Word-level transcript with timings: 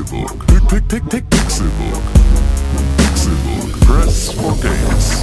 Pixelbook. 0.00 0.46
Pick, 0.46 0.88
pick, 0.88 1.08
pick, 1.10 1.30
Pixelbook. 1.30 2.02
Pixelbook. 2.96 3.80
Press 3.80 4.32
for 4.32 4.56
games. 4.62 5.22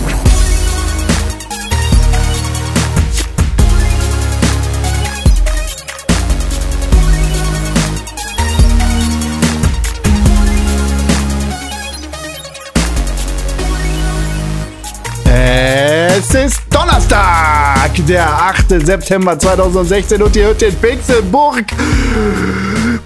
Es 15.25 16.33
ist 16.33 16.61
Donnerstag, 16.69 17.56
der 18.05 18.27
8. 18.27 18.69
September 18.85 19.37
2016 19.37 20.21
und 20.21 20.35
ihr 20.35 20.45
hört 20.45 20.61
den 20.61 20.75
Pixelburg 20.75 21.65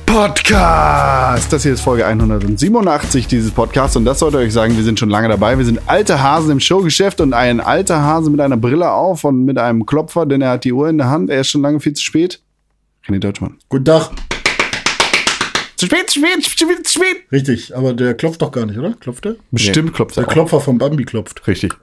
Podcast. 0.06 1.52
Das 1.54 1.64
hier 1.64 1.74
ist 1.74 1.82
Folge 1.82 2.06
187 2.06 3.28
dieses 3.28 3.52
Podcasts 3.52 3.96
und 3.96 4.06
das 4.06 4.20
sollte 4.20 4.38
euch 4.38 4.52
sagen, 4.52 4.76
wir 4.76 4.84
sind 4.84 5.00
schon 5.00 5.10
lange 5.10 5.30
dabei. 5.30 5.58
Wir 5.58 5.66
sind 5.66 5.80
alte 5.88 6.22
Hasen 6.22 6.52
im 6.52 6.60
Showgeschäft 6.60 7.22
und 7.22 7.34
ein 7.34 7.60
alter 7.60 8.02
Hase 8.04 8.30
mit 8.30 8.42
einer 8.42 8.58
Brille 8.58 8.92
auf 8.92 9.24
und 9.24 9.46
mit 9.46 9.58
einem 9.58 9.86
Klopfer, 9.86 10.26
denn 10.26 10.42
er 10.42 10.52
hat 10.52 10.64
die 10.66 10.74
Uhr 10.74 10.90
in 10.90 10.98
der 10.98 11.10
Hand. 11.10 11.30
Er 11.30 11.42
ist 11.42 11.50
schon 11.50 11.62
lange 11.62 11.80
viel 11.80 11.94
zu 11.94 12.04
spät. 12.04 12.42
René 13.08 13.20
Deutschmann. 13.20 13.58
Guten 13.70 13.86
Tag. 13.86 14.10
Zu 15.78 15.88
spät, 15.88 16.10
zu 16.10 16.20
spät, 16.20 16.44
zu 16.44 16.50
spät, 16.52 16.88
zu 16.88 16.94
spät. 17.00 17.18
Richtig, 17.32 17.76
aber 17.76 17.94
der 17.94 18.14
klopft 18.14 18.42
doch 18.42 18.52
gar 18.52 18.66
nicht, 18.66 18.78
oder? 18.78 18.94
Klopft 19.00 19.26
der? 19.26 19.36
Bestimmt 19.50 19.94
klopft 19.94 20.18
Der 20.18 20.24
er. 20.26 20.28
auch. 20.28 20.34
Klopfer 20.34 20.60
von 20.60 20.78
Bambi 20.78 21.06
klopft. 21.06 21.48
Richtig. 21.48 21.74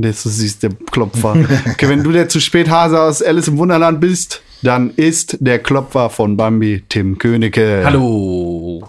Der 0.00 0.10
ist 0.10 0.22
so 0.22 0.30
süß, 0.30 0.60
der 0.60 0.70
Klopfer. 0.92 1.36
okay, 1.72 1.88
wenn 1.88 2.04
du 2.04 2.12
der 2.12 2.28
zu 2.28 2.38
spät 2.38 2.70
Hase 2.70 3.00
aus 3.00 3.20
Alice 3.20 3.48
im 3.48 3.58
Wunderland 3.58 4.00
bist, 4.00 4.42
dann 4.62 4.92
ist 4.94 5.38
der 5.40 5.58
Klopfer 5.58 6.08
von 6.08 6.36
Bambi 6.36 6.84
Tim 6.88 7.18
Königke. 7.18 7.82
Hallo. 7.84 8.88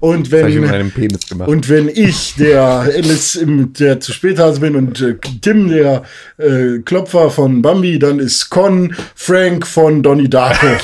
Und 0.00 0.30
wenn, 0.30 0.60
meinem 0.60 0.90
Penis 0.90 1.26
gemacht. 1.26 1.48
und 1.48 1.70
wenn 1.70 1.88
ich 1.88 2.34
der 2.34 2.62
Alice 2.62 3.36
im, 3.36 3.72
der 3.72 4.00
zu 4.00 4.12
spät 4.12 4.38
Hase 4.38 4.60
bin 4.60 4.76
und 4.76 5.00
äh, 5.00 5.16
Tim 5.40 5.70
der 5.70 6.02
äh, 6.36 6.80
Klopfer 6.84 7.30
von 7.30 7.62
Bambi, 7.62 7.98
dann 7.98 8.18
ist 8.18 8.50
Con 8.50 8.94
Frank 9.14 9.66
von 9.66 10.02
Donnie 10.02 10.28
Darko. 10.28 10.66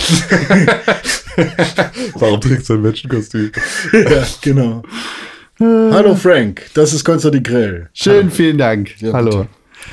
Warum 2.15 2.41
trägst 2.41 2.71
du 2.71 2.75
ein 2.75 2.83
Menschenkostüm? 2.83 3.53
ja, 3.93 4.27
genau. 4.41 4.83
Hallo 5.65 6.15
Frank, 6.15 6.63
das 6.75 6.93
ist 6.93 7.05
Konstantin 7.05 7.43
Grell. 7.43 7.89
Schön, 7.95 8.31
vielen 8.31 8.59
Dank. 8.59 9.01
Ja, 9.01 9.15
Hallo. 9.15 9.47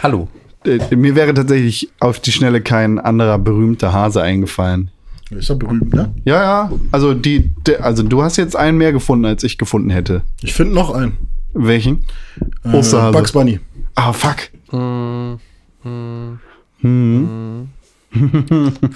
Hallo. 0.04 0.28
Äh, 0.66 0.96
mir 0.96 1.16
wäre 1.16 1.34
tatsächlich 1.34 1.90
auf 2.00 2.20
die 2.20 2.34
Schnelle 2.34 2.60
kein 2.62 3.00
anderer 3.00 3.40
berühmter 3.40 3.94
Hase 3.94 4.22
eingefallen. 4.22 4.92
Ist 5.30 5.50
er 5.50 5.56
berühmt, 5.56 5.94
ne? 5.94 6.14
Ja, 6.26 6.42
ja. 6.44 6.72
Also 6.92 7.14
die, 7.14 7.52
also 7.80 8.04
du 8.04 8.22
hast 8.22 8.36
jetzt 8.36 8.56
einen 8.58 8.78
mehr 8.78 8.92
gefunden, 8.92 9.24
als 9.26 9.44
ich 9.46 9.58
gefunden 9.58 9.90
hätte. 9.92 10.24
Ich 10.42 10.54
finde 10.54 10.76
noch 10.76 10.94
einen. 10.94 11.18
Welchen? 11.54 12.06
Äh, 12.66 12.76
Osterhase. 12.76 13.18
Bugs 13.18 13.32
Bunny. 13.32 13.60
Ah, 13.96 14.12
fuck. 14.12 14.50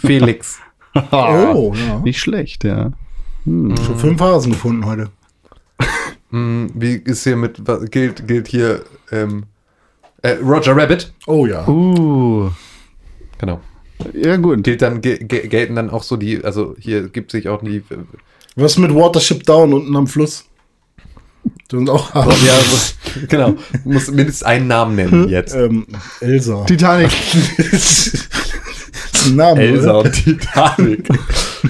Felix. 0.01 0.59
Oh, 1.11 1.73
ja. 1.75 1.99
Nicht 1.99 2.19
schlecht, 2.21 2.63
ja. 2.63 2.93
Schon 3.43 3.75
fünf 3.97 4.21
Hasen 4.21 4.53
gefunden 4.53 4.85
heute. 4.85 5.09
Hm, 6.35 6.69
Wie 6.73 6.95
ist 6.95 7.23
hier 7.23 7.37
mit, 7.37 7.65
was, 7.65 7.89
gilt, 7.89 8.27
gilt 8.27 8.49
hier, 8.49 8.83
ähm, 9.09 9.43
äh, 10.21 10.31
Roger 10.43 10.75
Rabbit? 10.75 11.13
Oh 11.27 11.45
ja. 11.45 11.65
Uh. 11.65 12.49
Genau. 13.37 13.61
Ja, 14.11 14.35
gut. 14.35 14.61
Gilt 14.61 14.81
dann, 14.81 14.99
ge, 14.99 15.17
ge, 15.17 15.47
gelten 15.47 15.75
dann 15.75 15.89
auch 15.89 16.03
so 16.03 16.17
die, 16.17 16.43
also 16.43 16.75
hier 16.77 17.07
gibt 17.07 17.31
sich 17.31 17.47
auch 17.47 17.61
die, 17.63 17.77
äh, 17.77 17.83
Was 18.57 18.77
mit 18.77 18.93
Watership 18.93 19.43
Down 19.43 19.71
unten 19.71 19.95
am 19.95 20.07
Fluss? 20.07 20.43
Das 21.69 21.77
sind 21.77 21.89
auch 21.89 22.13
Hasen. 22.13 22.45
ja, 22.45 22.53
genau, 23.29 23.55
muss 23.85 24.11
mindestens 24.11 24.43
einen 24.43 24.67
Namen 24.67 24.97
nennen 24.97 25.29
jetzt. 25.29 25.55
Ähm, 25.55 25.87
Elsa. 26.19 26.65
Titanic. 26.65 27.11
Name, 29.33 29.61
Elsa 29.61 29.99
oder? 29.99 30.09
und 30.09 30.11
Titanic. 30.11 31.07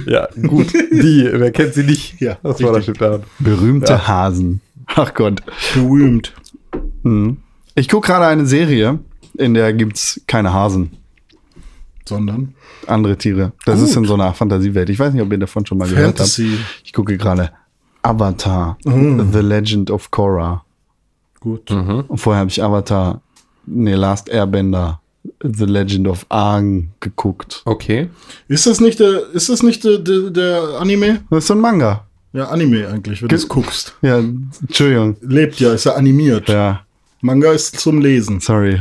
ja, 0.06 0.28
gut. 0.48 0.72
Die, 0.74 1.28
wer 1.32 1.50
kennt 1.52 1.74
sie 1.74 1.84
nicht? 1.84 2.20
Ja, 2.20 2.38
das 2.42 2.62
war 2.62 2.72
das. 2.72 3.20
Berühmte 3.38 4.08
Hasen. 4.08 4.60
Ach 4.86 5.12
Gott. 5.14 5.42
Berühmt. 5.74 6.32
Ich 7.74 7.88
gucke 7.88 8.06
gerade 8.08 8.26
eine 8.26 8.46
Serie, 8.46 8.98
in 9.34 9.54
der 9.54 9.72
gibt's 9.72 10.20
keine 10.26 10.52
Hasen. 10.52 10.92
Sondern 12.08 12.54
Andere 12.86 13.16
Tiere. 13.18 13.52
Das 13.64 13.80
Gut. 13.80 13.88
ist 13.88 13.96
in 13.96 14.04
so 14.04 14.14
einer 14.14 14.32
Fantasiewelt. 14.32 14.88
Ich 14.90 14.98
weiß 14.98 15.12
nicht, 15.12 15.22
ob 15.22 15.30
ihr 15.32 15.38
davon 15.38 15.66
schon 15.66 15.78
mal 15.78 15.88
gehört 15.88 16.06
habt. 16.06 16.18
Fantasy. 16.18 16.58
Ich 16.84 16.92
gucke 16.92 17.16
gerade 17.16 17.50
Avatar, 18.02 18.78
Mhm. 18.84 19.32
The 19.32 19.40
Legend 19.40 19.90
of 19.90 20.10
Korra. 20.12 20.64
Gut. 21.40 21.70
Und 21.70 22.16
vorher 22.18 22.40
habe 22.40 22.50
ich 22.50 22.62
Avatar, 22.62 23.20
nee, 23.66 23.94
Last 23.94 24.28
Airbender, 24.28 25.00
The 25.42 25.64
Legend 25.64 26.06
of 26.06 26.24
Aang 26.28 26.90
geguckt. 27.00 27.62
Okay. 27.64 28.08
Ist 28.48 28.66
das 28.66 28.80
nicht 28.80 29.00
der, 29.00 29.30
ist 29.32 29.48
das 29.48 29.62
nicht 29.64 29.82
der, 29.84 29.98
der, 29.98 30.30
der 30.30 30.62
Anime? 30.80 31.24
Das 31.30 31.40
ist 31.40 31.46
so 31.48 31.54
ein 31.54 31.60
Manga. 31.60 32.06
Ja, 32.32 32.48
Anime 32.48 32.88
eigentlich, 32.88 33.22
wenn 33.22 33.28
du 33.28 33.34
es 33.34 33.48
guckst. 33.48 33.94
Ja, 34.02 34.18
Entschuldigung. 34.18 35.16
Lebt 35.22 35.58
ja, 35.60 35.72
ist 35.72 35.84
ja 35.84 35.92
animiert. 35.94 36.48
Ja, 36.48 36.82
Manga 37.22 37.52
ist 37.52 37.78
zum 37.80 38.00
Lesen. 38.00 38.40
sorry. 38.40 38.80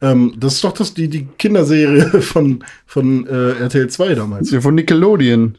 Ähm, 0.00 0.34
das 0.36 0.54
ist 0.54 0.64
doch 0.64 0.72
das, 0.72 0.94
die, 0.94 1.06
die 1.08 1.26
Kinderserie 1.38 2.06
von, 2.22 2.64
von 2.86 3.24
äh, 3.28 3.52
RTL 3.62 3.88
2 3.88 4.14
damals. 4.16 4.50
Ja, 4.50 4.60
von 4.60 4.74
Nickelodeon. 4.74 5.56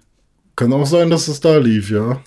Kann 0.57 0.73
auch 0.73 0.85
sein, 0.85 1.09
dass 1.09 1.29
es 1.29 1.39
da 1.39 1.57
lief, 1.57 1.89
ja. 1.89 2.19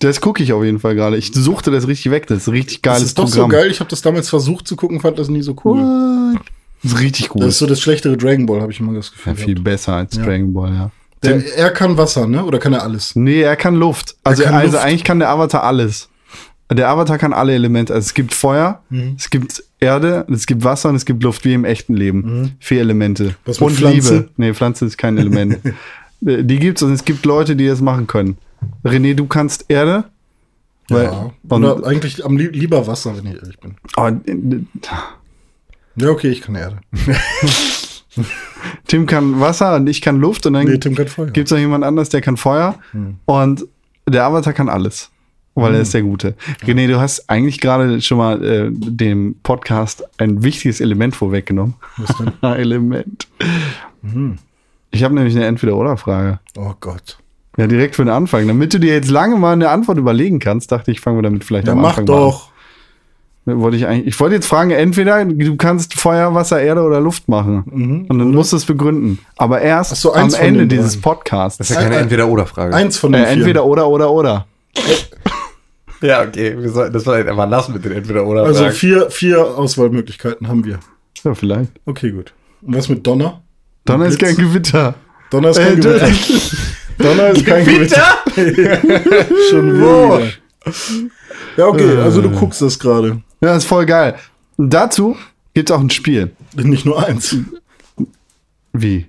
Das 0.00 0.20
gucke 0.20 0.42
ich 0.42 0.52
auf 0.52 0.62
jeden 0.62 0.78
Fall 0.78 0.94
gerade. 0.94 1.16
Ich 1.16 1.32
suchte 1.34 1.70
das 1.70 1.88
richtig 1.88 2.12
weg. 2.12 2.26
Das 2.26 2.38
ist 2.42 2.46
ein 2.48 2.52
richtig 2.54 2.82
geiles 2.82 3.00
Das 3.00 3.08
ist 3.08 3.18
doch 3.18 3.24
Programm. 3.24 3.50
so 3.50 3.56
geil. 3.56 3.70
Ich 3.70 3.80
habe 3.80 3.88
das 3.90 4.02
damals 4.02 4.28
versucht 4.28 4.68
zu 4.68 4.76
gucken, 4.76 5.00
fand 5.00 5.18
das 5.18 5.28
nie 5.28 5.42
so 5.42 5.56
cool. 5.64 5.78
What? 5.80 6.42
Das 6.82 6.92
ist 6.92 7.00
richtig 7.00 7.30
gut. 7.30 7.42
Das 7.42 7.48
ist 7.54 7.58
so 7.58 7.66
das 7.66 7.80
schlechtere 7.80 8.16
Dragon 8.16 8.46
Ball, 8.46 8.60
habe 8.60 8.70
ich 8.70 8.78
immer 8.78 8.92
das 8.92 9.10
Gefühl. 9.10 9.32
ja, 9.32 9.36
viel 9.36 9.54
gehabt. 9.54 9.64
besser 9.64 9.94
als 9.94 10.14
Ja. 10.16 10.24
Dragon 10.24 10.52
Ball, 10.52 10.72
ja. 10.72 10.90
Der, 11.22 11.56
er 11.56 11.70
kann 11.70 11.96
Wasser, 11.96 12.26
ne? 12.26 12.44
Oder 12.44 12.58
kann 12.58 12.72
er 12.72 12.82
alles? 12.82 13.16
Nee, 13.16 13.40
er 13.42 13.56
kann 13.56 13.74
Luft. 13.74 14.16
Also, 14.24 14.44
kann 14.44 14.54
also 14.54 14.72
Luft. 14.76 14.84
eigentlich 14.84 15.04
kann 15.04 15.18
der 15.18 15.30
Avatar 15.30 15.62
alles. 15.64 16.08
Der 16.70 16.88
Avatar 16.88 17.18
kann 17.18 17.32
alle 17.32 17.54
Elemente. 17.54 17.94
Also 17.94 18.06
es 18.06 18.14
gibt 18.14 18.34
Feuer, 18.34 18.82
Mhm. 18.90 19.14
es 19.18 19.30
gibt 19.30 19.62
Erde, 19.80 20.26
es 20.30 20.46
gibt 20.46 20.64
Wasser 20.64 20.90
und 20.90 20.96
es 20.96 21.04
gibt 21.06 21.22
Luft, 21.22 21.44
wie 21.44 21.54
im 21.54 21.64
echten 21.64 21.94
Leben. 21.94 22.56
Vier 22.60 22.80
Elemente. 22.80 23.24
Mhm. 23.24 23.34
Was 23.46 23.58
und 23.58 23.72
Pflanze? 23.74 24.14
Liebe. 24.16 24.28
Nee, 24.36 24.54
Pflanze 24.54 24.84
ist 24.84 24.98
kein 24.98 25.16
Element. 25.18 25.58
Die 26.20 26.58
gibt's 26.58 26.82
und 26.82 26.92
es 26.92 27.04
gibt 27.04 27.24
Leute, 27.24 27.54
die 27.56 27.66
das 27.68 27.80
machen 27.80 28.06
können. 28.08 28.36
René, 28.84 29.14
du 29.14 29.26
kannst 29.26 29.64
Erde. 29.68 30.04
Weil, 30.88 31.04
ja. 31.04 31.30
Oder 31.48 31.86
eigentlich 31.86 32.24
am 32.24 32.36
lieb 32.36 32.54
lieber 32.54 32.86
Wasser, 32.86 33.16
wenn 33.16 33.26
ich 33.26 33.36
ehrlich 33.40 33.58
bin. 33.60 33.76
oh, 33.96 34.10
Ja, 35.96 36.08
okay, 36.10 36.28
ich 36.28 36.40
kann 36.42 36.54
Erde. 36.54 36.78
Tim 38.86 39.06
kann 39.06 39.40
Wasser 39.40 39.76
und 39.76 39.88
ich 39.88 40.00
kann 40.00 40.20
Luft 40.20 40.46
und 40.46 40.54
dann 40.54 40.66
Nee, 40.66 41.06
Feuer. 41.06 41.26
gibt's 41.26 41.50
noch 41.50 41.58
jemand 41.58 41.84
anders, 41.84 42.08
der 42.08 42.20
kann 42.20 42.36
Feuer 42.36 42.76
und 43.26 43.66
der 44.08 44.24
Avatar 44.24 44.52
kann 44.52 44.68
alles. 44.68 45.10
Weil 45.54 45.74
er 45.74 45.80
ist 45.80 45.92
der 45.92 46.02
Gute. 46.02 46.36
René, 46.64 46.86
du 46.86 47.00
hast 47.00 47.28
eigentlich 47.28 47.60
gerade 47.60 48.00
schon 48.00 48.18
mal 48.18 48.44
äh, 48.44 48.68
dem 48.70 49.34
Podcast 49.42 50.04
ein 50.18 50.44
wichtiges 50.44 50.80
Element 50.80 51.16
vorweggenommen. 51.16 51.74
Was 51.96 52.16
denn? 52.16 52.32
Element. 52.54 53.26
Ich 54.92 55.02
habe 55.02 55.14
nämlich 55.14 55.34
eine 55.34 55.46
Entweder-Oder-Frage. 55.46 56.38
Oh 56.56 56.74
Gott. 56.78 57.18
Ja, 57.56 57.66
direkt 57.66 57.96
für 57.96 58.04
den 58.04 58.10
Anfang. 58.10 58.46
Damit 58.46 58.72
du 58.72 58.78
dir 58.78 58.92
jetzt 58.94 59.10
lange 59.10 59.34
mal 59.36 59.52
eine 59.52 59.70
Antwort 59.70 59.98
überlegen 59.98 60.38
kannst, 60.38 60.70
dachte 60.70 60.92
ich, 60.92 61.00
fangen 61.00 61.18
wir 61.18 61.22
damit 61.22 61.42
vielleicht 61.42 61.66
Ja, 61.66 61.72
am 61.72 61.80
mach 61.80 61.88
Anfang 61.90 62.06
doch. 62.06 62.20
mal 62.20 62.26
an. 62.36 62.57
Wollte 63.50 63.76
ich, 63.76 63.86
eigentlich, 63.86 64.06
ich 64.08 64.20
wollte 64.20 64.34
jetzt 64.36 64.46
fragen, 64.46 64.70
entweder 64.70 65.24
du 65.24 65.56
kannst 65.56 65.94
Feuer, 65.94 66.34
Wasser, 66.34 66.60
Erde 66.60 66.82
oder 66.82 67.00
Luft 67.00 67.28
machen. 67.28 68.06
Und 68.08 68.18
dann 68.18 68.32
musst 68.32 68.52
du 68.52 68.56
es 68.56 68.64
begründen. 68.64 69.18
Aber 69.36 69.60
erst 69.60 69.96
so, 69.96 70.12
am 70.14 70.32
Ende 70.34 70.66
dieses. 70.66 71.00
Podcasts. 71.00 71.58
Das 71.58 71.70
ist 71.70 71.76
ja 71.76 71.82
keine 71.82 71.94
Ein- 71.94 71.98
ein- 71.98 72.02
Entweder-Oder-Frage. 72.04 72.74
Eins 72.74 72.96
von 72.98 73.12
den 73.12 73.22
Äh, 73.22 73.26
vier. 73.26 73.32
entweder 73.34 73.64
oder 73.64 73.88
oder 73.88 74.10
oder. 74.10 74.46
Ja, 76.00 76.22
okay. 76.22 76.54
Wir 76.58 76.70
sollten 76.70 76.92
das 76.92 77.02
vielleicht 77.02 77.26
einfach 77.28 77.48
lassen 77.48 77.72
mit 77.72 77.84
den 77.84 77.92
Entweder-Oder-Fragen. 77.92 78.56
Also 78.56 78.70
vier, 78.70 79.10
vier 79.10 79.40
Auswahlmöglichkeiten 79.58 80.46
haben 80.48 80.64
wir. 80.64 80.78
Ja, 81.24 81.34
vielleicht. 81.34 81.72
Okay, 81.86 82.10
gut. 82.12 82.32
Und 82.62 82.76
was 82.76 82.88
mit 82.88 83.06
Donner? 83.06 83.42
Donner 83.84 84.06
ist 84.06 84.18
kein 84.20 84.36
Gewitter. 84.36 84.94
Donner 85.30 85.50
ist 85.50 85.58
Äh, 85.58 85.64
kein 85.64 85.80
Gewitter. 85.80 86.08
Donner 86.98 87.28
ist 87.30 87.44
kein 87.46 87.64
Gewitter. 87.64 88.02
Schon 89.50 89.74
wieder. 89.76 90.20
Ja, 91.56 91.66
okay, 91.66 91.96
also 91.98 92.20
du 92.22 92.30
guckst 92.30 92.60
das 92.62 92.78
gerade. 92.78 93.22
Ja, 93.42 93.56
ist 93.56 93.64
voll 93.64 93.86
geil. 93.86 94.16
Und 94.56 94.70
dazu 94.74 95.16
gibt's 95.54 95.70
auch 95.70 95.80
ein 95.80 95.90
Spiel. 95.90 96.32
Nicht 96.56 96.84
nur 96.84 97.04
eins. 97.06 97.36
Wie? 98.72 99.06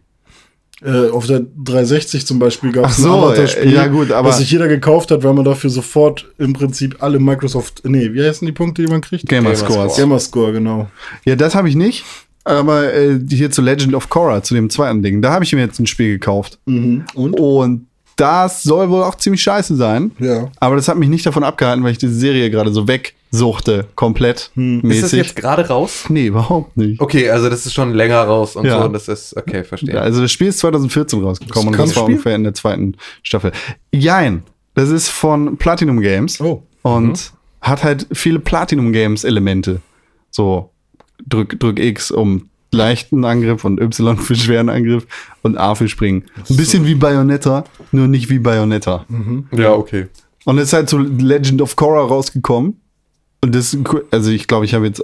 Äh, 0.82 1.10
auf 1.10 1.26
der 1.28 1.42
360 1.42 2.26
zum 2.26 2.40
Beispiel 2.40 2.72
gab 2.72 2.90
es 2.90 2.98
so, 2.98 3.12
ein 3.12 3.20
Avatar-Spiel, 3.24 3.74
ja, 3.74 3.88
gut, 3.88 4.12
aber- 4.14 4.30
was 4.30 4.38
sich 4.38 4.50
jeder 4.50 4.70
gekauft 4.70 5.12
hat, 5.12 5.24
weil 5.24 5.34
man 5.34 5.44
dafür 5.44 5.70
sofort 5.70 6.32
im 6.38 6.54
Prinzip 6.54 7.04
alle 7.04 7.20
Microsoft, 7.20 7.82
nee, 7.84 8.14
wie 8.14 8.24
heißen 8.24 8.46
die 8.46 8.54
Punkte, 8.54 8.84
die 8.84 8.88
man 8.88 9.02
kriegt? 9.02 9.28
Gamer 9.28 9.52
Gamerscore. 9.52 9.92
Gamerscore, 9.98 10.54
genau. 10.54 10.90
Ja, 11.26 11.36
das 11.36 11.54
habe 11.56 11.68
ich 11.68 11.76
nicht. 11.76 12.06
Aber 12.46 12.94
äh, 12.94 13.20
hier 13.30 13.52
zu 13.52 13.62
Legend 13.62 13.94
of 13.94 14.08
Korra, 14.08 14.42
zu 14.42 14.54
dem 14.54 14.70
zweiten 14.70 15.04
Ding, 15.04 15.22
da 15.22 15.34
habe 15.34 15.44
ich 15.44 15.52
mir 15.52 15.60
jetzt 15.60 15.80
ein 15.80 15.86
Spiel 15.86 16.14
gekauft. 16.14 16.58
Mhm. 16.66 17.04
Und? 17.14 17.34
Und 17.34 17.88
das 18.20 18.64
soll 18.64 18.90
wohl 18.90 19.04
auch 19.04 19.16
ziemlich 19.16 19.42
scheiße 19.42 19.76
sein. 19.76 20.12
Ja. 20.20 20.50
Aber 20.60 20.76
das 20.76 20.88
hat 20.88 20.98
mich 20.98 21.10
nicht 21.10 21.26
davon 21.26 21.44
abgehalten, 21.44 21.84
weil 21.84 21.92
ich 21.92 21.98
diese 21.98 22.14
Serie 22.14 22.50
gerade 22.50 22.72
so 22.72 22.88
wegsuchte, 22.88 23.86
komplett 23.96 24.38
Ist 24.40 24.50
das 24.56 24.84
mäßig. 24.84 25.14
jetzt 25.20 25.36
gerade 25.36 25.68
raus? 25.68 26.06
nee, 26.10 26.28
überhaupt 26.28 26.76
nicht. 26.78 27.00
Okay, 27.02 27.30
also 27.30 27.50
das 27.50 27.66
ist 27.66 27.74
schon 27.74 27.94
länger 27.94 28.22
raus 28.24 28.56
und 28.56 28.66
Ja. 28.66 28.80
so. 28.80 28.86
Und 28.86 28.94
das 28.94 29.08
ist, 29.08 29.36
okay, 29.38 29.64
verstehe. 29.64 29.96
Ja, 29.96 30.02
also 30.02 30.22
das 30.22 30.32
Spiel 30.32 30.48
ist 30.48 30.60
2014 30.60 31.24
rausgekommen 31.24 31.54
Das 31.54 31.66
und 31.66 31.72
das 31.72 31.78
war 31.80 31.86
Kampfspiel? 31.86 32.04
ungefähr 32.16 32.36
in 32.36 32.44
der 32.44 32.54
zweiten 32.54 32.96
Staffel. 33.24 33.52
Jein, 33.94 34.44
das 34.76 34.90
ist 34.90 35.10
von 35.10 35.58
Platinum 35.58 36.00
Games 36.02 36.40
Oh. 36.42 36.64
und 36.82 37.32
hat 37.62 37.84
halt 37.84 38.08
viele 38.14 38.40
Platinum 38.40 38.92
Games 38.94 39.24
Elemente. 39.24 39.82
So 40.32 40.72
drück, 41.28 41.60
drück 41.60 41.80
X 41.80 42.12
um 42.12 42.50
leichten 42.72 43.26
Angriff 43.26 43.66
und 43.66 43.80
Y 43.80 44.18
für 44.22 44.36
schweren 44.36 44.70
Angriff 44.70 45.08
und 45.42 45.58
A 45.58 45.76
für 45.76 45.88
Springen. 45.88 46.26
Ein 46.50 46.58
bisschen 46.58 46.86
wie 46.86 46.96
Bayonetta, 46.96 47.64
nur 47.92 48.08
nicht 48.08 48.30
wie 48.30 48.40
Bayonetta. 48.40 49.06
ja, 49.52 49.72
okay. 49.72 50.08
Und 50.46 50.58
es 50.58 50.70
ist 50.70 50.74
halt 50.74 50.90
so 50.90 50.98
Legend 50.98 51.62
of 51.62 51.76
Korra 51.76 52.02
rausgekommen. 52.02 52.80
Und 53.42 53.56
das, 53.56 53.78
also 54.12 54.32
ich 54.32 54.48
glaube, 54.48 54.66
ich 54.66 54.74
habe 54.74 54.86
jetzt 54.88 55.04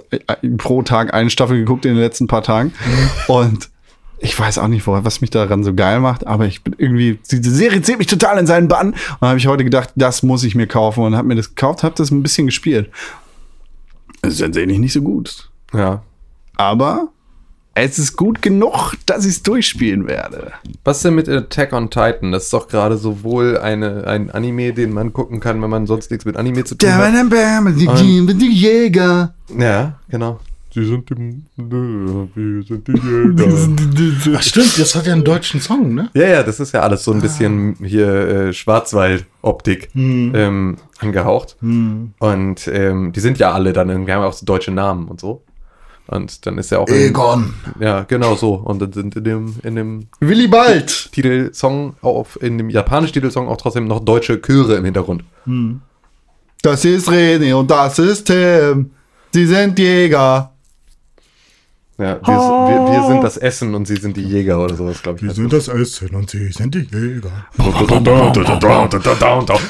pro 0.58 0.82
Tag 0.82 1.14
eine 1.14 1.30
Staffel 1.30 1.58
geguckt 1.58 1.84
in 1.86 1.94
den 1.94 2.00
letzten 2.00 2.26
paar 2.26 2.42
Tagen. 2.42 2.72
Und 3.28 3.70
ich 4.18 4.38
weiß 4.38 4.58
auch 4.58 4.68
nicht, 4.68 4.86
was 4.86 5.20
mich 5.20 5.30
daran 5.30 5.62
so 5.62 5.74
geil 5.74 6.00
macht, 6.00 6.26
aber 6.26 6.46
ich 6.46 6.62
bin 6.64 6.74
irgendwie, 6.78 7.18
diese 7.30 7.50
Serie 7.50 7.82
zieht 7.82 7.98
mich 7.98 8.06
total 8.06 8.38
in 8.38 8.46
seinen 8.46 8.68
Bann. 8.68 8.94
Und 9.20 9.28
habe 9.28 9.38
ich 9.38 9.46
heute 9.46 9.64
gedacht, 9.64 9.90
das 9.94 10.22
muss 10.22 10.42
ich 10.44 10.54
mir 10.54 10.66
kaufen 10.66 11.04
und 11.04 11.16
habe 11.16 11.28
mir 11.28 11.34
das 11.34 11.50
gekauft, 11.50 11.82
habe 11.82 11.94
das 11.96 12.10
ein 12.10 12.22
bisschen 12.22 12.46
gespielt. 12.46 12.90
Es 14.22 14.34
ist 14.34 14.40
tatsächlich 14.40 14.78
nicht 14.78 14.92
so 14.92 15.02
gut. 15.02 15.50
Ja. 15.72 16.02
Aber 16.56 17.08
es 17.76 17.98
ist 17.98 18.16
gut 18.16 18.40
genug, 18.40 18.94
dass 19.04 19.26
ich 19.26 19.32
es 19.32 19.42
durchspielen 19.42 20.08
werde. 20.08 20.52
Was 20.82 20.96
ist 20.98 21.04
denn 21.04 21.14
mit 21.14 21.28
Attack 21.28 21.74
on 21.74 21.90
Titan? 21.90 22.32
Das 22.32 22.44
ist 22.44 22.52
doch 22.52 22.68
gerade 22.68 22.96
sowohl 22.96 23.58
eine, 23.58 24.06
ein 24.06 24.30
Anime, 24.30 24.72
den 24.72 24.94
man 24.94 25.12
gucken 25.12 25.40
kann, 25.40 25.60
wenn 25.60 25.68
man 25.68 25.86
sonst 25.86 26.10
nichts 26.10 26.24
mit 26.24 26.38
Anime 26.38 26.64
zu 26.64 26.74
tun 26.74 26.88
hat. 26.90 27.12
Die 27.78 28.38
die 28.38 28.52
Jäger. 28.52 29.34
Ja, 29.58 29.98
genau. 30.08 30.40
Sie 30.72 30.84
sind 30.84 31.08
die, 31.10 31.42
wir 31.56 32.62
sind 32.62 32.88
die 32.88 32.92
Jäger. 34.24 34.38
Ach 34.38 34.42
stimmt, 34.42 34.78
das 34.78 34.94
hat 34.94 35.06
ja 35.06 35.12
einen 35.12 35.24
deutschen 35.24 35.60
Song, 35.60 35.94
ne? 35.94 36.10
ja, 36.14 36.28
ja, 36.28 36.42
das 36.42 36.60
ist 36.60 36.72
ja 36.72 36.80
alles 36.80 37.04
so 37.04 37.12
ein 37.12 37.20
bisschen 37.20 37.76
hier 37.82 38.08
äh, 38.08 38.52
Schwarzwald-Optik 38.54 39.90
ähm, 39.94 40.76
angehaucht. 40.98 41.56
Und 42.18 42.68
ähm, 42.68 43.12
die 43.12 43.20
sind 43.20 43.38
ja 43.38 43.52
alle 43.52 43.74
dann, 43.74 43.90
irgendwie 43.90 44.12
haben 44.12 44.22
ja 44.22 44.28
auch 44.28 44.32
so 44.32 44.46
deutsche 44.46 44.70
Namen 44.70 45.08
und 45.08 45.20
so. 45.20 45.42
Und 46.08 46.46
dann 46.46 46.56
ist 46.58 46.70
ja 46.70 46.78
auch. 46.78 46.86
in- 46.88 46.94
Egon. 47.08 47.54
Ja, 47.80 48.02
genau 48.04 48.34
so. 48.36 48.54
Und 48.54 48.80
dann 48.80 48.92
sind 48.92 49.16
in 49.16 49.24
dem, 49.24 49.54
in 49.62 49.74
dem 49.76 50.06
Willy 50.20 50.46
Bald. 50.46 51.10
Titelsong, 51.12 51.96
auf, 52.00 52.40
in 52.40 52.58
dem 52.58 52.70
japanischen 52.70 53.14
Titelsong 53.14 53.48
auch 53.48 53.56
trotzdem 53.56 53.86
noch 53.88 54.00
deutsche 54.00 54.40
Chöre 54.40 54.76
im 54.76 54.84
Hintergrund. 54.84 55.24
Das 56.62 56.84
ist 56.84 57.08
René 57.08 57.54
und 57.54 57.70
das 57.70 57.98
ist 57.98 58.24
Tim. 58.26 58.90
Sie 59.32 59.46
sind 59.46 59.78
Jäger. 59.78 60.52
Ja, 61.98 62.20
wir, 62.22 62.26
wir, 62.26 62.92
wir 62.92 63.06
sind 63.08 63.24
das 63.24 63.38
Essen 63.38 63.74
und 63.74 63.86
sie 63.86 63.96
sind 63.96 64.18
die 64.18 64.22
Jäger 64.22 64.62
oder 64.62 64.74
sowas, 64.74 65.02
glaube 65.02 65.18
ich. 65.18 65.24
Wir 65.24 65.32
sind 65.32 65.50
das 65.50 65.68
Essen 65.68 66.14
und 66.14 66.28
sie 66.28 66.52
sind 66.52 66.74
die 66.74 66.80
Jäger. 66.80 67.46
Und 67.56 67.74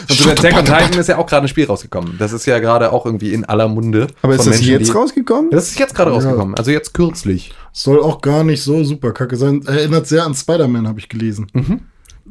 zu 0.09 0.31
Attack 0.31 0.57
on 0.59 0.65
Titan 0.65 0.99
ist 0.99 1.09
ja 1.09 1.19
auch 1.19 1.27
gerade 1.27 1.47
ein 1.47 1.49
Spiel 1.49 1.67
rausgekommen. 1.67 2.17
Das 2.19 2.33
ist 2.33 2.45
ja 2.47 2.59
gerade 2.59 2.91
auch 2.93 3.07
irgendwie 3.07 3.33
in 3.33 3.45
aller 3.45 3.69
Munde. 3.69 4.09
Aber 4.23 4.35
ist 4.35 4.41
das 4.41 4.57
Menschen, 4.57 4.71
jetzt 4.71 4.93
rausgekommen? 4.93 5.53
Das 5.53 5.69
ist 5.69 5.79
jetzt 5.79 5.95
gerade 5.95 6.11
rausgekommen. 6.11 6.57
Also 6.57 6.73
jetzt 6.73 6.95
kürzlich. 6.95 7.55
Soll 7.73 8.03
auch 8.03 8.21
gar 8.21 8.43
nicht 8.43 8.61
so 8.61 8.83
super 8.83 9.13
kacke 9.13 9.37
sein. 9.37 9.63
Erinnert 9.65 10.09
sehr 10.09 10.25
an 10.25 10.35
Spider-Man, 10.35 10.89
habe 10.89 10.99
ich 10.99 11.09
gelesen. 11.09 11.47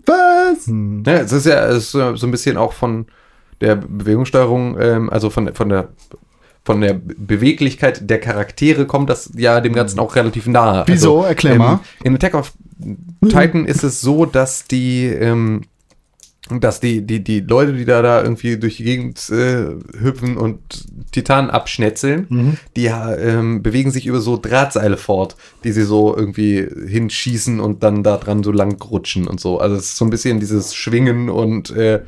Was? 0.05 0.67
Ja, 0.67 1.21
es 1.21 1.31
ist 1.31 1.45
ja 1.45 1.67
es 1.67 1.85
ist 1.85 1.91
so 1.91 2.15
so 2.17 2.27
ein 2.27 2.31
bisschen 2.31 2.57
auch 2.57 2.73
von 2.73 3.05
der 3.61 3.77
Bewegungssteuerung, 3.77 4.77
ähm, 4.79 5.09
also 5.09 5.29
von, 5.29 5.53
von 5.53 5.69
der 5.69 5.87
von 6.65 6.81
der 6.81 6.93
Beweglichkeit 6.95 8.09
der 8.09 8.19
Charaktere 8.19 8.85
kommt 8.85 9.09
das 9.09 9.31
ja 9.37 9.61
dem 9.61 9.73
Ganzen 9.73 9.99
auch 9.99 10.15
relativ 10.15 10.47
nahe. 10.47 10.83
Wieso? 10.87 11.19
Also, 11.19 11.27
Erklär 11.27 11.55
mal. 11.55 11.79
In 12.03 12.15
Attack 12.15 12.33
of 12.33 12.53
Titan 13.21 13.65
ist 13.65 13.83
es 13.83 14.01
so, 14.01 14.25
dass 14.25 14.65
die 14.65 15.05
ähm, 15.05 15.61
dass 16.59 16.79
die, 16.79 17.01
die, 17.01 17.23
die 17.23 17.39
Leute, 17.39 17.73
die 17.73 17.85
da, 17.85 18.03
da 18.03 18.21
irgendwie 18.21 18.57
durch 18.57 18.77
die 18.77 18.83
Gegend 18.83 19.29
äh, 19.31 19.65
hüpfen 19.99 20.37
und 20.37 20.59
Titanen 21.11 21.49
abschnetzeln, 21.49 22.27
die 22.75 22.83
ja, 22.83 23.15
ähm, 23.15 23.63
bewegen 23.63 23.89
sich 23.89 24.05
über 24.05 24.19
so 24.19 24.37
Drahtseile 24.37 24.97
fort, 24.97 25.35
die 25.63 25.71
sie 25.71 25.83
so 25.83 26.15
irgendwie 26.15 26.67
hinschießen 26.87 27.59
und 27.59 27.81
dann 27.81 28.03
da 28.03 28.17
dran 28.17 28.43
so 28.43 28.51
lang 28.51 28.79
rutschen 28.79 29.27
und 29.27 29.39
so. 29.39 29.59
Also 29.59 29.75
es 29.75 29.85
ist 29.85 29.97
so 29.97 30.05
ein 30.05 30.11
bisschen 30.11 30.39
dieses 30.39 30.75
Schwingen 30.75 31.29
und 31.29 31.71
äh, 31.71 32.01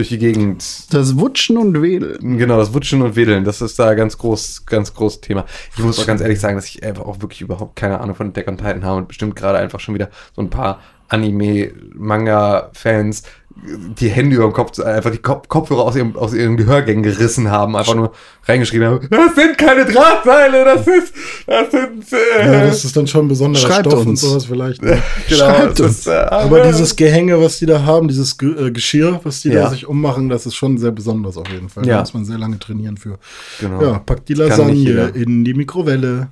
durch 0.00 0.08
die 0.08 0.18
Gegend. 0.18 0.64
Das 0.94 1.18
Wutschen 1.18 1.58
und 1.58 1.78
Wedeln. 1.80 2.38
Genau, 2.38 2.56
das 2.56 2.72
Wutschen 2.72 3.02
und 3.02 3.16
Wedeln, 3.16 3.44
das 3.44 3.60
ist 3.60 3.78
da 3.78 3.92
ganz 3.94 4.16
groß, 4.16 4.64
ganz 4.64 4.94
großes 4.94 5.20
Thema. 5.20 5.44
Ich 5.76 5.84
muss 5.84 5.98
auch 5.98 6.06
ganz 6.06 6.22
ehrlich 6.22 6.40
sagen, 6.40 6.56
dass 6.56 6.64
ich 6.66 6.82
einfach 6.82 7.04
auch 7.04 7.20
wirklich 7.20 7.42
überhaupt 7.42 7.76
keine 7.76 8.00
Ahnung 8.00 8.16
von 8.16 8.30
Attack 8.30 8.48
on 8.48 8.56
Titan 8.56 8.82
habe 8.82 8.96
und 8.96 9.08
bestimmt 9.08 9.36
gerade 9.36 9.58
einfach 9.58 9.78
schon 9.78 9.94
wieder 9.94 10.08
so 10.34 10.40
ein 10.40 10.48
paar 10.48 10.80
Anime-Manga-Fans 11.08 13.24
die 13.62 14.08
Hände 14.08 14.36
über 14.36 14.44
dem 14.44 14.52
Kopf, 14.52 14.78
einfach 14.80 15.10
die 15.10 15.18
Kop 15.18 15.48
Kopfhörer 15.48 15.82
aus 15.82 15.94
ihrem, 15.96 16.16
aus 16.16 16.32
ihren 16.32 16.56
Gehörgängen 16.56 17.02
gerissen 17.02 17.50
haben, 17.50 17.76
einfach 17.76 17.94
nur 17.94 18.12
reingeschrieben 18.46 18.86
haben, 18.88 19.08
das 19.10 19.34
sind 19.34 19.58
keine 19.58 19.84
Drahtseile, 19.84 20.64
das 20.64 20.86
ist, 20.86 21.12
das 21.46 21.70
sind, 21.70 22.12
äh, 22.12 22.46
Ja, 22.52 22.64
das 22.66 22.84
ist 22.84 22.96
dann 22.96 23.06
schon 23.06 23.26
ein 23.26 23.28
besonderer 23.28 23.62
Schreibt 23.66 23.86
Stoff 23.86 24.00
und 24.00 24.08
uns. 24.08 24.20
sowas 24.22 24.46
vielleicht. 24.46 24.82
ne? 24.82 25.02
genau, 25.28 25.44
schreibt 25.44 25.80
uns. 25.80 25.98
ist, 25.98 26.06
äh, 26.06 26.12
Aber 26.12 26.62
dieses 26.62 26.96
Gehänge, 26.96 27.40
was 27.40 27.58
die 27.58 27.66
da 27.66 27.82
haben, 27.84 28.08
dieses 28.08 28.38
Ge 28.38 28.68
äh, 28.68 28.70
Geschirr, 28.70 29.20
was 29.24 29.42
die 29.42 29.50
Ja. 29.50 29.64
da 29.64 29.70
sich 29.70 29.86
ummachen, 29.86 30.28
das 30.28 30.46
ist 30.46 30.54
schon 30.54 30.78
sehr 30.78 30.92
besonders 30.92 31.36
auf 31.36 31.48
jeden 31.48 31.68
Fall. 31.68 31.86
Ja. 31.86 31.96
Da 31.96 32.00
muss 32.00 32.14
man 32.14 32.24
sehr 32.24 32.38
lange 32.38 32.58
trainieren 32.58 32.96
für. 32.96 33.18
Genau. 33.60 33.82
Ja, 33.82 33.98
packt 33.98 34.28
die 34.28 34.34
Lasagne 34.34 35.08
in 35.14 35.44
die 35.44 35.54
Mikrowelle. 35.54 36.28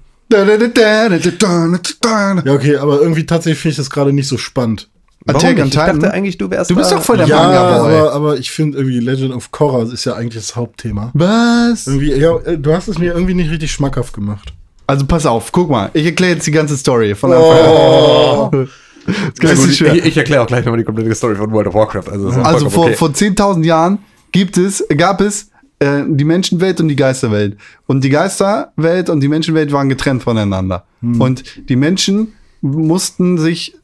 Ja, 2.45 2.53
okay, 2.55 2.77
aber 2.77 3.01
irgendwie 3.01 3.25
tatsächlich 3.27 3.61
finde 3.61 3.73
ich 3.73 3.77
das 3.79 3.91
gerade 3.91 4.13
nicht 4.13 4.29
so 4.29 4.37
spannend. 4.39 4.89
Attack 5.29 5.59
on 5.59 5.65
Ich 5.67 5.71
Titan? 5.71 6.01
dachte 6.01 6.13
eigentlich, 6.15 6.39
du 6.39 6.51
wärst 6.51 6.71
Du 6.71 6.75
bist 6.75 6.91
doch 6.93 7.03
voll 7.03 7.19
der 7.19 7.27
ja, 7.27 7.37
Manga-Boy. 7.37 7.95
aber, 7.99 8.13
aber 8.13 8.37
ich 8.39 8.51
finde 8.51 8.79
irgendwie 8.79 8.99
Legend 9.01 9.35
of 9.35 9.51
Korra 9.51 9.83
ist 9.85 10.05
ja 10.05 10.15
eigentlich 10.15 10.43
das 10.43 10.57
Hauptthema. 10.57 11.11
Was? 11.15 11.87
Irgendwie, 11.87 12.13
ja, 12.15 12.37
äh, 12.39 12.59
du 12.59 12.73
hast 12.73 12.89
es 12.89 12.99
mir 12.99 13.13
irgendwie 13.15 13.35
nicht 13.35 13.51
richtig 13.51 13.71
schmackhaft 13.73 14.13
gemacht. 14.15 14.53
Also 14.87 15.05
pass 15.07 15.27
auf, 15.27 15.53
guck 15.53 15.69
mal. 15.71 15.91
Ich 15.93 16.07
erkläre 16.07 16.33
jetzt 16.35 16.47
die 16.47 16.51
ganze 16.51 16.77
Story 16.77 17.15
von 17.15 17.31
Anfang 17.33 18.53
an. 18.53 18.69
Das 19.41 19.65
ist 19.65 19.79
schwer. 19.79 19.95
ich, 19.95 20.05
ich 20.05 20.17
erkläre 20.17 20.43
auch 20.43 20.47
gleich 20.47 20.65
nochmal 20.65 20.79
die 20.79 20.85
komplette 20.85 21.15
Story 21.15 21.35
von 21.37 21.51
World 21.53 21.69
of 21.69 21.75
Warcraft. 21.75 22.11
Also, 22.11 22.29
Also 22.29 22.71
vor, 22.71 22.87
okay. 22.87 22.95
vor 22.95 23.09
10.000 23.09 23.65
Jahren 23.65 23.99
gibt 24.33 24.57
es, 24.59 24.85
gab 24.97 25.21
es 25.21 25.51
äh, 25.79 26.03
die 26.07 26.25
Menschenwelt 26.25 26.81
und 26.81 26.89
die 26.89 26.97
Geisterwelt. 26.97 27.57
Und 27.87 28.03
die 28.05 28.11
Geisterwelt 28.11 29.09
und 29.09 29.21
die 29.21 29.29
Menschenwelt 29.29 29.73
waren 29.73 29.89
getrennt 29.89 30.23
voneinander. 30.23 30.85
Und 31.01 31.45
die 31.69 31.77
Menschen 31.77 32.33
mussten 32.61 33.39
sich 33.39 33.77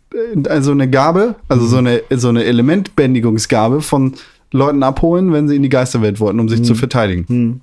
also 0.49 0.71
eine 0.73 0.89
Gabe, 0.89 1.35
also 1.49 1.67
so 1.67 1.77
eine, 1.79 2.03
so 2.11 2.29
eine 2.29 2.45
Elementbändigungsgabe 2.45 3.81
von 3.81 4.15
Leuten 4.53 4.83
abholen, 4.83 5.33
wenn 5.33 5.49
sie 5.49 5.57
in 5.57 5.63
die 5.63 5.69
Geisterwelt 5.69 6.21
wollten, 6.21 6.41
um 6.41 6.49
sich 6.49 6.63
zu 6.63 6.75
verteidigen. 6.75 7.61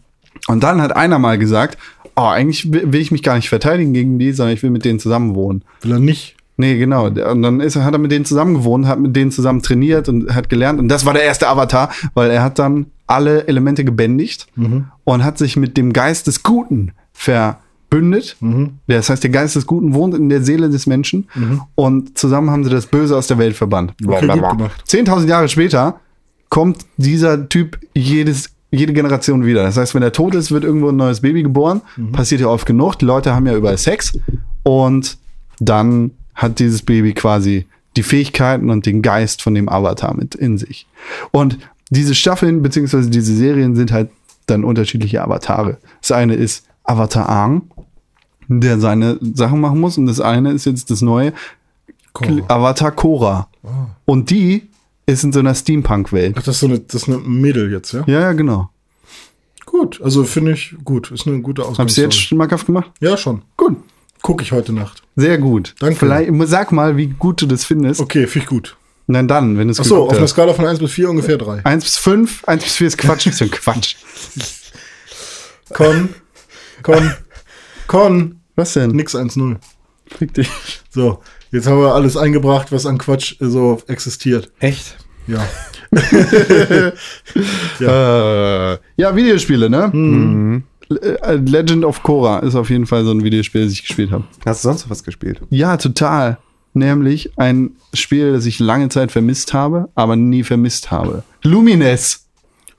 Und 0.47 0.63
dann 0.63 0.81
hat 0.81 0.95
einer 0.95 1.19
mal 1.19 1.37
gesagt, 1.37 1.77
oh, 2.15 2.23
eigentlich 2.23 2.71
will 2.71 2.95
ich 3.01 3.11
mich 3.11 3.23
gar 3.23 3.35
nicht 3.35 3.49
verteidigen 3.49 3.93
gegen 3.93 4.19
die, 4.19 4.31
sondern 4.33 4.53
ich 4.55 4.63
will 4.63 4.69
mit 4.71 4.83
denen 4.85 4.99
zusammen 4.99 5.35
wohnen. 5.35 5.63
Will 5.81 5.91
er 5.93 5.99
nicht? 5.99 6.35
Nee, 6.57 6.77
genau. 6.77 7.05
Und 7.07 7.41
dann 7.41 7.59
ist, 7.59 7.75
er- 7.75 7.85
hat 7.85 7.93
er 7.93 7.99
mit 7.99 8.11
denen 8.11 8.25
zusammen 8.25 8.53
gewohnt, 8.55 8.85
hat 8.87 8.99
mit 8.99 9.15
denen 9.15 9.31
zusammen 9.31 9.61
trainiert 9.61 10.09
und 10.09 10.35
hat 10.35 10.49
gelernt. 10.49 10.79
Und 10.79 10.89
das 10.89 11.05
war 11.05 11.13
der 11.13 11.23
erste 11.23 11.47
Avatar, 11.47 11.91
weil 12.13 12.29
er 12.29 12.43
hat 12.43 12.59
dann 12.59 12.87
alle 13.07 13.47
Elemente 13.47 13.83
gebändigt 13.85 14.47
und 15.05 15.23
hat 15.23 15.37
sich 15.37 15.55
mit 15.57 15.75
dem 15.77 15.91
Geist 15.93 16.27
des 16.27 16.43
Guten 16.43 16.91
verbündet. 17.91 18.37
Das 18.87 19.09
heißt, 19.09 19.23
der 19.23 19.31
Geist 19.31 19.55
des 19.55 19.67
Guten 19.67 19.93
wohnt 19.93 20.15
in 20.15 20.29
der 20.29 20.41
Seele 20.41 20.69
des 20.69 20.87
Menschen. 20.87 21.27
Und 21.75 22.17
zusammen 22.17 22.49
haben 22.49 22.63
sie 22.63 22.69
das 22.69 22.85
Böse 22.87 23.17
aus 23.17 23.27
der 23.27 23.37
Welt 23.37 23.55
verbannt. 23.55 23.93
Okay. 24.05 24.25
10.000 24.25 25.27
Jahre 25.27 25.49
später 25.49 25.99
kommt 26.49 26.85
dieser 26.97 27.49
Typ 27.49 27.79
jedes, 27.93 28.49
jede 28.71 28.93
Generation 28.93 29.45
wieder. 29.45 29.63
Das 29.63 29.77
heißt, 29.77 29.93
wenn 29.93 30.03
er 30.03 30.13
tot 30.13 30.35
ist, 30.35 30.51
wird 30.51 30.63
irgendwo 30.63 30.89
ein 30.89 30.95
neues 30.95 31.21
Baby 31.21 31.43
geboren. 31.43 31.81
Passiert 32.13 32.41
ja 32.41 32.47
oft 32.47 32.65
genug. 32.65 32.95
Die 32.95 33.05
Leute 33.05 33.35
haben 33.35 33.45
ja 33.45 33.55
überall 33.55 33.77
Sex. 33.77 34.17
Und 34.63 35.17
dann 35.59 36.11
hat 36.33 36.59
dieses 36.59 36.81
Baby 36.81 37.13
quasi 37.13 37.67
die 37.97 38.03
Fähigkeiten 38.03 38.69
und 38.69 38.85
den 38.85 39.01
Geist 39.01 39.41
von 39.41 39.53
dem 39.53 39.67
Avatar 39.67 40.15
mit 40.15 40.33
in 40.33 40.57
sich. 40.57 40.87
Und 41.31 41.57
diese 41.89 42.15
Staffeln 42.15 42.61
beziehungsweise 42.61 43.09
diese 43.09 43.35
Serien 43.35 43.75
sind 43.75 43.91
halt 43.91 44.09
dann 44.47 44.63
unterschiedliche 44.63 45.21
Avatare. 45.21 45.77
Das 45.99 46.13
eine 46.13 46.35
ist 46.35 46.65
Avatar 46.85 47.27
Aang, 47.29 47.63
der 48.59 48.79
seine 48.79 49.17
Sachen 49.33 49.61
machen 49.61 49.79
muss. 49.79 49.97
Und 49.97 50.07
das 50.07 50.19
eine 50.19 50.51
ist 50.51 50.65
jetzt 50.65 50.89
das 50.89 51.01
neue 51.01 51.33
Korra. 52.13 52.41
Avatar 52.47 52.91
Korra. 52.91 53.47
Und 54.05 54.29
die 54.29 54.69
ist 55.05 55.23
in 55.23 55.31
so 55.31 55.39
einer 55.39 55.55
Steampunk-Welt. 55.55 56.35
Ach, 56.37 56.43
das 56.43 56.55
ist 56.55 56.59
so 56.61 56.67
eine, 56.67 56.79
das 56.79 57.03
ist 57.03 57.07
eine 57.07 57.19
Mädel 57.19 57.71
jetzt, 57.71 57.93
ja? 57.93 58.03
Ja, 58.07 58.21
ja, 58.21 58.33
genau. 58.33 58.69
Gut, 59.65 60.01
also 60.03 60.23
finde 60.25 60.51
ich 60.53 60.75
gut. 60.83 61.11
Ist 61.11 61.27
eine 61.27 61.41
gute 61.41 61.61
du 61.61 61.67
Ausgangsstory. 61.69 62.05
jetzt 62.05 62.17
schmackhaft 62.17 62.65
gemacht? 62.65 62.91
Ja, 62.99 63.15
schon. 63.15 63.43
Gut. 63.55 63.77
Gucke 64.21 64.43
ich 64.43 64.51
heute 64.51 64.73
Nacht. 64.73 65.01
Sehr 65.15 65.37
gut. 65.37 65.73
Danke. 65.79 65.95
Vielleicht, 65.95 66.31
sag 66.49 66.71
mal, 66.71 66.97
wie 66.97 67.07
gut 67.07 67.41
du 67.41 67.45
das 67.47 67.63
findest. 67.63 68.01
Okay, 68.01 68.27
finde 68.27 68.43
ich 68.43 68.49
gut. 68.49 68.77
Nein, 69.07 69.27
dann, 69.27 69.57
wenn 69.57 69.67
du 69.67 69.71
es 69.71 69.79
Achso, 69.79 69.95
geguckt 69.95 70.11
auf 70.11 70.17
einer. 70.17 70.27
Skala 70.27 70.53
von 70.53 70.65
1 70.65 70.79
bis 70.79 70.91
4 70.91 71.09
ungefähr 71.09 71.37
3. 71.37 71.65
1 71.65 71.83
bis 71.83 71.97
5, 71.97 72.43
1 72.45 72.63
bis 72.63 72.75
4 72.75 72.87
ist 72.87 72.97
Quatsch. 72.97 73.27
ist 73.27 73.37
so 73.39 73.45
ein 73.45 73.51
Quatsch. 73.51 73.95
Con, 75.73 76.09
Con, 76.83 77.13
Con, 77.87 78.40
Was 78.55 78.73
denn? 78.73 78.91
nix 78.91 79.15
1-0. 79.15 79.57
Fick 80.07 80.33
dich. 80.33 80.49
So, 80.89 81.19
jetzt 81.51 81.67
haben 81.67 81.79
wir 81.79 81.93
alles 81.95 82.17
eingebracht, 82.17 82.71
was 82.71 82.85
an 82.85 82.97
Quatsch 82.97 83.39
äh, 83.41 83.47
so 83.47 83.81
existiert. 83.87 84.51
Echt? 84.59 84.97
Ja. 85.27 85.45
Äh, 87.79 88.71
ja, 88.95 89.15
Videospiele, 89.15 89.69
ne? 89.69 90.63
Äh, 90.89 91.35
Legend 91.35 91.83
of 91.83 92.03
Korra 92.03 92.39
ist 92.39 92.55
auf 92.55 92.69
jeden 92.69 92.85
Fall 92.85 93.03
so 93.03 93.11
ein 93.11 93.23
Videospiel, 93.23 93.63
das 93.63 93.73
ich 93.73 93.85
gespielt 93.85 94.11
habe. 94.11 94.23
Hast 94.45 94.63
du 94.63 94.69
sonst 94.69 94.83
noch 94.83 94.89
was 94.91 95.03
gespielt? 95.03 95.41
Ja, 95.49 95.77
total. 95.77 96.37
Nämlich 96.73 97.37
ein 97.37 97.71
Spiel, 97.93 98.33
das 98.33 98.45
ich 98.45 98.59
lange 98.59 98.89
Zeit 98.89 99.11
vermisst 99.11 99.53
habe, 99.53 99.89
aber 99.95 100.15
nie 100.15 100.43
vermisst 100.43 100.91
habe. 100.91 101.23
Lumines. 101.43 102.27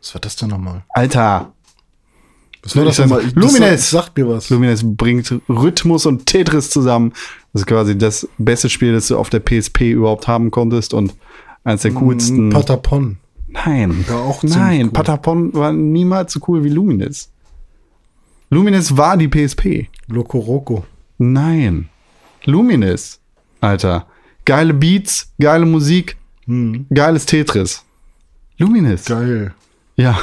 Was 0.01 0.15
war 0.15 0.21
das 0.21 0.37
denn 0.37 0.49
nochmal? 0.49 0.83
Alter. 0.91 1.53
War 2.75 2.85
das 2.85 2.97
sag- 2.97 3.09
nochmal? 3.09 3.27
Ich- 3.27 3.35
Lumines. 3.35 3.61
Das 3.61 3.91
sagt, 3.91 4.17
mir 4.17 4.29
was. 4.29 4.51
Lumines 4.51 4.83
bringt 4.85 5.35
Rhythmus 5.49 6.07
und 6.07 6.27
Tetris 6.27 6.71
zusammen. 6.71 7.13
Das 7.53 7.63
ist 7.63 7.67
quasi 7.67 7.99
das 7.99 8.29
beste 8.39 8.69
Spiel, 8.69 8.93
das 8.93 9.09
du 9.09 9.19
auf 9.19 9.31
der 9.31 9.41
PSP 9.41 9.91
überhaupt 9.93 10.29
haben 10.29 10.51
konntest 10.51 10.95
und 10.95 11.15
eines 11.65 11.83
der 11.83 11.93
coolsten. 11.93 12.51
Patapon. 12.51 13.19
Nein. 13.49 14.05
Ja, 14.09 14.17
auch 14.17 14.43
Nein, 14.43 14.87
cool. 14.87 14.91
Patapon 14.93 15.53
war 15.55 15.73
niemals 15.73 16.33
so 16.33 16.41
cool 16.49 16.65
wie 16.65 16.69
Lumines. 16.71 17.31
Lumines 18.51 18.97
war 18.97 19.17
die 19.17 19.29
PSP. 19.29 19.89
Loco 20.09 20.39
Roco. 20.39 20.85
Nein. 21.19 21.89
Lumines. 22.45 23.19
Alter. 23.61 24.07
Geile 24.45 24.75
Beats, 24.75 25.33
geile 25.39 25.65
Musik, 25.67 26.17
geiles 26.93 27.27
Tetris. 27.27 27.85
Lumines. 28.59 29.05
Geil. 29.05 29.55
Ja. 30.03 30.19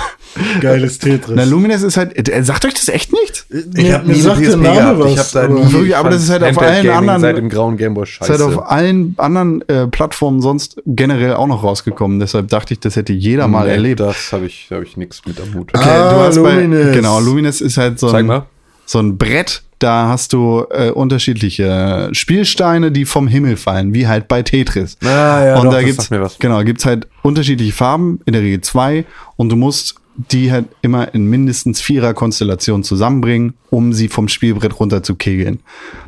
Geiles 0.62 1.00
Tetris. 1.00 1.36
Na, 1.36 1.44
Lumines 1.44 1.82
ist 1.82 1.98
halt. 1.98 2.30
äh, 2.30 2.44
Sagt 2.44 2.64
euch 2.66 2.74
das 2.76 2.88
echt 2.88 3.12
nicht? 3.12 3.46
mir, 3.76 3.96
hab 3.96 4.06
mir 4.06 4.16
sagt 4.16 4.42
der 4.46 4.58
Name 4.58 5.00
was. 5.00 5.12
Ich 5.12 5.18
hab 5.20 5.32
da 5.32 5.44
aber- 5.46 5.54
nie. 5.56 5.72
Wirklich, 5.72 5.96
aber 5.96 6.10
das 6.12 6.24
ist 6.24 6.30
halt 6.30 6.44
auf 6.44 6.58
allen 6.62 6.84
Gaming 6.86 6.92
anderen- 7.10 7.22
Seit 7.22 7.38
dem 7.38 7.50
grauen 7.50 7.78
Gameboy 7.78 8.04
Ist 8.04 8.10
scheiße. 8.10 8.32
halt 8.34 8.42
auf 8.42 8.70
allen 8.70 9.16
anderen 9.18 9.68
äh, 9.68 9.88
Plattformen 9.88 10.42
sonst 10.42 10.82
generell 10.86 11.34
auch 11.34 11.48
noch 11.48 11.64
rausgekommen. 11.64 12.20
Deshalb 12.20 12.48
dachte 12.50 12.74
ich, 12.76 12.80
das 12.80 12.96
hätte 12.96 13.14
jeder 13.14 13.48
mal 13.48 13.66
Nee, 13.66 13.72
erlebt. 13.74 14.00
Das 14.02 14.32
habe 14.32 14.46
ich, 14.46 14.68
hab 14.72 14.84
ich 14.84 14.98
nichts 14.98 15.22
mit 15.26 15.40
am 15.42 15.54
Hut. 15.56 15.72
Okay, 15.76 15.84
Ah, 15.90 16.14
du 16.14 16.20
hast 16.20 16.36
Lumines. 16.36 16.86
bei. 16.88 16.94
Genau, 16.94 17.20
Lumines 17.20 17.62
ist 17.62 17.78
halt 17.78 18.00
so 18.00 18.10
Zeig 18.12 18.20
ein, 18.20 18.26
mal. 18.28 18.46
So 18.90 19.00
ein 19.00 19.18
Brett. 19.18 19.62
Da 19.78 20.10
hast 20.10 20.34
du 20.34 20.66
äh, 20.72 20.90
unterschiedliche 20.90 22.10
Spielsteine, 22.12 22.92
die 22.92 23.06
vom 23.06 23.30
Himmel 23.30 23.56
fallen, 23.56 23.94
wie 23.94 24.08
halt 24.08 24.28
bei 24.28 24.42
Tetris. 24.44 24.98
Ah, 25.02 25.06
ja, 25.46 25.58
und 25.58 25.66
doch, 25.66 25.72
da 25.72 25.82
gibt's 25.84 26.10
genau 26.40 26.64
gibt's 26.64 26.86
halt 26.86 27.08
unterschiedliche 27.22 27.72
Farben, 27.72 28.20
in 28.26 28.34
der 28.34 28.42
Regel 28.42 28.60
zwei, 28.60 29.06
und 29.38 29.50
du 29.50 29.56
musst 29.56 29.96
die 30.32 30.52
halt 30.52 30.66
immer 30.82 31.14
in 31.14 31.28
mindestens 31.28 31.80
vierer 31.80 32.14
Konstellation 32.14 32.84
zusammenbringen, 32.84 33.54
um 33.70 33.94
sie 33.94 34.10
vom 34.10 34.28
Spielbrett 34.28 34.78
runterzukegeln. 34.78 35.62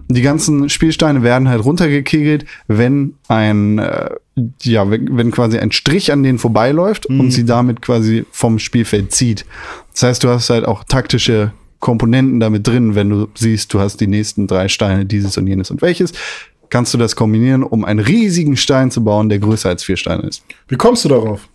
Die 0.10 0.22
ganzen 0.22 0.68
Spielsteine 0.68 1.24
werden 1.24 1.48
halt 1.48 1.64
runtergekegelt, 1.64 2.44
wenn 2.68 3.14
ein 3.30 3.80
äh, 3.80 4.10
ja 4.64 4.90
wenn, 4.90 5.16
wenn 5.16 5.32
quasi 5.32 5.60
ein 5.60 5.72
Strich 5.72 6.12
an 6.12 6.24
denen 6.24 6.40
vorbeiläuft 6.40 7.06
und 7.06 7.32
sie 7.32 7.46
damit 7.46 7.82
quasi 7.82 8.26
vom 8.32 8.60
Spielfeld 8.60 9.14
zieht. 9.14 9.46
Das 9.94 10.04
heißt, 10.04 10.24
du 10.26 10.28
hast 10.28 10.50
halt 10.50 10.66
auch 10.66 10.84
taktische 10.84 11.54
Komponenten 11.82 12.40
damit 12.40 12.66
drin, 12.66 12.96
wenn 12.96 13.10
du 13.10 13.28
siehst, 13.36 13.74
du 13.74 13.80
hast 13.80 14.00
die 14.00 14.08
nächsten 14.08 14.48
drei 14.48 14.70
Steine, 14.70 15.06
dieses 15.06 15.38
und 15.38 15.48
jenes 15.48 15.70
und 15.72 15.82
welches, 15.82 16.14
kannst 16.70 16.94
du 16.94 16.98
das 16.98 17.18
kombinieren, 17.18 17.64
um 17.64 17.84
einen 17.84 18.00
riesigen 18.00 18.56
Stein 18.56 18.92
zu 18.92 19.04
bauen, 19.04 19.28
der 19.28 19.40
größer 19.40 19.68
als 19.68 19.84
vier 19.84 19.98
Steine 19.98 20.24
ist. 20.24 20.44
Wie 20.70 20.78
kommst 20.78 21.04
du 21.04 21.10
darauf? 21.10 21.50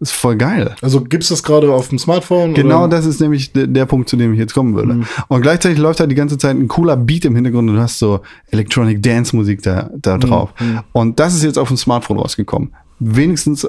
Ist 0.00 0.12
voll 0.12 0.36
geil. 0.36 0.74
Also 0.82 1.00
gibt's 1.00 1.28
das 1.28 1.42
gerade 1.42 1.72
auf 1.72 1.88
dem 1.88 1.98
Smartphone? 1.98 2.52
Genau 2.52 2.80
oder? 2.80 2.96
das 2.96 3.06
ist 3.06 3.20
nämlich 3.20 3.52
der, 3.52 3.68
der 3.68 3.86
Punkt, 3.86 4.08
zu 4.08 4.16
dem 4.16 4.34
ich 4.34 4.38
jetzt 4.38 4.52
kommen 4.52 4.74
würde. 4.74 5.06
Und 5.28 5.40
gleichzeitig 5.40 5.78
läuft 5.78 6.00
halt 6.00 6.10
die 6.10 6.16
ganze 6.16 6.36
Zeit 6.36 6.56
ein 6.56 6.68
cooler 6.68 6.96
Beat 6.96 7.24
im 7.24 7.34
Hintergrund 7.34 7.70
und 7.70 7.76
du 7.76 7.80
hast 7.80 7.98
so 7.98 8.20
Electronic 8.50 9.02
Dance 9.02 9.34
Musik 9.34 9.62
da, 9.62 9.88
da 9.94 10.18
drauf. 10.18 10.50
Und 10.92 11.20
das 11.20 11.34
ist 11.34 11.44
jetzt 11.44 11.58
auf 11.58 11.68
dem 11.68 11.76
Smartphone 11.76 12.18
rausgekommen. 12.18 12.74
Wenigstens 12.98 13.66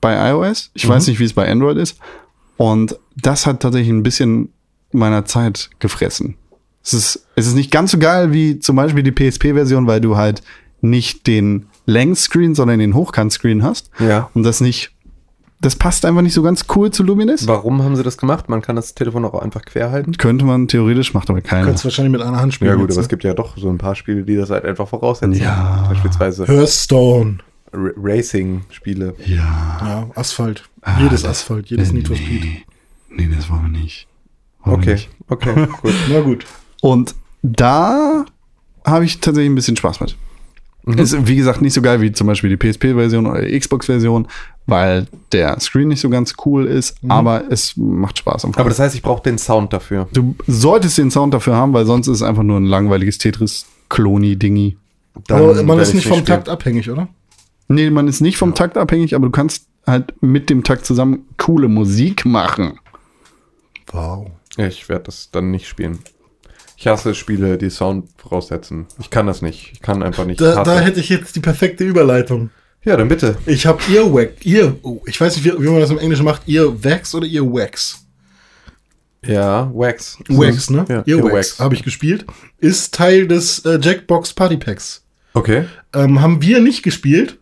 bei 0.00 0.30
iOS. 0.30 0.70
Ich 0.74 0.88
weiß 0.88 1.08
nicht, 1.08 1.18
wie 1.18 1.24
es 1.24 1.32
bei 1.32 1.50
Android 1.50 1.76
ist. 1.76 1.98
Und 2.56 2.98
das 3.16 3.44
hat 3.44 3.60
tatsächlich 3.60 3.90
ein 3.90 4.02
bisschen 4.02 4.50
meiner 4.92 5.24
Zeit 5.24 5.70
gefressen. 5.78 6.36
Es 6.82 6.94
ist, 6.94 7.26
es 7.34 7.46
ist 7.46 7.54
nicht 7.54 7.70
ganz 7.70 7.90
so 7.90 7.98
geil 7.98 8.32
wie 8.32 8.58
zum 8.60 8.76
Beispiel 8.76 9.02
die 9.02 9.10
PSP-Version, 9.12 9.86
weil 9.86 10.00
du 10.00 10.16
halt 10.16 10.42
nicht 10.80 11.26
den 11.26 11.66
Längsscreen, 11.86 12.54
sondern 12.54 12.78
den 12.78 12.94
Hochkantscreen 12.94 13.62
hast. 13.62 13.90
Ja. 13.98 14.30
Und 14.34 14.44
das 14.44 14.60
nicht, 14.60 14.92
das 15.60 15.74
passt 15.74 16.04
einfach 16.04 16.22
nicht 16.22 16.34
so 16.34 16.42
ganz 16.42 16.66
cool 16.76 16.90
zu 16.92 17.02
Lumines. 17.02 17.46
Warum 17.48 17.82
haben 17.82 17.96
sie 17.96 18.02
das 18.04 18.18
gemacht? 18.18 18.48
Man 18.48 18.62
kann 18.62 18.76
das 18.76 18.94
Telefon 18.94 19.24
auch 19.24 19.34
einfach 19.40 19.62
quer 19.64 19.90
halten. 19.90 20.12
Könnte 20.16 20.44
man 20.44 20.68
theoretisch, 20.68 21.12
macht 21.14 21.28
aber 21.30 21.40
Du 21.40 21.48
keiner. 21.48 21.66
kannst 21.66 21.84
wahrscheinlich 21.84 22.12
mit 22.12 22.22
einer 22.22 22.38
Hand 22.38 22.54
spielen. 22.54 22.70
Ja 22.70 22.76
gut, 22.76 22.88
jetzt, 22.88 22.96
aber 22.96 23.00
es 23.00 23.06
ne? 23.06 23.10
gibt 23.10 23.24
ja 23.24 23.34
doch 23.34 23.56
so 23.56 23.68
ein 23.68 23.78
paar 23.78 23.94
Spiele, 23.96 24.22
die 24.22 24.36
das 24.36 24.50
halt 24.50 24.64
einfach 24.64 24.86
voraussetzen. 24.86 25.32
Ja. 25.42 25.86
Beispielsweise 25.88 26.46
Hearthstone. 26.46 27.38
Racing-Spiele. 27.72 29.14
Ja. 29.26 29.36
Ja, 29.36 30.10
Asphalt. 30.14 30.64
jedes 31.00 31.24
Asphalt, 31.24 31.66
jedes 31.68 31.92
Need 31.92 32.06
for 32.08 32.16
Speed. 32.16 32.42
Nee, 33.10 33.26
nee, 33.26 33.28
das 33.34 33.50
wollen 33.50 33.62
wir 33.72 33.80
nicht. 33.80 34.06
Okay, 34.66 34.92
nicht. 34.92 35.10
okay, 35.28 35.54
gut. 35.82 35.94
Na 36.10 36.20
gut. 36.20 36.46
Und 36.80 37.14
da 37.42 38.24
habe 38.84 39.04
ich 39.04 39.20
tatsächlich 39.20 39.50
ein 39.50 39.54
bisschen 39.54 39.76
Spaß 39.76 40.00
mit. 40.00 40.16
Ist, 40.96 41.26
wie 41.26 41.34
gesagt, 41.34 41.62
nicht 41.62 41.74
so 41.74 41.82
geil 41.82 42.00
wie 42.00 42.12
zum 42.12 42.28
Beispiel 42.28 42.48
die 42.48 42.56
PSP-Version 42.56 43.26
oder 43.26 43.42
die 43.42 43.58
Xbox-Version, 43.58 44.28
weil 44.66 45.08
der 45.32 45.58
Screen 45.58 45.88
nicht 45.88 46.00
so 46.00 46.08
ganz 46.08 46.34
cool 46.44 46.64
ist, 46.66 46.96
aber 47.08 47.50
es 47.50 47.76
macht 47.76 48.18
Spaß. 48.18 48.44
Am 48.44 48.52
Aber 48.54 48.68
das 48.68 48.78
heißt, 48.78 48.94
ich 48.94 49.02
brauche 49.02 49.22
den 49.22 49.36
Sound 49.36 49.72
dafür. 49.72 50.06
du 50.12 50.36
solltest 50.46 50.96
den 50.98 51.10
Sound 51.10 51.34
dafür 51.34 51.56
haben, 51.56 51.72
weil 51.72 51.86
sonst 51.86 52.06
ist 52.06 52.18
es 52.18 52.22
einfach 52.22 52.44
nur 52.44 52.60
ein 52.60 52.66
langweiliges 52.66 53.18
Tetris-Kloni-Dingi. 53.18 54.76
Aber 55.28 55.60
man 55.64 55.80
ist 55.80 55.88
ich 55.88 55.94
nicht 55.96 56.06
vom 56.06 56.18
spielen. 56.18 56.36
Takt 56.36 56.48
abhängig, 56.48 56.88
oder? 56.88 57.08
Nee, 57.66 57.90
man 57.90 58.06
ist 58.06 58.20
nicht 58.20 58.36
vom 58.36 58.54
Takt 58.54 58.76
abhängig, 58.76 59.16
aber 59.16 59.26
du 59.26 59.32
kannst 59.32 59.66
halt 59.88 60.14
mit 60.22 60.50
dem 60.50 60.62
Takt 60.62 60.86
zusammen 60.86 61.26
coole 61.36 61.66
Musik 61.66 62.24
machen. 62.24 62.78
Wow. 63.90 64.30
Ich 64.56 64.88
werde 64.88 65.04
das 65.04 65.30
dann 65.30 65.50
nicht 65.50 65.68
spielen. 65.68 65.98
Ich 66.76 66.86
hasse 66.86 67.14
Spiele, 67.14 67.56
die 67.56 67.70
Sound 67.70 68.08
voraussetzen. 68.18 68.86
Ich 68.98 69.10
kann 69.10 69.26
das 69.26 69.40
nicht. 69.42 69.70
Ich 69.72 69.80
kann 69.80 70.02
einfach 70.02 70.26
nicht. 70.26 70.40
Da, 70.40 70.62
da 70.62 70.78
hätte 70.80 71.00
ich 71.00 71.08
jetzt 71.08 71.34
die 71.34 71.40
perfekte 71.40 71.84
Überleitung. 71.84 72.50
ja, 72.84 72.96
dann 72.96 73.08
bitte. 73.08 73.36
Ich 73.46 73.64
habe 73.66 73.80
Earwax. 73.90 74.44
Ear, 74.44 74.74
oh, 74.82 75.00
ich 75.06 75.18
weiß 75.20 75.36
nicht, 75.36 75.44
wie, 75.44 75.58
wie 75.62 75.68
man 75.68 75.80
das 75.80 75.90
im 75.90 75.98
Englischen 75.98 76.24
macht. 76.24 76.46
Earwax 76.48 77.14
oder 77.14 77.26
Earwax? 77.26 78.02
Ja, 79.24 79.70
Wax. 79.74 80.18
Wax, 80.28 80.70
ne? 80.70 80.84
Ja, 80.88 81.02
Earwax. 81.06 81.58
habe 81.58 81.74
ich 81.74 81.82
gespielt. 81.82 82.26
Ist 82.58 82.94
Teil 82.94 83.26
des 83.26 83.64
äh, 83.64 83.78
Jackbox 83.80 84.34
Party 84.34 84.56
Packs. 84.56 85.02
Okay. 85.34 85.64
Ähm, 85.94 86.20
haben 86.20 86.42
wir 86.42 86.60
nicht 86.60 86.82
gespielt, 86.82 87.38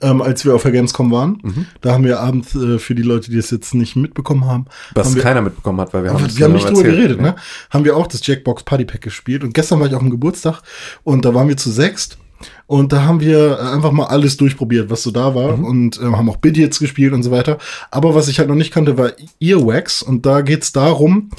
ähm, 0.00 0.22
als 0.22 0.44
wir 0.44 0.54
auf 0.54 0.62
der 0.62 0.72
Gamescom 0.72 1.10
waren. 1.10 1.38
Mhm. 1.42 1.66
Da 1.80 1.92
haben 1.92 2.04
wir 2.04 2.20
abends, 2.20 2.54
äh, 2.54 2.78
für 2.78 2.94
die 2.94 3.02
Leute, 3.02 3.30
die 3.30 3.38
es 3.38 3.50
jetzt 3.50 3.74
nicht 3.74 3.96
mitbekommen 3.96 4.46
haben, 4.46 4.66
Was 4.94 5.14
wir, 5.14 5.22
keiner 5.22 5.42
mitbekommen 5.42 5.80
hat, 5.80 5.92
weil 5.92 6.04
wir 6.04 6.10
aber 6.10 6.22
haben, 6.22 6.36
wir 6.36 6.44
haben 6.44 6.52
nicht 6.52 6.68
drüber 6.68 6.78
erzählt. 6.78 6.96
geredet, 6.96 7.20
ne? 7.20 7.36
Haben 7.70 7.84
wir 7.84 7.96
auch 7.96 8.06
das 8.06 8.26
Jackbox 8.26 8.62
Party 8.64 8.84
Pack 8.84 9.00
gespielt. 9.00 9.44
Und 9.44 9.54
gestern 9.54 9.80
war 9.80 9.86
ich 9.86 9.94
auf 9.94 10.00
dem 10.00 10.10
Geburtstag 10.10 10.62
und 11.04 11.24
da 11.24 11.34
waren 11.34 11.48
wir 11.48 11.56
zu 11.56 11.70
sechst. 11.70 12.18
Und 12.66 12.92
da 12.92 13.02
haben 13.02 13.20
wir 13.20 13.58
äh, 13.58 13.74
einfach 13.74 13.92
mal 13.92 14.06
alles 14.06 14.36
durchprobiert, 14.36 14.90
was 14.90 15.02
so 15.02 15.10
da 15.10 15.34
war. 15.34 15.58
Und 15.58 15.98
äh, 15.98 16.04
haben 16.04 16.28
auch 16.28 16.38
Bidgets 16.38 16.78
gespielt 16.78 17.12
und 17.12 17.22
so 17.22 17.30
weiter. 17.30 17.58
Aber 17.90 18.14
was 18.14 18.28
ich 18.28 18.38
halt 18.38 18.48
noch 18.48 18.54
nicht 18.54 18.72
kannte, 18.72 18.98
war 18.98 19.12
Earwax. 19.40 20.02
Und 20.02 20.26
da 20.26 20.40
geht's 20.40 20.72
darum, 20.72 21.30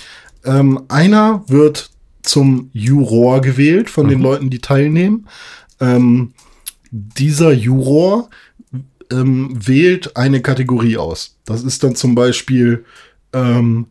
ähm, 0.45 0.83
einer 0.89 1.43
wird 1.47 1.89
zum 2.21 2.69
Juror 2.73 3.41
gewählt 3.41 3.89
von 3.89 4.07
den 4.07 4.21
Leuten, 4.21 4.49
die 4.49 4.59
teilnehmen. 4.59 5.27
Ähm, 5.79 6.32
dieser 6.93 7.51
Juror 7.51 8.29
ähm, 9.11 9.49
wählt 9.53 10.15
eine 10.15 10.41
Kategorie 10.41 10.97
aus. 10.97 11.37
Das 11.45 11.63
ist 11.63 11.83
dann 11.83 11.95
zum 11.95 12.13
Beispiel, 12.13 12.85
ähm, 13.33 13.87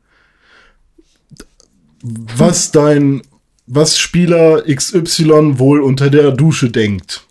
was 2.02 2.71
dein, 2.71 3.23
was 3.66 3.99
Spieler 3.99 4.62
XY 4.62 5.59
wohl 5.59 5.80
unter 5.80 6.11
der 6.11 6.30
Dusche 6.30 6.71
denkt, 6.71 7.26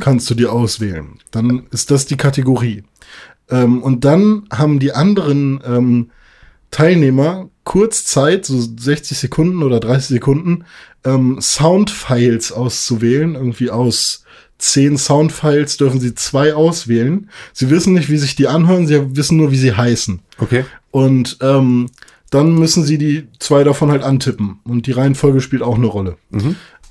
kannst 0.00 0.28
du 0.28 0.34
dir 0.34 0.52
auswählen. 0.52 1.18
Dann 1.30 1.66
ist 1.70 1.90
das 1.90 2.06
die 2.06 2.16
Kategorie. 2.16 2.84
Ähm, 3.50 3.82
und 3.82 4.04
dann 4.04 4.46
haben 4.50 4.78
die 4.78 4.92
anderen 4.92 5.60
ähm, 5.64 6.10
Teilnehmer 6.70 7.48
kurz 7.64 8.04
Zeit, 8.04 8.44
so 8.44 8.60
60 8.60 9.16
Sekunden 9.16 9.62
oder 9.62 9.80
30 9.80 10.08
Sekunden, 10.08 10.64
ähm, 11.04 11.38
Soundfiles 11.40 12.52
auszuwählen. 12.52 13.34
Irgendwie 13.34 13.70
aus 13.70 14.24
zehn 14.58 14.98
Soundfiles 14.98 15.76
dürfen 15.76 16.00
sie 16.00 16.14
zwei 16.14 16.54
auswählen. 16.54 17.30
Sie 17.52 17.70
wissen 17.70 17.94
nicht, 17.94 18.10
wie 18.10 18.18
sich 18.18 18.36
die 18.36 18.48
anhören, 18.48 18.86
sie 18.86 19.16
wissen 19.16 19.36
nur, 19.36 19.50
wie 19.50 19.56
sie 19.56 19.74
heißen. 19.74 20.20
Okay. 20.38 20.64
Und 20.90 21.38
ähm, 21.40 21.86
dann 22.30 22.54
müssen 22.54 22.84
sie 22.84 22.98
die 22.98 23.28
zwei 23.38 23.64
davon 23.64 23.90
halt 23.90 24.02
antippen. 24.02 24.58
Und 24.64 24.86
die 24.86 24.92
Reihenfolge 24.92 25.40
spielt 25.40 25.62
auch 25.62 25.76
eine 25.76 25.86
Rolle. 25.86 26.16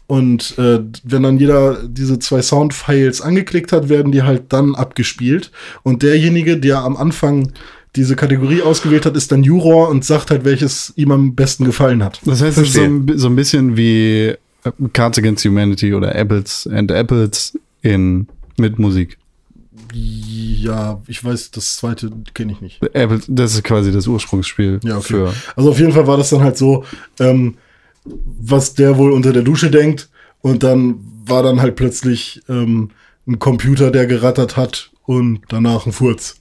Und 0.07 0.57
äh, 0.57 0.79
wenn 1.03 1.23
dann 1.23 1.37
jeder 1.37 1.83
diese 1.85 2.17
zwei 2.19 2.41
Soundfiles 2.41 3.21
angeklickt 3.21 3.73
hat, 3.73 3.89
werden 3.89 4.13
die 4.13 4.23
halt 4.23 4.45
dann 4.49 4.73
abgespielt. 4.73 5.51
Und 5.83 6.01
derjenige, 6.01 6.57
der 6.57 6.79
am 6.79 6.95
Anfang 6.95 7.51
diese 7.97 8.15
Kategorie 8.15 8.61
ausgewählt 8.61 9.05
hat, 9.05 9.17
ist 9.17 9.31
dann 9.31 9.43
Juror 9.43 9.89
und 9.89 10.05
sagt 10.05 10.31
halt, 10.31 10.45
welches 10.45 10.93
ihm 10.95 11.11
am 11.11 11.35
besten 11.35 11.65
gefallen 11.65 12.03
hat. 12.03 12.21
Das 12.23 12.41
heißt, 12.41 12.57
es 12.57 12.69
ist 12.69 12.73
so 12.75 12.81
ein, 12.81 13.11
so 13.15 13.27
ein 13.27 13.35
bisschen 13.35 13.75
wie 13.75 14.35
Cards 14.93 15.17
Against 15.17 15.45
Humanity 15.45 15.93
oder 15.93 16.15
Apples 16.15 16.67
and 16.71 16.91
Apples 16.91 17.57
in, 17.81 18.27
mit 18.57 18.79
Musik. 18.79 19.17
Ja, 19.93 21.01
ich 21.07 21.23
weiß, 21.23 21.51
das 21.51 21.77
zweite 21.77 22.11
kenne 22.33 22.51
ich 22.51 22.61
nicht. 22.61 22.83
Apples, 22.93 23.25
das 23.27 23.53
ist 23.53 23.63
quasi 23.63 23.91
das 23.91 24.07
Ursprungsspiel 24.07 24.79
Ja, 24.83 24.97
okay. 24.97 25.07
für. 25.07 25.33
Also 25.55 25.71
auf 25.71 25.79
jeden 25.79 25.93
Fall 25.93 26.07
war 26.07 26.17
das 26.17 26.29
dann 26.29 26.41
halt 26.41 26.57
so, 26.57 26.83
ähm, 27.19 27.55
was 28.05 28.73
der 28.73 28.97
wohl 28.97 29.11
unter 29.11 29.33
der 29.33 29.43
Dusche 29.43 29.71
denkt. 29.71 30.09
Und 30.41 30.63
dann 30.63 30.99
war 31.25 31.43
dann 31.43 31.61
halt 31.61 31.75
plötzlich 31.75 32.41
ähm, 32.47 32.91
ein 33.27 33.39
Computer, 33.39 33.91
der 33.91 34.07
gerattert 34.07 34.55
hat 34.57 34.91
und 35.05 35.41
danach 35.49 35.85
ein 35.85 35.91
Furz. 35.91 36.37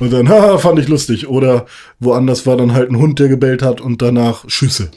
Und 0.00 0.12
dann, 0.12 0.28
haha, 0.30 0.58
fand 0.58 0.78
ich 0.78 0.88
lustig. 0.88 1.28
Oder 1.28 1.66
woanders 2.00 2.46
war 2.46 2.56
dann 2.56 2.72
halt 2.72 2.90
ein 2.90 2.98
Hund, 2.98 3.18
der 3.18 3.28
gebellt 3.28 3.62
hat 3.62 3.80
und 3.80 4.02
danach 4.02 4.48
Schüsse. 4.48 4.90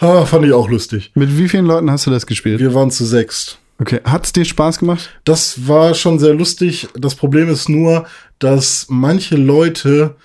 Ha, 0.00 0.24
fand 0.24 0.46
ich 0.46 0.52
auch 0.52 0.68
lustig. 0.68 1.10
Mit 1.14 1.36
wie 1.36 1.48
vielen 1.48 1.66
Leuten 1.66 1.90
hast 1.90 2.06
du 2.06 2.10
das 2.10 2.26
gespielt? 2.26 2.60
Wir 2.60 2.74
waren 2.74 2.90
zu 2.90 3.04
sechst. 3.04 3.58
Okay. 3.78 4.00
Hat 4.04 4.26
es 4.26 4.32
dir 4.32 4.44
Spaß 4.44 4.78
gemacht? 4.78 5.10
Das 5.24 5.66
war 5.66 5.94
schon 5.94 6.18
sehr 6.18 6.34
lustig. 6.34 6.88
Das 6.94 7.14
Problem 7.14 7.48
ist 7.48 7.68
nur, 7.68 8.06
dass 8.38 8.86
manche 8.88 9.36
Leute 9.36 10.16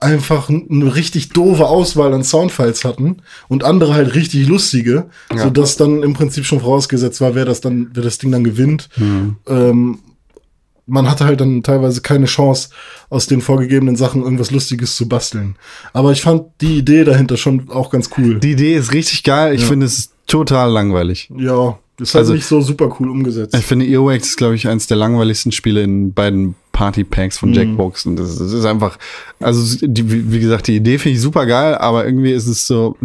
einfach 0.00 0.48
eine 0.48 0.94
richtig 0.94 1.30
doofe 1.30 1.66
Auswahl 1.66 2.12
an 2.12 2.24
Soundfiles 2.24 2.84
hatten 2.84 3.18
und 3.48 3.64
andere 3.64 3.94
halt 3.94 4.14
richtig 4.14 4.46
lustige, 4.48 5.06
sodass 5.34 5.76
dann 5.76 6.02
im 6.02 6.12
Prinzip 6.12 6.44
schon 6.44 6.60
vorausgesetzt 6.60 7.20
war, 7.20 7.34
wer 7.34 7.44
das 7.44 7.60
dann, 7.60 7.90
wer 7.94 8.02
das 8.02 8.18
Ding 8.18 8.30
dann 8.30 8.44
gewinnt. 8.44 8.88
Ähm, 9.46 9.98
man 10.86 11.10
hatte 11.10 11.24
halt 11.24 11.40
dann 11.40 11.62
teilweise 11.62 12.00
keine 12.02 12.26
Chance, 12.26 12.68
aus 13.10 13.26
den 13.26 13.40
vorgegebenen 13.40 13.96
Sachen 13.96 14.22
irgendwas 14.22 14.50
Lustiges 14.50 14.96
zu 14.96 15.08
basteln. 15.08 15.56
Aber 15.92 16.12
ich 16.12 16.22
fand 16.22 16.44
die 16.60 16.78
Idee 16.78 17.04
dahinter 17.04 17.36
schon 17.36 17.70
auch 17.70 17.90
ganz 17.90 18.10
cool. 18.18 18.38
Die 18.40 18.52
Idee 18.52 18.74
ist 18.76 18.92
richtig 18.92 19.22
geil. 19.22 19.54
Ich 19.54 19.62
Ja. 19.62 19.68
finde 19.68 19.86
es 19.86 20.10
total 20.26 20.70
langweilig. 20.70 21.30
ja, 21.36 21.78
ist 22.00 22.14
halt 22.14 22.22
Also- 22.22 22.32
nicht 22.34 22.46
so 22.46 22.60
super 22.60 22.94
cool 22.98 23.08
umgesetzt. 23.08 23.54
Ich 23.56 23.64
finde 23.64 23.86
Earwax 23.86 24.28
ist, 24.30 24.36
glaube 24.36 24.56
ich, 24.56 24.66
eines 24.68 24.86
der 24.88 24.96
langweiligsten 24.96 25.52
Spiele 25.52 25.82
in 25.82 26.12
beiden 26.12 26.54
Party-Packs 26.72 27.38
von 27.38 27.52
Jackbox. 27.52 28.04
Und 28.06 28.16
das, 28.16 28.36
das 28.36 28.52
ist 28.52 28.64
einfach, 28.64 28.98
also 29.38 29.78
die, 29.80 30.32
wie 30.32 30.40
gesagt, 30.40 30.66
die 30.66 30.74
Idee 30.76 30.98
finde 30.98 31.14
ich 31.16 31.20
super 31.22 31.46
geil, 31.46 31.76
aber 31.76 32.04
irgendwie 32.04 32.32
ist 32.32 32.48
es 32.48 32.66
so, 32.66 32.96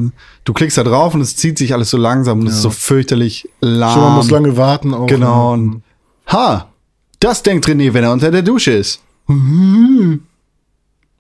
du 0.44 0.54
klickst 0.54 0.78
da 0.80 0.84
drauf 0.84 1.14
und 1.14 1.22
es 1.22 1.36
zieht 1.36 1.60
sich 1.60 1.74
alles 1.76 1.92
so 1.92 1.98
langsam 1.98 2.40
und 2.40 2.48
es 2.48 2.56
ist 2.56 2.62
so 2.64 2.72
fürchterlich 2.72 3.48
lahm. 3.62 3.94
Schon, 3.94 4.02
man 4.04 4.16
muss 4.16 4.32
lange 4.32 4.58
warten 4.58 4.94
auch. 4.96 5.06
Genau. 5.06 5.56
ne? 5.56 5.64
Und, 5.64 5.84
ha, 6.28 6.69
das 7.20 7.44
denkt 7.44 7.68
René, 7.68 7.94
wenn 7.94 8.04
er 8.04 8.12
unter 8.14 8.32
der 8.32 8.42
Dusche 8.42 8.72
ist. 8.72 9.02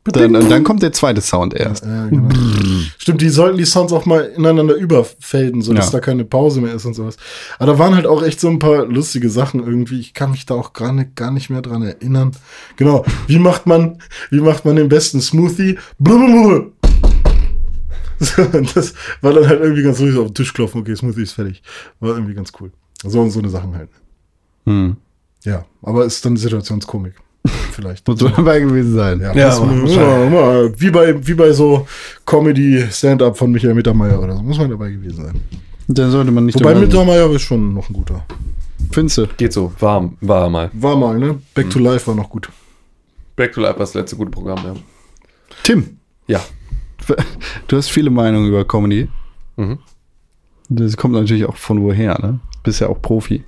Dann, 0.05 0.35
und 0.35 0.49
dann 0.49 0.63
kommt 0.63 0.81
der 0.81 0.91
zweite 0.93 1.21
Sound 1.21 1.53
erst. 1.53 1.85
Ja, 1.85 2.07
genau. 2.07 2.29
Stimmt, 2.97 3.21
die 3.21 3.29
sollten 3.29 3.57
die 3.57 3.65
Sounds 3.65 3.93
auch 3.93 4.05
mal 4.07 4.21
ineinander 4.25 4.73
überfaden, 4.75 5.61
sodass 5.61 5.87
Ja. 5.87 5.91
da 5.91 5.99
keine 5.99 6.25
Pause 6.25 6.61
mehr 6.61 6.73
ist 6.73 6.85
und 6.85 6.95
sowas. 6.95 7.17
Aber 7.59 7.73
da 7.73 7.79
waren 7.79 7.93
halt 7.93 8.07
auch 8.07 8.23
echt 8.23 8.39
so 8.39 8.47
ein 8.49 8.57
paar 8.57 8.85
lustige 8.85 9.29
Sachen 9.29 9.59
irgendwie. 9.63 9.99
Ich 9.99 10.13
kann 10.15 10.31
mich 10.31 10.45
da 10.47 10.55
auch 10.55 10.73
gar 10.73 10.93
nicht, 10.93 11.15
gar 11.15 11.29
nicht 11.31 11.49
mehr 11.51 11.61
dran 11.61 11.83
erinnern. 11.83 12.31
Genau. 12.77 13.05
Wie 13.27 13.37
macht 13.37 13.67
man, 13.67 13.99
wie 14.31 14.39
macht 14.41 14.65
man 14.65 14.77
den 14.77 14.89
besten 14.89 15.21
Smoothie? 15.21 15.77
Blablabla. 15.99 16.65
So, 18.21 18.43
das 18.43 18.93
war 19.21 19.31
dann 19.31 19.47
halt 19.47 19.61
irgendwie 19.61 19.81
ganz 19.81 19.97
ruhig 20.01 20.13
so 20.13 20.23
auf 20.23 20.27
den 20.27 20.33
Tisch 20.35 20.53
klopfen. 20.53 20.81
Okay, 20.81 20.93
Smoothie 20.93 21.21
ist 21.21 21.31
fertig. 21.31 21.63
War 22.01 22.15
irgendwie 22.15 22.33
ganz 22.33 22.51
cool. 22.59 22.69
So 23.05 23.21
und 23.21 23.31
so 23.31 23.39
eine 23.39 23.47
Sachen 23.47 23.73
halt. 23.75 23.89
Hm. 24.65 24.97
Ja, 25.43 25.65
aber 25.81 26.05
ist 26.05 26.23
dann 26.25 26.37
Situationskomik. 26.37 27.13
Vielleicht. 27.71 28.07
Muss 28.07 28.21
man 28.21 28.33
dabei 28.35 28.59
gewesen 28.59 28.93
sein. 28.95 29.21
Ja, 29.21 29.33
Ja, 29.33 29.59
man, 29.59 29.87
immer, 29.87 30.79
wie, 30.79 30.89
bei, 30.91 31.25
wie 31.25 31.33
bei 31.33 31.51
so 31.53 31.87
Comedy 32.25 32.85
Stand-up 32.91 33.37
von 33.37 33.51
Michael 33.51 33.73
Mittermeier 33.75 34.21
oder 34.21 34.35
so. 34.35 34.43
Muss 34.43 34.57
man 34.57 34.69
dabei 34.69 34.91
gewesen 34.91 35.25
sein. 35.25 35.41
Dann 35.87 36.11
sollte 36.11 36.31
man 36.31 36.45
nicht 36.45 36.55
Wobei 36.55 36.73
dabei 36.73 36.81
sein. 36.81 36.89
Mittermeier 36.89 37.31
ist 37.31 37.41
schon 37.43 37.73
noch 37.73 37.89
ein 37.89 37.93
guter. 37.93 38.25
Findest 38.91 39.17
du? 39.19 39.27
Geht 39.37 39.53
so, 39.53 39.71
warm, 39.79 40.17
war 40.21 40.43
er 40.43 40.49
mal. 40.49 40.69
War 40.73 40.95
mal, 40.97 41.17
ne? 41.17 41.39
Back 41.53 41.69
to 41.69 41.79
Life 41.79 42.07
war 42.07 42.15
noch 42.15 42.29
gut. 42.29 42.49
Back 43.35 43.53
to 43.53 43.61
Life 43.61 43.73
war 43.73 43.79
das 43.79 43.93
letzte 43.93 44.15
gute 44.15 44.31
Programm, 44.31 44.59
ja. 44.65 44.73
Tim, 45.63 45.97
Ja. 46.27 46.41
du 47.67 47.77
hast 47.77 47.89
viele 47.89 48.09
Meinungen 48.09 48.47
über 48.49 48.65
Comedy. 48.65 49.07
Mhm. 49.55 49.79
Das 50.69 50.97
kommt 50.97 51.13
natürlich 51.13 51.45
auch 51.45 51.55
von 51.55 51.81
woher, 51.81 52.19
ne? 52.19 52.39
Bist 52.63 52.81
ja 52.81 52.87
auch 52.89 53.01
Profi. 53.01 53.43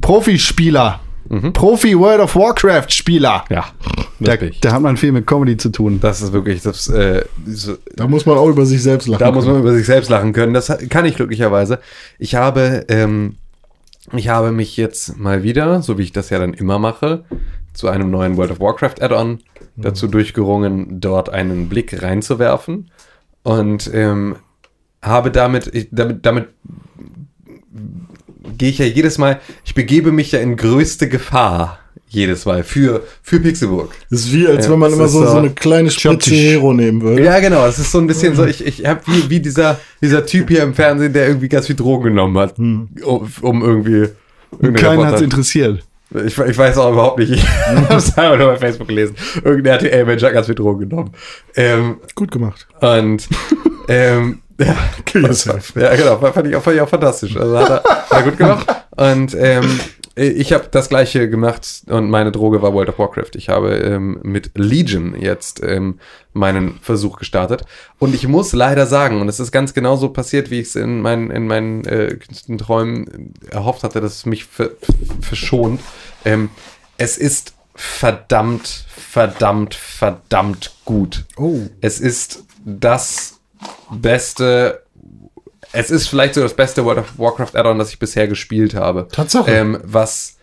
Profispieler. 0.00 1.00
Mhm. 1.30 1.52
Profi 1.52 1.96
World 1.98 2.20
of 2.20 2.34
Warcraft 2.34 2.90
Spieler. 2.90 3.44
Ja. 3.50 3.66
Da, 4.18 4.32
Wirklich. 4.32 4.60
da 4.60 4.72
hat 4.72 4.82
man 4.82 4.96
viel 4.96 5.12
mit 5.12 5.26
Comedy 5.26 5.56
zu 5.56 5.70
tun. 5.70 5.98
Das 6.00 6.20
ist 6.20 6.32
wirklich, 6.32 6.60
das, 6.60 6.88
äh, 6.88 7.24
so, 7.46 7.76
Da 7.96 8.06
muss 8.08 8.26
man 8.26 8.36
auch 8.36 8.48
über 8.48 8.66
sich 8.66 8.82
selbst 8.82 9.06
lachen. 9.08 9.20
da 9.20 9.30
muss 9.30 9.44
können. 9.44 9.54
man 9.54 9.62
über 9.62 9.72
sich 9.72 9.86
selbst 9.86 10.10
lachen 10.10 10.32
können. 10.32 10.52
Das 10.52 10.70
kann 10.90 11.04
ich 11.06 11.14
glücklicherweise. 11.16 11.78
Ich 12.18 12.34
habe, 12.34 12.84
ähm, 12.88 13.36
ich 14.12 14.28
habe 14.28 14.50
mich 14.52 14.76
jetzt 14.76 15.16
mal 15.18 15.42
wieder, 15.44 15.82
so 15.82 15.96
wie 15.96 16.02
ich 16.02 16.12
das 16.12 16.30
ja 16.30 16.38
dann 16.40 16.52
immer 16.52 16.78
mache, 16.78 17.24
zu 17.72 17.88
einem 17.88 18.10
neuen 18.10 18.36
World 18.36 18.50
of 18.50 18.60
Warcraft 18.60 19.00
Add-on 19.00 19.38
dazu 19.76 20.08
durchgerungen, 20.08 21.00
dort 21.00 21.30
einen 21.30 21.68
Blick 21.68 22.02
reinzuwerfen 22.02 22.90
und 23.44 23.88
ähm, 23.94 24.36
habe 25.00 25.30
damit, 25.30 25.72
ich, 25.72 25.88
damit, 25.92 26.26
damit 26.26 26.48
gehe 28.60 28.68
ich 28.68 28.78
ja 28.78 28.84
jedes 28.84 29.16
Mal, 29.16 29.40
ich 29.64 29.74
begebe 29.74 30.12
mich 30.12 30.32
ja 30.32 30.38
in 30.38 30.54
größte 30.54 31.08
Gefahr 31.08 31.78
jedes 32.08 32.44
Mal 32.44 32.62
für, 32.62 33.04
für 33.22 33.40
Pixelburg. 33.40 33.90
Das 34.10 34.20
ist 34.20 34.34
wie, 34.34 34.46
als 34.46 34.66
Ja, 34.66 34.72
wenn 34.72 34.80
man 34.80 34.92
immer 34.92 35.08
so, 35.08 35.24
so 35.24 35.38
eine 35.38 35.48
kleine 35.48 35.90
Spritze 35.90 36.34
Hero 36.34 36.74
nehmen 36.74 37.00
würde. 37.00 37.24
Ja, 37.24 37.40
genau. 37.40 37.64
Das 37.64 37.78
ist 37.78 37.90
so 37.90 37.98
ein 37.98 38.06
bisschen 38.06 38.34
so, 38.34 38.44
ich, 38.44 38.66
ich 38.66 38.84
habe 38.84 39.00
wie, 39.06 39.30
wie 39.30 39.40
dieser, 39.40 39.80
dieser 40.02 40.26
Typ 40.26 40.50
hier 40.50 40.62
im 40.62 40.74
Fernsehen, 40.74 41.14
der 41.14 41.28
irgendwie 41.28 41.48
ganz 41.48 41.68
viel 41.68 41.76
Drogen 41.76 42.04
genommen 42.04 42.36
hat, 42.36 42.58
um, 42.58 42.90
um 43.40 43.62
irgendwie. 43.62 44.08
Keinen 44.74 45.06
hat 45.06 45.14
es 45.14 45.22
interessiert. 45.22 45.82
ich, 46.26 46.36
ich 46.36 46.58
weiß 46.58 46.76
auch 46.76 46.92
überhaupt 46.92 47.18
nicht. 47.18 47.32
Ich 47.32 47.44
habe 47.66 47.94
es 47.94 48.18
einfach 48.18 48.36
nur 48.36 48.48
bei 48.48 48.56
Facebook 48.56 48.88
gelesen. 48.88 49.14
Irgendein 49.42 49.74
RTL-Mensch 49.74 50.22
hat 50.22 50.34
ganz 50.34 50.46
viel 50.46 50.54
Drogen 50.54 50.86
genommen. 50.86 51.12
Ähm, 51.56 51.96
Gut 52.14 52.30
gemacht. 52.30 52.66
und 52.80 53.26
ähm, 53.88 54.40
ja, 54.60 54.76
Kill 55.04 55.22
yourself. 55.22 55.74
ja, 55.76 55.94
genau, 55.94 56.18
fand 56.18 56.48
ich 56.48 56.56
auch, 56.56 56.62
fand 56.62 56.76
ich 56.76 56.82
auch 56.82 56.88
fantastisch. 56.88 57.36
Also 57.36 57.58
hat 57.58 57.70
er, 57.70 57.82
hat 57.84 58.10
er 58.10 58.22
gut 58.22 58.36
gemacht. 58.36 58.66
Und 58.96 59.34
ähm, 59.34 59.80
ich 60.16 60.52
habe 60.52 60.68
das 60.70 60.88
gleiche 60.88 61.30
gemacht 61.30 61.82
und 61.86 62.10
meine 62.10 62.32
Droge 62.32 62.60
war 62.60 62.74
World 62.74 62.90
of 62.90 62.98
Warcraft. 62.98 63.30
Ich 63.34 63.48
habe 63.48 63.76
ähm, 63.76 64.20
mit 64.22 64.50
Legion 64.54 65.18
jetzt 65.18 65.62
ähm, 65.62 65.98
meinen 66.32 66.78
Versuch 66.82 67.18
gestartet. 67.18 67.64
Und 67.98 68.14
ich 68.14 68.28
muss 68.28 68.52
leider 68.52 68.86
sagen, 68.86 69.20
und 69.20 69.28
es 69.28 69.40
ist 69.40 69.52
ganz 69.52 69.72
genauso 69.72 70.10
passiert, 70.10 70.50
wie 70.50 70.60
ich 70.60 70.68
es 70.68 70.76
in 70.76 71.00
meinen, 71.00 71.30
in 71.30 71.46
meinen 71.46 71.84
äh, 71.86 72.18
Träumen 72.58 73.34
erhofft 73.50 73.82
hatte, 73.82 74.00
dass 74.00 74.16
es 74.16 74.26
mich 74.26 74.44
ver 74.44 74.70
verschont. 75.22 75.80
Ähm, 76.24 76.50
es 76.98 77.16
ist 77.16 77.54
verdammt, 77.74 78.84
verdammt, 78.94 79.74
verdammt 79.74 80.72
gut. 80.84 81.24
Oh. 81.38 81.60
Es 81.80 81.98
ist 81.98 82.44
das 82.64 83.39
beste. 83.90 84.82
Es 85.72 85.90
ist 85.90 86.08
vielleicht 86.08 86.34
so 86.34 86.40
das 86.42 86.54
beste 86.54 86.84
World 86.84 86.98
of 86.98 87.18
Warcraft 87.18 87.54
Add-on, 87.54 87.78
das 87.78 87.90
ich 87.90 87.98
bisher 87.98 88.26
gespielt 88.26 88.74
habe. 88.74 89.06
Tatsache. 89.10 89.50
Ähm, 89.50 89.78
was 89.84 90.36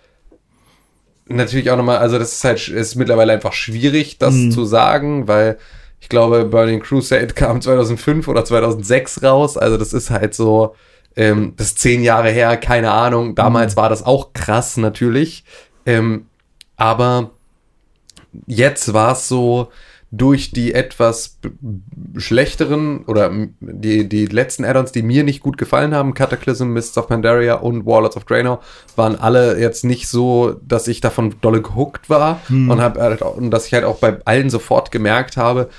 natürlich 1.25 1.69
auch 1.71 1.77
nochmal, 1.77 1.97
also 1.97 2.17
das 2.17 2.32
ist 2.34 2.43
halt 2.43 2.67
ist 2.69 2.95
mittlerweile 2.95 3.34
einfach 3.34 3.53
schwierig, 3.53 4.17
das 4.17 4.34
Mhm. 4.34 4.51
zu 4.51 4.63
sagen, 4.65 5.27
weil 5.27 5.58
ich 5.99 6.10
glaube, 6.10 6.45
Burning 6.45 6.80
Crusade 6.80 7.27
kam 7.36 7.62
2005 7.62 8.27
oder 8.27 8.45
2006 8.45 9.23
raus. 9.23 9.58
Also 9.58 9.77
das 9.77 9.91
ist 9.93 10.10
halt 10.10 10.34
so, 10.34 10.75
ähm, 11.17 11.53
das 11.58 11.67
ist 11.67 11.80
zehn 11.80 12.03
Jahre 12.03 12.30
her, 12.30 12.56
keine 12.56 12.91
Ahnung. 12.91 13.36
Damals 13.36 13.73
Mhm. 13.75 13.77
war 13.77 13.89
das 13.89 14.03
auch 14.06 14.32
krass 14.34 14.77
natürlich. 14.77 15.43
Ähm, 15.86 16.27
aber 16.77 17.32
jetzt 18.45 18.93
war 18.93 19.13
es 19.13 19.27
so, 19.27 19.69
durch 20.09 20.51
die 20.51 20.73
etwas 20.73 21.39
schlechteren 22.15 23.03
oder 23.05 23.31
die, 23.59 24.07
die 24.07 24.25
letzten 24.25 24.63
Add-ons, 24.63 24.93
die 24.93 25.01
mir 25.01 25.23
nicht 25.23 25.41
gut 25.41 25.57
gefallen 25.57 25.93
haben, 25.93 26.13
Cataclysm, 26.13 26.67
Mists 26.67 26.97
of 26.97 27.07
Pandaria 27.07 27.55
und 27.55 27.85
Warlords 27.85 28.15
of 28.15 28.23
Draenor, 28.23 28.61
waren 28.95 29.15
alle 29.15 29.59
jetzt 29.59 29.83
nicht 29.83 30.07
so, 30.07 30.55
dass 30.65 30.87
ich 30.87 31.01
davon 31.01 31.35
dolle 31.41 31.61
gehuckt 31.61 32.09
war 32.09 32.41
und, 32.49 32.79
hab, 32.79 32.97
halt 32.97 33.21
und 33.21 33.51
dass 33.51 33.67
ich 33.67 33.73
halt 33.73 33.83
auch 33.83 33.97
bei 33.97 34.17
allen 34.23 34.49
sofort 34.49 34.91
gemerkt 34.91 35.35
habe, 35.35 35.69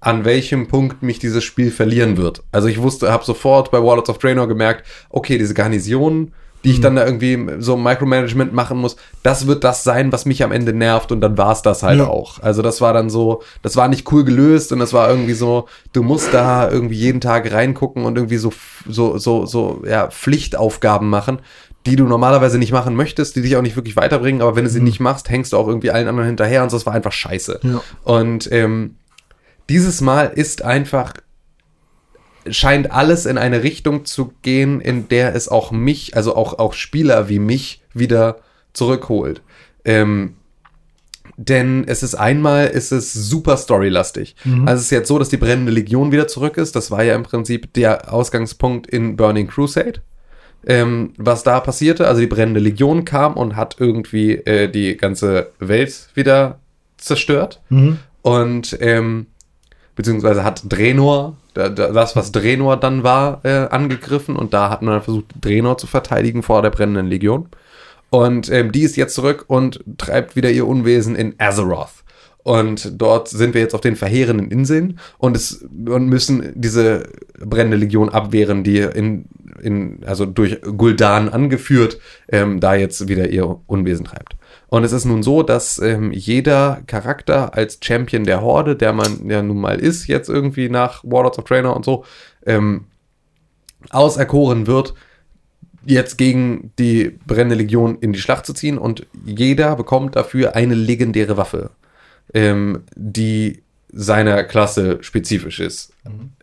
an 0.00 0.24
welchem 0.24 0.68
Punkt 0.68 1.02
mich 1.02 1.18
dieses 1.18 1.44
Spiel 1.44 1.70
verlieren 1.70 2.16
wird. 2.16 2.42
Also 2.52 2.68
ich 2.68 2.80
wusste, 2.80 3.10
habe 3.12 3.24
sofort 3.24 3.70
bei 3.70 3.82
Warlords 3.82 4.10
of 4.10 4.18
Draenor 4.18 4.48
gemerkt, 4.48 4.86
okay, 5.10 5.38
diese 5.38 5.54
Garnison, 5.54 6.32
die 6.64 6.70
ich 6.72 6.80
dann 6.80 6.96
da 6.96 7.04
irgendwie 7.06 7.38
so 7.60 7.76
Micromanagement 7.76 8.52
machen 8.52 8.78
muss, 8.78 8.96
das 9.22 9.46
wird 9.46 9.64
das 9.64 9.82
sein, 9.84 10.12
was 10.12 10.26
mich 10.26 10.42
am 10.44 10.52
Ende 10.52 10.72
nervt 10.74 11.10
und 11.10 11.20
dann 11.22 11.38
war 11.38 11.52
es 11.52 11.62
das 11.62 11.82
halt 11.82 11.98
Ja. 12.00 12.06
auch. 12.08 12.38
Also 12.42 12.60
das 12.62 12.80
war 12.80 12.92
dann 12.92 13.08
so, 13.10 13.42
das 13.62 13.76
war 13.76 13.88
nicht 13.88 14.10
cool 14.12 14.24
gelöst 14.24 14.70
und 14.72 14.78
das 14.78 14.92
war 14.92 15.08
irgendwie 15.08 15.32
so, 15.32 15.66
du 15.92 16.02
musst 16.02 16.34
da 16.34 16.70
irgendwie 16.70 16.96
jeden 16.96 17.20
Tag 17.20 17.50
reingucken 17.52 18.04
und 18.04 18.16
irgendwie 18.16 18.36
so, 18.36 18.52
so, 18.88 19.16
so, 19.18 19.46
so, 19.46 19.82
ja, 19.86 20.08
Pflichtaufgaben 20.08 21.08
machen. 21.08 21.40
die 21.86 21.96
du 21.96 22.04
normalerweise 22.04 22.58
nicht 22.58 22.72
machen 22.72 22.94
möchtest, 22.94 23.36
die 23.36 23.40
dich 23.40 23.56
auch 23.56 23.62
nicht 23.62 23.74
wirklich 23.74 23.96
weiterbringen, 23.96 24.42
aber 24.42 24.54
wenn 24.54 24.64
du 24.64 24.70
sie 24.70 24.80
Mhm. 24.80 24.84
nicht 24.84 25.00
machst, 25.00 25.30
hängst 25.30 25.54
du 25.54 25.56
auch 25.56 25.66
irgendwie 25.66 25.90
allen 25.90 26.08
anderen 26.08 26.26
hinterher 26.26 26.62
und 26.62 26.68
so, 26.68 26.76
das 26.76 26.84
war 26.84 26.92
einfach 26.92 27.10
scheiße. 27.12 27.58
Ja. 27.62 27.80
Und 28.04 28.52
ähm, 28.52 28.96
dieses 29.70 30.02
Mal 30.02 30.26
ist 30.34 30.62
einfach, 30.62 31.14
scheint 32.48 32.90
alles 32.90 33.26
in 33.26 33.38
eine 33.38 33.62
Richtung 33.62 34.04
zu 34.04 34.32
gehen, 34.42 34.80
in 34.80 35.08
der 35.08 35.34
es 35.34 35.48
auch 35.48 35.70
mich, 35.72 36.16
also 36.16 36.34
auch, 36.36 36.58
auch 36.58 36.72
Spieler 36.72 37.28
wie 37.28 37.38
mich 37.38 37.82
wieder 37.92 38.38
zurückholt. 38.72 39.42
Ähm, 39.84 40.36
denn 41.36 41.84
es 41.86 42.02
ist 42.02 42.14
einmal, 42.14 42.70
es 42.72 42.92
ist 42.92 43.12
super 43.14 43.56
storylastig. 43.56 44.36
Also 44.66 44.74
es 44.80 44.82
ist 44.82 44.90
jetzt 44.90 45.08
so, 45.08 45.18
dass 45.18 45.30
die 45.30 45.38
brennende 45.38 45.72
Legion 45.72 46.12
wieder 46.12 46.28
zurück 46.28 46.56
ist. 46.58 46.76
Das 46.76 46.90
war 46.90 47.02
ja 47.02 47.14
im 47.14 47.22
Prinzip 47.22 47.72
der 47.72 48.12
Ausgangspunkt 48.12 48.86
in 48.86 49.16
Burning 49.16 49.46
Crusade. 49.46 50.00
Ähm, 50.66 51.14
was 51.16 51.42
da 51.42 51.58
passierte, 51.60 52.06
also 52.06 52.20
die 52.20 52.26
brennende 52.26 52.60
Legion 52.60 53.06
kam 53.06 53.34
und 53.34 53.56
hat 53.56 53.76
irgendwie 53.78 54.34
äh, 54.34 54.68
die 54.70 54.98
ganze 54.98 55.52
Welt 55.58 56.08
wieder 56.14 56.58
zerstört. 56.98 57.62
Und 58.20 58.76
ähm, 58.80 59.26
beziehungsweise 59.96 60.44
hat 60.44 60.62
da- 60.64 61.38
das, 61.54 62.16
was 62.16 62.32
Draenor 62.32 62.76
dann 62.76 63.02
war, 63.02 63.40
äh, 63.44 63.68
angegriffen 63.70 64.36
und 64.36 64.54
da 64.54 64.70
hat 64.70 64.82
man 64.82 64.94
dann 64.94 65.02
versucht, 65.02 65.26
Draenor 65.40 65.78
zu 65.78 65.86
verteidigen 65.86 66.42
vor 66.42 66.62
der 66.62 66.70
brennenden 66.70 67.06
Legion. 67.06 67.48
Und 68.10 68.50
ähm, 68.50 68.72
die 68.72 68.82
ist 68.82 68.96
jetzt 68.96 69.14
zurück 69.14 69.44
und 69.46 69.84
treibt 69.96 70.34
wieder 70.36 70.50
ihr 70.50 70.66
Unwesen 70.66 71.14
in 71.14 71.34
Azeroth. 71.38 72.04
Und 72.42 73.00
dort 73.00 73.28
sind 73.28 73.54
wir 73.54 73.60
jetzt 73.60 73.74
auf 73.74 73.80
den 73.80 73.96
verheerenden 73.96 74.50
Inseln 74.50 74.98
und 75.18 75.36
es 75.36 75.62
und 75.62 76.08
müssen 76.08 76.52
diese 76.54 77.04
brennende 77.38 77.76
Legion 77.76 78.08
abwehren, 78.08 78.64
die 78.64 78.78
in, 78.78 79.26
in 79.62 80.00
also 80.06 80.24
durch 80.24 80.54
Gul'dan 80.62 81.28
angeführt, 81.28 81.98
ähm, 82.28 82.58
da 82.58 82.74
jetzt 82.74 83.08
wieder 83.08 83.28
ihr 83.28 83.58
Unwesen 83.66 84.06
treibt. 84.06 84.36
Und 84.68 84.84
es 84.84 84.92
ist 84.92 85.04
nun 85.04 85.22
so, 85.22 85.42
dass 85.42 85.78
ähm, 85.78 86.12
jeder 86.12 86.82
Charakter 86.86 87.54
als 87.54 87.78
Champion 87.82 88.24
der 88.24 88.40
Horde, 88.40 88.76
der 88.76 88.92
man 88.92 89.28
ja 89.28 89.42
nun 89.42 89.60
mal 89.60 89.78
ist, 89.78 90.06
jetzt 90.06 90.28
irgendwie 90.28 90.68
nach 90.68 91.02
Warlords 91.04 91.38
of 91.38 91.44
Draenor 91.44 91.76
und 91.76 91.84
so, 91.84 92.04
ähm, 92.46 92.86
auserkoren 93.90 94.66
wird, 94.66 94.94
jetzt 95.84 96.18
gegen 96.18 96.72
die 96.78 97.18
brennende 97.26 97.56
Legion 97.56 97.98
in 98.00 98.12
die 98.12 98.20
Schlacht 98.20 98.46
zu 98.46 98.52
ziehen 98.52 98.78
und 98.78 99.06
jeder 99.24 99.76
bekommt 99.76 100.16
dafür 100.16 100.54
eine 100.54 100.74
legendäre 100.74 101.36
Waffe, 101.36 101.70
ähm, 102.34 102.82
die 102.94 103.62
seiner 103.92 104.44
Klasse 104.44 104.98
spezifisch 105.00 105.60
ist. 105.60 105.92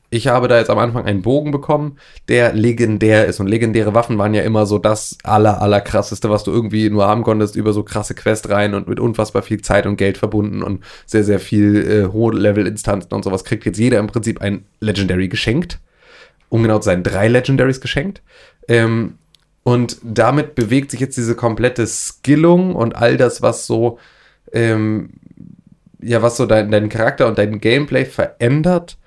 Ich 0.09 0.27
habe 0.27 0.47
da 0.47 0.57
jetzt 0.57 0.69
am 0.69 0.77
Anfang 0.77 1.05
einen 1.05 1.21
Bogen 1.21 1.51
bekommen, 1.51 1.97
der 2.29 2.53
legendär 2.53 3.25
ist. 3.25 3.41
Und 3.41 3.47
legendäre 3.47 3.93
Waffen 3.93 4.17
waren 4.17 4.33
ja 4.33 4.41
immer 4.43 4.65
so 4.65 4.77
das 4.79 5.17
aller, 5.23 5.61
aller 5.61 5.81
krasseste, 5.81 6.29
was 6.29 6.45
du 6.45 6.51
irgendwie 6.51 6.89
nur 6.89 7.05
haben 7.07 7.23
konntest, 7.23 7.57
über 7.57 7.73
so 7.73 7.83
krasse 7.83 8.15
Quest 8.15 8.49
rein 8.49 8.73
und 8.73 8.87
mit 8.87 9.01
unfassbar 9.01 9.41
viel 9.41 9.61
Zeit 9.61 9.85
und 9.85 9.97
Geld 9.97 10.17
verbunden 10.17 10.63
und 10.63 10.81
sehr, 11.05 11.25
sehr 11.25 11.39
viel 11.39 11.75
äh, 11.85 12.13
hohe 12.13 12.33
Level-Instanzen 12.33 13.13
und 13.13 13.23
sowas 13.23 13.43
kriegt 13.43 13.65
jetzt 13.65 13.79
jeder 13.79 13.99
im 13.99 14.07
Prinzip 14.07 14.41
ein 14.41 14.65
Legendary 14.79 15.27
geschenkt. 15.27 15.79
Um 16.49 16.63
genau 16.63 16.79
zu 16.79 16.85
sein, 16.85 17.03
drei 17.03 17.27
Legendaries 17.27 17.81
geschenkt. 17.81 18.21
Ähm, 18.69 19.15
und 19.63 19.97
damit 20.01 20.55
bewegt 20.55 20.91
sich 20.91 21.01
jetzt 21.01 21.17
diese 21.17 21.35
komplette 21.35 21.85
Skillung 21.85 22.73
und 22.73 22.95
all 22.95 23.17
das, 23.17 23.41
was 23.41 23.67
so, 23.67 23.99
ähm, 24.53 25.09
ja, 26.01 26.21
was 26.21 26.37
so 26.37 26.45
dein, 26.45 26.71
dein 26.71 26.87
Charakter 26.87 27.27
und 27.27 27.37
dein 27.37 27.59
Gameplay 27.59 28.05
verändert, 28.05 28.97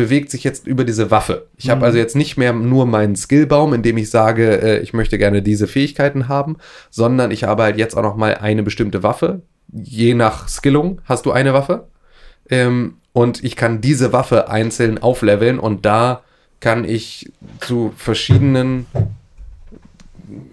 bewegt 0.00 0.30
sich 0.30 0.44
jetzt 0.44 0.66
über 0.66 0.84
diese 0.84 1.10
Waffe. 1.10 1.46
Ich 1.58 1.68
habe 1.68 1.84
also 1.84 1.98
jetzt 1.98 2.16
nicht 2.16 2.38
mehr 2.38 2.54
nur 2.54 2.86
meinen 2.86 3.16
Skillbaum, 3.16 3.74
in 3.74 3.82
dem 3.82 3.98
ich 3.98 4.08
sage, 4.08 4.62
äh, 4.62 4.78
ich 4.78 4.94
möchte 4.94 5.18
gerne 5.18 5.42
diese 5.42 5.66
Fähigkeiten 5.66 6.26
haben, 6.26 6.56
sondern 6.88 7.30
ich 7.30 7.44
habe 7.44 7.64
halt 7.64 7.76
jetzt 7.76 7.98
auch 7.98 8.02
noch 8.02 8.16
mal 8.16 8.36
eine 8.36 8.62
bestimmte 8.62 9.02
Waffe. 9.02 9.42
Je 9.70 10.14
nach 10.14 10.48
Skillung 10.48 11.02
hast 11.04 11.26
du 11.26 11.32
eine 11.32 11.52
Waffe. 11.52 11.88
Ähm, 12.48 12.94
und 13.12 13.44
ich 13.44 13.56
kann 13.56 13.82
diese 13.82 14.14
Waffe 14.14 14.48
einzeln 14.48 14.96
aufleveln 14.96 15.58
und 15.58 15.84
da 15.84 16.22
kann 16.60 16.86
ich 16.86 17.30
zu 17.60 17.92
verschiedenen 17.94 18.86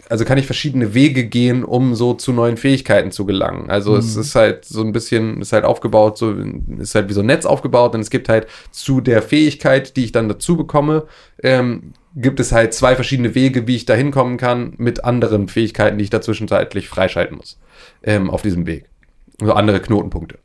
also 0.10 0.26
kann 0.26 0.38
ich 0.38 0.46
verschiedene 0.46 0.93
Wege 0.93 1.26
gehen, 1.26 1.63
um 1.63 1.96
so 1.96 2.13
zu 2.13 2.32
neuen 2.32 2.58
Fähigkeiten 2.58 3.12
zu 3.12 3.26
gelangen. 3.26 3.70
Also 3.70 3.96
es 3.96 4.15
ist 4.15 4.36
halt 4.36 4.65
so 4.65 4.82
ein 4.82 4.93
bisschen, 4.93 5.41
ist 5.41 5.54
halt 5.54 5.65
aufgebaut, 5.65 6.17
so 6.17 6.34
ist 6.78 6.96
halt 6.96 7.10
wie 7.10 7.13
so 7.13 7.22
ein 7.22 7.26
Netz 7.26 7.46
aufgebaut 7.46 7.93
und 7.93 8.02
es 8.02 8.10
gibt 8.10 8.30
halt 8.30 8.48
zu 8.72 9.02
der 9.02 9.22
Fähigkeit, 9.22 9.98
die 9.98 10.06
ich 10.06 10.12
dann 10.12 10.30
dazu 10.30 10.56
bekomme, 10.56 11.06
ähm, 11.43 11.93
gibt 12.15 12.39
es 12.39 12.52
halt 12.52 12.74
zwei 12.74 12.96
verschiedene 12.96 13.36
Wege, 13.36 13.67
wie 13.67 13.76
ich 13.76 13.86
da 13.86 13.93
hinkommen 13.93 14.38
kann 14.38 14.74
mit 14.78 15.04
anderen 15.04 15.48
Fähigkeiten, 15.48 15.98
die 15.98 16.06
ich 16.06 16.10
da 16.10 16.22
zwischenzeitlich 16.22 16.89
freischalten 16.89 17.38
muss 17.38 17.60
ähm, 18.04 18.30
auf 18.30 18.41
diesem 18.41 18.65
Weg. 18.65 18.86
Also 19.39 19.54
andere 19.54 19.80
Knotenpunkte. 19.80 20.39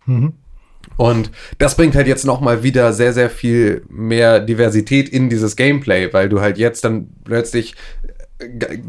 Und 0.96 1.30
das 1.58 1.76
bringt 1.76 1.94
halt 1.94 2.06
jetzt 2.06 2.24
nochmal 2.24 2.62
wieder 2.62 2.92
sehr, 2.92 3.12
sehr 3.12 3.30
viel 3.30 3.84
mehr 3.88 4.40
Diversität 4.40 5.08
in 5.08 5.28
dieses 5.28 5.56
Gameplay, 5.56 6.12
weil 6.12 6.28
du 6.28 6.40
halt 6.40 6.58
jetzt 6.58 6.84
dann 6.84 7.08
plötzlich 7.24 7.74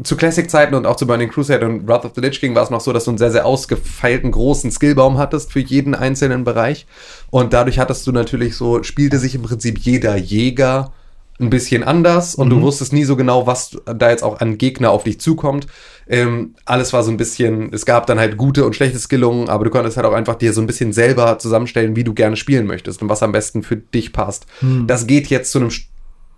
zu 0.02 0.16
Classic-Zeiten 0.16 0.74
und 0.74 0.86
auch 0.86 0.96
zu 0.96 1.06
Burning 1.06 1.30
Crusade 1.30 1.66
und 1.66 1.86
Wrath 1.88 2.04
of 2.04 2.12
the 2.14 2.20
Lich 2.20 2.40
King 2.40 2.54
war 2.54 2.62
es 2.62 2.70
noch 2.70 2.80
so, 2.80 2.92
dass 2.92 3.04
du 3.04 3.10
einen 3.10 3.18
sehr, 3.18 3.30
sehr 3.30 3.46
ausgefeilten 3.46 4.30
großen 4.30 4.70
Skillbaum 4.70 5.18
hattest 5.18 5.52
für 5.52 5.60
jeden 5.60 5.94
einzelnen 5.94 6.44
Bereich. 6.44 6.86
Und 7.30 7.52
dadurch 7.52 7.78
hattest 7.78 8.06
du 8.06 8.12
natürlich 8.12 8.56
so, 8.56 8.82
spielte 8.82 9.18
sich 9.18 9.34
im 9.34 9.42
Prinzip 9.42 9.78
jeder 9.78 10.16
Jäger 10.16 10.92
ein 11.40 11.50
bisschen 11.50 11.82
anders 11.82 12.36
und 12.36 12.48
du 12.50 12.60
wusstest 12.62 12.92
nie 12.92 13.02
so 13.02 13.16
genau, 13.16 13.44
was 13.44 13.76
da 13.86 14.10
jetzt 14.10 14.22
auch 14.22 14.40
an 14.40 14.56
Gegner 14.56 14.90
auf 14.90 15.02
dich 15.02 15.18
zukommt. 15.20 15.66
Ähm, 16.08 16.54
alles 16.64 16.92
war 16.92 17.02
so 17.02 17.10
ein 17.10 17.16
bisschen, 17.16 17.72
es 17.72 17.84
gab 17.84 18.06
dann 18.06 18.20
halt 18.20 18.36
gute 18.36 18.64
und 18.64 18.76
schlechte 18.76 19.00
Skillungen, 19.00 19.48
aber 19.48 19.64
du 19.64 19.70
konntest 19.70 19.96
halt 19.96 20.06
auch 20.06 20.12
einfach 20.12 20.36
dir 20.36 20.52
so 20.52 20.60
ein 20.60 20.68
bisschen 20.68 20.92
selber 20.92 21.38
zusammenstellen, 21.40 21.96
wie 21.96 22.04
du 22.04 22.14
gerne 22.14 22.36
spielen 22.36 22.66
möchtest 22.66 23.02
und 23.02 23.08
was 23.08 23.22
am 23.24 23.32
besten 23.32 23.64
für 23.64 23.76
dich 23.76 24.12
passt. 24.12 24.46
Das 24.86 25.08
geht 25.08 25.26
jetzt 25.26 25.50
zu 25.50 25.58
einem 25.58 25.70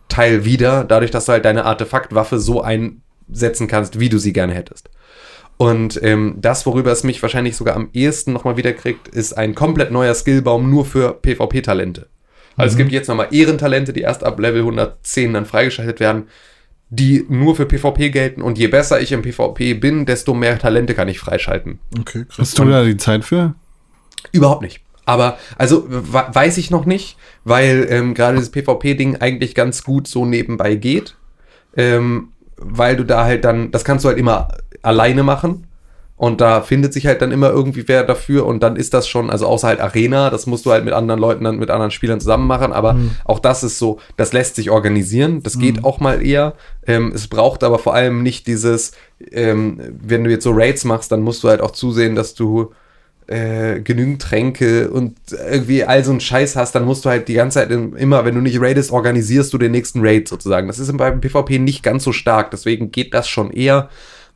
Teil 0.09 0.45
wieder, 0.47 0.85
dadurch, 0.85 1.11
dass 1.11 1.27
du 1.27 1.33
halt 1.33 1.45
deine 1.45 1.67
Artefaktwaffe 1.67 2.39
so 2.39 2.63
einsetzen 3.29 3.67
kannst, 3.69 3.99
wie 4.01 4.09
du 4.09 4.19
sie 4.19 4.33
gerne 4.33 4.55
hättest. 4.55 4.91
Und 5.59 5.99
ähm, 6.03 6.37
das, 6.39 6.67
worüber 6.67 6.93
es 6.93 7.03
mich 7.03 7.23
wahrscheinlich 7.23 7.57
sogar 7.57 7.77
am 7.77 7.89
ehesten 7.95 8.33
nochmal 8.33 8.57
wiederkriegt, 8.59 9.09
ist 9.09 9.33
ein 9.39 9.55
komplett 9.55 9.91
neuer 9.91 10.15
Skillbaum 10.15 10.69
nur 10.71 10.85
für 10.85 11.15
PvP-Talente. 11.15 12.09
Also 12.59 12.73
es 12.73 12.77
gibt 12.79 12.93
jetzt 12.93 13.09
nochmal 13.09 13.29
Ehrentalente, 13.33 13.93
die 13.93 14.01
erst 14.03 14.25
ab 14.25 14.39
Level 14.41 14.61
110 14.61 15.33
dann 15.35 15.45
freigeschaltet 15.47 16.01
werden, 16.01 16.29
die 16.89 17.25
nur 17.29 17.57
für 17.57 17.67
PvP 17.67 18.11
gelten. 18.11 18.43
Und 18.43 18.59
je 18.59 18.69
besser 18.69 19.01
ich 19.01 19.13
im 19.13 19.23
PvP 19.23 19.75
bin, 19.75 20.07
desto 20.07 20.35
mehr 20.35 20.59
Talente 20.59 20.95
kann 20.95 21.09
ich 21.09 21.19
freischalten. 21.19 21.79
Okay, 21.99 22.25
krass. 22.29 22.39
Hast 22.39 22.59
du 22.59 22.65
da 22.67 22.85
die 22.85 22.97
Zeit 22.97 23.25
für? 23.25 23.55
Überhaupt 24.33 24.63
nicht. 24.63 24.81
Aber, 25.05 25.39
also, 25.57 25.85
we- 25.89 26.25
weiß 26.33 26.59
ich 26.59 26.71
noch 26.71 26.85
nicht, 26.85 27.17
weil 27.45 27.87
ähm, 27.91 28.13
gerade 28.15 28.39
das 28.39 28.51
PvP-Ding 28.51 29.17
eigentlich 29.17 29.55
ganz 29.55 29.85
gut 29.85 30.07
so 30.09 30.27
nebenbei 30.27 30.75
geht. 30.77 31.17
Ähm, 31.77 32.29
weil 32.57 32.97
du 32.97 33.05
da 33.05 33.25
halt 33.25 33.45
dann, 33.45 33.71
das 33.71 33.85
kannst 33.85 34.05
du 34.05 34.09
halt 34.09 34.19
immer 34.19 34.49
alleine 34.83 35.23
machen. 35.23 35.67
Und 36.19 36.41
da 36.41 36.63
findet 36.63 36.95
sich 36.95 37.07
halt 37.07 37.21
dann 37.21 37.31
immer 37.31 37.51
irgendwie 37.51 37.89
wer 37.89 38.03
dafür 38.03 38.47
und 38.47 38.63
dann 38.63 38.77
ist 38.77 38.95
das 38.95 39.07
schon, 39.07 39.29
also 39.29 39.47
außer 39.47 39.69
halt 39.69 39.81
Arena, 39.81 40.31
das 40.31 40.47
musst 40.47 40.65
du 40.65 40.73
halt 40.73 40.83
mit 40.83 40.95
anderen 40.95 41.21
Leuten, 41.21 41.45
dann 41.45 41.59
mit 41.59 41.69
anderen 41.69 41.91
Spielern 41.91 42.21
zusammen 42.21 42.47
machen, 42.47 42.73
aber 42.73 42.97
auch 43.27 43.39
das 43.39 43.63
ist 43.63 43.79
so, 43.79 43.99
das 44.17 44.33
lässt 44.33 44.57
sich 44.57 44.71
organisieren, 44.71 45.43
das 45.43 45.59
geht 45.59 45.85
auch 45.85 46.01
mal 46.01 46.25
eher. 46.25 46.55
Ähm, 46.87 47.13
es 47.15 47.29
braucht 47.29 47.63
aber 47.63 47.79
vor 47.79 47.93
allem 47.93 48.23
nicht 48.23 48.47
dieses, 48.47 48.93
ähm, 49.31 49.79
wenn 49.91 50.25
du 50.25 50.31
jetzt 50.31 50.45
so 50.45 50.53
Raids 50.55 50.85
machst, 50.85 51.13
dann 51.13 51.21
musst 51.21 51.45
du 51.45 51.49
halt 51.49 51.61
auch 51.61 51.73
zusehen, 51.73 52.15
dass 52.15 52.35
du 52.35 52.73
äh, 53.29 53.81
genügend 53.81 54.23
Tränke 54.23 54.91
und 54.91 55.17
irgendwie 55.51 55.85
all 55.85 56.05
so 56.05 56.11
einen 56.13 56.21
Scheiß 56.21 56.55
hast, 56.57 56.75
dann 56.75 56.85
musst 56.85 57.05
du 57.05 57.09
halt 57.11 57.29
die 57.29 57.35
ganze 57.35 57.59
Zeit 57.59 57.71
im- 57.71 57.97
immer, 57.97 58.25
wenn 58.25 58.35
du 58.35 58.41
nicht 58.41 58.61
raidest, 58.61 58.93
organisierst 58.93 59.53
du 59.53 59.59
den 59.59 59.73
nächsten 59.73 60.01
Raid 60.01 60.29
sozusagen. 60.29 60.69
Das 60.69 60.79
ist 60.79 60.97
beim 60.97 61.21
PvP 61.21 61.59
nicht 61.59 61.83
ganz 61.83 62.05
so 62.05 62.13
stark, 62.13 62.51
deswegen 62.53 62.91
geht 62.93 63.15
das 63.15 63.29
schon 63.29 63.51
eher. 63.51 63.89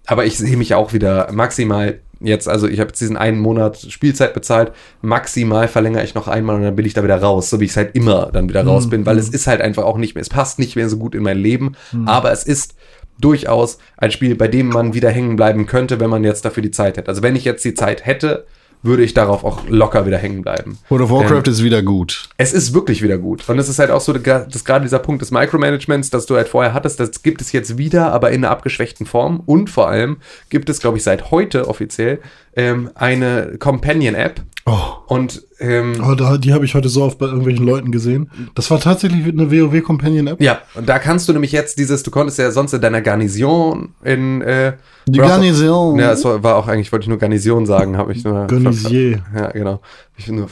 Aber 0.06 0.24
ich 0.24 0.38
sehe 0.38 0.56
mich 0.56 0.74
auch 0.74 0.92
wieder 0.92 1.30
maximal 1.32 2.00
jetzt, 2.22 2.48
also 2.48 2.66
ich 2.68 2.80
habe 2.80 2.88
jetzt 2.88 3.00
diesen 3.00 3.16
einen 3.16 3.38
Monat 3.38 3.78
Spielzeit 3.78 4.34
bezahlt, 4.34 4.72
maximal 5.02 5.68
verlängere 5.68 6.04
ich 6.04 6.14
noch 6.14 6.28
einmal 6.28 6.56
und 6.56 6.62
dann 6.62 6.76
bin 6.76 6.84
ich 6.84 6.92
da 6.94 7.02
wieder 7.04 7.20
raus, 7.20 7.48
so 7.48 7.60
wie 7.60 7.64
ich 7.64 7.70
es 7.70 7.76
halt 7.76 7.94
immer 7.94 8.30
dann 8.32 8.48
wieder 8.48 8.64
raus 8.66 8.90
bin, 8.90 9.06
weil 9.06 9.18
es 9.18 9.28
ist 9.30 9.46
halt 9.46 9.60
einfach 9.60 9.84
auch 9.84 9.96
nicht 9.96 10.14
mehr, 10.14 10.22
es 10.22 10.28
passt 10.28 10.58
nicht 10.58 10.76
mehr 10.76 10.88
so 10.90 10.98
gut 10.98 11.14
in 11.14 11.22
mein 11.22 11.38
Leben, 11.38 11.76
aber 12.06 12.30
es 12.32 12.44
ist 12.44 12.74
durchaus 13.18 13.78
ein 13.96 14.10
Spiel, 14.10 14.34
bei 14.34 14.48
dem 14.48 14.68
man 14.68 14.94
wieder 14.94 15.10
hängen 15.10 15.36
bleiben 15.36 15.66
könnte, 15.66 16.00
wenn 16.00 16.10
man 16.10 16.24
jetzt 16.24 16.44
dafür 16.44 16.62
die 16.62 16.70
Zeit 16.70 16.96
hätte. 16.96 17.08
Also 17.08 17.22
wenn 17.22 17.36
ich 17.36 17.44
jetzt 17.44 17.64
die 17.64 17.74
Zeit 17.74 18.04
hätte, 18.06 18.46
würde 18.82 19.02
ich 19.02 19.14
darauf 19.14 19.44
auch 19.44 19.68
locker 19.68 20.06
wieder 20.06 20.18
hängen 20.18 20.42
bleiben. 20.42 20.78
World 20.88 21.02
of 21.04 21.10
Warcraft 21.10 21.48
ist 21.48 21.62
wieder 21.62 21.82
gut. 21.82 22.28
Es 22.36 22.52
ist 22.52 22.72
wirklich 22.74 23.02
wieder 23.02 23.18
gut. 23.18 23.48
Und 23.48 23.58
es 23.58 23.68
ist 23.68 23.78
halt 23.78 23.90
auch 23.90 24.00
so, 24.00 24.12
dass 24.12 24.64
gerade 24.64 24.84
dieser 24.84 24.98
Punkt 24.98 25.22
des 25.22 25.30
Micromanagements, 25.30 26.10
das 26.10 26.26
du 26.26 26.36
halt 26.36 26.48
vorher 26.48 26.72
hattest, 26.72 26.98
das 27.00 27.22
gibt 27.22 27.40
es 27.40 27.52
jetzt 27.52 27.78
wieder, 27.78 28.12
aber 28.12 28.30
in 28.30 28.44
einer 28.44 28.50
abgeschwächten 28.50 29.06
Form. 29.06 29.40
Und 29.44 29.70
vor 29.70 29.88
allem 29.88 30.18
gibt 30.48 30.70
es, 30.70 30.80
glaube 30.80 30.96
ich, 30.96 31.02
seit 31.02 31.30
heute 31.30 31.68
offiziell 31.68 32.20
ähm, 32.56 32.90
eine 32.94 33.56
Companion-App, 33.58 34.42
Oh. 34.66 34.78
Und 35.06 35.42
ähm, 35.60 35.92
Oh, 36.02 36.14
da, 36.14 36.38
die 36.38 36.52
habe 36.52 36.64
ich 36.64 36.74
heute 36.74 36.88
so 36.88 37.02
oft 37.04 37.18
bei 37.18 37.26
irgendwelchen 37.26 37.64
Leuten 37.66 37.92
gesehen. 37.92 38.30
Das 38.54 38.70
war 38.70 38.80
tatsächlich 38.80 39.26
eine 39.26 39.50
WoW-Companion-App. 39.50 40.40
ja, 40.40 40.60
und 40.74 40.88
da 40.88 40.98
kannst 40.98 41.28
du 41.28 41.32
nämlich 41.32 41.52
jetzt 41.52 41.78
dieses, 41.78 42.02
du 42.02 42.10
konntest 42.10 42.38
ja 42.38 42.50
sonst 42.50 42.72
in 42.72 42.80
deiner 42.80 43.00
Garnison 43.02 43.90
in 44.02 44.40
äh, 44.42 44.72
Die 45.06 45.18
Breath 45.18 45.26
of- 45.26 45.32
Garnison. 45.36 45.98
Ja, 45.98 46.12
es 46.12 46.24
war, 46.24 46.42
war 46.42 46.56
auch 46.56 46.66
eigentlich, 46.68 46.90
wollte 46.92 47.04
ich 47.04 47.08
nur 47.08 47.18
Garnison 47.18 47.66
sagen, 47.66 47.96
habe 47.96 48.12
ich 48.12 48.24
nur. 48.24 48.46
Garnisier. 48.46 49.20
Ja, 49.34 49.50
genau. 49.50 49.80
Ich 50.16 50.26
bin 50.26 50.36
nur. 50.36 50.48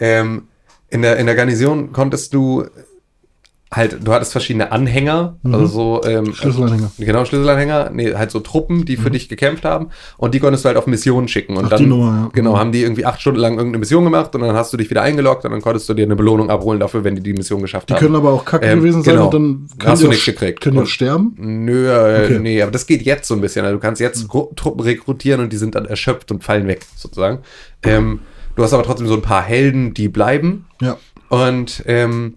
Ähm, 0.00 0.42
in, 0.90 1.02
der, 1.02 1.16
in 1.18 1.26
der 1.26 1.34
Garnison 1.34 1.92
konntest 1.92 2.32
du 2.34 2.64
halt, 3.72 3.98
du 4.02 4.12
hattest 4.12 4.32
verschiedene 4.32 4.72
Anhänger, 4.72 5.36
also 5.44 5.66
so 5.66 6.02
ähm, 6.04 6.32
Schlüsselanhänger. 6.34 6.90
Genau, 6.98 7.24
Schlüsselanhänger, 7.24 7.90
nee, 7.92 8.14
halt 8.14 8.30
so 8.30 8.40
Truppen, 8.40 8.84
die 8.86 8.96
für 8.96 9.10
dich 9.10 9.28
gekämpft 9.28 9.64
haben 9.64 9.88
und 10.16 10.34
die 10.34 10.40
konntest 10.40 10.64
du 10.64 10.68
halt 10.68 10.78
auf 10.78 10.86
Missionen 10.86 11.28
schicken. 11.28 11.56
Und 11.56 11.66
Ach, 11.66 11.70
dann, 11.70 11.78
die 11.78 11.86
Nummer, 11.86 12.06
ja. 12.24 12.30
genau, 12.32 12.52
Mhm. 12.54 12.58
haben 12.58 12.72
die 12.72 12.82
irgendwie 12.82 13.04
acht 13.04 13.20
Stunden 13.20 13.38
lang 13.40 13.52
irgendeine 13.58 13.78
Mission 13.80 14.04
gemacht 14.04 14.34
und 14.34 14.40
dann 14.40 14.54
hast 14.56 14.72
du 14.72 14.76
dich 14.78 14.88
wieder 14.88 15.02
eingeloggt 15.02 15.44
und 15.44 15.50
dann 15.50 15.60
konntest 15.60 15.88
du 15.88 15.94
dir 15.94 16.04
eine 16.04 16.16
Belohnung 16.16 16.48
abholen 16.50 16.80
dafür, 16.80 17.04
wenn 17.04 17.14
die 17.16 17.22
die 17.22 17.34
Mission 17.34 17.60
geschafft 17.60 17.90
Die 17.90 17.94
haben. 17.94 18.00
können 18.00 18.16
aber 18.16 18.32
auch 18.32 18.44
kacke 18.44 18.64
Ähm, 18.66 18.78
gewesen 18.80 19.02
sein 19.02 19.14
genau. 19.16 19.26
und 19.26 19.34
dann 19.34 19.68
Hast 19.90 20.00
die 20.00 20.04
du 20.04 20.10
nichts 20.10 20.24
gekriegt. 20.24 20.60
Können 20.62 20.76
die 20.76 20.82
auch 20.82 20.86
sterben? 20.86 21.34
Nö, 21.38 21.88
äh, 21.90 22.24
Okay. 22.24 22.38
nee, 22.38 22.62
aber 22.62 22.70
das 22.72 22.86
geht 22.86 23.02
jetzt 23.02 23.28
so 23.28 23.34
ein 23.34 23.40
bisschen. 23.40 23.64
Also 23.64 23.76
du 23.76 23.80
kannst 23.82 24.00
jetzt 24.00 24.26
Gru 24.28 24.50
Truppen 24.56 24.80
rekrutieren 24.82 25.40
und 25.42 25.52
die 25.52 25.56
sind 25.58 25.74
dann 25.74 25.84
erschöpft 25.84 26.30
und 26.30 26.42
fallen 26.42 26.66
weg, 26.66 26.86
sozusagen. 26.96 27.40
Ähm, 27.82 28.20
du 28.56 28.62
hast 28.62 28.72
aber 28.72 28.82
trotzdem 28.82 29.06
so 29.08 29.14
ein 29.14 29.22
paar 29.22 29.42
Helden, 29.42 29.92
die 29.94 30.08
bleiben. 30.08 30.64
Ja. 30.80 30.96
Und 31.28 31.82
ähm, 31.86 32.32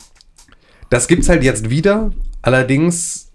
das 0.91 1.08
gibt's 1.08 1.30
halt 1.30 1.43
jetzt 1.43 1.71
wieder. 1.71 2.12
Allerdings 2.43 3.32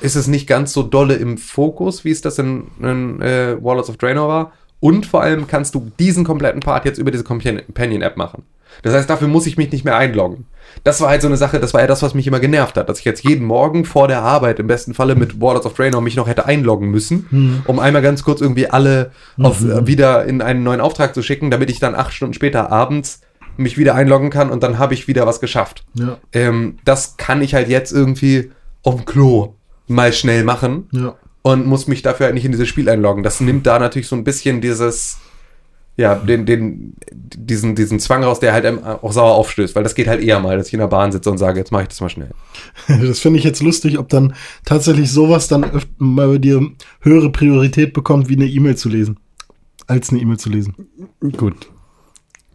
ist 0.00 0.14
es 0.14 0.28
nicht 0.28 0.46
ganz 0.46 0.72
so 0.72 0.82
dolle 0.82 1.14
im 1.14 1.36
Fokus, 1.36 2.04
wie 2.04 2.10
es 2.10 2.22
das 2.22 2.38
in, 2.38 2.68
in 2.80 3.20
äh, 3.20 3.56
Warlords 3.60 3.90
of 3.90 3.96
Draenor 3.98 4.28
war. 4.28 4.52
Und 4.80 5.04
vor 5.04 5.22
allem 5.22 5.46
kannst 5.46 5.74
du 5.74 5.90
diesen 5.98 6.24
kompletten 6.24 6.60
Part 6.60 6.84
jetzt 6.84 6.98
über 6.98 7.10
diese 7.10 7.24
Companion-App 7.24 8.16
machen. 8.16 8.44
Das 8.82 8.94
heißt, 8.94 9.08
dafür 9.08 9.26
muss 9.26 9.46
ich 9.46 9.56
mich 9.56 9.72
nicht 9.72 9.84
mehr 9.84 9.96
einloggen. 9.96 10.46
Das 10.84 11.00
war 11.00 11.08
halt 11.08 11.22
so 11.22 11.28
eine 11.28 11.36
Sache, 11.36 11.58
das 11.58 11.72
war 11.74 11.80
ja 11.80 11.86
das, 11.86 12.02
was 12.02 12.14
mich 12.14 12.26
immer 12.26 12.40
genervt 12.40 12.76
hat, 12.76 12.88
dass 12.88 12.98
ich 12.98 13.04
jetzt 13.04 13.24
jeden 13.24 13.46
Morgen 13.46 13.84
vor 13.84 14.06
der 14.06 14.22
Arbeit 14.22 14.58
im 14.58 14.66
besten 14.66 14.94
Falle 14.94 15.14
mit 15.14 15.40
Warlords 15.40 15.66
of 15.66 15.74
Draenor 15.74 16.02
mich 16.02 16.16
noch 16.16 16.28
hätte 16.28 16.44
einloggen 16.44 16.90
müssen, 16.90 17.26
um 17.66 17.78
einmal 17.78 18.02
ganz 18.02 18.22
kurz 18.22 18.40
irgendwie 18.40 18.68
alle 18.68 19.12
auf, 19.40 19.64
äh, 19.64 19.86
wieder 19.86 20.26
in 20.26 20.42
einen 20.42 20.62
neuen 20.62 20.80
Auftrag 20.80 21.14
zu 21.14 21.22
schicken, 21.22 21.50
damit 21.50 21.70
ich 21.70 21.80
dann 21.80 21.94
acht 21.94 22.12
Stunden 22.12 22.34
später 22.34 22.70
abends 22.70 23.20
mich 23.58 23.78
wieder 23.78 23.94
einloggen 23.94 24.30
kann 24.30 24.50
und 24.50 24.62
dann 24.62 24.78
habe 24.78 24.94
ich 24.94 25.08
wieder 25.08 25.26
was 25.26 25.40
geschafft. 25.40 25.84
Ja. 25.94 26.18
Ähm, 26.32 26.78
das 26.84 27.16
kann 27.16 27.42
ich 27.42 27.54
halt 27.54 27.68
jetzt 27.68 27.92
irgendwie 27.92 28.50
auf 28.82 28.96
dem 28.96 29.04
Klo 29.04 29.54
mal 29.88 30.12
schnell 30.12 30.44
machen 30.44 30.88
Ja. 30.92 31.14
und 31.42 31.66
muss 31.66 31.86
mich 31.86 32.02
dafür 32.02 32.26
halt 32.26 32.34
nicht 32.34 32.44
in 32.44 32.52
dieses 32.52 32.68
Spiel 32.68 32.88
einloggen. 32.88 33.22
Das 33.22 33.40
nimmt 33.40 33.66
da 33.66 33.78
natürlich 33.78 34.08
so 34.08 34.16
ein 34.16 34.24
bisschen 34.24 34.60
dieses, 34.60 35.18
ja, 35.96 36.14
den, 36.14 36.44
den, 36.44 36.94
diesen, 37.12 37.74
diesen 37.74 38.00
Zwang 38.00 38.22
raus, 38.24 38.40
der 38.40 38.52
halt 38.52 38.66
einem 38.66 38.82
auch 38.84 39.12
sauer 39.12 39.34
aufstößt, 39.34 39.74
weil 39.74 39.82
das 39.82 39.94
geht 39.94 40.08
halt 40.08 40.20
eher 40.22 40.40
mal, 40.40 40.56
dass 40.58 40.66
ich 40.68 40.74
in 40.74 40.80
der 40.80 40.88
Bahn 40.88 41.12
sitze 41.12 41.30
und 41.30 41.38
sage, 41.38 41.58
jetzt 41.58 41.72
mache 41.72 41.82
ich 41.82 41.88
das 41.88 42.00
mal 42.00 42.08
schnell. 42.10 42.30
Das 42.88 43.18
finde 43.20 43.38
ich 43.38 43.44
jetzt 43.44 43.62
lustig, 43.62 43.98
ob 43.98 44.08
dann 44.08 44.34
tatsächlich 44.64 45.10
sowas 45.10 45.48
dann 45.48 45.64
öfter 45.64 45.88
mal 45.98 46.28
bei 46.28 46.38
dir 46.38 46.60
höhere 47.00 47.30
Priorität 47.30 47.92
bekommt, 47.92 48.28
wie 48.28 48.34
eine 48.36 48.46
E-Mail 48.46 48.76
zu 48.76 48.88
lesen. 48.88 49.18
Als 49.86 50.10
eine 50.10 50.20
E-Mail 50.20 50.38
zu 50.38 50.50
lesen. 50.50 50.74
Gut. 51.36 51.68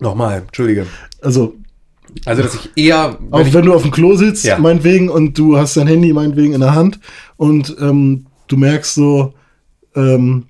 Nochmal, 0.02 0.40
entschuldige. 0.46 0.86
Also, 1.22 1.54
Also, 2.26 2.44
dass 2.44 2.56
ich 2.56 2.70
eher, 2.76 3.18
auch 3.32 3.40
wenn 3.40 3.48
ich, 3.48 3.54
wenn 3.54 3.64
du 3.66 3.74
auf 3.74 3.84
dem 3.84 3.92
Klo 3.92 4.16
sitzt, 4.16 4.44
Ja. 4.44 4.58
meinetwegen, 4.60 5.08
und 5.08 5.38
du 5.38 5.56
hast 5.58 5.78
dein 5.78 5.88
Handy 5.88 6.12
meinetwegen 6.12 6.52
in 6.54 6.60
der 6.60 6.76
Hand 6.76 7.00
und 7.38 7.74
ähm, 7.80 8.26
du 8.48 8.58
merkst 8.58 8.96
so, 8.96 9.34
ähm, 9.96 10.44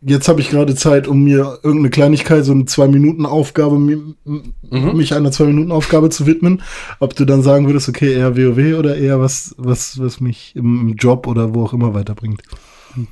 jetzt 0.00 0.26
habe 0.28 0.40
ich 0.40 0.48
gerade 0.50 0.74
Zeit, 0.74 1.06
um 1.06 1.22
mir 1.22 1.58
irgendeine 1.62 1.90
Kleinigkeit, 1.90 2.44
so 2.44 2.52
eine 2.52 2.64
Zwei-Minuten-Aufgabe, 2.64 3.78
Mhm. 3.78 4.16
mich 4.96 5.14
einer 5.14 5.30
Zwei-Minuten-Aufgabe 5.32 6.08
zu 6.10 6.26
widmen, 6.26 6.62
ob 6.98 7.14
du 7.14 7.24
dann 7.24 7.42
sagen 7.42 7.66
würdest, 7.66 7.88
okay, 7.88 8.14
eher 8.14 8.36
WoW 8.36 8.78
oder 8.78 8.96
eher 8.96 9.20
was, 9.20 9.54
was, 9.58 9.98
was 10.00 10.20
mich 10.20 10.52
im 10.56 10.94
Job 10.96 11.26
oder 11.26 11.54
wo 11.54 11.64
auch 11.64 11.72
immer 11.74 11.92
weiterbringt. 11.94 12.42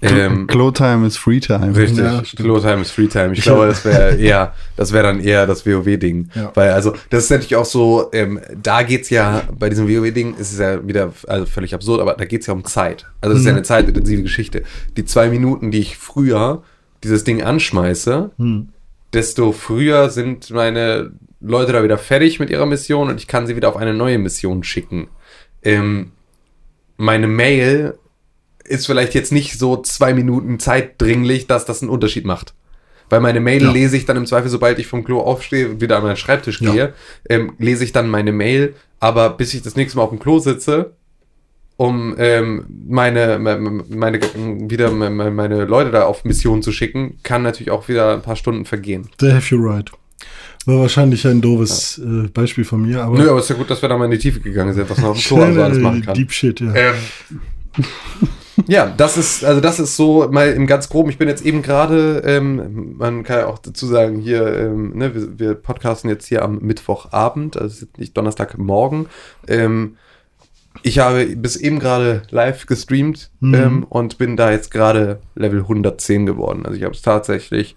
Ähm, 0.02 0.46
Clo-Time 0.46 1.06
ist 1.06 1.16
Free-Time. 1.18 1.74
Richtig, 1.76 1.98
Ja. 1.98 2.22
Clo-Time 2.36 2.82
ist 2.82 2.90
Free-Time. 2.90 3.32
Ich, 3.32 3.38
Ich 3.38 3.44
glaube, 3.44 3.66
das 3.66 3.84
wäre 3.84 4.16
eher, 4.16 4.54
das 4.76 4.92
wäre 4.92 5.04
dann 5.04 5.20
eher 5.20 5.46
das 5.46 5.66
WoW-Ding. 5.66 6.30
Ja. 6.34 6.52
Weil, 6.54 6.70
also, 6.70 6.94
das 7.10 7.24
ist 7.24 7.30
natürlich 7.30 7.56
auch 7.56 7.64
so, 7.64 8.08
ähm, 8.12 8.40
da 8.62 8.82
geht's 8.82 9.10
ja, 9.10 9.42
bei 9.58 9.68
diesem 9.68 9.88
WoW-Ding 9.88 10.34
ist 10.36 10.52
es 10.52 10.58
ja 10.58 10.86
wieder, 10.86 11.12
also 11.26 11.46
völlig 11.46 11.74
absurd, 11.74 12.00
aber 12.00 12.14
da 12.14 12.24
geht's 12.24 12.46
ja 12.46 12.54
um 12.54 12.64
Zeit. 12.64 13.06
Also, 13.20 13.34
es 13.34 13.40
ist 13.40 13.46
ja 13.46 13.52
eine 13.52 13.62
zeitintensive 13.62 14.22
Geschichte. 14.22 14.62
Die 14.96 15.04
zwei 15.04 15.28
Minuten, 15.28 15.70
die 15.70 15.78
ich 15.80 15.96
früher 15.96 16.62
dieses 17.02 17.24
Ding 17.24 17.42
anschmeiße, 17.42 18.30
desto 19.12 19.52
früher 19.52 20.10
sind 20.10 20.50
meine 20.50 21.12
Leute 21.40 21.72
da 21.72 21.82
wieder 21.82 21.96
fertig 21.98 22.38
mit 22.38 22.50
ihrer 22.50 22.66
Mission 22.66 23.08
und 23.08 23.16
ich 23.18 23.26
kann 23.26 23.46
sie 23.46 23.56
wieder 23.56 23.68
auf 23.70 23.76
eine 23.76 23.94
neue 23.94 24.18
Mission 24.18 24.62
schicken. 24.62 25.08
Ähm, 25.62 26.12
meine 26.98 27.26
Mail 27.26 27.94
ist 28.70 28.86
vielleicht 28.86 29.14
jetzt 29.14 29.32
nicht 29.32 29.58
so 29.58 29.76
zwei 29.82 30.14
Minuten 30.14 30.58
zeitdringlich, 30.60 31.46
dass 31.46 31.64
das 31.64 31.82
einen 31.82 31.90
Unterschied 31.90 32.24
macht. 32.24 32.54
Weil 33.08 33.20
meine 33.20 33.40
Mail 33.40 33.62
Ja. 33.62 33.72
lese 33.72 33.96
ich 33.96 34.06
dann 34.06 34.16
im 34.16 34.26
Zweifel, 34.26 34.48
sobald 34.48 34.78
ich 34.78 34.86
vom 34.86 35.02
Klo 35.04 35.20
aufstehe 35.20 35.80
wieder 35.80 35.96
an 35.96 36.04
meinen 36.04 36.16
Schreibtisch 36.16 36.60
Ja. 36.60 36.70
gehe, 36.72 36.94
ähm, 37.28 37.52
lese 37.58 37.82
ich 37.84 37.92
dann 37.92 38.08
meine 38.08 38.30
Mail, 38.32 38.74
aber 39.00 39.30
bis 39.30 39.52
ich 39.54 39.62
das 39.62 39.74
nächste 39.74 39.98
Mal 39.98 40.04
auf 40.04 40.10
dem 40.10 40.20
Klo 40.20 40.38
sitze, 40.38 40.92
um 41.76 42.14
ähm, 42.18 42.66
meine, 42.88 43.38
meine, 43.40 43.82
meine, 43.88 44.20
wieder 44.70 44.90
meine, 44.92 45.30
meine 45.30 45.64
Leute 45.64 45.90
da 45.90 46.04
auf 46.04 46.24
Mission 46.24 46.62
zu 46.62 46.70
schicken, 46.72 47.18
kann 47.24 47.42
natürlich 47.42 47.70
auch 47.70 47.88
wieder 47.88 48.12
ein 48.14 48.22
paar 48.22 48.36
Stunden 48.36 48.64
vergehen. 48.66 49.08
There 49.18 49.34
have 49.34 49.52
you 49.52 49.60
right. 49.60 49.90
War 50.66 50.78
wahrscheinlich 50.80 51.26
ein 51.26 51.40
doofes 51.40 51.98
äh, 51.98 52.28
Beispiel 52.28 52.64
von 52.64 52.82
mir, 52.82 53.02
aber. 53.02 53.18
Nö, 53.18 53.30
aber 53.30 53.40
ist 53.40 53.48
ja 53.48 53.56
gut, 53.56 53.70
dass 53.70 53.80
wir 53.82 53.88
da 53.88 53.96
mal 53.96 54.04
in 54.04 54.10
die 54.10 54.18
Tiefe 54.18 54.40
gegangen 54.40 54.74
sind, 54.74 54.88
was 54.90 54.98
man 54.98 55.10
auf 55.10 55.18
dem 55.18 55.24
Klo 55.24 55.42
also 55.42 55.62
alles 55.62 55.78
machen 55.78 56.02
kann. 56.02 56.14
Deep 56.14 56.30
Shit, 56.30 56.60
ja. 56.60 56.74
Ähm, 56.74 56.94
ja, 58.66 58.92
das 58.96 59.16
ist, 59.16 59.44
also 59.44 59.60
das 59.60 59.78
ist 59.78 59.96
so 59.96 60.28
mal 60.30 60.52
im 60.52 60.66
ganz 60.66 60.88
groben. 60.88 61.10
Ich 61.10 61.18
bin 61.18 61.28
jetzt 61.28 61.44
eben 61.44 61.62
gerade, 61.62 62.22
ähm, 62.24 62.96
man 62.96 63.22
kann 63.22 63.38
ja 63.40 63.46
auch 63.46 63.58
dazu 63.58 63.86
sagen, 63.86 64.18
hier, 64.18 64.46
ähm, 64.56 64.96
ne, 64.96 65.14
wir, 65.14 65.38
wir 65.38 65.54
podcasten 65.54 66.10
jetzt 66.10 66.26
hier 66.26 66.42
am 66.42 66.58
Mittwochabend, 66.58 67.56
also 67.56 67.66
es 67.66 67.82
ist 67.82 67.98
nicht 67.98 68.16
Donnerstagmorgen. 68.16 69.06
Ähm, 69.48 69.96
ich 70.82 70.98
habe 71.00 71.26
bis 71.36 71.56
eben 71.56 71.78
gerade 71.78 72.22
live 72.30 72.66
gestreamt 72.66 73.30
Mhm. 73.40 73.54
ähm, 73.54 73.86
und 73.88 74.18
bin 74.18 74.36
da 74.36 74.50
jetzt 74.50 74.70
gerade 74.70 75.20
Level 75.34 75.60
110 75.60 76.26
geworden. 76.26 76.64
Also 76.64 76.76
ich 76.76 76.84
habe 76.84 76.94
es 76.94 77.02
tatsächlich, 77.02 77.76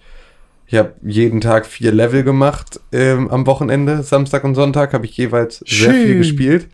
ich 0.68 0.76
habe 0.76 0.94
jeden 1.02 1.42
Tag 1.42 1.66
vier 1.66 1.92
Level 1.92 2.24
gemacht 2.24 2.80
ähm, 2.92 3.30
am 3.30 3.46
Wochenende, 3.48 4.04
Samstag 4.04 4.44
und 4.44 4.56
Sonntag 4.56 4.94
habe 4.94 5.06
ich 5.06 5.18
jeweils 5.18 5.58
sehr 5.66 5.92
viel 5.92 6.08
Schön. 6.08 6.18
gespielt. 6.20 6.68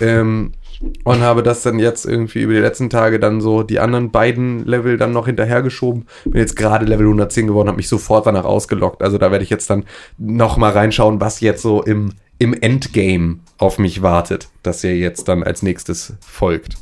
Ähm, 0.00 0.52
und 1.04 1.20
habe 1.20 1.42
das 1.42 1.62
dann 1.62 1.78
jetzt 1.78 2.04
irgendwie 2.04 2.40
über 2.40 2.52
die 2.52 2.60
letzten 2.60 2.88
Tage 2.90 3.18
dann 3.18 3.40
so 3.40 3.62
die 3.62 3.80
anderen 3.80 4.10
beiden 4.10 4.64
Level 4.64 4.96
dann 4.96 5.12
noch 5.12 5.26
hinterhergeschoben. 5.26 6.06
Bin 6.24 6.40
jetzt 6.40 6.56
gerade 6.56 6.84
Level 6.84 7.06
110 7.06 7.48
geworden, 7.48 7.68
habe 7.68 7.76
mich 7.76 7.88
sofort 7.88 8.26
danach 8.26 8.44
ausgelockt. 8.44 9.02
Also 9.02 9.18
da 9.18 9.30
werde 9.30 9.42
ich 9.42 9.50
jetzt 9.50 9.70
dann 9.70 9.84
noch 10.18 10.56
mal 10.56 10.70
reinschauen, 10.70 11.20
was 11.20 11.40
jetzt 11.40 11.62
so 11.62 11.82
im, 11.82 12.12
im 12.38 12.54
Endgame 12.54 13.40
auf 13.58 13.78
mich 13.78 14.02
wartet, 14.02 14.48
das 14.62 14.82
ja 14.82 14.90
jetzt 14.90 15.26
dann 15.26 15.42
als 15.42 15.62
nächstes 15.62 16.14
folgt. 16.20 16.76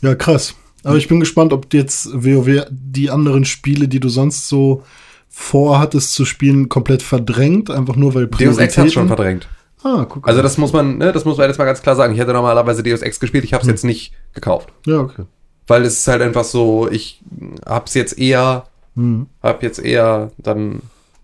Ja, 0.00 0.14
krass. 0.14 0.54
Aber 0.82 0.96
ich 0.96 1.08
bin 1.08 1.20
gespannt, 1.20 1.52
ob 1.52 1.72
jetzt 1.72 2.08
WoW 2.12 2.66
die 2.70 3.10
anderen 3.10 3.44
Spiele, 3.44 3.88
die 3.88 4.00
du 4.00 4.08
sonst 4.08 4.48
so 4.48 4.82
vorhattest 5.28 6.14
zu 6.14 6.24
spielen, 6.24 6.68
komplett 6.68 7.02
verdrängt, 7.02 7.70
einfach 7.70 7.96
nur 7.96 8.14
weil 8.14 8.26
Deus 8.26 8.58
Ex 8.58 8.76
hat 8.76 8.92
schon 8.92 9.06
verdrängt. 9.08 9.48
Ah, 9.84 10.06
guck. 10.08 10.26
Also 10.26 10.40
das 10.42 10.56
muss 10.58 10.72
man, 10.72 10.98
ne, 10.98 11.12
das 11.12 11.24
muss 11.24 11.36
man 11.36 11.46
jetzt 11.48 11.58
mal 11.58 11.64
ganz 11.66 11.82
klar 11.82 11.94
sagen. 11.94 12.14
Ich 12.14 12.18
hätte 12.18 12.32
normalerweise 12.32 12.82
Deus 12.82 13.02
Ex 13.02 13.20
gespielt, 13.20 13.44
ich 13.44 13.52
habe 13.52 13.62
es 13.62 13.68
jetzt 13.68 13.84
nicht 13.84 14.12
gekauft. 14.32 14.70
ja, 14.86 14.98
okay. 14.98 15.24
Weil 15.66 15.82
es 15.84 15.98
ist 16.00 16.08
halt 16.08 16.20
einfach 16.20 16.44
so, 16.44 16.90
ich 16.90 17.20
hab's 17.64 17.94
jetzt 17.94 18.18
eher, 18.18 18.64
Hm. 18.96 19.26
hab 19.42 19.62
jetzt 19.62 19.78
eher 19.78 20.30
dann 20.38 20.80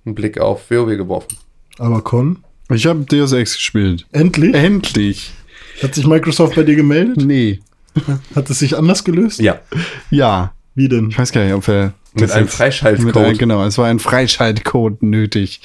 einen 0.06 0.14
Blick 0.14 0.38
auf 0.40 0.70
WoW 0.70 0.96
geworfen. 0.96 1.36
Aber 1.78 2.00
Con, 2.02 2.38
Ich 2.70 2.86
habe 2.86 3.00
Deus 3.00 3.32
Ex 3.32 3.54
gespielt. 3.54 4.06
endlich? 4.12 4.54
Endlich. 4.54 5.32
Hat 5.82 5.94
sich 5.94 6.06
Microsoft 6.06 6.54
bei 6.56 6.62
dir 6.62 6.74
gemeldet? 6.76 7.18
Nee. 7.24 7.60
Hat 8.34 8.48
es 8.50 8.58
sich 8.60 8.76
anders 8.76 9.04
gelöst? 9.04 9.40
Ja. 9.40 9.58
Ja. 10.10 10.52
Wie 10.74 10.88
denn? 10.88 11.08
Ich 11.10 11.18
weiß 11.18 11.32
gar 11.32 11.44
nicht, 11.44 11.54
ob 11.54 11.66
wir. 11.66 11.92
Mit 12.14 12.30
einem 12.32 12.48
Freischaltcode. 12.48 13.14
mit 13.28 13.38
Genau, 13.38 13.64
es 13.64 13.78
war 13.78 13.86
ein 13.86 13.98
Freischaltcode 13.98 15.02
nötig, 15.02 15.60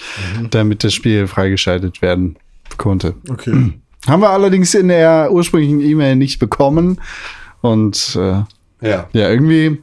damit 0.52 0.84
das 0.84 0.94
Spiel 0.94 1.28
freigeschaltet 1.28 2.02
werden 2.02 2.36
konnte. 2.78 3.16
Okay. 3.30 3.74
Haben 4.08 4.22
wir 4.22 4.30
allerdings 4.30 4.74
in 4.76 4.88
der 4.90 5.30
ursprünglichen 5.32 5.82
E-Mail 5.82 6.16
nicht 6.16 6.38
bekommen. 6.40 7.02
Und 7.62 8.16
äh, 8.20 8.44
Ja. 8.88 9.08
ja, 9.14 9.30
irgendwie 9.30 9.82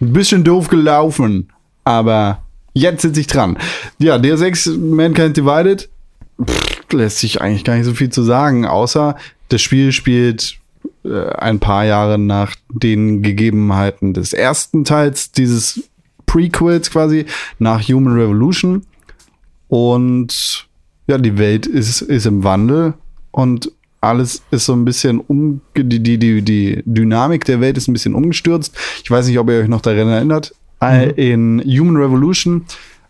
ein 0.00 0.12
bisschen 0.12 0.44
doof 0.44 0.68
gelaufen. 0.68 1.52
Aber 1.84 2.42
jetzt 2.72 3.02
sitze 3.02 3.20
ich 3.20 3.26
dran. 3.26 3.58
Ja, 3.98 4.18
Deus 4.18 4.40
Ex 4.42 4.66
Mankind 4.66 5.36
Divided 5.36 5.88
pff, 6.44 6.92
lässt 6.92 7.18
sich 7.18 7.40
eigentlich 7.40 7.64
gar 7.64 7.74
nicht 7.76 7.86
so 7.86 7.94
viel 7.94 8.10
zu 8.10 8.22
sagen, 8.22 8.64
außer 8.66 9.16
das 9.48 9.62
Spiel 9.62 9.90
spielt 9.92 10.58
äh, 11.04 11.30
ein 11.30 11.58
paar 11.58 11.84
Jahre 11.84 12.18
nach 12.18 12.54
den 12.68 13.22
Gegebenheiten 13.22 14.12
des 14.14 14.32
ersten 14.32 14.84
Teils 14.84 15.32
dieses 15.32 15.88
Prequels 16.26 16.90
quasi 16.90 17.26
nach 17.58 17.80
Human 17.88 18.14
Revolution. 18.14 18.84
Und 19.68 20.68
ja, 21.06 21.18
die 21.18 21.38
Welt 21.38 21.66
ist, 21.66 22.00
ist 22.02 22.26
im 22.26 22.44
Wandel 22.44 22.94
und 23.30 23.70
alles 24.00 24.42
ist 24.50 24.66
so 24.66 24.72
ein 24.72 24.84
bisschen 24.84 25.20
um, 25.20 25.60
die, 25.76 26.00
die, 26.00 26.18
die, 26.18 26.42
die 26.42 26.82
Dynamik 26.84 27.44
der 27.44 27.60
Welt 27.60 27.76
ist 27.76 27.88
ein 27.88 27.92
bisschen 27.92 28.14
umgestürzt. 28.14 28.76
Ich 29.02 29.10
weiß 29.10 29.26
nicht, 29.26 29.38
ob 29.38 29.48
ihr 29.50 29.60
euch 29.60 29.68
noch 29.68 29.80
daran 29.80 30.08
erinnert. 30.08 30.54
Äh, 30.82 31.10
In 31.32 31.60
Human 31.64 31.96
Revolution 31.96 32.66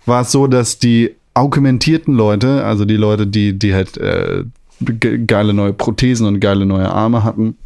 war 0.07 0.23
es 0.23 0.33
so, 0.33 0.47
dass 0.47 0.79
die 0.79 1.15
augmentierten 1.35 2.15
Leute, 2.15 2.65
also 2.65 2.85
die 2.85 2.97
Leute, 2.97 3.27
die, 3.27 3.59
die 3.59 3.75
halt 3.75 3.99
äh, 3.99 4.45
ge- 4.81 5.25
geile 5.27 5.53
neue 5.53 5.73
Prothesen 5.75 6.27
und 6.27 6.41
geile 6.41 6.65
neue 6.65 6.89
Arme 6.89 7.25
hatten, 7.25 7.57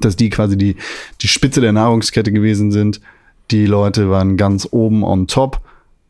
dass 0.00 0.16
die 0.16 0.30
quasi 0.30 0.56
die, 0.56 0.76
die 1.20 1.28
Spitze 1.28 1.60
der 1.60 1.72
Nahrungskette 1.72 2.32
gewesen 2.32 2.70
sind. 2.70 3.00
Die 3.50 3.66
Leute 3.66 4.08
waren 4.08 4.36
ganz 4.36 4.66
oben 4.70 5.02
on 5.02 5.26
top 5.26 5.60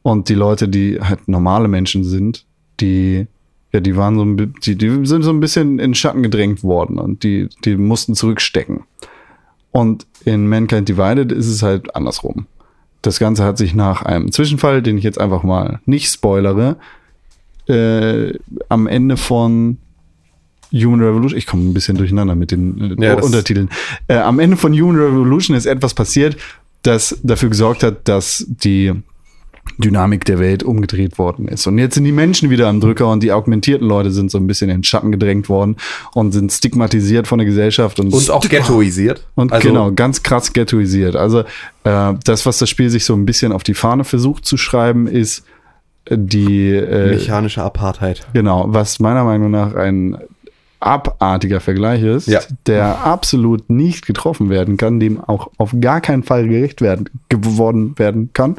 und 0.03 0.29
die 0.29 0.35
Leute, 0.35 0.68
die 0.68 1.01
halt 1.01 1.27
normale 1.27 1.66
Menschen 1.66 2.05
sind, 2.05 2.44
die 2.81 3.27
ja, 3.72 3.80
die 3.80 3.96
waren 3.96 4.16
so 4.16 4.24
ein, 4.24 4.54
die, 4.64 4.76
die 4.76 5.06
sind 5.06 5.22
so 5.22 5.30
ein 5.30 5.40
bisschen 5.40 5.72
in 5.72 5.90
den 5.90 5.94
Schatten 5.94 6.22
gedrängt 6.22 6.62
worden 6.62 6.98
und 6.98 7.22
die, 7.22 7.48
die 7.64 7.76
mussten 7.76 8.14
zurückstecken. 8.14 8.85
Und 9.70 10.06
in 10.24 10.48
Mankind 10.48 10.88
Divided 10.88 11.32
ist 11.32 11.48
es 11.48 11.62
halt 11.62 11.96
andersrum. 11.96 12.46
Das 13.00 13.18
Ganze 13.18 13.44
hat 13.44 13.58
sich 13.58 13.74
nach 13.74 14.02
einem 14.02 14.30
Zwischenfall, 14.30 14.82
den 14.82 14.98
ich 14.98 15.04
jetzt 15.04 15.20
einfach 15.20 15.42
mal 15.42 15.80
nicht 15.87 16.12
spoilere, 16.12 16.76
äh, 17.66 18.35
am 18.68 18.87
Ende 18.87 19.16
von 19.16 19.78
Human 20.72 21.00
Revolution, 21.00 21.38
ich 21.38 21.46
komme 21.46 21.64
ein 21.64 21.74
bisschen 21.74 21.96
durcheinander 21.96 22.35
mit 22.35 22.50
den 22.50 22.98
äh, 22.98 23.04
Ja, 23.04 23.14
Untertiteln. 23.14 23.70
Äh, 24.08 24.18
am 24.18 24.38
Ende 24.38 24.56
von 24.56 24.72
Human 24.72 24.96
Revolution 24.96 25.56
ist 25.56 25.66
etwas 25.66 25.94
passiert, 25.94 26.37
das 26.82 27.18
dafür 27.22 27.48
gesorgt 27.48 27.82
hat, 27.82 28.08
dass 28.08 28.44
die 28.48 28.92
Dynamik 29.78 30.24
der 30.24 30.38
Welt 30.38 30.62
umgedreht 30.62 31.18
worden 31.18 31.48
ist. 31.48 31.66
Und 31.66 31.78
jetzt 31.78 31.94
sind 31.94 32.04
die 32.04 32.12
Menschen 32.12 32.50
wieder 32.50 32.68
am 32.68 32.80
Drücker 32.80 33.08
und 33.08 33.22
die 33.22 33.32
augmentierten 33.32 33.87
Leute 33.87 34.11
sind 34.11 34.30
so 34.30 34.38
ein 34.38 34.46
bisschen 34.46 34.70
in 34.70 34.78
den 34.78 34.85
Schatten 34.85 35.12
gedrängt 35.12 35.48
worden 35.48 35.76
und 36.14 36.32
sind 36.32 36.52
stigmatisiert 36.52 37.26
von 37.26 37.38
der 37.38 37.46
Gesellschaft 37.46 37.98
und, 38.00 38.12
Und 38.12 38.30
auch 38.30 38.40
ghettoisiert. 38.48 39.26
und 39.35 39.52
Also, 39.52 39.68
genau, 39.68 39.92
ganz 39.92 40.22
krass 40.22 40.52
ghettoisiert. 40.52 41.16
Also 41.16 41.40
äh, 41.85 42.14
das, 42.24 42.46
was 42.46 42.58
das 42.58 42.68
Spiel 42.70 42.90
sich 42.90 43.04
so 43.04 43.14
ein 43.14 43.26
bisschen 43.26 43.52
auf 43.52 43.62
die 43.62 43.74
Fahne 43.74 44.04
versucht 44.04 44.44
zu 44.46 44.56
schreiben, 44.56 45.06
ist 45.06 45.44
äh, 46.06 46.16
die 46.18 46.70
äh, 46.70 47.11
Mechanische 47.11 47.62
Apartheid. 47.62 48.26
Genau, 48.32 48.66
was 48.68 49.00
meiner 49.00 49.24
Meinung 49.24 49.50
nach 49.50 49.74
ein 49.74 50.16
abartiger 50.80 51.61
Vergleich 51.61 52.02
ist, 52.02 52.26
Ja. 52.26 52.40
der 52.66 53.04
absolut 53.06 53.70
nicht 53.70 54.04
getroffen 54.04 54.50
werden 54.50 54.76
kann, 54.76 54.98
dem 54.98 55.20
auch 55.20 55.48
auf 55.56 55.74
gar 55.80 56.00
keinen 56.00 56.24
Fall 56.24 56.48
gerecht 56.48 56.80
werden 56.80 57.08
geworden 57.28 57.96
werden 57.98 58.30
kann. 58.32 58.56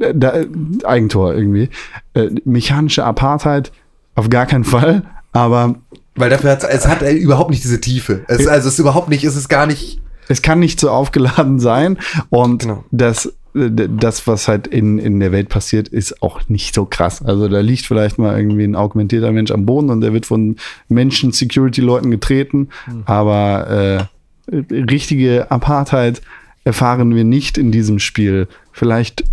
Äh, 0.00 0.14
Da, 0.14 0.32
äh, 0.32 0.46
Eigentor 0.84 1.34
irgendwie. 1.34 1.68
Äh, 2.14 2.30
mechanische 2.44 3.04
Apartheid 3.04 3.70
auf 4.16 4.28
gar 4.28 4.46
keinen 4.46 4.64
Fall, 4.64 5.04
aber 5.32 5.76
Weil 6.16 6.30
dafür 6.30 6.50
hat 6.50 6.64
es 6.64 6.86
hat 6.88 7.02
überhaupt 7.02 7.50
nicht 7.50 7.62
diese 7.62 7.80
Tiefe. 7.80 8.24
Es, 8.26 8.46
also 8.46 8.66
es 8.68 8.74
ist 8.74 8.78
überhaupt 8.80 9.08
nicht, 9.08 9.22
es 9.24 9.36
ist 9.36 9.48
gar 9.48 9.66
nicht. 9.66 10.00
es 10.28 10.42
kann 10.42 10.58
nicht 10.58 10.80
so 10.80 10.90
aufgeladen 10.90 11.58
sein 11.60 11.96
und 12.28 12.62
Genau. 12.62 12.84
das 12.90 13.26
äh, 13.54 13.70
das, 13.70 14.26
was 14.26 14.46
halt 14.48 14.66
in, 14.66 14.98
in 14.98 15.20
der 15.20 15.32
Welt 15.32 15.48
passiert, 15.48 15.88
ist 15.88 16.22
auch 16.22 16.40
nicht 16.48 16.74
so 16.74 16.84
krass. 16.84 17.22
Also 17.22 17.48
da 17.48 17.60
liegt 17.60 17.86
vielleicht 17.86 18.18
mal 18.18 18.36
irgendwie 18.36 18.64
ein 18.64 18.76
augmentierter 18.76 19.32
Mensch 19.32 19.50
am 19.52 19.64
Boden 19.66 19.90
und 19.90 20.00
der 20.02 20.12
wird 20.12 20.26
von 20.26 20.56
Menschen-Security-Leuten 20.88 22.10
getreten, 22.10 22.68
aber 23.06 24.08
äh, 24.50 24.54
richtige 24.74 25.50
Apartheid 25.50 26.22
erfahren 26.64 27.14
wir 27.14 27.24
nicht 27.24 27.58
in 27.58 27.72
diesem 27.72 27.98
Spiel. 27.98 28.46
Vielleicht 28.72 29.24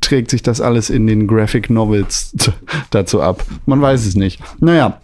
trägt 0.00 0.30
sich 0.30 0.42
das 0.42 0.60
alles 0.60 0.90
in 0.90 1.06
den 1.06 1.26
Graphic 1.26 1.70
Novels 1.70 2.34
dazu 2.90 3.20
ab. 3.20 3.44
Man 3.66 3.80
weiß 3.80 4.06
es 4.06 4.14
nicht. 4.14 4.40
Naja, 4.60 5.00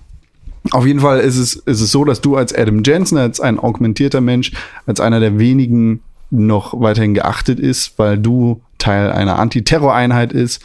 auf 0.72 0.86
jeden 0.86 1.00
Fall 1.00 1.20
ist 1.20 1.38
es, 1.38 1.54
ist 1.54 1.80
es 1.80 1.90
so, 1.90 2.04
dass 2.04 2.20
du 2.20 2.36
als 2.36 2.54
Adam 2.54 2.82
Jensen, 2.84 3.18
als 3.18 3.40
ein 3.40 3.58
augmentierter 3.58 4.20
Mensch, 4.20 4.52
als 4.86 5.00
einer 5.00 5.20
der 5.20 5.38
wenigen 5.38 6.02
noch 6.30 6.78
weiterhin 6.80 7.14
geachtet 7.14 7.58
ist, 7.58 7.98
weil 7.98 8.18
du 8.18 8.62
Teil 8.78 9.10
einer 9.10 9.38
Antiterroreinheit 9.38 10.32
ist, 10.32 10.62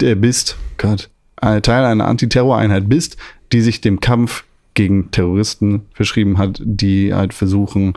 der 0.00 0.14
bist, 0.14 0.56
Gott, 0.78 1.10
ein 1.36 1.62
Teil 1.62 1.84
einer 1.84 2.06
Antiterroreinheit 2.06 2.88
bist, 2.88 3.16
die 3.52 3.60
sich 3.60 3.80
dem 3.80 4.00
Kampf 4.00 4.44
gegen 4.74 5.10
Terroristen 5.10 5.82
verschrieben 5.92 6.38
hat, 6.38 6.60
die 6.64 7.12
halt 7.12 7.34
versuchen, 7.34 7.94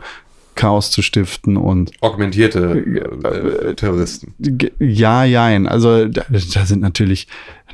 Chaos 0.56 0.90
zu 0.90 1.02
stiften 1.02 1.56
und 1.56 1.92
Augmentierte 2.00 2.74
äh, 3.22 3.74
Terroristen. 3.74 4.34
Ge- 4.40 4.72
Ja, 4.80 5.22
jein. 5.24 5.66
Also 5.68 6.06
da, 6.08 6.24
da 6.28 6.66
sind 6.66 6.80
natürlich 6.80 7.28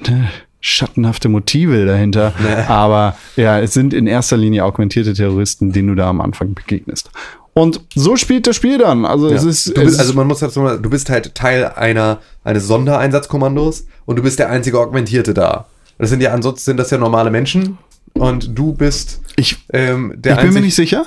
ne, 0.06 0.28
schattenhafte 0.60 1.28
Motive 1.28 1.86
dahinter. 1.86 2.34
Aber 2.68 3.16
ja, 3.36 3.58
es 3.60 3.72
sind 3.72 3.94
in 3.94 4.06
erster 4.06 4.36
Linie 4.36 4.64
augmentierte 4.64 5.14
Terroristen, 5.14 5.72
denen 5.72 5.88
du 5.88 5.94
da 5.94 6.08
am 6.10 6.20
Anfang 6.20 6.54
begegnest. 6.54 7.10
Und 7.54 7.80
so 7.94 8.16
spielt 8.16 8.46
das 8.46 8.56
Spiel 8.56 8.78
dann. 8.78 9.04
Also 9.04 9.28
es 9.28 9.42
Ja. 9.44 9.50
ist, 9.50 9.66
du 9.76 9.80
es 9.80 9.86
bist, 9.88 10.00
also 10.00 10.14
man 10.14 10.26
muss 10.26 10.38
dazu 10.40 10.60
mal, 10.60 10.78
du 10.80 10.88
bist 10.90 11.10
halt 11.10 11.34
Teil 11.34 11.66
einer 11.66 12.20
eines 12.44 12.66
Sondereinsatzkommandos 12.66 13.86
und 14.06 14.16
du 14.16 14.22
bist 14.22 14.38
der 14.38 14.50
einzige 14.50 14.78
Augmentierte 14.78 15.34
da. 15.34 15.66
Das 15.98 16.08
sind 16.10 16.22
ja 16.22 16.32
ansonsten 16.32 16.64
sind 16.64 16.76
das 16.78 16.90
ja 16.90 16.98
normale 16.98 17.30
Menschen 17.30 17.76
und 18.14 18.58
du 18.58 18.72
bist 18.72 19.20
ich, 19.36 19.58
ähm, 19.72 20.14
der 20.16 20.36
ich 20.36 20.42
bin 20.44 20.54
mir 20.54 20.60
nicht 20.62 20.74
sicher. 20.74 21.06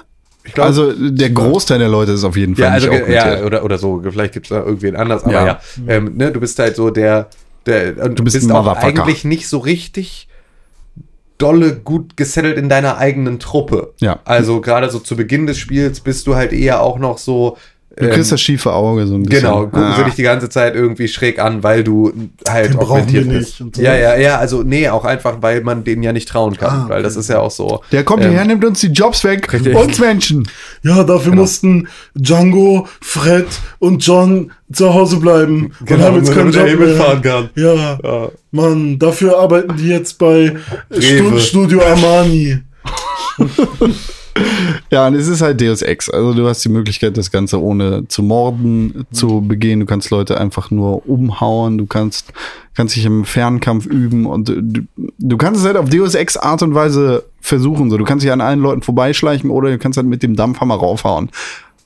Glaub- 0.53 0.67
also 0.67 0.93
der 0.93 1.29
Großteil 1.31 1.79
der 1.79 1.89
Leute 1.89 2.13
ist 2.13 2.23
auf 2.23 2.38
jeden 2.38 2.55
Fall 2.55 2.65
Ja, 2.65 2.71
also 2.71 2.89
nicht 2.89 3.10
ja, 3.10 3.43
oder, 3.43 3.63
oder 3.63 3.77
so. 3.77 4.01
Vielleicht 4.03 4.34
gibt 4.34 4.45
es 4.45 4.49
da 4.49 4.63
irgendwen 4.63 4.95
anders, 4.95 5.23
aber 5.23 5.34
Ja. 5.34 5.45
ja. 5.45 5.60
Ähm, 5.88 6.13
ne, 6.15 6.31
du 6.31 6.39
bist 6.39 6.60
halt 6.60 6.75
so 6.75 6.89
der, 6.89 7.29
der 7.65 7.93
du 7.93 8.23
bist 8.23 8.36
bist, 8.36 8.51
auch 8.51 8.67
eigentlich 8.67 9.25
nicht 9.25 9.47
so 9.47 9.58
richtig 9.58 10.27
dolle 11.38 11.75
gut 11.75 12.15
gesettelt 12.15 12.58
in 12.58 12.69
deiner 12.69 12.97
eigenen 12.97 13.39
Truppe. 13.39 13.93
Ja. 13.99 14.19
Also 14.23 14.62
gerade 14.62 14.89
so 14.89 14.99
zu 14.99 15.15
Beginn 15.15 15.47
des 15.47 15.58
Spiels 15.58 15.99
bist 15.99 16.27
du 16.27 16.36
halt 16.36 16.53
eher 16.53 16.81
auch 16.81 16.97
noch 16.99 17.17
so. 17.17 17.58
Du 17.97 18.05
ähm, 18.05 18.12
kriegst 18.12 18.31
das 18.31 18.41
schiefe 18.41 18.73
Auge 18.73 19.08
so 19.08 19.15
ein 19.15 19.23
bisschen. 19.23 19.43
Genau, 19.45 19.63
gucken 19.63 19.84
Ah. 19.84 19.95
sie 19.97 20.03
dich 20.03 20.15
die 20.15 20.23
ganze 20.23 20.49
Zeit 20.49 20.75
irgendwie 20.75 21.08
schräg 21.08 21.39
an, 21.39 21.63
weil 21.63 21.84
du 21.84 22.12
halt 22.47 22.71
Den 22.73 22.79
augmentiert 22.79 23.29
bist. 23.29 23.36
nicht 23.51 23.62
und 23.62 23.75
so. 23.77 23.81
Ja, 23.81 23.95
ja, 23.95 24.17
ja, 24.17 24.38
also 24.38 24.63
nee, 24.63 24.89
auch 24.89 25.05
einfach, 25.05 25.38
weil 25.41 25.62
man 25.62 25.84
denen 25.86 26.03
ja 26.03 26.12
nicht 26.12 26.27
trauen 26.27 26.58
kann, 26.58 26.69
Ah, 26.69 26.81
okay. 26.84 26.93
weil 26.95 27.03
das 27.03 27.15
ist 27.15 27.29
ja 27.29 27.39
auch 27.39 27.51
so. 27.51 27.81
Der 27.93 28.03
kommt 28.03 28.23
ähm, 28.23 28.31
hierher, 28.31 28.45
nimmt 28.45 28.65
uns 28.65 28.81
die 28.81 28.88
Jobs 28.88 29.23
weg. 29.23 29.51
Richtig. 29.53 29.75
Uns 29.75 29.97
Menschen. 29.99 30.47
Ja, 30.84 31.03
dafür 31.03 31.31
Genau. 31.31 31.43
mussten 31.43 31.88
Django, 32.15 32.88
Fred 33.01 33.47
und 33.79 34.05
John 34.05 34.51
zu 34.73 34.93
Hause 34.93 35.17
bleiben 35.17 35.71
und 35.79 35.86
Genau, 35.88 36.03
haben 36.05 36.17
jetzt 36.17 36.34
keinen 36.34 36.51
damit 36.51 36.55
Job 36.55 36.67
hier 36.67 36.77
mehr. 36.77 36.88
mitfahren 36.88 37.21
kann. 37.21 37.49
Ja, 37.55 37.99
Ja. 38.03 38.29
Mann, 38.51 38.99
dafür 38.99 39.38
arbeiten 39.39 39.75
die 39.77 39.88
jetzt 39.88 40.17
bei 40.17 40.53
Stu 40.99 41.38
Studio 41.39 41.81
Armani. 41.81 42.60
Ja, 44.91 45.07
und 45.07 45.15
es 45.15 45.27
ist 45.27 45.41
halt 45.41 45.61
Deus 45.61 45.81
Ex. 45.81 46.09
Also 46.09 46.33
du 46.33 46.47
hast 46.47 46.63
die 46.63 46.69
Möglichkeit, 46.69 47.17
das 47.17 47.31
Ganze 47.31 47.61
ohne 47.61 48.07
zu 48.07 48.21
morden 48.21 49.05
zu 49.11 49.41
begehen. 49.41 49.79
Du 49.79 49.85
kannst 49.85 50.09
Leute 50.09 50.39
einfach 50.39 50.71
nur 50.71 51.07
umhauen. 51.07 51.77
Du 51.77 51.85
kannst, 51.85 52.33
kannst 52.73 52.95
dich 52.95 53.05
im 53.05 53.23
Fernkampf 53.25 53.85
üben 53.85 54.25
und 54.25 54.49
du, 54.49 54.87
du 55.17 55.37
kannst 55.37 55.61
es 55.61 55.65
halt 55.65 55.77
auf 55.77 55.89
Deus 55.89 56.15
Ex 56.15 56.37
Art 56.37 56.61
und 56.63 56.75
Weise 56.75 57.23
versuchen. 57.39 57.89
So, 57.89 57.97
du 57.97 58.03
kannst 58.03 58.25
dich 58.25 58.31
an 58.31 58.41
allen 58.41 58.59
Leuten 58.59 58.81
vorbeischleichen 58.81 59.49
oder 59.49 59.69
du 59.69 59.77
kannst 59.77 59.97
halt 59.97 60.07
mit 60.07 60.21
dem 60.21 60.35
Dampfhammer 60.35 60.75
raufhauen. 60.75 61.29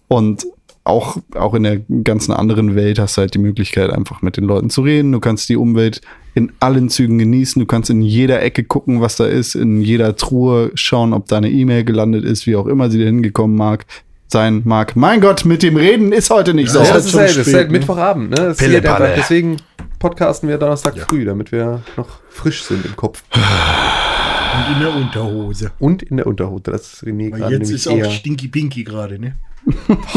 Und 0.08 0.48
auch, 0.84 1.18
auch 1.36 1.54
in 1.54 1.64
der 1.64 1.82
ganzen 2.04 2.32
anderen 2.32 2.76
Welt 2.76 3.00
hast 3.00 3.18
du 3.18 3.22
halt 3.22 3.34
die 3.34 3.40
Möglichkeit, 3.40 3.92
einfach 3.92 4.22
mit 4.22 4.38
den 4.38 4.46
Leuten 4.46 4.70
zu 4.70 4.82
reden. 4.82 5.12
Du 5.12 5.20
kannst 5.20 5.48
die 5.50 5.58
Umwelt 5.58 6.02
in 6.40 6.52
allen 6.60 6.90
Zügen 6.90 7.20
genießen. 7.20 7.60
Du 7.60 7.66
kannst 7.66 7.90
in 7.90 8.02
jeder 8.02 8.42
Ecke 8.42 8.64
gucken, 8.64 9.02
was 9.02 9.18
da 9.18 9.26
ist, 9.26 9.56
in 9.56 9.82
jeder 9.82 10.16
Truhe 10.16 10.72
schauen, 10.74 11.14
ob 11.14 11.28
da 11.28 11.38
eine 11.38 11.50
E-Mail 11.50 11.84
gelandet 11.84 12.24
ist, 12.24 12.48
wie 12.48 12.56
auch 12.56 12.66
immer 12.66 12.90
sie 12.90 13.00
da 13.00 13.06
hingekommen 13.06 13.58
mag, 13.58 13.86
sein 14.28 14.62
mag. 14.64 14.96
Mein 14.96 15.20
Gott, 15.22 15.46
mit 15.46 15.62
dem 15.62 15.76
Reden 15.76 16.14
ist 16.14 16.30
heute 16.30 16.54
nicht 16.54 16.72
so. 16.72 16.80
Ja, 16.80 16.86
Ja, 16.86 16.96
ist 16.96 17.06
das 17.06 17.06
ist 17.08 17.20
halt, 17.20 17.30
das 17.30 17.38
ist 17.38 17.44
spät, 17.44 17.56
halt? 17.56 17.72
Mittwochabend, 17.72 18.30
ne? 18.32 18.36
Das 18.38 18.52
ist 18.54 18.60
Pille 18.60 18.82
deswegen 19.18 19.58
podcasten 20.00 20.48
wir 20.48 20.58
Donnerstag 20.58 20.98
früh, 20.98 21.26
damit 21.26 21.52
wir 21.52 21.82
noch 21.98 22.08
frisch 22.30 22.64
sind 22.64 22.86
im 22.86 22.96
Kopf. 22.96 23.24
Und 24.54 24.74
in 24.76 24.80
der 24.82 24.96
Unterhose. 24.96 25.72
Und 25.80 26.04
in 26.04 26.18
der 26.18 26.28
Unterhut. 26.28 26.68
Das 26.68 26.94
ist 26.94 27.04
René 27.04 27.32
Weil 27.32 27.40
gerade 27.40 27.56
jetzt 27.56 27.72
ist 27.72 27.88
auch. 27.88 28.12
Stinky 28.12 28.48
Pinky 28.48 28.84
gerade, 28.84 29.20
ne? 29.20 29.36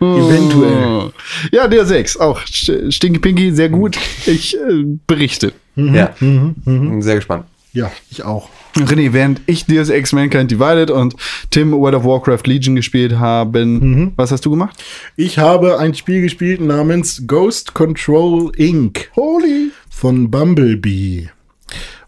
Eventuell. 0.00 1.12
Ja, 1.50 1.66
der 1.68 1.84
6, 1.86 2.16
auch 2.18 2.40
St- 2.42 2.92
Stinky 2.92 3.18
Pinky, 3.18 3.52
sehr 3.52 3.68
gut. 3.68 3.98
Ich 4.26 4.56
äh, 4.56 4.84
berichte. 5.06 5.52
Ja. 5.74 6.14
Bin 6.20 7.00
Sehr 7.02 7.16
gespannt. 7.16 7.46
Ja, 7.72 7.90
ich 8.10 8.22
auch. 8.22 8.50
René, 8.76 9.12
während 9.14 9.40
ich 9.46 9.64
Deus 9.66 9.88
Ex 9.88 10.12
Mankind 10.12 10.50
Divided 10.50 10.90
und 10.90 11.14
Tim 11.50 11.72
World 11.72 11.94
of 11.94 12.04
Warcraft 12.04 12.42
Legion 12.46 12.76
gespielt 12.76 13.18
haben, 13.18 14.12
was 14.16 14.30
hast 14.30 14.44
du 14.44 14.50
gemacht? 14.50 14.82
Ich 15.16 15.38
habe 15.38 15.78
ein 15.78 15.94
Spiel 15.94 16.20
gespielt 16.20 16.60
namens 16.60 17.24
Ghost 17.26 17.72
Control 17.74 18.52
Inc. 18.56 19.10
Holy. 19.16 19.70
von 19.90 20.30
Bumblebee. 20.30 21.30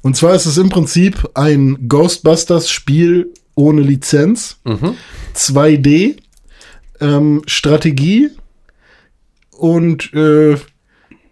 Und 0.04 0.16
zwar 0.16 0.34
ist 0.34 0.44
es 0.46 0.58
im 0.58 0.68
Prinzip 0.68 1.30
ein 1.34 1.88
Ghostbusters-Spiel 1.88 3.32
ohne 3.54 3.80
Lizenz. 3.80 4.58
2D, 5.34 6.16
ähm, 7.00 7.42
Strategie 7.46 8.30
und 9.50 10.12
äh, 10.14 10.56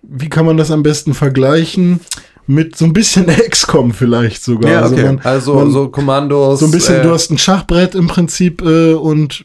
wie 0.03 0.29
kann 0.29 0.47
man 0.47 0.57
das 0.57 0.71
am 0.71 0.83
besten 0.83 1.15
vergleichen? 1.15 2.01
mit 2.49 2.77
so 2.77 2.85
ein 2.87 2.93
bisschen 2.93 3.27
XCOM 3.51 3.93
vielleicht 3.93 4.43
sogar. 4.43 4.71
Ja, 4.73 4.87
okay. 4.87 5.05
man- 5.05 5.21
also 5.21 5.55
man- 5.55 5.71
so 5.71 5.89
Kommandos. 5.89 6.59
so 6.59 6.67
ein 6.67 6.73
bisschen, 6.73 6.97
äh, 6.97 7.03
du 7.03 7.11
hast 7.13 7.31
ein 7.31 7.39
Schachbrett 7.39 7.95
im 7.95 8.09
Prinzip 8.09 8.63
äh, 8.63 8.95
und 8.95 9.45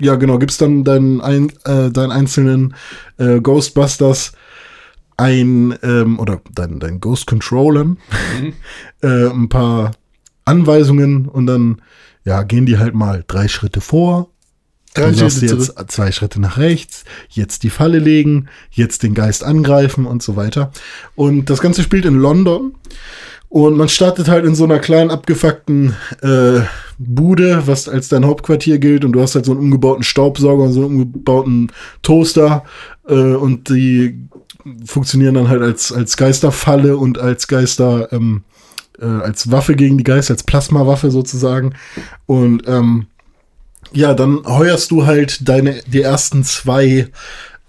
ja, 0.00 0.14
genau, 0.14 0.38
gibst 0.38 0.60
dann 0.60 0.84
deinen, 0.84 1.20
ein, 1.20 1.50
äh, 1.64 1.90
deinen 1.90 2.12
einzelnen 2.12 2.74
äh, 3.18 3.40
Ghostbusters 3.40 4.30
ein 5.18 5.76
ähm, 5.82 6.18
oder 6.18 6.40
dein, 6.54 6.80
dein 6.80 7.00
Ghost 7.00 7.26
Controllern 7.26 7.98
äh, 9.02 9.28
ein 9.28 9.50
paar 9.50 9.90
Anweisungen 10.46 11.26
und 11.26 11.46
dann 11.46 11.82
ja, 12.24 12.42
gehen 12.42 12.66
die 12.66 12.78
halt 12.78 12.94
mal 12.94 13.24
drei 13.26 13.48
Schritte 13.48 13.80
vor. 13.80 14.30
Dann 14.94 15.14
sagst 15.14 15.42
du 15.42 15.46
jetzt 15.46 15.74
zwei 15.88 16.12
Schritte 16.12 16.40
nach 16.40 16.58
rechts, 16.58 17.04
jetzt 17.28 17.62
die 17.62 17.70
Falle 17.70 17.98
legen, 17.98 18.48
jetzt 18.70 19.02
den 19.02 19.14
Geist 19.14 19.44
angreifen 19.44 20.06
und 20.06 20.22
so 20.22 20.34
weiter. 20.34 20.72
Und 21.14 21.50
das 21.50 21.60
Ganze 21.60 21.82
spielt 21.82 22.04
in 22.04 22.14
London. 22.14 22.74
Und 23.50 23.76
man 23.76 23.88
startet 23.88 24.28
halt 24.28 24.44
in 24.44 24.54
so 24.54 24.64
einer 24.64 24.78
kleinen 24.78 25.10
abgefuckten 25.10 25.94
äh, 26.20 26.60
Bude, 26.98 27.62
was 27.66 27.88
als 27.88 28.08
dein 28.08 28.26
Hauptquartier 28.26 28.78
gilt. 28.78 29.04
Und 29.04 29.12
du 29.12 29.22
hast 29.22 29.34
halt 29.34 29.46
so 29.46 29.52
einen 29.52 29.60
umgebauten 29.60 30.02
Staubsauger 30.02 30.64
und 30.64 30.72
so 30.72 30.80
einen 30.84 31.02
umgebauten 31.02 31.72
Toaster. 32.02 32.64
Äh, 33.08 33.14
und 33.14 33.70
die 33.70 34.28
funktionieren 34.84 35.34
dann 35.34 35.48
halt 35.48 35.62
als, 35.62 35.92
als 35.92 36.16
Geisterfalle 36.16 36.96
und 36.96 37.18
als 37.18 37.48
Geister, 37.48 38.12
ähm, 38.12 38.42
äh, 39.00 39.06
als 39.06 39.50
Waffe 39.50 39.74
gegen 39.74 39.98
die 39.98 40.04
Geister, 40.04 40.34
als 40.34 40.42
Plasmawaffe 40.42 41.10
sozusagen. 41.10 41.74
Und 42.26 42.66
ähm, 42.66 43.06
ja, 43.92 44.14
dann 44.14 44.42
heuerst 44.44 44.90
du 44.90 45.06
halt 45.06 45.48
deine, 45.48 45.80
die 45.86 46.02
ersten 46.02 46.44
zwei 46.44 47.08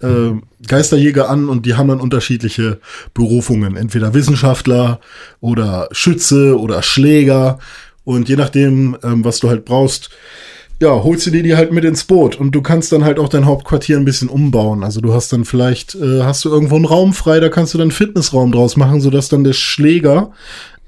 äh, 0.00 0.32
Geisterjäger 0.66 1.28
an 1.28 1.48
und 1.48 1.66
die 1.66 1.74
haben 1.74 1.88
dann 1.88 2.00
unterschiedliche 2.00 2.80
Berufungen. 3.14 3.76
Entweder 3.76 4.14
Wissenschaftler 4.14 5.00
oder 5.40 5.88
Schütze 5.92 6.58
oder 6.58 6.82
Schläger. 6.82 7.58
Und 8.04 8.28
je 8.28 8.36
nachdem, 8.36 8.96
ähm, 9.02 9.24
was 9.24 9.40
du 9.40 9.48
halt 9.48 9.64
brauchst, 9.64 10.10
ja, 10.80 10.90
holst 11.04 11.26
du 11.26 11.30
dir 11.30 11.42
die 11.42 11.56
halt 11.56 11.72
mit 11.72 11.84
ins 11.84 12.04
Boot 12.04 12.36
und 12.36 12.54
du 12.54 12.62
kannst 12.62 12.90
dann 12.92 13.04
halt 13.04 13.18
auch 13.18 13.28
dein 13.28 13.44
Hauptquartier 13.44 13.98
ein 13.98 14.06
bisschen 14.06 14.28
umbauen. 14.28 14.82
Also 14.82 15.00
du 15.00 15.12
hast 15.12 15.32
dann 15.32 15.44
vielleicht, 15.44 15.94
äh, 15.94 16.22
hast 16.22 16.44
du 16.44 16.48
irgendwo 16.48 16.76
einen 16.76 16.86
Raum 16.86 17.12
frei, 17.12 17.38
da 17.38 17.50
kannst 17.50 17.74
du 17.74 17.78
dann 17.78 17.90
Fitnessraum 17.90 18.50
draus 18.50 18.76
machen, 18.78 19.00
sodass 19.00 19.28
dann 19.28 19.44
der 19.44 19.52
Schläger 19.52 20.32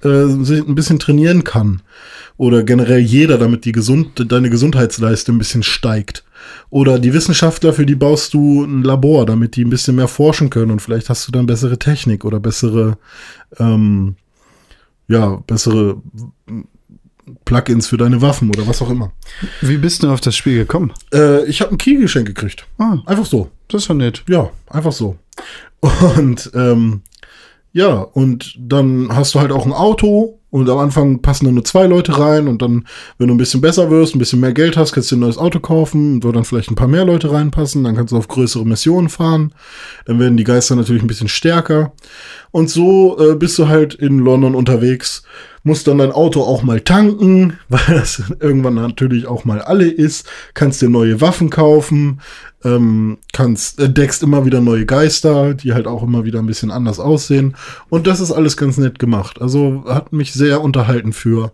äh, 0.03 0.27
sich 0.27 0.67
ein 0.67 0.75
bisschen 0.75 0.99
trainieren 0.99 1.45
kann. 1.45 1.83
Oder 2.39 2.63
generell 2.63 3.01
jeder, 3.01 3.37
damit 3.37 3.67
die 3.67 3.73
gesund, 3.73 4.25
deine 4.33 4.49
Gesundheitsleiste 4.49 5.31
ein 5.31 5.39
bisschen 5.39 5.63
steigt. 5.63 6.25
Oder 6.71 6.99
die 6.99 7.13
Wissenschaftler, 7.13 7.75
für 7.75 7.85
die 7.85 7.95
baust 7.95 8.33
du 8.33 8.65
ein 8.65 8.83
Labor, 8.83 9.27
damit 9.27 9.57
die 9.57 9.65
ein 9.65 9.71
bisschen 9.71 9.97
mehr 9.97 10.09
forschen 10.09 10.49
können 10.49 10.71
und 10.71 10.81
vielleicht 10.81 11.11
hast 11.11 11.29
du 11.29 11.33
dann 11.33 11.47
bessere 11.47 11.79
Technik 11.79 12.25
oder 12.25 12.41
bessere, 12.41 12.97
ähm, 13.59 14.17
ja, 15.07 15.43
bessere 15.47 16.01
Plugins 17.45 17.87
für 17.87 17.97
deine 17.97 18.21
Waffen 18.21 18.49
oder 18.51 18.67
was 18.67 18.83
auch 18.83 18.91
immer. 18.91 19.13
Wie 19.61 19.77
bist 19.77 20.03
du 20.03 20.11
auf 20.11 20.21
das 20.21 20.37
Spiel 20.37 20.59
gekommen? 20.59 20.93
Äh, 21.13 21.45
ich 21.47 21.61
habe 21.61 21.73
ein 21.73 21.79
Key-Geschenk 21.79 22.27
gekriegt. 22.27 22.67
Ah, 22.79 22.99
Einfach 23.07 23.27
so. 23.27 23.51
das 23.69 23.83
ist 23.83 23.91
doch 23.91 23.95
nett. 23.95 24.25
Ja, 24.29 24.51
einfach 24.69 24.93
so. 24.93 25.17
Und 26.17 26.51
ähm, 26.55 27.03
ja, 27.75 28.03
und 28.03 28.55
dann 28.59 29.09
hast 29.17 29.35
du 29.35 29.41
halt 29.41 29.51
auch 29.51 29.65
ein 29.65 29.73
Auto 29.73 30.39
und 30.51 30.69
am 30.69 30.77
Anfang 30.77 31.23
passen 31.23 31.47
dann 31.47 31.55
nur 31.55 31.65
zwei 31.65 31.87
Leute 31.87 32.19
rein 32.19 32.47
und 32.47 32.61
dann, 32.61 32.87
wenn 33.17 33.29
du 33.29 33.35
ein 33.35 33.39
bisschen 33.39 33.63
besser 33.63 33.91
wirst, 33.91 34.15
ein 34.15 34.19
bisschen 34.19 34.41
mehr 34.41 34.53
Geld 34.53 34.77
hast, 34.77 34.93
kannst 34.93 35.11
du 35.11 35.15
dir 35.15 35.21
ein 35.21 35.23
neues 35.23 35.39
Auto 35.39 35.59
kaufen, 35.59 36.23
wo 36.23 36.31
dann 36.33 36.45
vielleicht 36.45 36.71
ein 36.71 36.75
paar 36.75 36.87
mehr 36.89 37.07
Leute 37.07 37.33
reinpassen, 37.33 37.83
dann 37.83 37.97
kannst 37.97 38.13
du 38.13 38.19
auf 38.19 38.29
größere 38.29 38.67
Missionen 38.67 39.09
fahren, 39.09 39.55
dann 40.05 40.19
werden 40.21 40.37
die 40.37 40.45
Geister 40.45 40.77
natürlich 40.77 41.03
ein 41.03 41.07
bisschen 41.09 41.29
stärker 41.29 41.93
und 42.51 42.69
so 42.69 43.19
äh, 43.19 43.37
bist 43.37 43.59
du 43.59 43.69
halt 43.69 43.95
in 43.95 44.19
London 44.19 44.55
unterwegs, 44.55 45.23
musst 45.63 45.87
dann 45.87 45.99
dein 45.99 46.13
Auto 46.13 46.43
auch 46.43 46.63
mal 46.63 46.81
tanken, 46.81 47.59
weil 47.69 47.81
das 47.89 48.23
irgendwann 48.41 48.75
natürlich 48.75 49.27
auch 49.27 49.45
mal 49.45 49.61
alle 49.61 49.89
ist, 49.89 50.29
kannst 50.55 50.83
dir 50.83 50.89
neue 50.89 51.21
Waffen 51.21 51.51
kaufen, 51.51 52.21
ähm, 52.65 53.19
kannst, 53.33 53.81
entdeckst 53.81 54.23
immer 54.23 54.45
wieder 54.45 54.61
neue 54.61 54.87
Geister, 54.87 55.55
die 55.55 55.73
halt 55.73 55.87
auch 55.87 56.03
immer 56.03 56.25
wieder 56.25 56.39
ein 56.39 56.47
bisschen 56.47 56.71
anders 56.71 57.01
aussehen. 57.01 57.57
Und 57.89 58.07
das 58.07 58.21
ist 58.21 58.33
alles 58.33 58.57
ganz 58.57 58.79
nett 58.79 58.99
gemacht. 58.99 59.41
Also 59.41 59.85
hat 59.87 60.13
mich 60.13 60.33
sehr 60.33 60.61
unterhalten 60.61 61.13
für 61.13 61.51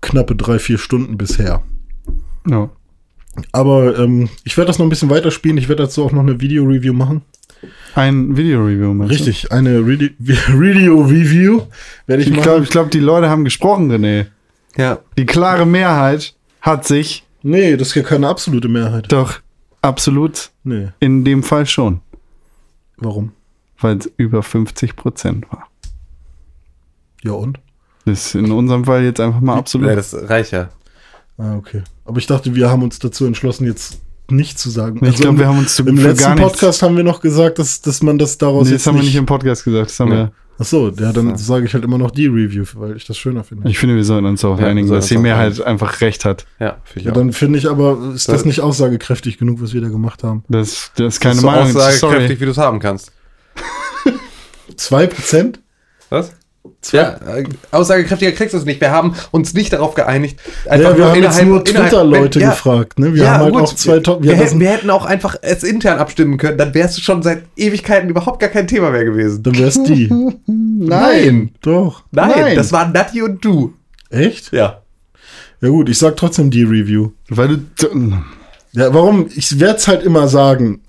knappe 0.00 0.36
drei, 0.36 0.58
vier 0.58 0.78
Stunden 0.78 1.16
bisher. 1.16 1.62
Ja. 2.48 2.70
Aber 3.50 3.98
ähm, 3.98 4.28
ich 4.44 4.56
werde 4.56 4.66
das 4.66 4.78
noch 4.78 4.86
ein 4.86 4.90
bisschen 4.90 5.10
weiterspielen. 5.10 5.56
Ich 5.56 5.68
werde 5.68 5.84
dazu 5.84 6.04
auch 6.04 6.12
noch 6.12 6.20
eine 6.20 6.40
Video-Review 6.40 6.92
machen. 6.92 7.22
Ein 7.94 8.36
Video-Review. 8.36 8.94
meinst 8.94 9.12
du? 9.12 9.24
Richtig, 9.24 9.52
eine 9.52 9.86
Video-Review 9.86 11.62
werde 12.06 12.22
ich, 12.22 12.28
Ich 12.28 12.34
machen. 12.34 12.42
glaube, 12.42 12.64
ich 12.64 12.70
glaub, 12.70 12.90
die 12.90 13.00
Leute 13.00 13.28
haben 13.28 13.44
gesprochen, 13.44 13.90
René. 13.92 14.26
ja. 14.76 14.98
Die 15.18 15.26
klare 15.26 15.66
Mehrheit 15.66 16.34
hat 16.60 16.86
sich 16.86 17.24
nee, 17.42 17.76
das 17.76 17.88
ist 17.88 17.94
ja 17.96 18.02
keine 18.02 18.28
absolute 18.28 18.68
Mehrheit. 18.68 19.10
doch 19.12 19.40
absolut 19.82 20.50
Nee, 20.64 20.88
in 21.00 21.24
dem 21.24 21.42
Fall 21.42 21.66
schon, 21.66 22.00
warum? 22.96 23.32
weil 23.80 23.98
es 23.98 24.10
über 24.16 24.42
50 24.42 24.94
Prozent 24.96 25.50
war. 25.52 25.68
Ja 27.22 27.32
und? 27.32 27.58
Das 28.04 28.26
ist 28.26 28.34
in 28.36 28.50
unserem 28.52 28.84
Fall 28.84 29.04
jetzt 29.04 29.20
einfach 29.20 29.40
mal 29.40 29.56
absolut. 29.56 29.88
ja, 29.88 29.94
das 29.96 30.14
reicht 30.14 30.52
ja. 30.52 30.70
Ah, 31.38 31.56
okay. 31.56 31.82
Aber 32.04 32.18
ich 32.18 32.26
dachte, 32.26 32.54
wir 32.54 32.68
haben 32.70 32.82
uns 32.82 32.98
dazu 32.98 33.26
entschlossen, 33.26 33.66
jetzt 33.66 34.00
nicht 34.30 34.58
zu 34.58 34.70
sagen. 34.70 34.96
ich 34.96 35.02
Also 35.02 35.22
glaube, 35.22 35.34
im- 35.34 35.38
wir 35.40 35.48
haben 35.48 35.58
uns 35.58 35.76
zu, 35.76 35.84
Im 35.84 35.96
letzten. 35.96 36.36
Podcast 36.36 36.82
haben 36.82 36.96
wir 36.96 37.04
noch 37.04 37.20
gesagt, 37.20 37.58
dass, 37.58 37.80
dass 37.82 38.02
man 38.02 38.18
das 38.18 38.38
daraus 38.38 38.66
Nee, 38.66 38.72
jetzt 38.74 38.82
das 38.82 38.86
haben 38.88 38.94
wir 38.96 39.02
nicht. 39.02 39.10
nicht 39.10 39.18
im 39.18 39.26
Podcast 39.26 39.64
gesagt. 39.64 39.90
Das 39.90 40.00
haben 40.00 40.10
Nee. 40.10 40.16
wir. 40.16 40.32
Ach 40.58 40.64
so, 40.64 40.90
ja, 40.90 41.12
dann 41.12 41.36
sage 41.38 41.64
ich 41.66 41.74
halt 41.74 41.82
immer 41.82 41.98
noch 41.98 42.10
die 42.12 42.26
Review, 42.26 42.64
weil 42.74 42.94
ich 42.96 43.04
das 43.06 43.16
schöner 43.18 43.42
finde. 43.42 43.68
Ich 43.68 43.78
finde, 43.78 43.96
wir 43.96 44.04
sollten 44.04 44.26
uns 44.26 44.42
darauf 44.42 44.60
Ja, 44.60 44.66
einigen, 44.68 44.88
dass 44.88 45.06
die 45.08 45.16
Mehrheit 45.18 45.60
einfach 45.62 46.00
recht 46.02 46.24
hat. 46.24 46.46
Ja, 46.60 46.76
finde 46.84 46.98
ich 47.00 47.04
ja, 47.06 47.10
auch. 47.12 47.16
dann 47.16 47.32
finde 47.32 47.58
ich 47.58 47.68
aber, 47.68 48.12
ist 48.14 48.28
das 48.28 48.42
Ja. 48.42 48.46
nicht 48.46 48.60
aussagekräftig 48.60 49.38
genug, 49.38 49.60
was 49.62 49.72
wir 49.72 49.80
da 49.80 49.88
gemacht 49.88 50.22
haben? 50.22 50.44
Das, 50.48 50.68
das 50.68 51.14
ist 51.14 51.16
das 51.16 51.20
keine 51.20 51.34
ist 51.36 51.40
so 51.40 51.46
Meinung. 51.46 51.64
aussagekräftig, 51.76 52.00
Sorry. 52.00 52.40
wie 52.40 52.44
du 52.44 52.50
es 52.50 52.58
haben 52.58 52.78
kannst. 52.78 53.12
Zwei 54.76 55.06
Prozent? 55.06 55.60
Was? 56.10 56.32
Ja, 56.90 57.16
äh, 57.36 57.44
aussagekräftiger 57.70 58.32
kriegst 58.32 58.54
du 58.54 58.58
es 58.58 58.64
nicht. 58.64 58.80
Wir 58.80 58.90
haben 58.90 59.14
uns 59.30 59.54
nicht 59.54 59.72
darauf 59.72 59.94
geeinigt. 59.94 60.38
Ja, 60.66 60.78
wir 60.78 60.94
nur 60.94 61.06
haben 61.08 61.22
jetzt 61.22 61.38
innerhalb- 61.38 61.46
nur 61.48 61.66
innerhalb- 61.66 61.88
Twitter-Leute 61.90 62.40
ja, 62.40 62.50
gefragt, 62.50 62.98
ne? 62.98 63.14
Wir 63.14 63.24
ja, 63.24 63.30
haben 63.32 63.40
halt 63.44 63.54
gut. 63.54 63.62
auch 63.62 63.74
zwei 63.74 64.00
Top. 64.00 64.22
Wir, 64.22 64.34
hätten, 64.34 64.58
wir 64.60 64.68
hätten 64.70 64.90
auch 64.90 65.04
einfach 65.04 65.36
es 65.42 65.62
intern 65.64 65.98
abstimmen 65.98 66.38
können, 66.38 66.58
dann 66.58 66.74
wärst 66.74 66.98
du 66.98 67.02
schon 67.02 67.22
seit 67.22 67.44
Ewigkeiten 67.56 68.08
überhaupt 68.10 68.40
gar 68.40 68.48
kein 68.50 68.66
Thema 68.68 68.90
mehr 68.90 69.04
gewesen. 69.04 69.42
dann 69.42 69.58
wär's 69.58 69.82
die. 69.82 70.08
Nein. 70.46 71.52
Doch. 71.62 72.02
Nein, 72.10 72.30
Nein. 72.36 72.56
das 72.56 72.72
waren 72.72 72.92
Nati 72.92 73.22
und 73.22 73.44
du. 73.44 73.74
Echt? 74.10 74.52
Ja. 74.52 74.82
Ja 75.60 75.68
gut, 75.68 75.88
ich 75.88 75.98
sag 75.98 76.16
trotzdem 76.16 76.50
die 76.50 76.64
Review. 76.64 77.10
Weil 77.28 77.60
du. 77.78 78.12
Ja, 78.72 78.92
warum? 78.94 79.28
Ich 79.34 79.60
werde 79.60 79.76
es 79.76 79.86
halt 79.86 80.02
immer 80.02 80.26
sagen. 80.28 80.80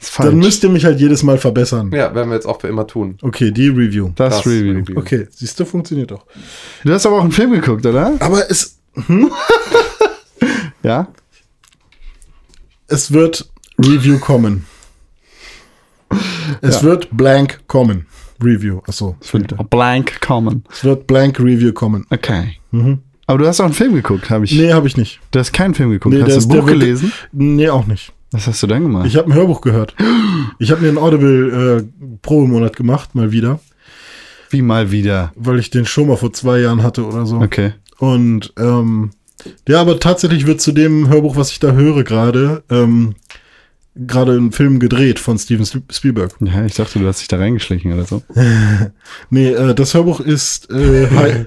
Ist 0.00 0.10
falsch. 0.10 0.30
Dann 0.30 0.38
müsst 0.38 0.62
ihr 0.62 0.70
mich 0.70 0.84
halt 0.84 1.00
jedes 1.00 1.22
Mal 1.22 1.38
verbessern. 1.38 1.90
Ja, 1.92 2.14
werden 2.14 2.28
wir 2.28 2.34
jetzt 2.36 2.46
auch 2.46 2.60
für 2.60 2.68
immer 2.68 2.86
tun. 2.86 3.18
Okay, 3.22 3.50
die 3.50 3.68
Review. 3.68 4.10
das, 4.14 4.36
Das 4.36 4.46
Review. 4.46 4.74
Review. 4.78 4.98
Okay, 4.98 5.26
siehst 5.30 5.58
du, 5.58 5.64
funktioniert 5.64 6.10
doch. 6.10 6.24
Du 6.84 6.92
hast 6.92 7.04
aber 7.06 7.16
auch 7.16 7.22
einen 7.22 7.32
Film 7.32 7.50
geguckt, 7.52 7.84
oder? 7.84 8.12
Aber 8.20 8.48
es, 8.50 8.78
Ja. 10.82 11.08
es 12.86 13.12
wird 13.12 13.48
Review 13.78 14.18
kommen. 14.18 14.66
Es 16.60 16.76
Ja. 16.76 16.82
wird 16.84 17.08
blank 17.16 17.60
kommen. 17.66 18.06
Review. 18.42 18.80
Achso. 18.86 19.16
Es 19.20 19.32
wird 19.34 19.54
blank 19.70 20.20
kommen. 20.20 20.64
Es 20.70 20.84
wird 20.84 21.06
blank 21.08 21.40
Review 21.40 21.72
kommen. 21.72 22.06
Okay. 22.10 22.58
Aber 23.26 23.38
du 23.38 23.46
hast 23.46 23.60
auch 23.60 23.64
einen 23.64 23.74
Film 23.74 23.94
geguckt, 23.94 24.30
habe 24.30 24.44
ich. 24.44 24.52
Nee, 24.52 24.72
habe 24.72 24.86
ich 24.86 24.96
nicht. 24.96 25.20
Du 25.32 25.38
hast 25.40 25.52
keinen 25.52 25.74
Film 25.74 25.90
geguckt. 25.90 26.14
Nee, 26.14 26.22
hast 26.22 26.44
du 26.48 26.54
ein 26.54 26.60
Buch 26.60 26.66
gelesen? 26.66 27.12
Nee, 27.32 27.68
auch 27.68 27.86
nicht. 27.86 28.12
Was 28.30 28.46
hast 28.46 28.62
du 28.62 28.66
denn 28.66 28.82
gemacht? 28.82 29.06
Ich 29.06 29.16
habe 29.16 29.30
ein 29.30 29.34
Hörbuch 29.34 29.60
gehört. 29.62 29.94
Ich 30.58 30.70
habe 30.70 30.82
mir 30.82 30.88
einen 30.88 30.98
Audible 30.98 31.78
äh, 31.78 32.16
Probemonat 32.22 32.76
gemacht, 32.76 33.14
mal 33.14 33.32
wieder, 33.32 33.60
Wie 34.50 34.60
mal 34.62 34.90
wieder. 34.90 35.32
weil 35.36 35.58
ich 35.58 35.70
den 35.70 35.86
schon 35.86 36.08
mal 36.08 36.16
vor 36.16 36.32
zwei 36.32 36.60
Jahren 36.60 36.82
hatte 36.82 37.06
oder 37.06 37.24
so. 37.26 37.36
Okay. 37.40 37.72
Und 37.98 38.52
ähm, 38.58 39.10
ja, 39.66 39.80
aber 39.80 39.98
tatsächlich 39.98 40.46
wird 40.46 40.60
zu 40.60 40.72
dem 40.72 41.08
Hörbuch, 41.08 41.36
was 41.36 41.50
ich 41.52 41.58
da 41.60 41.72
höre 41.72 42.04
gerade, 42.04 42.62
ähm, 42.70 43.14
gerade 44.06 44.32
ein 44.36 44.52
Film 44.52 44.78
gedreht 44.80 45.18
von 45.18 45.38
Steven 45.38 45.64
Sp- 45.66 45.90
Spielberg. 45.92 46.34
Ja, 46.40 46.64
ich 46.64 46.74
dachte, 46.74 46.98
du 46.98 47.06
hast 47.06 47.20
dich 47.20 47.28
da 47.28 47.36
reingeschlichen 47.38 47.92
oder 47.92 48.04
so. 48.04 48.22
Nee, 49.30 49.50
äh, 49.52 49.74
das 49.74 49.94
Hörbuch 49.94 50.20
ist 50.20 50.70
äh, 50.70 51.44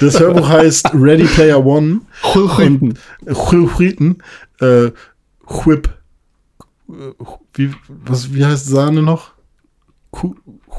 Das 0.00 0.18
Hörbuch 0.20 0.48
heißt 0.48 0.90
Ready 0.94 1.24
Player 1.24 1.64
One. 1.64 2.00
Und 2.34 2.98
Chulchiten, 3.32 4.22
äh, 4.60 4.90
Whip. 5.64 5.88
äh, 6.88 6.92
Wie, 7.54 7.70
was, 7.88 8.32
wie 8.32 8.44
heißt 8.44 8.66
Sahne 8.66 9.02
noch? 9.02 9.32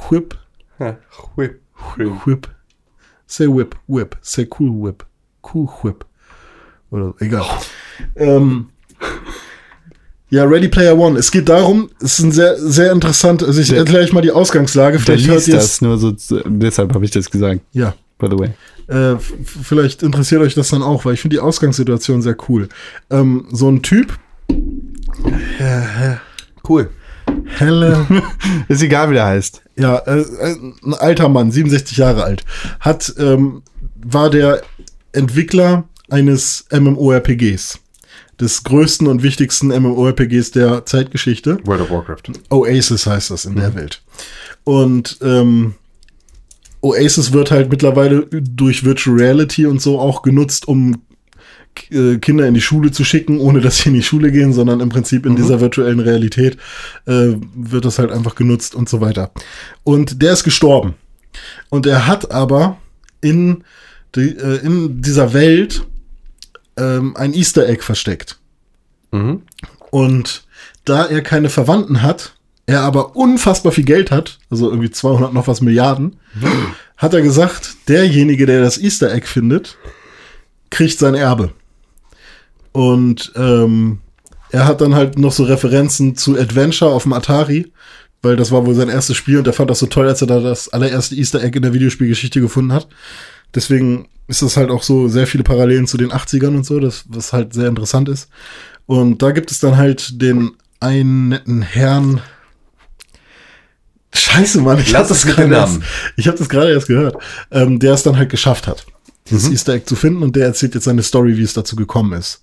Whip? 0.10 0.38
Ja, 0.80 0.98
whip. 1.36 1.60
Whip. 1.98 2.12
Whip. 2.26 2.48
Say 3.28 3.48
whip, 3.48 3.76
whip. 3.88 4.18
Say 4.22 4.48
cool 4.60 4.72
whip. 4.84 5.06
Cool 5.54 5.68
whip. 5.84 6.06
Oder 6.91 7.14
egal. 7.20 7.46
Ähm, 8.16 8.70
Ja, 10.32 10.43
Ready 10.43 10.68
Player 10.68 10.97
One. 10.97 11.20
Es 11.20 11.30
geht 11.32 11.47
darum, 11.47 11.89
es 12.01 12.18
ist 12.18 12.26
ein 12.26 12.32
sehr, 12.32 12.58
sehr 12.58 12.91
interessant, 12.91 13.43
also 13.43 13.62
ich 13.62 13.72
erkläre 13.72 14.03
euch 14.03 14.12
mal 14.12 14.22
die 14.22 14.32
Ausgangslage. 14.32 14.97
Der 14.97 15.06
Vielleicht 15.06 15.28
hört 15.30 15.47
ihr 15.47 15.53
das 15.56 15.82
nur 15.82 15.97
so, 15.99 16.14
deshalb 16.45 16.93
habe 16.95 17.06
ich 17.06 17.12
das 17.12 17.30
gesagt, 17.30 17.62
Ja. 17.74 17.93
by 18.18 18.28
the 18.32 18.38
way. 18.39 18.49
Äh, 18.88 19.18
vielleicht 19.20 20.01
interessiert 20.03 20.41
euch 20.41 20.56
das 20.56 20.70
dann 20.70 20.82
auch, 20.82 21.06
weil 21.06 21.14
ich 21.14 21.22
finde 21.22 21.36
die 21.36 21.39
Ausgangssituation 21.39 22.22
sehr 22.24 22.36
cool. 22.49 22.70
Ähm, 23.12 23.45
so 23.51 23.70
ein 23.70 23.84
Typ, 23.84 24.18
Cool. 26.68 26.89
helle, 27.45 28.06
Ist 28.68 28.82
egal, 28.82 29.10
wie 29.12 29.14
der 29.14 29.26
heißt. 29.28 29.62
ja, 29.78 29.97
äh, 29.99 30.22
äh, 30.22 30.56
ein 30.84 30.93
alter 30.95 31.30
Mann, 31.30 31.51
67 31.51 31.97
Jahre 31.97 32.24
alt, 32.24 32.43
hat, 32.80 33.14
ähm, 33.20 33.62
war 34.03 34.30
der 34.32 34.62
Entwickler 35.12 35.86
eines 36.10 36.66
MMORPGs. 36.72 37.80
Des 38.40 38.64
größten 38.64 39.08
und 39.08 39.24
wichtigsten 39.24 39.68
MMORPGs 39.68 40.52
der 40.52 40.86
Zeitgeschichte. 40.86 41.60
World 41.64 41.82
of 41.82 41.90
Warcraft. 41.90 42.24
Oasis 42.50 43.06
heißt 43.06 43.32
das 43.32 43.46
in 43.46 43.56
der 43.56 43.76
Welt. 43.76 44.02
Und 44.66 45.18
ähm, 45.22 45.76
Oasis 46.82 47.32
wird 47.32 47.52
halt 47.52 47.70
mittlerweile 47.70 48.26
durch 48.26 48.84
Virtual 48.84 49.18
Reality 49.18 49.66
und 49.66 49.82
so 49.82 50.00
auch 50.00 50.22
genutzt, 50.22 50.68
um 50.68 51.02
äh, 51.90 52.18
Kinder 52.18 52.48
in 52.48 52.54
die 52.54 52.62
Schule 52.62 52.92
zu 52.92 53.04
schicken, 53.04 53.40
ohne 53.40 53.62
dass 53.62 53.80
sie 53.80 53.90
in 53.90 53.96
die 53.96 54.04
Schule 54.04 54.32
gehen, 54.32 54.54
sondern 54.54 54.80
im 54.80 54.90
Prinzip 54.90 55.26
in 55.26 55.36
dieser 55.36 55.60
virtuellen 55.62 56.00
Realität 56.00 56.58
äh, 57.06 57.34
wird 57.56 57.86
das 57.86 58.00
halt 58.00 58.12
einfach 58.12 58.36
genutzt 58.36 58.76
und 58.76 58.90
so 58.90 59.02
weiter. 59.02 59.32
Und 59.84 60.22
der 60.22 60.34
ist 60.34 60.44
gestorben. 60.44 60.96
Und 61.70 61.86
er 61.86 62.08
hat 62.08 62.32
aber 62.32 62.78
in, 63.22 63.64
die, 64.16 64.30
äh, 64.30 64.66
in 64.66 65.02
dieser 65.02 65.34
Welt 65.34 65.86
ähm, 66.78 67.15
ein 67.15 67.34
Easter 67.34 67.67
Egg 67.67 67.84
versteckt. 67.84 68.38
Mhm. 69.11 69.43
Und 69.91 70.45
da 70.84 71.05
er 71.05 71.21
keine 71.21 71.49
Verwandten 71.49 72.01
hat, 72.01 72.36
er 72.65 72.82
aber 72.82 73.15
unfassbar 73.15 73.71
viel 73.71 73.86
Geld 73.86 74.11
hat, 74.11 74.39
also 74.49 74.69
irgendwie 74.69 74.89
200 74.89 75.34
noch 75.34 75.47
was 75.47 75.61
Milliarden, 75.61 76.17
hat 76.97 77.13
er 77.13 77.21
gesagt, 77.21 77.76
derjenige, 77.88 78.45
der 78.45 78.61
das 78.61 78.78
Easter 78.78 79.13
Egg 79.13 79.28
findet, 79.28 79.78
kriegt 80.69 80.97
sein 80.97 81.15
Erbe. 81.15 81.53
Und 82.71 83.32
ähm, 83.36 83.99
er 84.51 84.65
hat 84.65 84.82
dann 84.82 84.95
halt 84.95 85.17
noch 85.17 85.32
so 85.32 85.43
Referenzen 85.43 86.15
zu 86.15 86.38
Adventure 86.38 86.91
auf 86.91 87.03
dem 87.03 87.13
Atari, 87.13 87.71
weil 88.21 88.36
das 88.36 88.51
war 88.51 88.65
wohl 88.65 88.73
sein 88.73 88.89
erstes 88.89 89.15
Spiel 89.15 89.38
und 89.38 89.47
er 89.47 89.53
fand 89.53 89.69
das 89.69 89.80
so 89.80 89.86
toll, 89.86 90.07
als 90.07 90.21
er 90.21 90.28
da 90.28 90.39
das 90.39 90.69
allererste 90.69 91.15
Easter 91.15 91.43
Egg 91.43 91.55
in 91.55 91.61
der 91.61 91.73
Videospielgeschichte 91.73 92.41
gefunden 92.41 92.73
hat. 92.73 92.88
Deswegen 93.54 94.08
ist 94.28 94.41
das 94.41 94.58
halt 94.58 94.72
auch 94.72 94.84
so 94.84 95.08
sehr 95.08 95.28
viele 95.28 95.43
Parallelen 95.43 95.88
zu 95.88 95.98
den 95.98 96.12
80ern 96.12 96.56
und 96.56 96.66
so, 96.66 96.80
das, 96.80 97.06
was 97.10 97.34
halt 97.34 97.54
sehr 97.54 97.68
interessant 97.68 98.10
ist. 98.10 98.30
Und 98.86 99.22
da 99.22 99.32
gibt 99.32 99.52
es 99.52 99.60
dann 99.60 99.78
halt 99.78 100.22
den 100.22 100.52
einen 100.80 101.30
netten 101.30 101.62
Herrn. 101.62 102.22
Scheiße, 104.14 104.62
Mann, 104.62 104.80
ich 104.80 104.96
habe 104.96 105.08
das 105.08 105.26
gerade 105.26 105.54
erst, 105.54 105.80
ich 106.16 106.28
habe 106.28 106.38
das 106.38 106.48
gerade 106.50 106.72
erst 106.72 106.88
gehört, 106.88 107.18
ähm, 107.52 107.80
der 107.80 107.93
es 107.93 108.04
dann 108.04 108.18
halt 108.18 108.30
geschafft 108.30 108.66
hat, 108.68 108.86
das 109.30 109.50
Easter 109.50 109.74
Egg 109.74 109.86
zu 109.88 109.96
finden 109.96 110.24
und 110.24 110.36
der 110.36 110.46
erzählt 110.46 110.74
jetzt 110.74 110.86
seine 110.86 111.04
Story, 111.04 111.38
wie 111.38 111.43
es 111.43 111.54
dazu 111.54 111.76
gekommen 111.76 112.14
ist. 112.14 112.41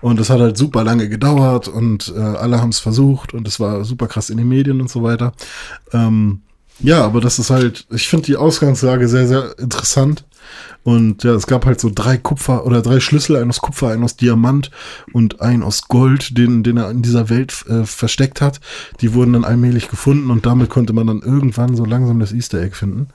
Und 0.00 0.18
das 0.18 0.30
hat 0.30 0.40
halt 0.40 0.56
super 0.56 0.82
lange 0.82 1.08
gedauert 1.08 1.68
und 1.68 2.12
äh, 2.16 2.18
alle 2.20 2.60
haben 2.60 2.70
es 2.70 2.78
versucht 2.78 3.34
und 3.34 3.46
es 3.46 3.60
war 3.60 3.84
super 3.84 4.06
krass 4.08 4.30
in 4.30 4.38
den 4.38 4.48
Medien 4.48 4.80
und 4.80 4.88
so 4.88 5.02
weiter. 5.02 5.32
Ähm, 5.92 6.40
ja, 6.82 7.04
aber 7.04 7.20
das 7.20 7.38
ist 7.38 7.50
halt, 7.50 7.86
ich 7.90 8.08
finde 8.08 8.26
die 8.26 8.36
Ausgangslage 8.36 9.08
sehr, 9.08 9.26
sehr 9.26 9.58
interessant. 9.58 10.24
Und 10.82 11.24
ja, 11.24 11.34
es 11.34 11.46
gab 11.46 11.66
halt 11.66 11.78
so 11.78 11.90
drei 11.94 12.16
Kupfer 12.16 12.64
oder 12.64 12.80
drei 12.80 13.00
Schlüssel, 13.00 13.36
einen 13.36 13.50
aus 13.50 13.60
Kupfer, 13.60 13.88
einen 13.90 14.02
aus 14.02 14.16
Diamant 14.16 14.70
und 15.12 15.42
einen 15.42 15.62
aus 15.62 15.88
Gold, 15.88 16.38
den, 16.38 16.62
den 16.62 16.78
er 16.78 16.90
in 16.90 17.02
dieser 17.02 17.28
Welt 17.28 17.64
äh, 17.68 17.84
versteckt 17.84 18.40
hat. 18.40 18.60
Die 19.02 19.12
wurden 19.12 19.34
dann 19.34 19.44
allmählich 19.44 19.90
gefunden 19.90 20.30
und 20.30 20.46
damit 20.46 20.70
konnte 20.70 20.94
man 20.94 21.06
dann 21.06 21.20
irgendwann 21.20 21.76
so 21.76 21.84
langsam 21.84 22.18
das 22.18 22.32
Easter 22.32 22.62
Egg 22.62 22.74
finden. 22.74 23.08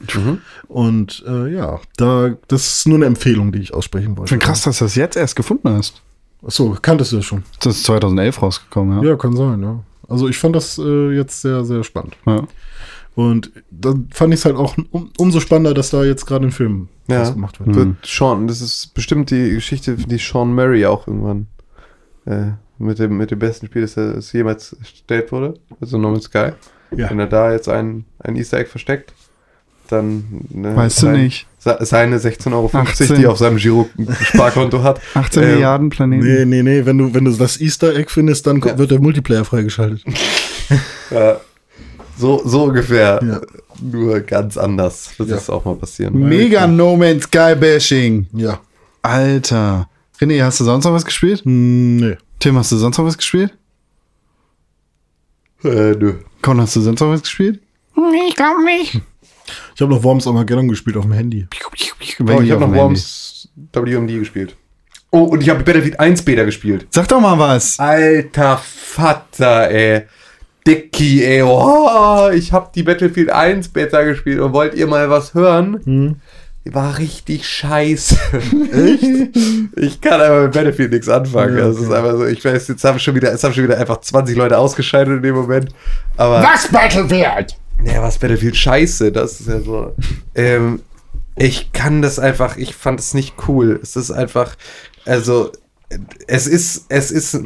Und 0.67 1.23
äh, 1.27 1.51
ja, 1.53 1.79
da, 1.97 2.35
das 2.47 2.67
ist 2.77 2.87
nur 2.87 2.97
eine 2.97 3.05
Empfehlung, 3.07 3.51
die 3.51 3.59
ich 3.59 3.73
aussprechen 3.73 4.11
Ich 4.11 4.17
wollte. 4.17 4.29
finde 4.29 4.45
krass, 4.45 4.61
dass 4.61 4.77
du 4.77 4.85
das 4.85 4.95
jetzt 4.95 5.17
erst 5.17 5.35
gefunden 5.35 5.69
hast. 5.69 6.01
Achso, 6.45 6.77
kanntest 6.79 7.11
du 7.13 7.15
das 7.17 7.25
schon? 7.25 7.43
Das 7.61 7.77
ist 7.77 7.83
2011 7.85 8.41
rausgekommen, 8.43 9.01
ja. 9.01 9.09
Ja, 9.09 9.15
kann 9.17 9.35
sein, 9.35 9.63
ja. 9.63 9.79
Also 10.07 10.27
ich 10.29 10.37
fand 10.37 10.55
das 10.55 10.77
äh, 10.77 11.11
jetzt 11.15 11.41
sehr, 11.41 11.65
sehr 11.65 11.83
spannend. 11.83 12.15
ja. 12.27 12.43
Und 13.15 13.51
dann 13.71 14.09
fand 14.11 14.33
ich 14.33 14.41
es 14.41 14.45
halt 14.45 14.55
auch 14.57 14.75
um, 14.91 15.09
umso 15.17 15.39
spannender, 15.39 15.73
dass 15.73 15.89
da 15.89 16.03
jetzt 16.03 16.25
gerade 16.25 16.45
ein 16.47 16.51
Film 16.51 16.89
Ja. 17.07 17.29
gemacht 17.29 17.59
wird. 17.59 17.75
Wird 17.75 17.95
Sean, 18.05 18.47
das 18.47 18.61
ist 18.61 18.93
bestimmt 18.93 19.31
die 19.31 19.51
Geschichte, 19.51 19.95
die 19.95 20.17
Sean 20.17 20.53
Murray 20.53 20.85
auch 20.85 21.07
irgendwann 21.07 21.47
äh, 22.25 22.47
mit, 22.77 22.99
dem, 22.99 23.15
mit 23.17 23.31
dem 23.31 23.39
besten 23.39 23.67
Spiel, 23.67 23.83
das, 23.83 23.93
das 23.95 24.33
jemals 24.33 24.73
erstellt 24.73 25.31
wurde, 25.31 25.53
also 25.79 25.97
No 25.97 26.11
Man's 26.11 26.25
Sky. 26.25 26.49
Ja. 26.95 27.09
Wenn 27.09 27.19
er 27.19 27.27
da 27.27 27.51
jetzt 27.53 27.69
ein, 27.69 28.03
ein 28.19 28.35
Easter 28.35 28.57
Egg 28.59 28.69
versteckt, 28.69 29.13
dann 29.89 30.45
ne, 30.49 30.75
Weißt 30.75 31.03
du 31.03 31.09
nicht. 31.09 31.47
se- 31.59 31.77
Seine 31.81 32.17
16,50 32.17 32.51
Euro, 32.53 32.69
18. 32.73 33.15
die 33.15 33.23
er 33.23 33.31
auf 33.31 33.37
seinem 33.37 33.57
Giro-Sparkonto 33.57 34.83
hat. 34.83 34.99
18 35.13 35.41
Ähm, 35.43 35.49
Milliarden 35.51 35.89
Planeten. 35.89 36.25
Nee, 36.25 36.45
nee, 36.45 36.63
nee, 36.63 36.85
wenn 36.85 36.97
du, 36.97 37.13
wenn 37.13 37.23
du 37.25 37.31
das 37.31 37.61
Easter 37.61 37.95
Egg 37.95 38.09
findest, 38.09 38.45
dann 38.47 38.59
Ja. 38.61 38.77
wird 38.77 38.91
der 38.91 38.99
Multiplayer 38.99 39.45
freigeschaltet. 39.45 40.03
Ja, 41.11 41.39
so, 42.17 42.41
so 42.45 42.63
ungefähr. 42.63 43.19
Ja. 43.23 43.41
Nur 43.81 44.19
ganz 44.21 44.57
anders. 44.57 45.17
Wird 45.17 45.29
Ja. 45.29 45.35
das 45.35 45.49
auch 45.49 45.65
mal 45.65 45.75
passieren. 45.75 46.17
Mega 46.17 46.65
No 46.67 46.95
Man's 46.95 47.23
Sky 47.23 47.55
Bashing. 47.55 48.27
Ja. 48.33 48.59
Alter. 49.01 49.89
René, 50.19 50.43
hast 50.43 50.59
du 50.59 50.63
sonst 50.63 50.85
noch 50.85 50.93
was 50.93 51.05
gespielt? 51.05 51.43
Hm, 51.43 51.97
nee. 51.97 52.17
Tim, 52.39 52.57
hast 52.57 52.71
du 52.71 52.77
sonst 52.77 52.97
noch 52.97 53.05
was 53.05 53.17
gespielt? 53.17 53.53
Äh, 55.63 55.91
nö. 55.95 56.13
Con, 56.41 56.61
hast 56.61 56.75
du 56.75 56.81
sonst 56.81 56.99
noch 57.01 57.09
was 57.09 57.21
gespielt? 57.21 57.59
Ich 59.75 59.81
habe 59.81 59.93
noch 59.93 60.03
Worms 60.03 60.27
Armageddon 60.27 60.67
gespielt 60.67 60.97
auf 60.97 61.03
dem 61.03 61.13
Handy. 61.13 61.47
Oh, 61.65 61.69
ich 62.41 62.51
habe 62.51 62.61
noch 62.61 62.73
Worms 62.73 63.49
WMD 63.73 64.19
gespielt. 64.19 64.55
Oh, 65.11 65.23
und 65.23 65.41
ich 65.41 65.49
habe 65.49 65.63
Battlefield 65.63 65.99
1 65.99 66.23
Beta 66.23 66.43
gespielt. 66.43 66.87
Sag 66.91 67.07
doch 67.07 67.21
mal 67.21 67.37
was. 67.39 67.79
Alter 67.79 68.57
Vater, 68.57 69.69
ey. 69.69 70.05
Dicky, 70.67 71.23
ey. 71.23 71.43
Oh, 71.43 72.29
ich 72.33 72.51
habe 72.51 72.69
die 72.73 72.83
Battlefield 72.83 73.29
1 73.29 73.69
Beta 73.69 74.03
gespielt 74.03 74.39
und 74.39 74.53
wollt 74.53 74.73
ihr 74.73 74.87
mal 74.87 75.09
was 75.09 75.33
hören? 75.33 76.19
War 76.65 76.97
richtig 76.97 77.47
scheiße. 77.47 78.15
Echt? 78.71 79.37
Ich 79.75 80.01
kann 80.01 80.19
aber 80.19 80.43
mit 80.43 80.53
Battlefield 80.53 80.91
nichts 80.91 81.07
anfangen. 81.07 81.57
Ja, 81.59 81.67
Das 81.67 81.77
ist 81.77 81.85
okay. 81.87 81.95
einfach 81.95 82.11
so, 82.17 82.25
ich 82.25 82.43
weiß, 82.43 82.67
jetzt 82.69 82.83
haben 82.83 82.97
schon 82.97 83.13
wieder, 83.13 83.31
es 83.31 83.43
haben 83.43 83.53
schon 83.53 83.65
wieder 83.65 83.77
einfach 83.77 84.01
20 84.01 84.35
Leute 84.35 84.57
ausgeschaltet 84.57 85.17
in 85.17 85.21
dem 85.23 85.35
Moment. 85.35 85.69
Aber. 86.17 86.41
Was 86.41 86.67
Battlefield? 86.69 87.55
Ja, 87.83 88.01
was 88.01 88.17
Battlefield 88.17 88.55
scheiße, 88.55 89.11
das 89.11 89.39
ist 89.41 89.47
ja 89.47 89.59
so. 89.59 89.93
Ähm, 90.33 90.81
ich 91.35 91.71
kann 91.73 92.01
das 92.01 92.17
einfach, 92.17 92.57
ich 92.57 92.73
fand 92.73 92.99
es 92.99 93.13
nicht 93.13 93.35
cool. 93.47 93.79
Es 93.83 93.95
ist 93.95 94.09
einfach, 94.09 94.55
also, 95.05 95.51
es 96.25 96.47
ist, 96.47 96.85
es 96.89 97.11
ist 97.11 97.37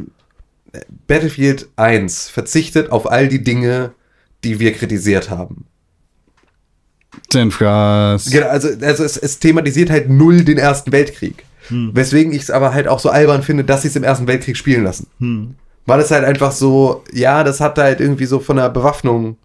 Battlefield 1.08 1.68
1 1.76 2.30
verzichtet 2.30 2.92
auf 2.92 3.10
all 3.10 3.28
die 3.28 3.44
Dinge, 3.44 3.92
die 4.44 4.60
wir 4.60 4.74
kritisiert 4.74 5.30
haben. 5.30 5.66
Senfgas. 7.32 8.30
Genau, 8.30 8.48
also, 8.48 8.70
also 8.82 9.04
es, 9.04 9.18
es 9.18 9.40
thematisiert 9.40 9.90
halt 9.90 10.10
null 10.10 10.44
den 10.44 10.58
Ersten 10.58 10.92
Weltkrieg. 10.92 11.44
Weswegen 11.94 12.34
ich 12.34 12.44
es 12.44 12.52
aber 12.52 12.74
halt 12.74 12.88
auch 12.88 13.00
so 13.00 13.10
albern 13.10 13.44
finde, 13.44 13.64
dass 13.64 13.84
sie 13.84 13.90
es 13.90 13.96
im 13.96 14.04
Ersten 14.04 14.28
Weltkrieg 14.28 14.58
spielen 14.58 14.84
lassen. 14.84 15.08
Weil 15.86 16.00
es 16.00 16.12
halt 16.12 16.26
einfach 16.26 16.52
so, 16.52 17.04
ja, 17.14 17.44
das 17.44 17.60
hat 17.60 17.78
halt 17.78 18.00
irgendwie 18.00 18.26
so 18.26 18.40
von 18.40 18.58
der 18.58 18.70
Bewaffnung, 18.70 19.38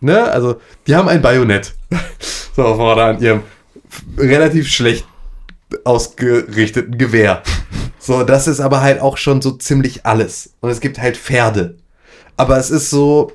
ne? 0.00 0.24
Also, 0.24 0.60
die 0.86 0.94
haben 0.94 1.08
ein 1.08 1.22
Bajonett. 1.22 1.74
so 2.56 2.62
vorne 2.62 3.02
an 3.02 3.22
ihrem 3.22 3.42
relativ 4.18 4.68
schlecht 4.68 5.06
ausgerichteten 5.84 6.98
Gewehr. 6.98 7.42
So, 8.04 8.22
das 8.22 8.46
ist 8.48 8.60
aber 8.60 8.82
halt 8.82 9.00
auch 9.00 9.16
schon 9.16 9.40
so 9.40 9.52
ziemlich 9.52 10.04
alles. 10.04 10.52
Und 10.60 10.68
es 10.68 10.80
gibt 10.80 10.98
halt 11.00 11.16
Pferde. 11.16 11.78
Aber 12.36 12.58
es 12.58 12.70
ist 12.70 12.90
so, 12.90 13.32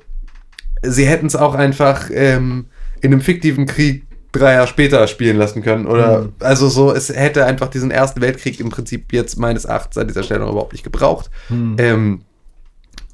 sie 0.83 1.07
hätten 1.07 1.25
es 1.25 1.35
auch 1.35 1.55
einfach 1.55 2.11
ähm, 2.13 2.67
in 3.01 3.11
einem 3.11 3.21
fiktiven 3.21 3.65
Krieg 3.65 4.05
drei 4.31 4.53
Jahre 4.53 4.67
später 4.67 5.07
spielen 5.07 5.37
lassen 5.37 5.63
können. 5.63 5.87
Oder 5.87 6.29
also 6.39 6.69
so, 6.69 6.93
es 6.93 7.09
hätte 7.09 7.47
einfach 7.47 7.69
diesen 7.69 7.89
Ersten 7.89 8.21
Weltkrieg 8.21 8.59
im 8.59 8.69
Prinzip 8.69 9.11
jetzt 9.11 9.39
meines 9.39 9.65
Erachtens 9.65 9.97
an 9.97 10.07
dieser 10.07 10.21
Stelle 10.21 10.41
noch 10.41 10.51
überhaupt 10.51 10.73
nicht 10.73 10.83
gebraucht. 10.83 11.31
Ähm, 11.79 12.21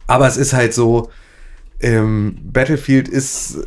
aber 0.08 0.28
es 0.28 0.36
ist 0.36 0.52
halt 0.52 0.74
so, 0.74 1.10
ähm, 1.80 2.38
Battlefield 2.44 3.08
ist 3.08 3.60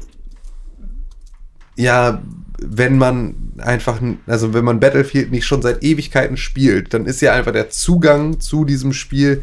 ja, 1.75 2.23
wenn 2.61 2.99
man 2.99 3.53
einfach, 3.59 4.01
also 4.27 4.53
wenn 4.55 4.65
man 4.65 4.81
Battlefield 4.81 5.31
nicht 5.31 5.47
schon 5.47 5.63
seit 5.63 5.83
Ewigkeiten 5.85 6.37
spielt, 6.37 6.93
dann 6.93 7.07
ist 7.07 7.21
ja 7.21 7.33
einfach 7.33 7.53
der 7.53 7.71
Zugang 7.71 8.41
zu 8.41 8.65
diesem 8.65 8.93
Spiel 8.93 9.43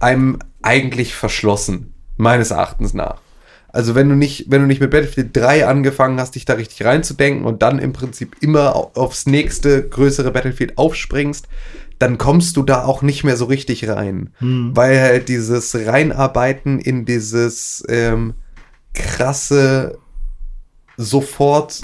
einem 0.00 0.38
eigentlich 0.62 1.14
verschlossen, 1.14 1.94
meines 2.16 2.50
Erachtens 2.50 2.94
nach. 2.94 3.20
Also 3.68 3.94
wenn 3.94 4.08
du 4.08 4.16
nicht, 4.16 4.46
wenn 4.50 4.60
du 4.60 4.66
nicht 4.66 4.80
mit 4.80 4.90
Battlefield 4.90 5.34
3 5.36 5.66
angefangen 5.66 6.20
hast, 6.20 6.34
dich 6.34 6.44
da 6.44 6.54
richtig 6.54 6.84
reinzudenken 6.84 7.46
und 7.46 7.62
dann 7.62 7.78
im 7.78 7.92
Prinzip 7.92 8.36
immer 8.40 8.76
au- 8.76 8.90
aufs 8.94 9.24
nächste 9.26 9.88
größere 9.88 10.30
Battlefield 10.30 10.76
aufspringst, 10.76 11.48
dann 11.98 12.18
kommst 12.18 12.56
du 12.56 12.64
da 12.64 12.84
auch 12.84 13.00
nicht 13.02 13.22
mehr 13.24 13.36
so 13.36 13.44
richtig 13.46 13.88
rein. 13.88 14.30
Weil 14.74 15.00
halt 15.00 15.28
dieses 15.28 15.74
Reinarbeiten 15.74 16.80
in 16.80 17.04
dieses 17.06 17.82
ähm, 17.88 18.34
krasse 18.92 19.98
sofort. 20.96 21.80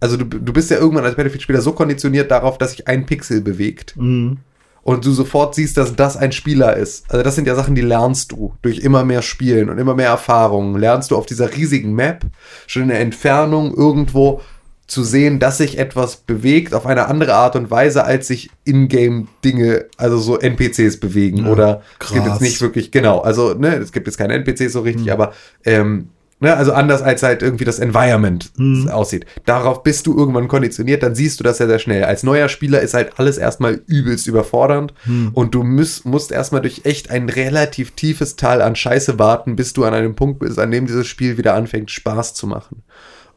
Also 0.00 0.16
du, 0.16 0.24
du 0.24 0.52
bist 0.52 0.70
ja 0.70 0.78
irgendwann 0.78 1.04
als 1.04 1.16
Battlefield-Spieler 1.16 1.60
so 1.60 1.72
konditioniert 1.72 2.30
darauf, 2.30 2.58
dass 2.58 2.72
sich 2.72 2.86
ein 2.88 3.06
Pixel 3.06 3.40
bewegt. 3.40 3.94
Mhm. 3.96 4.38
Und 4.82 5.04
du 5.04 5.12
sofort 5.12 5.54
siehst, 5.54 5.76
dass 5.76 5.96
das 5.96 6.16
ein 6.16 6.32
Spieler 6.32 6.76
ist. 6.76 7.04
Also 7.10 7.22
das 7.22 7.34
sind 7.34 7.46
ja 7.46 7.54
Sachen, 7.54 7.74
die 7.74 7.82
lernst 7.82 8.32
du 8.32 8.54
durch 8.62 8.78
immer 8.78 9.04
mehr 9.04 9.22
Spielen 9.22 9.68
und 9.68 9.76
immer 9.78 9.94
mehr 9.94 10.08
Erfahrungen. 10.08 10.78
Lernst 10.78 11.10
du 11.10 11.16
auf 11.16 11.26
dieser 11.26 11.54
riesigen 11.54 11.92
Map 11.92 12.24
schon 12.66 12.84
in 12.84 12.88
der 12.88 13.00
Entfernung 13.00 13.74
irgendwo 13.74 14.40
zu 14.88 15.04
sehen, 15.04 15.38
dass 15.38 15.58
sich 15.58 15.78
etwas 15.78 16.16
bewegt 16.16 16.72
auf 16.72 16.86
eine 16.86 17.06
andere 17.06 17.34
Art 17.34 17.54
und 17.54 17.70
Weise, 17.70 18.04
als 18.04 18.26
sich 18.26 18.50
Ingame 18.64 19.26
Dinge, 19.44 19.84
also 19.98 20.16
so 20.16 20.38
NPCs 20.38 20.98
bewegen. 20.98 21.44
Ja, 21.44 21.52
Oder 21.52 21.82
es 22.00 22.08
gibt 22.08 22.24
krass. 22.24 22.32
jetzt 22.32 22.40
nicht 22.40 22.60
wirklich, 22.62 22.90
genau, 22.90 23.18
also 23.20 23.52
ne, 23.52 23.76
es 23.76 23.92
gibt 23.92 24.06
jetzt 24.06 24.16
keine 24.16 24.32
NPCs 24.32 24.72
so 24.72 24.80
richtig, 24.80 25.12
aber 25.12 25.34
ähm, 25.66 26.08
ne, 26.40 26.56
also 26.56 26.72
anders 26.72 27.02
als 27.02 27.22
halt 27.22 27.42
irgendwie 27.42 27.64
das 27.64 27.78
Environment 27.78 28.50
aussieht. 28.90 29.26
Darauf 29.44 29.82
bist 29.82 30.06
du 30.06 30.16
irgendwann 30.16 30.48
konditioniert, 30.48 31.02
dann 31.02 31.14
siehst 31.14 31.40
du 31.40 31.44
das 31.44 31.58
sehr, 31.58 31.66
sehr 31.66 31.78
schnell. 31.78 32.04
Als 32.04 32.22
neuer 32.22 32.48
Spieler 32.48 32.80
ist 32.80 32.94
halt 32.94 33.18
alles 33.18 33.38
erstmal 33.38 33.80
übelst 33.86 34.26
überfordernd 34.26 34.94
und 35.32 35.54
du 35.54 35.62
müsst, 35.62 36.04
musst 36.06 36.32
erstmal 36.32 36.62
durch 36.62 36.82
echt 36.84 37.10
ein 37.10 37.28
relativ 37.28 37.92
tiefes 37.92 38.36
Tal 38.36 38.62
an 38.62 38.76
Scheiße 38.76 39.18
warten, 39.18 39.56
bis 39.56 39.72
du 39.72 39.84
an 39.84 39.94
einem 39.94 40.14
Punkt 40.14 40.40
bist, 40.40 40.58
an 40.58 40.70
dem 40.70 40.86
dieses 40.86 41.06
Spiel 41.06 41.38
wieder 41.38 41.54
anfängt, 41.54 41.90
Spaß 41.90 42.34
zu 42.34 42.46
machen. 42.46 42.82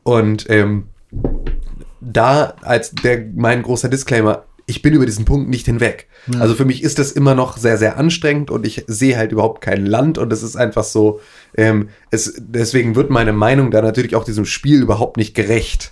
Und 0.03 0.49
ähm, 0.49 0.85
da 2.01 2.55
als 2.61 2.91
der 2.91 3.25
mein 3.35 3.61
großer 3.61 3.89
Disclaimer, 3.89 4.43
ich 4.71 4.81
bin 4.81 4.93
über 4.93 5.05
diesen 5.05 5.25
Punkt 5.25 5.49
nicht 5.49 5.65
hinweg. 5.67 6.07
Also 6.39 6.55
für 6.55 6.65
mich 6.65 6.81
ist 6.81 6.97
das 6.97 7.11
immer 7.11 7.35
noch 7.35 7.57
sehr, 7.57 7.77
sehr 7.77 7.97
anstrengend 7.97 8.49
und 8.49 8.65
ich 8.65 8.83
sehe 8.87 9.17
halt 9.17 9.31
überhaupt 9.31 9.61
kein 9.61 9.85
Land 9.85 10.17
und 10.17 10.31
es 10.33 10.41
ist 10.41 10.55
einfach 10.55 10.83
so, 10.83 11.19
ähm, 11.55 11.89
es, 12.09 12.33
deswegen 12.39 12.95
wird 12.95 13.09
meine 13.11 13.33
Meinung 13.33 13.69
da 13.71 13.81
natürlich 13.81 14.15
auch 14.15 14.23
diesem 14.23 14.45
Spiel 14.45 14.81
überhaupt 14.81 15.17
nicht 15.17 15.35
gerecht. 15.35 15.91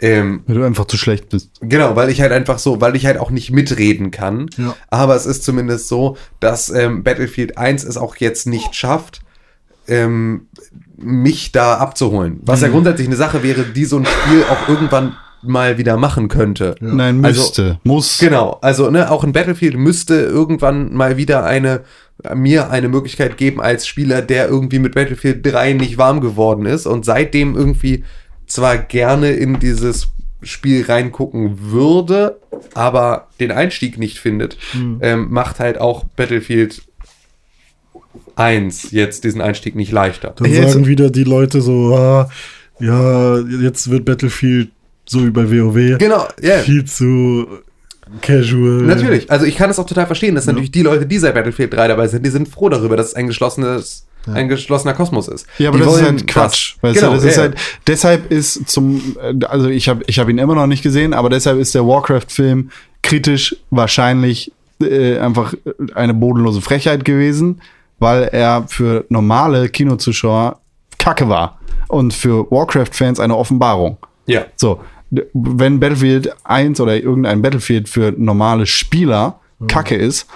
Ähm, 0.00 0.42
Weil 0.46 0.54
du 0.56 0.62
einfach 0.64 0.84
zu 0.84 0.96
schlecht 0.96 1.28
bist. 1.28 1.50
Genau, 1.60 1.96
weil 1.96 2.08
ich 2.10 2.20
halt 2.20 2.30
einfach 2.30 2.60
so, 2.60 2.80
weil 2.80 2.94
ich 2.94 3.04
halt 3.06 3.18
auch 3.18 3.30
nicht 3.32 3.50
mitreden 3.50 4.12
kann. 4.12 4.48
Ja. 4.56 4.76
Aber 4.90 5.16
es 5.16 5.26
ist 5.26 5.42
zumindest 5.42 5.88
so, 5.88 6.16
dass 6.38 6.70
ähm, 6.70 7.02
Battlefield 7.02 7.58
1 7.58 7.82
es 7.82 7.96
auch 7.96 8.14
jetzt 8.16 8.46
nicht 8.46 8.76
schafft, 8.76 9.22
ähm, 9.88 10.46
mich 10.96 11.50
da 11.52 11.78
abzuholen. 11.78 12.40
Was 12.42 12.60
Mhm. 12.60 12.66
ja 12.66 12.72
grundsätzlich 12.72 13.06
eine 13.08 13.16
Sache 13.16 13.42
wäre, 13.42 13.64
die 13.64 13.84
so 13.86 13.96
ein 13.96 14.06
Spiel 14.06 14.44
auch 14.50 14.68
irgendwann 14.68 15.16
mal 15.42 15.78
wieder 15.78 15.96
machen 15.96 16.28
könnte. 16.28 16.74
Nein, 16.80 17.24
Also- 17.24 17.42
müsste. 17.42 17.80
muss. 17.84 18.18
Genau, 18.18 18.58
also 18.62 18.90
ne, 18.90 19.10
auch 19.10 19.24
ein 19.24 19.32
Battlefield 19.32 19.76
müsste 19.76 20.14
irgendwann 20.14 20.92
mal 20.94 21.16
wieder 21.16 21.44
eine 21.44 21.82
mir 22.34 22.70
eine 22.70 22.88
Möglichkeit 22.88 23.36
geben 23.36 23.60
als 23.60 23.86
Spieler, 23.86 24.22
der 24.22 24.48
irgendwie 24.48 24.80
mit 24.80 24.96
Battlefield 24.96 25.46
3 25.46 25.74
nicht 25.74 25.98
warm 25.98 26.20
geworden 26.20 26.66
ist 26.66 26.84
und 26.86 27.04
seitdem 27.04 27.54
irgendwie 27.54 28.02
zwar 28.48 28.76
gerne 28.76 29.30
in 29.30 29.60
dieses 29.60 30.08
Spiel 30.42 30.84
reingucken 30.86 31.70
würde, 31.70 32.40
aber 32.74 33.28
den 33.38 33.52
Einstieg 33.52 33.98
nicht 33.98 34.18
findet, 34.18 34.56
ähm, 35.00 35.28
macht 35.30 35.60
halt 35.60 35.80
auch 35.80 36.04
Battlefield 36.16 36.82
1 38.36 38.90
jetzt 38.90 39.24
diesen 39.24 39.40
Einstieg 39.40 39.74
nicht 39.74 39.92
leichter. 39.92 40.32
Dann 40.36 40.50
Jetzt- 40.50 40.72
sagen 40.72 40.86
wieder 40.86 41.10
die 41.10 41.24
Leute 41.24 41.60
so, 41.60 41.94
ah, 41.94 42.28
ja, 42.80 43.38
jetzt 43.38 43.90
wird 43.90 44.04
Battlefield 44.04 44.70
so 45.08 45.24
wie 45.24 45.30
bei 45.30 45.50
WoW 45.50 45.98
Genau, 45.98 46.26
ja. 46.42 46.58
viel 46.58 46.84
zu 46.84 47.46
casual. 48.22 48.82
Natürlich, 48.82 49.30
also 49.30 49.44
ich 49.44 49.56
kann 49.56 49.70
es 49.70 49.78
auch 49.78 49.86
total 49.86 50.06
verstehen, 50.06 50.34
dass 50.34 50.46
natürlich 50.46 50.70
die 50.70 50.82
Leute, 50.82 51.06
die 51.06 51.18
seit 51.18 51.34
Battlefield 51.34 51.72
3 51.74 51.88
dabei 51.88 52.08
sind, 52.08 52.24
die 52.24 52.30
sind 52.30 52.48
froh 52.48 52.68
darüber, 52.68 52.96
dass 52.96 53.08
es 53.08 53.14
ein 53.14 53.26
geschlossenes, 53.26 54.06
ein 54.32 54.48
geschlossener 54.48 54.94
Kosmos 54.94 55.28
ist. 55.28 55.46
Ja, 55.58 55.68
aber 55.68 55.78
die 55.78 55.84
das 55.84 55.96
ist 55.96 56.02
halt 56.02 56.26
Quatsch. 56.26 56.74
Das. 56.76 56.82
Weißt 56.82 57.00
Genau, 57.00 57.10
du, 57.10 57.14
das 57.16 57.24
ja, 57.24 57.30
ist 57.30 57.36
ja. 57.36 57.42
halt, 57.42 57.54
deshalb 57.86 58.30
ist 58.32 58.68
zum, 58.68 59.16
also 59.46 59.68
ich 59.68 59.88
habe 59.88 60.02
ich 60.06 60.18
hab 60.18 60.28
ihn 60.28 60.38
immer 60.38 60.54
noch 60.54 60.66
nicht 60.66 60.82
gesehen, 60.82 61.12
aber 61.12 61.28
deshalb 61.28 61.58
ist 61.58 61.74
der 61.74 61.86
Warcraft-Film 61.86 62.70
kritisch 63.02 63.56
wahrscheinlich 63.70 64.52
äh, 64.82 65.18
einfach 65.18 65.54
eine 65.94 66.14
bodenlose 66.14 66.60
Frechheit 66.62 67.04
gewesen, 67.04 67.60
weil 67.98 68.24
er 68.32 68.64
für 68.68 69.04
normale 69.08 69.68
Kinozuschauer 69.68 70.60
Kacke 70.98 71.28
war 71.28 71.58
und 71.88 72.14
für 72.14 72.50
Warcraft-Fans 72.50 73.20
eine 73.20 73.36
Offenbarung. 73.36 73.98
ja. 74.26 74.46
So, 74.56 74.80
wenn 75.10 75.80
Battlefield 75.80 76.32
1 76.44 76.80
oder 76.80 76.96
irgendein 76.96 77.42
Battlefield 77.42 77.88
für 77.88 78.12
normale 78.16 78.66
Spieler 78.66 79.40
Kacke 79.66 79.96
ist, 79.96 80.28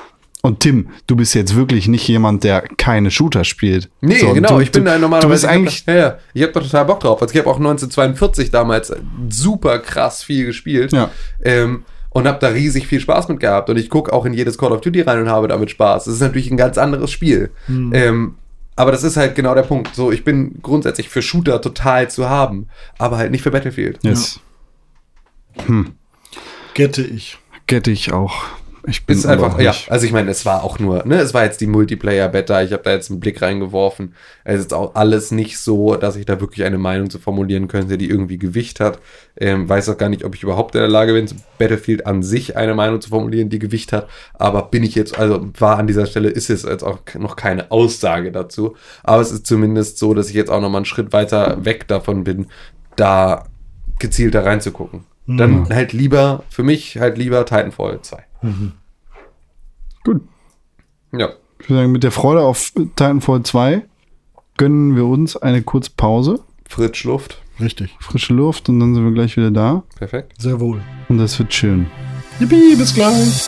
und 0.45 0.59
Tim, 0.59 0.89
du 1.07 1.15
bist 1.15 1.37
jetzt 1.37 1.55
wirklich 1.55 1.87
nicht 1.87 2.07
jemand, 2.09 2.43
der 2.43 2.63
keine 2.63 3.13
Shooter 3.13 3.45
spielt. 3.45 3.89
Nee, 4.01 4.19
so, 4.19 4.33
genau, 4.33 4.57
du, 4.57 4.61
ich 4.61 4.73
bin 4.73 4.85
da 4.85 4.99
normalerweise. 4.99 5.29
Du 5.29 5.33
bist 5.33 5.45
ich 5.45 5.49
hab 5.49 5.55
eigentlich. 5.55 5.85
Da, 5.85 5.93
ja, 5.93 5.99
ja, 5.99 6.19
ich 6.35 6.43
habe 6.43 6.53
da 6.53 6.61
total 6.61 6.85
Bock 6.85 6.99
drauf. 6.99 7.23
Also 7.23 7.33
ich 7.33 7.39
habe 7.39 7.49
auch 7.49 7.59
1942 7.59 8.51
damals 8.51 8.93
super 9.31 9.79
krass 9.79 10.25
viel 10.25 10.47
gespielt. 10.47 10.93
Ja. 10.93 11.11
Ähm, 11.45 11.85
und 12.11 12.27
habe 12.27 12.41
da 12.41 12.49
riesig 12.49 12.89
viel 12.89 13.01
Spaß 13.01 13.29
mit 13.29 13.39
gehabt. 13.39 13.71
Und 13.71 13.79
ich 13.79 13.89
gucke 13.89 14.13
auch 14.13 14.25
in 14.25 14.35
jedes 14.35 14.59
Call 14.59 14.73
of 14.73 14.81
Duty 14.81 15.03
rein 15.03 15.21
und 15.21 15.29
habe 15.31 15.47
damit 15.47 15.71
Spaß. 15.71 16.05
Das 16.05 16.15
ist 16.15 16.21
natürlich 16.21 16.51
ein 16.51 16.57
ganz 16.57 16.77
anderes 16.77 17.11
Spiel. 17.11 17.51
Ähm, 17.69 18.35
aber 18.75 18.91
das 18.91 19.05
ist 19.05 19.17
halt 19.17 19.35
genau 19.35 19.55
der 19.55 19.63
Punkt. 19.63 19.95
So, 19.95 20.11
ich 20.11 20.25
bin 20.25 20.61
grundsätzlich 20.61 21.09
für 21.09 21.23
Shooter 21.23 21.61
total 21.61 22.11
zu 22.11 22.29
haben, 22.29 22.69
aber 22.99 23.17
halt 23.17 23.31
nicht 23.31 23.43
für 23.43 23.51
Battlefield. 23.51 23.99
Yes. 24.03 24.41
Gette 26.75 27.03
ich. 27.03 27.39
Get 27.67 27.87
ich 27.87 28.13
auch. 28.13 28.45
Ich 28.85 29.07
bin 29.07 29.17
Ist 29.17 29.27
einfach, 29.27 29.55
auch 29.55 29.61
ja, 29.61 29.73
also 29.89 30.05
ich 30.05 30.13
meine, 30.13 30.31
es 30.33 30.45
war 30.45 30.65
auch 30.65 30.81
nur, 30.81 31.07
ne, 31.07 31.21
es 31.21 31.33
war 31.35 31.45
jetzt 31.45 31.61
die 31.61 31.69
Multiplayer-Beta, 31.69 32.63
ich 32.63 32.73
habe 32.73 32.83
da 32.83 32.91
jetzt 32.91 33.11
einen 33.11 33.21
Blick 33.21 33.41
reingeworfen. 33.41 34.15
Es 34.43 34.59
ist 34.59 34.75
auch 34.75 34.97
alles 34.97 35.31
nicht 35.31 35.59
so, 35.59 35.95
dass 35.95 36.17
ich 36.17 36.27
da 36.27 36.41
wirklich 36.41 36.67
eine 36.67 36.79
Meinung 36.79 37.09
zu 37.09 37.21
formulieren 37.21 37.69
könnte, 37.69 37.97
die 37.97 38.11
irgendwie 38.11 38.39
Gewicht 38.39 38.81
hat. 38.81 38.99
Ähm, 39.37 39.69
weiß 39.69 39.89
auch 39.89 39.99
gar 39.99 40.09
nicht, 40.09 40.25
ob 40.25 40.35
ich 40.35 40.43
überhaupt 40.43 40.75
in 40.75 40.81
der 40.81 40.89
Lage 40.89 41.13
bin, 41.13 41.29
zu 41.29 41.37
Battlefield 41.59 42.07
an 42.07 42.25
sich 42.25 42.57
eine 42.57 42.75
Meinung 42.75 43.01
zu 43.01 43.11
formulieren, 43.11 43.51
die 43.51 43.61
Gewicht 43.61 43.93
hat. 43.93 44.09
Aber 44.35 44.63
bin 44.63 44.83
ich 44.83 44.97
jetzt, 44.97 45.17
also 45.17 45.49
war 45.61 45.79
an 45.79 45.87
dieser 45.87 46.07
Stelle, 46.07 46.31
ist 46.31 46.51
es 46.51 46.65
jetzt 46.65 46.83
auch 46.83 46.99
noch 47.17 47.37
keine 47.37 47.71
Aussage 47.71 48.33
dazu. 48.33 48.75
Aber 49.05 49.23
es 49.23 49.31
ist 49.31 49.47
zumindest 49.47 49.99
so, 49.99 50.13
dass 50.13 50.29
ich 50.29 50.35
jetzt 50.35 50.51
auch 50.51 50.61
noch 50.61 50.71
mal 50.71 50.79
einen 50.79 50.87
Schritt 50.87 51.13
weiter 51.13 51.65
weg 51.65 51.87
davon 51.87 52.25
bin, 52.25 52.49
da 52.97 53.45
gezielter 54.01 54.45
reinzugucken. 54.45 55.05
Dann 55.27 55.69
halt 55.69 55.93
lieber, 55.93 56.43
für 56.51 56.63
mich 56.63 56.99
halt 56.99 57.17
lieber 57.17 57.45
Titanfall 57.45 58.01
2. 58.03 58.25
Gut. 60.05 60.23
Ja. 61.13 61.31
Ich 61.61 61.69
würde 61.69 61.83
sagen, 61.83 61.93
mit 61.93 62.03
der 62.03 62.11
Freude 62.11 62.43
auf 62.43 62.73
Titanfall 62.75 63.43
2 63.43 63.83
gönnen 64.57 64.97
wir 64.97 65.07
uns 65.07 65.37
eine 65.37 65.63
kurze 65.63 65.91
Pause, 65.97 66.41
Frischluft. 66.69 67.41
Richtig. 67.61 67.95
frische 68.01 68.35
Luft 68.35 68.69
und 68.69 68.81
dann 68.81 68.95
sind 68.95 69.05
wir 69.05 69.13
gleich 69.13 69.37
wieder 69.37 69.51
da. 69.51 69.85
Perfekt. 69.97 70.41
Sehr 70.41 70.59
wohl. 70.59 70.81
Und 71.09 71.19
das 71.19 71.39
wird 71.39 71.55
schön. 71.55 71.87
Yippie, 72.41 72.75
bis 72.77 72.95
gleich. 72.95 73.47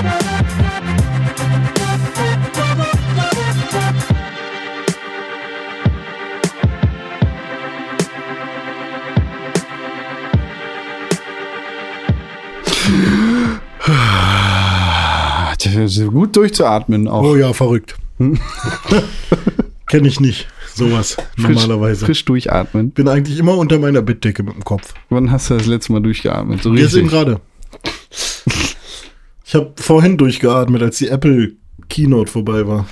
Ah, 0.00 0.37
gut 16.10 16.36
durchzuatmen 16.36 17.08
auch. 17.08 17.22
Oh 17.22 17.36
ja, 17.36 17.52
verrückt. 17.52 17.96
Kenne 19.86 20.08
ich 20.08 20.20
nicht. 20.20 20.48
Sowas 20.74 21.16
frisch, 21.36 21.56
normalerweise. 21.56 22.04
Frisch 22.04 22.24
durchatmen. 22.24 22.90
Bin 22.90 23.08
eigentlich 23.08 23.38
immer 23.38 23.56
unter 23.56 23.78
meiner 23.78 24.02
Bettdecke 24.02 24.42
mit 24.42 24.54
dem 24.54 24.64
Kopf. 24.64 24.94
Wann 25.08 25.30
hast 25.30 25.50
du 25.50 25.54
das 25.54 25.66
letzte 25.66 25.92
Mal 25.92 26.00
durchgeatmet? 26.00 26.62
So 26.62 26.74
Jetzt 26.74 26.94
eben 26.94 27.08
gerade. 27.08 27.40
Ich 29.44 29.54
habe 29.54 29.72
vorhin 29.76 30.18
durchgeatmet, 30.18 30.82
als 30.82 30.98
die 30.98 31.08
Apple 31.08 31.52
Keynote 31.88 32.30
vorbei 32.30 32.66
war. 32.66 32.86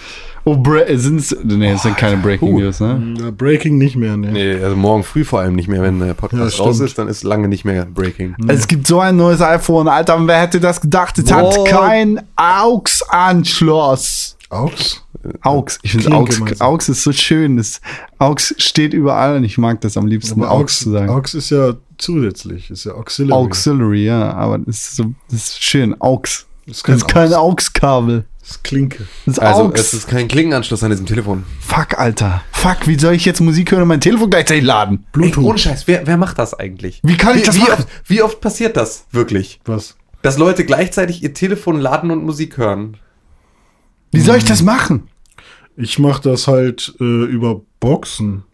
Oh, 0.49 0.57
Bre 0.57 0.97
sind's, 0.97 1.35
nee, 1.43 1.73
es 1.73 1.83
sind 1.83 1.97
keine 1.97 2.19
Breaking 2.19 2.53
puh. 2.53 2.61
News, 2.61 2.79
ne? 2.79 3.03
Na, 3.19 3.31
Breaking 3.33 3.79
nicht 3.79 3.97
mehr, 3.97 4.17
ne. 4.17 4.31
Nee, 4.31 4.55
also 4.63 4.77
morgen 4.77 5.03
früh 5.03 5.25
vor 5.25 5.41
allem 5.41 5.57
nicht 5.57 5.67
mehr, 5.67 5.83
wenn 5.83 5.99
der 5.99 6.07
Ja, 6.09 6.15
Podcast 6.15 6.55
stimmt. 6.55 6.69
raus 6.69 6.79
ist, 6.79 6.97
dann 6.99 7.09
ist 7.09 7.25
lange 7.25 7.49
nicht 7.49 7.65
mehr 7.65 7.85
Breaking. 7.85 8.37
Es 8.47 8.69
gibt 8.69 8.87
so 8.87 9.01
ein 9.01 9.17
neues 9.17 9.41
iPhone, 9.41 9.89
Alter, 9.89 10.25
wer 10.25 10.41
hätte 10.41 10.61
das 10.61 10.81
gedacht? 10.81 11.19
Es 11.19 11.33
hat 11.33 11.53
kein 11.67 12.21
AUX-Anschluss. 12.37 14.37
Aux? 14.51 15.03
AUX, 15.43 15.79
ich 15.83 15.91
finde 15.93 16.13
AUX? 16.13 16.61
AUX 16.61 16.89
ist 16.91 17.03
so 17.03 17.11
schön. 17.11 17.57
Das, 17.57 17.81
AUX 18.21 18.55
steht 18.59 18.95
überall 18.95 19.39
und 19.39 19.45
ich 19.45 19.59
mag 19.59 19.81
das 19.81 19.97
am 19.97 20.07
liebsten, 20.07 20.41
Aber 20.43 20.53
AUX 20.53 20.79
zu 20.81 20.93
sagen. 20.93 21.09
Aux 21.11 21.35
ist 21.35 21.51
ja 21.51 21.73
zusätzlich, 21.99 22.71
ist 22.71 22.85
ja 22.85 22.93
Auxiliary. 22.93 23.43
Auxiliary, 23.43 24.05
ja, 24.05 24.33
aber 24.35 24.59
das 24.59 24.77
ist 24.77 24.97
so, 24.97 25.05
das 25.29 25.49
ist 25.49 25.63
schön, 25.65 26.01
AUX. 26.01 26.47
Ist 26.67 26.87
Das 26.87 26.97
ist 26.99 27.09
kein 27.09 27.33
Aux. 27.33 27.37
AUX-Kabel. 27.37 28.25
Das 28.47 28.63
Klinke. 28.63 29.07
Das 29.25 29.39
Also, 29.41 29.63
Augs. 29.65 29.81
es 29.81 29.95
ist 29.95 30.09
kein 30.09 30.29
Klingenanschluss 30.29 30.83
an 30.85 30.91
diesem 30.91 31.07
Telefon. 31.07 31.45
Fuck, 31.61 31.99
Alter. 31.99 32.43
Fuck, 32.53 32.87
wie 32.87 32.99
soll 32.99 33.15
ich 33.15 33.25
jetzt 33.25 33.41
Musik 33.41 33.73
hören 33.73 33.83
und 33.83 33.89
mein 33.89 34.01
Telefon 34.01 34.31
gleichzeitig 34.31 34.63
laden? 34.63 35.05
Ey, 35.21 35.35
ohne 35.37 35.59
Scheiß, 35.59 35.87
wer, 35.89 36.07
wer 36.07 36.17
macht 36.17 36.39
das 36.39 36.55
eigentlich? 36.55 37.01
Wie 37.03 37.17
kann 37.17 37.37
ich 37.37 37.43
das 37.43 37.57
wie 37.57 37.61
machen? 37.61 37.73
Oft, 37.85 37.89
wie 38.07 38.23
oft 38.23 38.41
passiert 38.41 38.77
das 38.77 39.07
wirklich? 39.11 39.61
Was? 39.65 39.97
Dass 40.23 40.39
Leute 40.39 40.65
gleichzeitig 40.65 41.23
ihr 41.23 41.35
Telefon 41.35 41.81
laden 41.81 42.11
und 42.11 42.25
Musik 42.25 42.57
hören. 42.57 42.97
Wie 44.13 44.21
soll 44.21 44.37
ich 44.37 44.45
das 44.45 44.63
machen? 44.63 45.09
Ich 45.77 45.99
mache 45.99 46.23
das 46.23 46.47
halt 46.47 46.95
äh, 47.01 47.05
über 47.05 47.61
Boxen. 47.81 48.45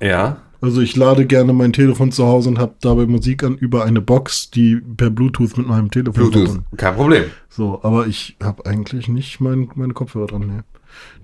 Ja. 0.00 0.38
Also 0.60 0.80
ich 0.80 0.96
lade 0.96 1.24
gerne 1.24 1.52
mein 1.52 1.72
Telefon 1.72 2.10
zu 2.10 2.26
Hause 2.26 2.48
und 2.48 2.58
habe 2.58 2.74
dabei 2.80 3.06
Musik 3.06 3.44
an 3.44 3.56
über 3.56 3.84
eine 3.84 4.00
Box, 4.00 4.50
die 4.50 4.76
per 4.76 5.08
Bluetooth 5.10 5.56
mit 5.56 5.68
meinem 5.68 5.90
Telefon 5.90 6.14
Bluetooth. 6.30 6.46
verbunden. 6.48 6.76
Kein 6.76 6.94
Problem. 6.96 7.24
So, 7.48 7.80
aber 7.82 8.06
ich 8.08 8.36
habe 8.42 8.66
eigentlich 8.66 9.08
nicht 9.08 9.40
mein, 9.40 9.70
meine 9.76 9.92
Kopfhörer 9.94 10.26
dran. 10.26 10.46
Nee. 10.48 10.62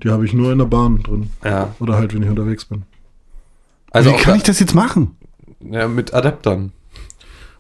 Die 0.03 0.11
habe 0.11 0.24
ich 0.24 0.32
nur 0.35 0.53
in 0.53 0.59
der 0.59 0.66
Bahn 0.66 1.03
drin. 1.03 1.30
Ja. 1.45 1.74
Oder 1.80 1.97
halt, 1.97 2.14
wenn 2.14 2.22
ich 2.22 2.28
unterwegs 2.28 2.64
bin. 2.64 2.82
Also 3.91 4.11
wie 4.12 4.16
kann 4.16 4.37
ich 4.37 4.43
das 4.45 4.61
jetzt 4.61 4.74
machen? 4.74 5.16
ja, 5.61 5.89
mit 5.89 6.12
Adaptern 6.14 6.72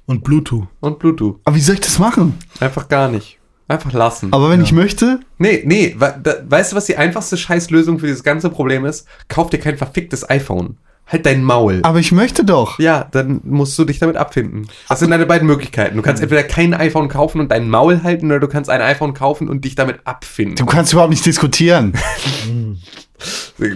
Und 0.06 0.22
Bluetooth. 0.24 0.66
und 0.80 0.98
Bluetooth. 0.98 1.40
Aber 1.44 1.56
wie 1.56 1.60
soll 1.60 1.74
ich 1.76 1.80
das 1.80 1.98
machen? 1.98 2.34
Einfach 2.60 2.88
gar 2.88 3.08
nicht. 3.08 3.38
Einfach 3.66 3.92
lassen. 3.94 4.32
Aber 4.32 4.50
wenn 4.50 4.60
ich 4.62 4.72
möchte, 4.72 5.20
nee, 5.38 5.62
nee, 5.64 5.96
we 5.98 6.14
da, 6.22 6.34
weißt 6.46 6.72
du, 6.72 6.76
was 6.76 6.84
die 6.84 6.96
einfachste 6.98 7.36
Scheißlösung 7.38 7.98
für 7.98 8.06
dieses 8.06 8.22
ganze 8.22 8.50
Problem 8.50 8.84
ist? 8.84 9.08
Kauf 9.28 9.48
dir 9.48 9.58
kein 9.58 9.78
verficktes 9.78 10.28
iPhone. 10.28 10.76
Halt 11.06 11.26
dein 11.26 11.42
Maul. 11.44 11.80
aber 11.82 11.98
ich 12.00 12.12
möchte 12.12 12.44
doch. 12.44 12.78
Ja, 12.78 13.06
dann 13.12 13.40
musst 13.44 13.78
du 13.78 13.84
dich 13.84 13.98
damit 13.98 14.16
abfinden. 14.16 14.66
Das 14.88 15.00
sind 15.00 15.10
deine 15.10 15.26
beiden 15.26 15.46
Möglichkeiten. 15.46 15.96
Du 15.96 16.02
kannst 16.02 16.22
entweder 16.22 16.42
kein 16.44 16.72
iPhone 16.72 17.08
kaufen 17.08 17.40
und 17.40 17.50
dein 17.50 17.68
Maul 17.68 18.02
halten, 18.02 18.26
oder 18.26 18.40
du 18.40 18.48
kannst 18.48 18.70
ein 18.70 18.80
iPhone 18.80 19.12
kaufen 19.12 19.48
und 19.48 19.64
dich 19.66 19.74
damit 19.74 19.96
Du 19.98 20.00
abfinden. 20.06 20.66
kannst 20.66 20.92
überhaupt 20.92 21.10
nicht 21.10 21.26
diskutieren. 21.26 21.92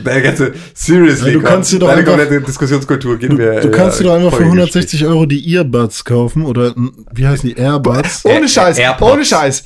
Deine 0.05 0.23
ganze, 0.23 0.53
seriously, 0.75 1.29
Ja, 1.33 1.39
du 1.39 1.43
kannst 1.43 1.73
dir 1.73 1.79
doch 1.79 1.89
deine 1.89 2.01
einfach- 2.01 2.17
komplette 2.19 2.45
Diskussionskultur 2.45 3.17
gehen 3.19 3.31
Du, 3.31 3.39
wir. 3.39 3.61
du 3.61 3.71
kannst 3.71 4.01
äh, 4.01 4.03
dir 4.03 4.09
doch 4.11 4.17
einfach 4.17 4.31
für 4.31 4.37
voll 4.39 4.45
160 4.47 5.07
Euro 5.07 5.25
die 5.27 5.55
Earbuds 5.55 6.05
kaufen 6.05 6.45
oder 6.45 6.77
n- 6.77 6.91
wie 7.15 7.27
heißen 7.27 7.49
die 7.49 7.57
Airbuds? 7.57 8.25
Ohne 8.25 8.49
Scheiß, 8.49 8.79
AirPods. 8.79 9.13
ohne 9.13 9.25
Scheiß. 9.25 9.65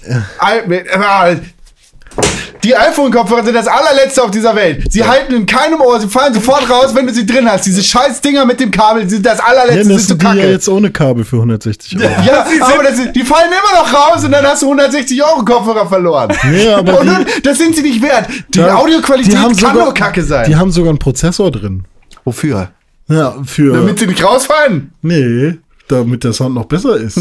Die 2.65 2.77
iPhone-Kopfhörer 2.77 3.45
sind 3.45 3.55
das 3.55 3.67
allerletzte 3.67 4.23
auf 4.23 4.31
dieser 4.31 4.55
Welt. 4.55 4.85
Sie 4.93 5.03
halten 5.05 5.35
in 5.35 5.47
keinem 5.47 5.81
Ohr, 5.81 5.99
sie 6.01 6.09
fallen 6.09 6.33
sofort 6.33 6.69
raus, 6.71 6.95
wenn 6.95 7.07
du 7.07 7.13
sie 7.13 7.27
drin 7.27 7.49
hast. 7.51 7.67
Diese 7.67 7.83
scheiß 7.83 8.21
Dinger 8.21 8.47
mit 8.47 8.61
dem 8.61 8.71
Kabel 8.71 9.09
sind 9.09 9.27
das 9.27 9.41
allerletzte, 9.41 9.79
Ja, 9.79 9.85
sind 9.85 9.95
das 9.95 10.07
sind 10.07 10.23
ja 10.45 10.47
jetzt 10.51 10.69
ohne 10.69 10.91
Kabel 10.93 11.25
für 11.25 11.37
160 11.37 11.97
Euro. 11.99 12.09
ja, 12.25 12.47
aber 12.61 12.83
das, 12.85 12.97
sind- 12.99 13.17
die 13.17 13.23
fallen 13.25 13.51
immer 13.51 13.83
noch 13.83 13.93
raus 13.93 14.25
und 14.25 14.31
dann 14.33 14.45
hast 14.47 14.63
du 14.63 14.67
160 14.67 15.23
Euro 15.25 15.45
Kopfhörer 15.45 15.89
verloren. 15.89 16.33
Nee, 16.51 16.69
aber 16.69 17.01
und 17.01 17.07
die- 17.07 17.13
nun, 17.13 17.27
das 17.43 17.59
sind 17.59 17.75
sie 17.75 17.83
nicht 17.83 18.01
wert. 18.01 18.29
Die 18.55 18.59
Da- 18.59 18.77
Audioqualität 18.77 19.33
die 19.33 19.37
haben 19.39 19.57
kann 19.57 19.71
sogar- 19.73 19.85
nur 19.85 19.95
kacke 19.95 20.23
sein. 20.23 20.47
Die 20.49 20.55
haben 20.57 20.71
sogar 20.71 20.91
einen 20.91 20.99
Prozessor 21.01 21.51
drin. 21.51 21.85
Wofür? 22.25 22.71
Ja, 23.09 23.35
für. 23.45 23.75
Damit 23.75 23.99
sie 23.99 24.07
nicht 24.07 24.23
rausfallen. 24.23 24.93
nee, 25.03 25.55
damit 25.89 26.23
der 26.23 26.33
Sound 26.33 26.55
noch 26.55 26.67
besser 26.67 26.97
ist. 26.97 27.19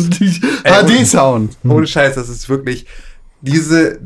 HD-Sound. 0.63 1.57
Ohne 1.67 1.87
Scheiß, 1.87 2.15
das 2.15 2.29
ist 2.29 2.47
wirklich 2.47 2.85
diese, 3.41 3.99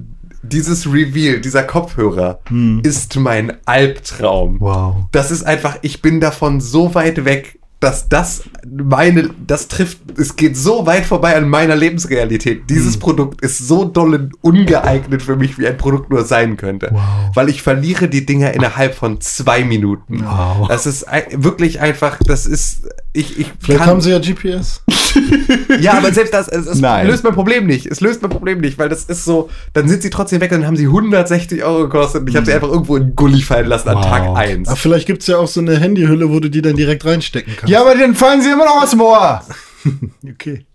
dieses 0.47 0.85
Reveal, 0.91 1.39
dieser 1.41 1.63
Kopfhörer 1.63 2.39
ist 2.83 3.15
mein 3.17 3.53
Albtraum. 3.65 4.57
Wow. 4.59 4.95
Das 5.11 5.31
ist 5.31 5.43
einfach, 5.43 5.77
ich 5.81 6.01
bin 6.01 6.19
davon 6.19 6.61
so 6.61 6.95
weit 6.95 7.25
weg, 7.25 7.59
dass 7.79 8.09
das 8.09 8.43
meine, 8.65 9.29
das 9.45 9.67
trifft, 9.67 9.99
es 10.17 10.35
geht 10.35 10.57
so 10.57 10.87
weit 10.87 11.05
vorbei 11.05 11.35
an 11.35 11.47
meiner 11.47 11.75
Lebensrealität. 11.75 12.69
Dieses 12.69 12.97
Produkt 12.97 13.41
ist 13.41 13.59
so 13.59 13.85
doll 13.85 14.29
ungeeignet 14.41 15.21
für 15.21 15.35
mich, 15.35 15.59
wie 15.59 15.67
ein 15.67 15.77
Produkt 15.77 16.09
nur 16.09 16.23
sein 16.23 16.57
könnte. 16.57 16.95
Weil 17.33 17.49
ich 17.49 17.61
verliere 17.61 18.07
die 18.07 18.25
Dinger 18.25 18.53
innerhalb 18.53 18.95
von 18.95 19.21
zwei 19.21 19.63
Minuten. 19.63 20.23
Wow. 20.25 20.67
Das 20.67 20.85
ist 20.85 21.05
wirklich 21.33 21.79
einfach, 21.79 22.17
das 22.25 22.45
ist, 22.47 22.87
ich, 23.15 23.39
ich 23.39 23.47
Vielleicht 23.59 23.79
kann- 23.79 23.89
haben 23.89 24.01
sie 24.01 24.11
ja 24.11 24.19
GPS. 24.19 24.81
ja, 25.79 25.93
aber 25.93 26.11
selbst 26.11 26.33
das, 26.33 26.47
es, 26.47 26.65
es 26.67 26.81
löst 26.81 27.23
mein 27.23 27.33
Problem 27.33 27.65
nicht. 27.65 27.85
Es 27.87 28.01
löst 28.01 28.21
mein 28.21 28.29
Problem 28.31 28.59
nicht, 28.59 28.77
weil 28.77 28.89
das 28.89 29.05
ist 29.05 29.23
so, 29.25 29.49
dann 29.73 29.87
sind 29.87 30.01
sie 30.03 30.09
trotzdem 30.09 30.41
weg, 30.41 30.51
dann 30.51 30.65
haben 30.67 30.75
sie 30.75 30.85
160 30.85 31.63
Euro 31.63 31.83
gekostet 31.83 32.21
und 32.21 32.29
ich 32.29 32.35
habe 32.35 32.45
sie 32.45 32.53
einfach 32.53 32.67
irgendwo 32.69 32.97
in 32.97 33.03
den 33.07 33.15
Gully 33.15 33.41
fallen 33.41 33.67
lassen 33.67 33.89
an 33.89 33.95
Wow. 33.97 34.05
Tag 34.05 34.35
1. 34.37 34.69
Ach, 34.69 34.77
vielleicht 34.77 35.07
gibt's 35.07 35.27
ja 35.27 35.37
auch 35.37 35.47
so 35.47 35.61
eine 35.61 35.77
Handyhülle, 35.79 36.29
wo 36.29 36.39
du 36.39 36.49
die 36.49 36.61
dann 36.61 36.75
direkt 36.75 37.05
reinstecken 37.05 37.53
kannst. 37.55 37.69
Ja, 37.71 37.81
aber 37.81 37.95
dann 37.95 38.13
fallen 38.15 38.41
sie 38.41 38.51
immer 38.51 38.65
noch 38.65 38.83
aus 38.83 38.91
dem 38.91 39.01
Ohr. 39.01 39.41
Okay. 40.29 40.65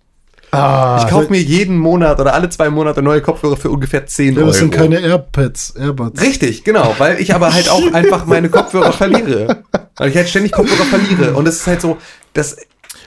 Ah, 0.53 1.01
Ich 1.05 1.09
kaufe 1.11 1.30
mir 1.30 1.41
jeden 1.41 1.76
Monat 1.78 2.18
oder 2.18 2.34
alle 2.34 2.49
zwei 2.49 2.70
Monate 2.70 3.03
neue 3.03 3.20
Kopfhörer 3.20 3.57
für 3.57 3.70
ungefähr 3.70 4.05
10 4.07 4.32
Ja, 4.34 4.38
Euro. 4.41 4.49
das 4.49 4.59
sind 4.59 4.72
keine 4.72 4.99
Airpads, 5.01 5.74
Airbuds. 5.78 6.20
Richtig, 6.20 6.64
genau, 6.64 6.93
weil 6.99 7.20
ich 7.20 7.32
aber 7.34 7.53
halt 7.53 7.68
auch 7.68 7.80
einfach 7.93 8.26
meine 8.26 8.49
Kopfhörer 8.49 8.93
verliere. 8.93 9.62
Weil 9.97 10.11
ich 10.11 10.16
halt 10.16 10.28
ständig 10.28 10.51
Kopfhörer 10.51 10.86
verliere. 10.86 11.34
Und 11.34 11.47
es 11.47 11.57
ist 11.59 11.66
halt 11.68 11.80
so, 11.80 11.99
das, 12.35 12.57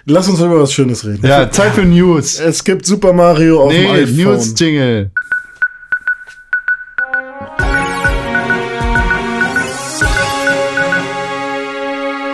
Lass 0.06 0.28
uns 0.28 0.40
über 0.42 0.60
was 0.62 0.74
Schönes 0.74 1.06
reden. 1.06 1.26
ja, 1.26 1.50
Zeit 1.50 1.74
für 1.74 1.84
News. 1.86 2.40
Es 2.40 2.64
gibt 2.64 2.86
Super 2.86 3.14
Mario 3.14 3.64
auf 3.64 3.72
dem 3.72 3.84
Nee, 3.84 3.90
iPhone. 4.04 4.16
News-Jingle. 4.18 5.12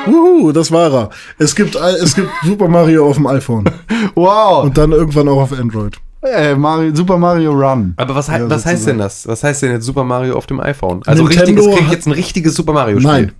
Wuhu, 0.08 0.52
das 0.52 0.72
war 0.72 0.92
er. 0.94 1.10
Es 1.38 1.56
gibt, 1.56 1.76
es 1.76 2.16
gibt 2.16 2.30
Super 2.44 2.68
Mario 2.68 3.08
auf 3.10 3.16
dem 3.18 3.28
iPhone. 3.28 3.66
Wow. 4.16 4.64
Und 4.66 4.78
dann 4.78 4.92
irgendwann 4.92 5.28
auch 5.30 5.42
auf 5.42 5.54
Android. 5.58 5.96
Äh, 6.22 6.56
Mario, 6.56 6.94
Super 6.96 7.18
Mario 7.18 7.52
Run. 7.52 7.94
aber 7.96 8.16
was, 8.16 8.28
hei- 8.28 8.40
Ja, 8.40 8.50
was 8.50 8.66
heißt 8.66 8.88
denn 8.88 8.98
das? 8.98 9.26
Was 9.28 9.44
heißt 9.44 9.62
denn 9.62 9.72
jetzt 9.72 9.86
Super 9.86 10.04
Mario 10.04 10.36
auf 10.36 10.46
dem 10.46 10.60
iPhone? 10.60 11.02
Also 11.06 11.24
Nintendo 11.24 11.52
richtig, 11.62 11.68
es 11.68 11.76
kriegt 11.78 11.92
jetzt 11.92 12.08
ein 12.08 12.12
richtiges 12.14 12.56
Super 12.56 12.74
Mario 12.74 13.00
Spiel. 13.00 13.12
Nein. 13.12 13.32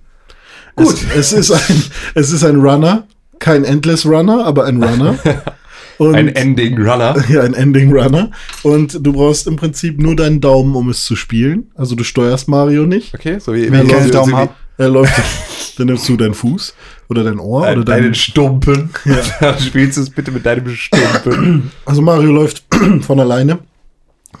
Gut. 0.76 0.94
Es, 1.14 1.32
es, 1.32 1.50
ist 1.50 1.52
ein, 1.70 1.82
es 2.14 2.32
ist 2.32 2.44
ein 2.44 2.60
Runner. 2.60 3.04
Kein 3.40 3.64
Endless 3.64 4.06
Runner, 4.06 4.44
aber 4.46 4.66
ein 4.66 4.82
Runner. 4.82 5.18
Und, 5.98 6.14
Ein 6.14 6.28
Ending 6.28 6.78
Runner. 6.78 7.14
ja, 7.28 7.42
ein 7.42 7.52
Ending 7.52 7.92
Runner. 7.92 8.30
Und 8.62 9.04
du 9.04 9.12
brauchst 9.12 9.46
im 9.46 9.56
Prinzip 9.56 10.00
nur 10.00 10.16
deinen 10.16 10.40
Daumen, 10.40 10.74
um 10.74 10.88
es 10.88 11.04
zu 11.04 11.14
spielen. 11.14 11.70
Also 11.74 11.94
du 11.94 12.04
steuerst 12.04 12.48
Mario 12.48 12.86
nicht. 12.86 13.12
Okay, 13.14 13.38
so 13.38 13.52
wie, 13.52 13.70
Wenn 13.70 13.82
wie 13.82 13.86
ich 13.88 13.92
keinen 13.92 14.06
so- 14.06 14.12
Daumen 14.12 14.30
so. 14.32 14.48
Er 14.78 14.88
läuft. 14.88 15.78
dann 15.78 15.88
nimmst 15.88 16.08
du 16.08 16.16
deinen 16.16 16.32
Fuß 16.32 16.74
oder 17.10 17.22
dein 17.22 17.38
Ohr 17.38 17.60
oder 17.64 17.74
Deinen, 17.74 17.84
dein. 17.84 18.02
deinen 18.04 18.14
Stumpen. 18.14 18.88
Dann 19.40 19.58
spielst 19.60 19.98
du 19.98 20.02
es 20.02 20.08
bitte 20.08 20.30
mit 20.30 20.46
deinem 20.46 20.70
Stumpen. 20.74 21.70
Also 21.84 22.00
Mario 22.00 22.30
läuft 22.32 22.64
von 23.02 23.20
alleine. 23.20 23.58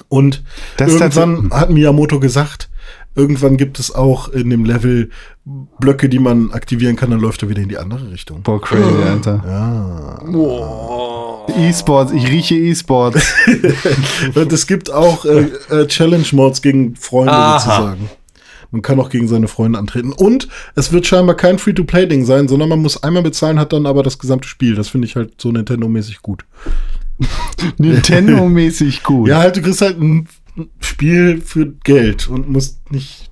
Und 0.08 0.42
Das 0.78 0.92
irgendwann 0.92 1.50
hat 1.52 1.68
Miyamoto 1.68 2.20
gesagt, 2.20 2.69
irgendwann 3.14 3.56
gibt 3.56 3.78
es 3.78 3.94
auch 3.94 4.28
in 4.28 4.50
dem 4.50 4.64
Level 4.64 5.10
Blöcke, 5.44 6.08
die 6.08 6.18
man 6.18 6.52
aktivieren 6.52 6.96
kann, 6.96 7.10
dann 7.10 7.20
läuft 7.20 7.42
er 7.42 7.48
wieder 7.48 7.62
in 7.62 7.68
die 7.68 7.78
andere 7.78 8.10
Richtung. 8.10 8.42
Boah, 8.42 8.60
crazy, 8.60 9.02
Alter. 9.02 9.42
E-Sports, 11.56 12.12
ich 12.12 12.28
rieche 12.28 12.54
E-Sports. 12.54 13.34
Und 14.34 14.52
es 14.52 14.66
gibt 14.66 14.92
auch 14.92 15.24
äh, 15.24 15.48
äh, 15.70 15.86
Challenge-Modes 15.86 16.62
gegen 16.62 16.94
Freunde 16.96 17.32
Aha. 17.32 17.58
sozusagen. 17.58 18.10
Man 18.70 18.82
kann 18.82 19.00
auch 19.00 19.10
gegen 19.10 19.26
seine 19.26 19.48
Freunde 19.48 19.78
antreten. 19.78 20.12
Und 20.12 20.48
es 20.76 20.92
wird 20.92 21.06
scheinbar 21.06 21.36
kein 21.36 21.58
Free-to-Play-Ding 21.58 22.24
sein, 22.24 22.46
sondern 22.46 22.68
man 22.68 22.80
muss 22.80 23.02
einmal 23.02 23.22
bezahlen, 23.22 23.58
hat 23.58 23.72
dann 23.72 23.86
aber 23.86 24.04
das 24.04 24.18
gesamte 24.18 24.46
Spiel. 24.46 24.76
Das 24.76 24.88
finde 24.88 25.08
ich 25.08 25.16
halt 25.16 25.40
so 25.40 25.50
Nintendo-mäßig 25.50 26.22
gut. 26.22 26.44
Nintendo-mäßig 27.78 29.02
gut. 29.02 29.28
Ja, 29.28 29.38
halt, 29.38 29.56
du 29.56 29.62
kriegst 29.62 29.80
halt 29.80 30.00
ein 30.00 30.28
Spiel 30.80 31.40
für 31.40 31.66
Geld 31.66 32.28
und 32.28 32.48
musst 32.48 32.90
nicht, 32.90 33.30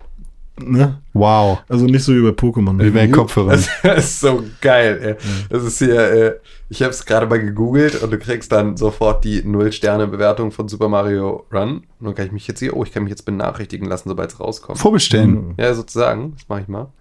ne? 0.60 1.02
Wow. 1.12 1.62
Also 1.68 1.84
nicht 1.86 2.04
so 2.04 2.14
wie 2.14 2.22
bei 2.22 2.30
Pokémon. 2.30 2.78
Wie 2.82 2.90
bei 2.90 3.08
Kopfhörern. 3.08 3.62
Das 3.82 4.04
ist 4.04 4.20
so 4.20 4.44
geil, 4.60 4.98
ey. 5.02 5.46
Das 5.48 5.64
ist 5.64 5.78
hier, 5.78 6.00
äh, 6.00 6.34
ich 6.68 6.82
habe 6.82 6.90
es 6.90 7.04
gerade 7.04 7.26
mal 7.26 7.40
gegoogelt 7.40 8.02
und 8.02 8.10
du 8.10 8.18
kriegst 8.18 8.52
dann 8.52 8.76
sofort 8.76 9.24
die 9.24 9.42
Null-Sterne-Bewertung 9.42 10.52
von 10.52 10.68
Super 10.68 10.88
Mario 10.88 11.46
Run. 11.52 11.84
Und 11.98 12.06
dann 12.06 12.14
kann 12.14 12.26
ich 12.26 12.32
mich 12.32 12.46
jetzt 12.46 12.60
hier, 12.60 12.76
oh, 12.76 12.84
ich 12.84 12.92
kann 12.92 13.02
mich 13.02 13.10
jetzt 13.10 13.24
benachrichtigen 13.24 13.88
lassen, 13.88 14.08
sobald 14.08 14.32
es 14.32 14.40
rauskommt. 14.40 14.78
Vorbestellen. 14.78 15.54
Ja, 15.58 15.74
sozusagen. 15.74 16.34
Das 16.36 16.48
mache 16.48 16.60
ich 16.62 16.68
mal. 16.68 16.92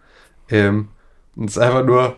Ähm, 0.50 0.90
und 1.36 1.50
es 1.50 1.58
ist 1.58 1.62
einfach 1.62 1.86
nur 1.86 2.18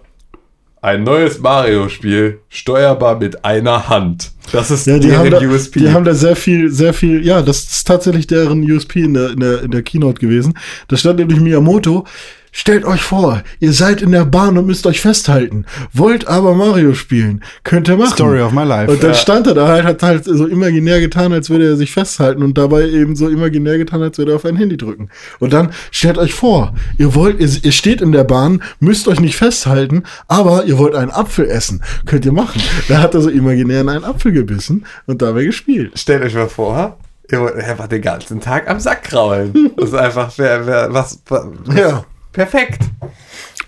ein 0.82 1.03
neues 1.03 1.39
Mario-Spiel, 1.39 2.39
steuerbar 2.49 3.19
mit 3.19 3.43
einer 3.43 3.89
Hand. 3.89 4.32
Das 4.51 4.71
ist 4.71 4.88
Ja, 4.88 4.97
die 4.97 5.15
haben, 5.15 5.30
da, 5.30 5.39
USP. 5.41 5.80
die 5.80 5.91
haben 5.91 6.05
da 6.05 6.13
sehr 6.13 6.36
viel, 6.36 6.71
sehr 6.71 6.93
viel, 6.93 7.25
ja, 7.25 7.41
das 7.41 7.63
ist 7.63 7.88
tatsächlich 7.88 8.27
deren 8.27 8.63
USP 8.69 9.01
in 9.01 9.13
der, 9.13 9.32
in 9.32 9.39
der, 9.39 9.61
in 9.63 9.71
der 9.71 9.84
Keynote 9.84 10.19
gewesen. 10.19 10.57
Da 10.88 10.97
stand 10.97 11.19
nämlich 11.19 11.39
Miyamoto, 11.39 12.05
stellt 12.52 12.86
euch 12.86 13.02
vor, 13.02 13.43
ihr 13.60 13.74
seid 13.74 14.02
in 14.02 14.12
der 14.12 14.26
Bahn 14.26 14.58
und 14.58 14.66
müsst 14.66 14.86
euch 14.88 15.02
festhalten, 15.02 15.66
wollt 15.93 16.28
aber 16.28 16.56
Mario 16.56 16.93
spielen, 16.93 17.43
könnt 17.64 17.88
ihr 17.88 17.97
machen. 17.97 18.14
Story 18.14 18.41
of 18.41 18.52
my 18.52 18.64
life. 18.64 18.91
Und 18.91 19.04
dann 19.04 19.14
stand 19.16 19.47
er 19.47 19.54
da 19.54 19.68
halt, 19.68 19.86
hat 19.86 20.04
halt 20.04 20.26
so 20.26 20.45
imaginär 20.47 21.00
getan, 21.00 21.34
als 21.34 21.50
würde 21.50 21.66
er 21.66 21.76
sich 21.76 21.91
festhalten 21.91 22.43
und 22.43 22.58
dabei 22.58 22.88
eben 22.89 23.16
so 23.16 23.28
imaginär 23.28 23.78
getan, 23.78 24.02
als 24.02 24.18
würde 24.18 24.34
er 24.34 24.36
auf 24.36 24.45
ein 24.45 24.56
Handy 24.56 24.78
drücken. 24.78 25.10
Und 25.39 25.54
dann 25.54 25.72
stellt 25.91 26.18
euch 26.18 26.34
vor, 26.34 26.74
ihr 26.97 27.16
wollt, 27.16 27.39
ihr, 27.39 27.50
ihr 27.64 27.72
steht 27.72 28.02
in 28.02 28.12
der 28.12 28.24
Bahn, 28.24 28.62
müsst 28.80 29.08
euch 29.08 29.20
nicht 29.20 29.36
festhalten, 29.36 30.04
aber 30.28 30.66
ihr 30.66 30.78
wollt 30.78 30.95
einen 30.95 31.12
Apfel 31.12 31.47
essen. 31.47 31.82
Könnt 32.06 32.26
ihr 32.26 32.34
machen. 32.34 32.62
Da 32.88 33.00
hat 33.00 33.14
er 33.14 33.22
so 33.22 33.30
imaginär 33.30 33.82
in 33.82 33.89
einen 33.89 34.04
Apfel 34.06 34.32
gebissen 34.32 34.86
und 35.06 35.22
dabei 35.22 35.43
gespielt. 35.43 35.97
Stellt 35.97 36.24
euch 36.24 36.34
mal 36.34 36.50
vor, 36.50 36.97
einfach 37.32 37.88
den 37.88 38.02
ganzen 38.02 38.41
Tag 38.41 38.70
am 38.70 38.80
Sack 38.80 39.04
kraulen. 39.04 39.72
Das 39.78 39.89
ist 39.89 39.95
einfach, 39.95 40.32
wer, 40.38 40.66
wer, 40.66 40.93
was, 40.93 41.22
was 41.28 41.45
Ja. 41.76 42.04
Perfekt. 42.32 42.82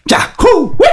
Ja, 0.09 0.27
cool. 0.43 0.75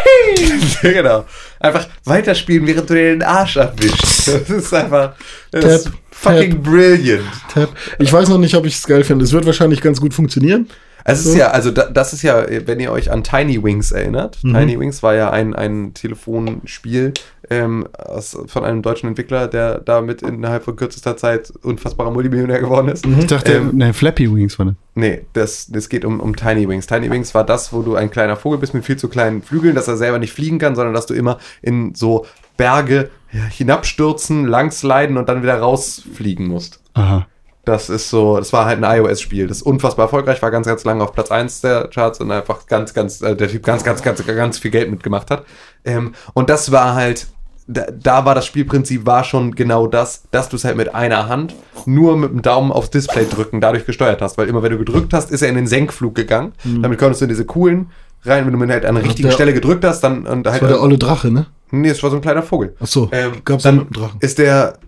Genau. 0.83 1.25
Einfach 1.59 1.89
weiterspielen, 2.05 2.67
während 2.67 2.89
du 2.89 2.95
dir 2.95 3.11
den 3.11 3.23
Arsch 3.23 3.57
abwischst. 3.57 4.29
Das 4.29 4.49
ist 4.49 4.73
einfach 4.73 5.15
das 5.51 5.65
ist 5.65 5.85
Tap, 5.85 5.93
fucking 6.13 6.51
tap. 6.53 6.63
brilliant. 6.63 7.25
Tab. 7.53 7.71
Ich 7.99 8.13
weiß 8.13 8.29
noch 8.29 8.39
nicht, 8.39 8.55
ob 8.55 8.65
ich 8.65 8.77
es 8.77 8.87
geil 8.87 9.03
finde. 9.03 9.25
Es 9.25 9.33
wird 9.33 9.45
wahrscheinlich 9.47 9.81
ganz 9.81 10.01
gut 10.01 10.15
funktionieren. 10.15 10.69
Es 11.09 11.27
ist 11.27 11.35
ja, 11.37 11.51
also 11.51 11.71
da, 11.71 11.85
das 11.85 12.13
ist 12.13 12.23
ja, 12.23 12.45
wenn 12.67 12.81
ihr 12.81 12.93
euch 12.93 13.11
an 13.11 13.25
Tiny 13.25 13.63
Wings 13.63 13.93
erinnert. 13.93 14.39
Tiny 14.41 14.79
Wings 14.79 15.03
war 15.03 15.15
ja 15.15 15.31
ein, 15.31 15.55
ein 15.55 15.95
Telefonspiel 15.95 17.15
ähm, 17.51 17.87
aus, 17.97 18.37
von 18.47 18.65
einem 18.65 18.83
deutschen 18.83 19.09
Entwickler, 19.09 19.49
der 19.49 19.79
damit 19.79 20.23
innerhalb 20.23 20.65
von 20.65 20.77
kürzester 20.77 21.17
Zeit 21.17 21.51
unfassbarer 21.63 22.11
Multimillionär 22.11 22.61
geworden 22.61 22.89
ist. 22.89 23.07
Ich 23.07 23.27
dachte, 23.27 23.55
Ähm, 23.55 23.77
ne, 23.77 23.95
Flappy 23.95 24.33
Wings 24.33 24.59
war 24.59 24.67
das. 24.67 24.75
Nee, 24.95 25.23
das, 25.33 25.69
das 25.69 25.89
geht 25.89 26.05
um, 26.05 26.21
um 26.21 26.37
Tiny 26.37 26.69
Wings. 26.69 26.87
Tiny 26.87 27.11
Wings 27.11 27.35
war 27.35 27.45
das, 27.45 27.73
wo 27.73 27.83
du 27.83 27.95
ein 27.95 28.11
kleiner 28.11 28.37
Vogel 28.37 28.59
bist 28.59 28.75
mit 28.75 28.85
viel 28.85 28.97
zu 28.97 29.09
kleinen 29.09 29.43
Flügeln, 29.43 29.75
dass 29.75 29.89
er 29.89 29.97
selber 29.97 30.19
nicht 30.19 30.33
fliegen 30.33 30.59
kann, 30.59 30.75
sondern 30.75 30.95
dass 30.95 31.07
du 31.07 31.15
immer 31.15 31.39
in 31.63 31.95
so 31.95 32.27
Berge 32.57 33.11
hinabstürzen, 33.51 34.47
langsliden 34.47 35.17
und 35.17 35.29
dann 35.29 35.43
wieder 35.43 35.59
rausfliegen 35.59 36.47
musst. 36.47 36.81
Aha. 36.95 37.27
Das 37.69 37.91
ist 37.91 38.09
so, 38.09 38.39
das 38.39 38.53
war 38.53 38.65
halt 38.65 38.83
ein 38.83 38.99
iOS-Spiel, 38.99 39.47
das 39.47 39.61
unfassbar 39.63 40.07
erfolgreich 40.07 40.41
war, 40.41 40.51
ganz, 40.51 40.67
ganz 40.67 40.85
lange 40.85 41.05
auf 41.05 41.13
Platz 41.13 41.31
1 41.31 41.61
der 41.61 41.89
Charts 41.89 42.19
und 42.21 42.31
einfach 42.31 42.67
ganz, 42.67 42.95
ganz, 42.95 43.21
äh, 43.21 43.37
der 43.37 43.49
Typ 43.49 43.63
ganz, 43.63 43.85
ganz, 43.85 44.03
ganz, 44.03 44.25
ganz 44.27 44.59
viel 44.59 44.71
Geld 44.71 44.91
mitgemacht 44.91 45.31
hat. 45.31 45.45
Ähm, 45.85 46.15
und 46.33 46.49
das 46.49 46.73
war 46.73 46.95
halt, 46.95 47.27
da, 47.67 47.85
da 47.93 48.25
war 48.25 48.35
das 48.35 48.47
Spielprinzip 48.47 49.05
war 49.05 49.23
schon 49.25 49.55
genau 49.55 49.87
das, 49.87 50.23
dass 50.31 50.49
du 50.49 50.57
es 50.57 50.65
halt 50.65 50.77
mit 50.79 50.95
einer 50.95 51.29
Hand 51.29 51.55
nur 51.85 52.17
mit 52.17 52.31
dem 52.31 52.41
Daumen 52.41 52.73
aufs 52.73 52.89
Display 52.89 53.27
drücken 53.27 53.61
dadurch 53.61 53.85
gesteuert 53.85 54.23
hast, 54.23 54.39
weil 54.39 54.49
immer 54.49 54.63
wenn 54.63 54.73
du 54.73 54.79
gedrückt 54.79 55.13
hast, 55.13 55.31
ist 55.31 55.43
er 55.43 55.51
in 55.51 55.55
den 55.57 55.67
Senkflug 55.67 56.15
gegangen. 56.15 56.53
Damit 56.65 56.99
konntest 56.99 57.21
du 57.21 57.27
in 57.27 57.29
diese 57.29 57.45
coolen 57.45 57.91
rein, 58.25 58.47
wenn 58.47 58.53
du 58.53 58.59
mir 58.59 58.73
halt 58.73 58.87
an 58.87 58.95
der 58.95 59.05
richtigen 59.05 59.29
der- 59.29 59.35
Stelle 59.35 59.53
gedrückt 59.53 59.85
hast, 59.85 60.01
dann 60.01 60.27
und 60.27 60.45
Das 60.45 60.55
halt 60.55 60.63
war 60.63 60.69
der 60.71 60.81
olle 60.83 60.97
Drache, 60.97 61.31
ne? 61.31 61.47
Nee, 61.71 61.91
es 61.91 62.03
war 62.03 62.09
so 62.09 62.17
ein 62.17 62.23
kleiner 62.23 62.43
Vogel. 62.43 62.75
Ach 62.81 62.87
so, 62.87 63.11
Ähm, 63.13 63.33
gab's 63.45 63.63
dann 63.65 63.81
dem 63.81 63.93
Drachen. 63.93 64.17
ist 64.21 64.39
der 64.39 64.79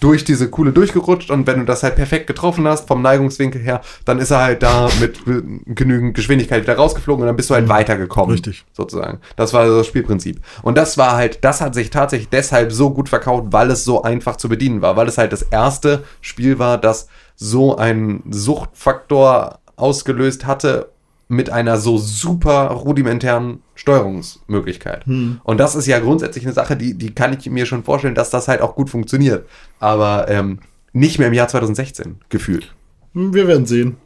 durch 0.00 0.24
diese 0.24 0.50
Kuhle 0.50 0.72
durchgerutscht 0.72 1.30
und 1.30 1.46
wenn 1.46 1.60
du 1.60 1.64
das 1.64 1.82
halt 1.82 1.96
perfekt 1.96 2.26
getroffen 2.26 2.66
hast, 2.68 2.86
vom 2.86 3.02
Neigungswinkel 3.02 3.60
her, 3.60 3.80
dann 4.04 4.18
ist 4.18 4.30
er 4.30 4.42
halt 4.42 4.62
da 4.62 4.88
mit 5.00 5.20
genügend 5.66 6.14
Geschwindigkeit 6.14 6.62
wieder 6.62 6.76
rausgeflogen 6.76 7.22
und 7.22 7.26
dann 7.26 7.36
bist 7.36 7.50
du 7.50 7.54
halt 7.54 7.68
weitergekommen. 7.68 8.30
Mhm. 8.30 8.34
Richtig. 8.34 8.64
Sozusagen. 8.72 9.20
Das 9.36 9.52
war 9.54 9.66
das 9.66 9.86
Spielprinzip. 9.86 10.40
Und 10.62 10.76
das 10.76 10.98
war 10.98 11.16
halt, 11.16 11.44
das 11.44 11.60
hat 11.60 11.74
sich 11.74 11.90
tatsächlich 11.90 12.28
deshalb 12.28 12.72
so 12.72 12.90
gut 12.90 13.08
verkauft, 13.08 13.46
weil 13.50 13.70
es 13.70 13.84
so 13.84 14.02
einfach 14.02 14.36
zu 14.36 14.48
bedienen 14.48 14.82
war, 14.82 14.96
weil 14.96 15.08
es 15.08 15.18
halt 15.18 15.32
das 15.32 15.42
erste 15.42 16.04
Spiel 16.20 16.58
war, 16.58 16.78
das 16.78 17.08
so 17.36 17.76
einen 17.76 18.22
Suchtfaktor 18.30 19.60
ausgelöst 19.76 20.46
hatte 20.46 20.90
mit 21.30 21.50
einer 21.50 21.76
so 21.78 21.96
super 21.98 22.68
rudimentären 22.70 23.60
Steuerungsmöglichkeit. 23.74 25.04
Und 25.06 25.58
das 25.58 25.74
ist 25.74 25.86
ja 25.86 25.98
grundsätzlich 26.00 26.44
eine 26.44 26.52
Sache, 26.54 26.76
die, 26.76 26.94
die 26.94 27.14
kann 27.14 27.32
ich 27.38 27.48
mir 27.50 27.66
schon 27.66 27.84
vorstellen, 27.84 28.14
dass 28.14 28.30
das 28.30 28.48
halt 28.48 28.60
auch 28.60 28.74
gut 28.74 28.90
funktioniert. 28.90 29.46
Aber 29.78 30.28
ähm, 30.28 30.58
nicht 30.92 31.18
mehr 31.18 31.28
im 31.28 31.34
Jahr 31.34 31.48
2016 31.48 32.16
gefühlt. 32.28 32.74
Hm, 33.14 33.32
Wir 33.34 33.46
werden 33.48 33.66
sehen. 33.66 33.96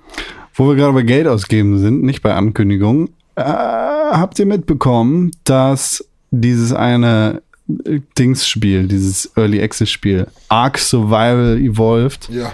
Wo 0.55 0.69
wir 0.69 0.77
gerade 0.77 0.93
bei 0.93 1.03
Geld 1.03 1.27
ausgeben 1.27 1.79
sind, 1.79 2.03
nicht 2.05 2.23
bei 2.23 2.35
Ankündigungen, 2.35 3.09
äh, 3.37 3.43
habt 3.43 4.39
ihr 4.39 4.47
mitbekommen, 4.47 5.33
dass 5.45 6.05
dieses 6.31 6.73
eine 6.73 7.43
äh, 7.87 8.01
Dings-Spiel, 8.19 8.87
dieses 8.87 9.33
Early 9.37 9.63
Access-Spiel, 9.63 10.27
Ark 10.49 10.79
Survival 10.79 11.59
Evolved, 11.59 12.29
Ja. 12.31 12.53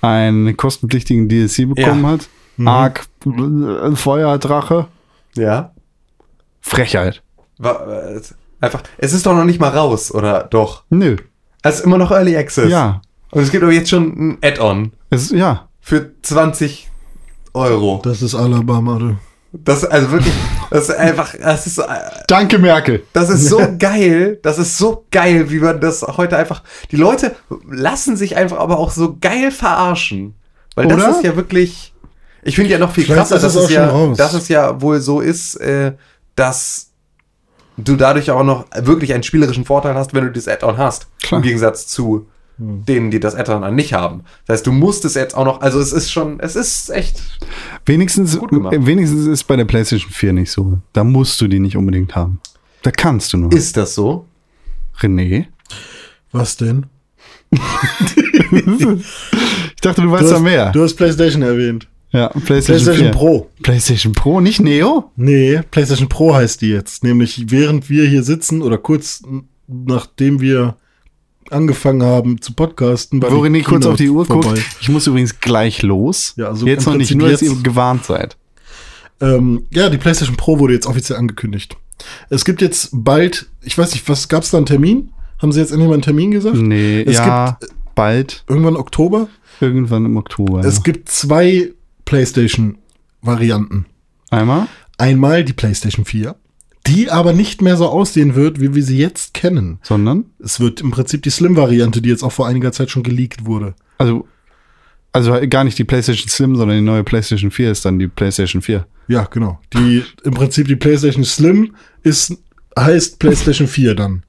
einen 0.00 0.56
kostenpflichtigen 0.56 1.28
DLC 1.28 1.68
bekommen 1.74 2.02
Ja. 2.04 2.10
hat? 2.10 2.28
Ark 2.64 3.06
äh, 3.26 3.96
Feuerdrache? 3.96 4.86
Ja. 5.36 5.72
Frechheit. 6.60 7.22
War, 7.58 7.88
äh, 7.88 8.20
einfach, 8.60 8.82
es 8.98 9.12
ist 9.12 9.26
doch 9.26 9.34
noch 9.34 9.44
nicht 9.44 9.60
mal 9.60 9.68
raus, 9.68 10.12
oder 10.12 10.44
doch? 10.44 10.84
Nö. 10.90 11.16
Es 11.62 11.76
ist 11.76 11.84
immer 11.84 11.98
noch 11.98 12.10
Early 12.10 12.36
Access. 12.36 12.70
Ja. 12.70 13.00
Und 13.30 13.42
es 13.42 13.50
gibt 13.50 13.62
aber 13.62 13.72
jetzt 13.72 13.90
schon 13.90 14.04
ein 14.04 14.38
Add-on 14.42 14.92
Es, 15.10 15.30
ja. 15.30 15.68
für 15.80 16.12
20 16.22 16.90
Euro. 17.54 18.00
Das 18.04 18.22
ist 18.22 18.34
Alabama, 18.34 18.98
du. 18.98 19.16
Das 19.52 19.84
also 19.84 20.10
wirklich, 20.10 20.34
das 20.70 20.88
ist 20.88 20.96
einfach, 20.96 21.32
das 21.40 21.66
ist, 21.66 21.78
äh, 21.78 21.84
Danke, 22.26 22.58
Merkel. 22.58 23.04
das 23.12 23.30
ist 23.30 23.48
so 23.48 23.60
geil, 23.78 24.40
das 24.42 24.58
ist 24.58 24.76
so 24.76 25.06
geil, 25.12 25.48
wie 25.50 25.60
man 25.60 25.80
das 25.80 26.02
heute 26.02 26.36
einfach, 26.36 26.64
die 26.90 26.96
Leute 26.96 27.36
lassen 27.70 28.16
sich 28.16 28.36
einfach 28.36 28.58
aber 28.58 28.78
auch 28.78 28.90
so 28.90 29.16
geil 29.20 29.52
verarschen. 29.52 30.34
Weil 30.74 30.88
das 30.88 30.98
Oder? 30.98 31.10
ist 31.10 31.22
ja 31.22 31.36
wirklich, 31.36 31.93
ich 32.44 32.56
finde 32.56 32.70
ja 32.70 32.78
noch 32.78 32.92
viel 32.92 33.04
Vielleicht 33.04 33.18
krasser, 33.30 33.36
ist 33.36 33.42
dass 33.42 33.54
es 33.56 33.70
ja, 33.70 33.88
raus. 33.88 34.16
dass 34.16 34.34
es 34.34 34.48
ja 34.48 34.80
wohl 34.80 35.00
so 35.00 35.20
ist, 35.20 35.56
äh, 35.56 35.92
dass 36.36 36.90
du 37.76 37.96
dadurch 37.96 38.30
auch 38.30 38.44
noch 38.44 38.66
wirklich 38.82 39.12
einen 39.14 39.22
spielerischen 39.22 39.64
Vorteil 39.64 39.94
hast, 39.94 40.14
wenn 40.14 40.24
du 40.24 40.30
dieses 40.32 40.48
Add-on 40.48 40.78
hast. 40.78 41.08
Klar. 41.22 41.40
Im 41.40 41.42
Gegensatz 41.42 41.86
zu 41.86 42.28
denen, 42.56 43.10
die 43.10 43.18
das 43.18 43.34
Add-on 43.34 43.62
dann 43.62 43.74
nicht 43.74 43.94
haben. 43.94 44.22
Das 44.46 44.58
heißt, 44.58 44.66
du 44.68 44.72
musst 44.72 45.04
es 45.04 45.14
jetzt 45.14 45.36
auch 45.36 45.44
noch, 45.44 45.60
also 45.60 45.80
es 45.80 45.92
ist 45.92 46.12
schon, 46.12 46.38
es 46.38 46.54
ist 46.54 46.88
echt, 46.90 47.20
Wenigstens, 47.84 48.38
Gut 48.38 48.50
gemacht. 48.50 48.76
wenigstens 48.78 49.26
ist 49.26 49.44
bei 49.44 49.56
der 49.56 49.64
PlayStation 49.64 50.12
4 50.12 50.32
nicht 50.34 50.52
so. 50.52 50.78
Da 50.92 51.02
musst 51.02 51.40
du 51.40 51.48
die 51.48 51.58
nicht 51.58 51.76
unbedingt 51.76 52.14
haben. 52.14 52.40
Da 52.82 52.92
kannst 52.92 53.32
du 53.32 53.38
nur. 53.38 53.52
ist 53.52 53.76
das 53.76 53.94
so? 53.96 54.26
René? 55.00 55.46
Was 56.30 56.56
denn? 56.56 56.86
Ich 59.76 59.80
dachte, 59.80 60.02
du 60.02 60.10
weißt 60.10 60.22
Du 60.24 60.28
da 60.28 60.34
hast, 60.36 60.42
mehr. 60.42 60.70
du 60.72 60.82
hast 60.82 60.94
PlayStation 60.94 61.42
erwähnt. 61.42 61.86
Ja, 62.14 62.28
PlayStation, 62.28 62.64
PlayStation 62.94 62.96
4. 62.96 63.10
Pro. 63.12 63.50
PlayStation 63.62 64.12
Pro, 64.12 64.40
nicht 64.40 64.60
Neo? 64.60 65.10
Nee, 65.16 65.60
PlayStation 65.70 66.08
Pro 66.08 66.34
heißt 66.34 66.62
die 66.62 66.68
jetzt. 66.68 67.04
Nämlich 67.04 67.50
während 67.50 67.90
wir 67.90 68.06
hier 68.08 68.22
sitzen 68.22 68.62
oder 68.62 68.78
kurz 68.78 69.22
nachdem 69.66 70.40
wir 70.40 70.76
angefangen 71.50 72.02
haben 72.02 72.40
zu 72.40 72.54
podcasten. 72.54 73.20
war 73.22 73.30
Wo 73.30 73.44
die 73.44 73.50
René 73.50 73.64
kurz 73.64 73.84
auf 73.86 73.96
die 73.96 74.08
Uhr 74.08 74.24
vorbei. 74.24 74.48
guckt. 74.48 74.62
Ich 74.80 74.88
muss 74.88 75.06
übrigens 75.06 75.40
gleich 75.40 75.82
los. 75.82 76.34
Ja, 76.36 76.48
also 76.48 76.66
jetzt 76.66 76.86
noch 76.86 76.96
nicht, 76.96 77.14
nur 77.14 77.28
dass 77.28 77.40
jetzt- 77.40 77.50
ihr 77.52 77.62
gewarnt 77.62 78.04
seid. 78.04 78.36
Ähm, 79.20 79.66
ja, 79.70 79.88
die 79.90 79.98
PlayStation 79.98 80.36
Pro 80.36 80.58
wurde 80.58 80.74
jetzt 80.74 80.86
offiziell 80.86 81.18
angekündigt. 81.18 81.76
Es 82.30 82.44
gibt 82.44 82.60
jetzt 82.62 82.90
bald, 82.92 83.46
ich 83.62 83.76
weiß 83.78 83.92
nicht, 83.92 84.08
was 84.08 84.28
gab's 84.28 84.50
da 84.50 84.56
einen 84.56 84.66
Termin? 84.66 85.10
Haben 85.38 85.52
sie 85.52 85.60
jetzt 85.60 85.70
endlich 85.70 85.88
mal 85.88 85.94
einen 85.94 86.02
Termin 86.02 86.30
gesagt? 86.30 86.56
Nee, 86.56 87.02
es 87.02 87.16
ja, 87.16 87.56
gibt 87.60 87.72
bald, 87.94 88.44
irgendwann 88.48 88.76
Oktober. 88.76 89.28
irgendwann 89.60 90.04
im 90.04 90.16
Oktober. 90.16 90.60
Es 90.64 90.76
ja. 90.76 90.82
gibt 90.82 91.08
zwei 91.08 91.72
PlayStation-Varianten. 92.04 93.86
Einmal? 94.30 94.66
Einmal 94.98 95.44
die 95.44 95.52
PlayStation 95.52 96.04
4, 96.04 96.36
die 96.86 97.10
aber 97.10 97.32
nicht 97.32 97.62
mehr 97.62 97.76
so 97.76 97.88
aussehen 97.88 98.34
wird, 98.34 98.60
wie 98.60 98.74
wir 98.74 98.82
sie 98.82 98.98
jetzt 98.98 99.34
kennen. 99.34 99.78
Sondern? 99.82 100.26
Es 100.38 100.60
wird 100.60 100.80
im 100.80 100.90
Prinzip 100.90 101.22
die 101.22 101.30
Slim-Variante, 101.30 102.02
die 102.02 102.08
jetzt 102.08 102.22
auch 102.22 102.32
vor 102.32 102.46
einiger 102.46 102.72
Zeit 102.72 102.90
schon 102.90 103.02
geleakt 103.02 103.46
wurde. 103.46 103.74
Also, 103.98 104.26
also 105.12 105.32
gar 105.48 105.64
nicht 105.64 105.78
die 105.78 105.84
PlayStation 105.84 106.28
Slim, 106.28 106.56
sondern 106.56 106.76
die 106.76 106.84
neue 106.84 107.04
PlayStation 107.04 107.50
4 107.50 107.70
ist 107.70 107.84
dann 107.84 107.98
die 107.98 108.08
PlayStation 108.08 108.62
4. 108.62 108.86
Ja, 109.08 109.24
genau. 109.24 109.60
Die 109.72 110.02
im 110.24 110.34
Prinzip 110.34 110.66
die 110.66 110.76
PlayStation 110.76 111.24
Slim 111.24 111.74
ist 112.02 112.36
heißt 112.78 113.18
PlayStation 113.18 113.68
4 113.68 113.94
dann. 113.94 114.24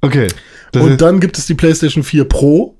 Okay. 0.00 0.28
Und 0.74 1.00
dann 1.00 1.18
gibt 1.20 1.38
es 1.38 1.46
die 1.46 1.54
PlayStation 1.54 2.04
4 2.04 2.24
Pro 2.24 2.77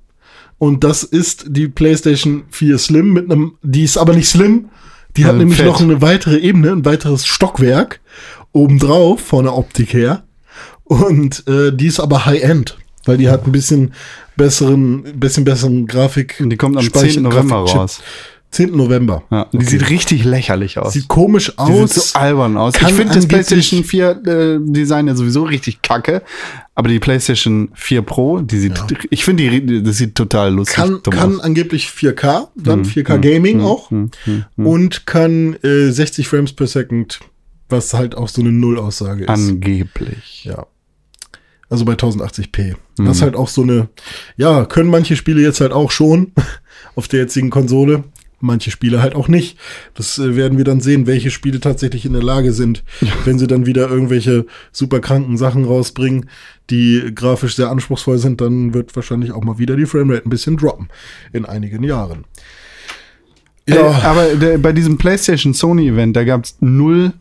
und 0.59 0.83
das 0.85 1.03
ist 1.05 1.47
die 1.49 1.69
PlayStation 1.69 2.45
4 2.51 2.79
Slim 2.79 3.13
mit 3.13 3.31
einem 3.31 3.53
die 3.63 3.85
ist 3.85 3.97
aber 3.97 4.15
nicht 4.15 4.29
slim, 4.29 4.69
die 5.17 5.25
hat 5.25 5.31
Also 5.31 5.39
nämlich 5.41 5.59
fett. 5.59 5.67
noch 5.67 5.81
eine 5.81 6.01
weitere 6.03 6.39
Ebene, 6.39 6.73
ein 6.73 6.85
weiteres 6.85 7.27
Stockwerk 7.27 8.01
obendrauf 8.53 9.21
von 9.21 9.45
der 9.45 9.57
Optik 9.57 9.93
her 9.93 10.25
und 10.85 11.47
äh, 11.49 11.73
die 11.73 11.87
ist 11.87 12.01
aber 12.01 12.27
High 12.27 12.43
End, 12.43 12.79
weil 13.05 13.19
die 13.19 13.29
hat 13.29 13.47
ein 13.47 13.53
bisschen 13.53 13.93
besseren 14.37 15.03
bisschen 15.19 15.45
besseren 15.45 15.87
Grafik 15.87 16.37
die 16.45 16.57
kommt 16.57 16.77
am 16.77 16.83
Speicher- 16.85 17.15
10. 17.15 17.23
November 17.25 17.57
raus. 17.57 18.01
10. 18.51 18.75
November. 18.77 19.23
Ja, 19.31 19.47
die 19.53 19.59
Okay. 19.59 19.67
sieht 19.67 19.91
richtig 19.91 20.25
lächerlich 20.25 20.79
aus. 20.79 20.95
Sieht 20.95 21.07
komisch 21.09 21.53
Die 21.59 21.73
sieht 21.73 21.83
aus. 21.83 22.11
so 22.13 22.19
albern 22.19 22.57
aus. 22.57 22.75
Ich 22.77 22.93
finde 22.95 23.15
das 23.15 23.27
PlayStation 23.29 23.85
4 23.85 24.11
äh, 24.27 24.59
Design 24.61 25.07
ja 25.07 25.15
sowieso 25.15 25.43
richtig 25.45 25.83
kacke. 25.83 26.23
Aber 26.75 26.89
die 26.89 26.99
PlayStation 26.99 27.71
4 27.75 28.03
Pro, 28.03 28.41
die 28.41 28.59
sieht, 28.59 28.75
ich 29.11 29.25
finde 29.25 29.51
die, 29.51 29.83
das 29.83 29.99
sieht 29.99 30.15
total 30.15 30.55
lustig 30.55 30.77
kann, 30.77 31.03
kann 31.03 31.37
aus. 31.37 31.41
angeblich 31.41 31.89
4K, 31.89 32.49
Hm, 32.55 32.63
dann 32.65 32.85
4K 32.85 33.19
Gaming 33.19 33.61
auch 33.61 33.91
und 34.57 35.07
kann 35.07 35.55
äh, 35.63 35.91
60 35.91 36.29
Frames 36.29 36.53
per 36.53 36.69
Second, 36.69 37.19
was 37.69 37.93
halt 37.95 38.15
auch 38.15 38.29
so 38.29 38.41
eine 38.41 38.53
Null-Aussage 38.53 39.25
ist. 39.25 39.29
Angeblich. 39.29 40.45
ja. 40.45 40.67
Also 41.71 41.85
bei 41.85 41.93
1080p. 41.95 42.77
Hm. 42.99 43.05
Das 43.05 43.17
ist 43.19 43.23
halt 43.23 43.37
auch 43.37 43.49
so 43.49 43.63
eine, 43.63 43.89
ja, 44.37 44.65
können 44.65 44.89
manche 44.89 45.17
Spiele 45.17 45.43
jetzt 45.43 45.61
halt 45.61 45.73
auch 45.73 45.91
schon 45.91 46.33
auf 46.95 47.09
der 47.09 47.21
jetzigen 47.21 47.51
Konsole. 47.51 48.05
Manche 48.41 48.71
Spiele 48.71 49.03
halt 49.03 49.15
auch 49.15 49.29
nicht. 49.29 49.59
Das 49.95 50.19
äh, 50.19 50.37
werden 50.37 50.59
wir 50.59 50.65
dann 50.65 50.81
sehen, 50.81 51.07
welche 51.07 51.31
Spiele 51.31 51.61
tatsächlich 51.61 52.05
in 52.05 52.13
der 52.13 52.23
Lage 52.23 52.53
sind, 52.53 52.85
wenn 53.25 53.39
sie 53.39 53.47
dann 53.47 53.67
wieder 53.67 53.89
irgendwelche 53.89 54.47
super 54.73 55.01
kranken 55.01 55.37
Sachen 55.37 55.65
rausbringen, 55.65 56.29
die 56.71 57.13
grafisch 57.15 57.57
sehr 57.57 57.71
anspruchsvoll 57.71 58.19
sind, 58.19 58.41
dann 58.41 58.75
wird 58.75 58.95
wahrscheinlich 58.95 59.33
auch 59.33 59.43
mal 59.43 59.59
wieder 59.59 59.77
die 59.77 59.87
Framerate 59.87 60.27
ein 60.27 60.31
bisschen 60.31 60.57
droppen 60.57 60.89
in 61.33 61.45
einigen 61.45 61.83
Jahren. 61.83 62.25
Äh, 63.67 63.79
aber 63.79 64.35
der, 64.35 64.59
bei 64.59 64.73
diesem 64.73 64.97
PlayStation 64.97 65.53
Sony 65.53 65.89
Event, 65.89 66.17
da 66.17 66.25
gab 66.25 66.45
es 66.45 66.57
null, 66.61 67.13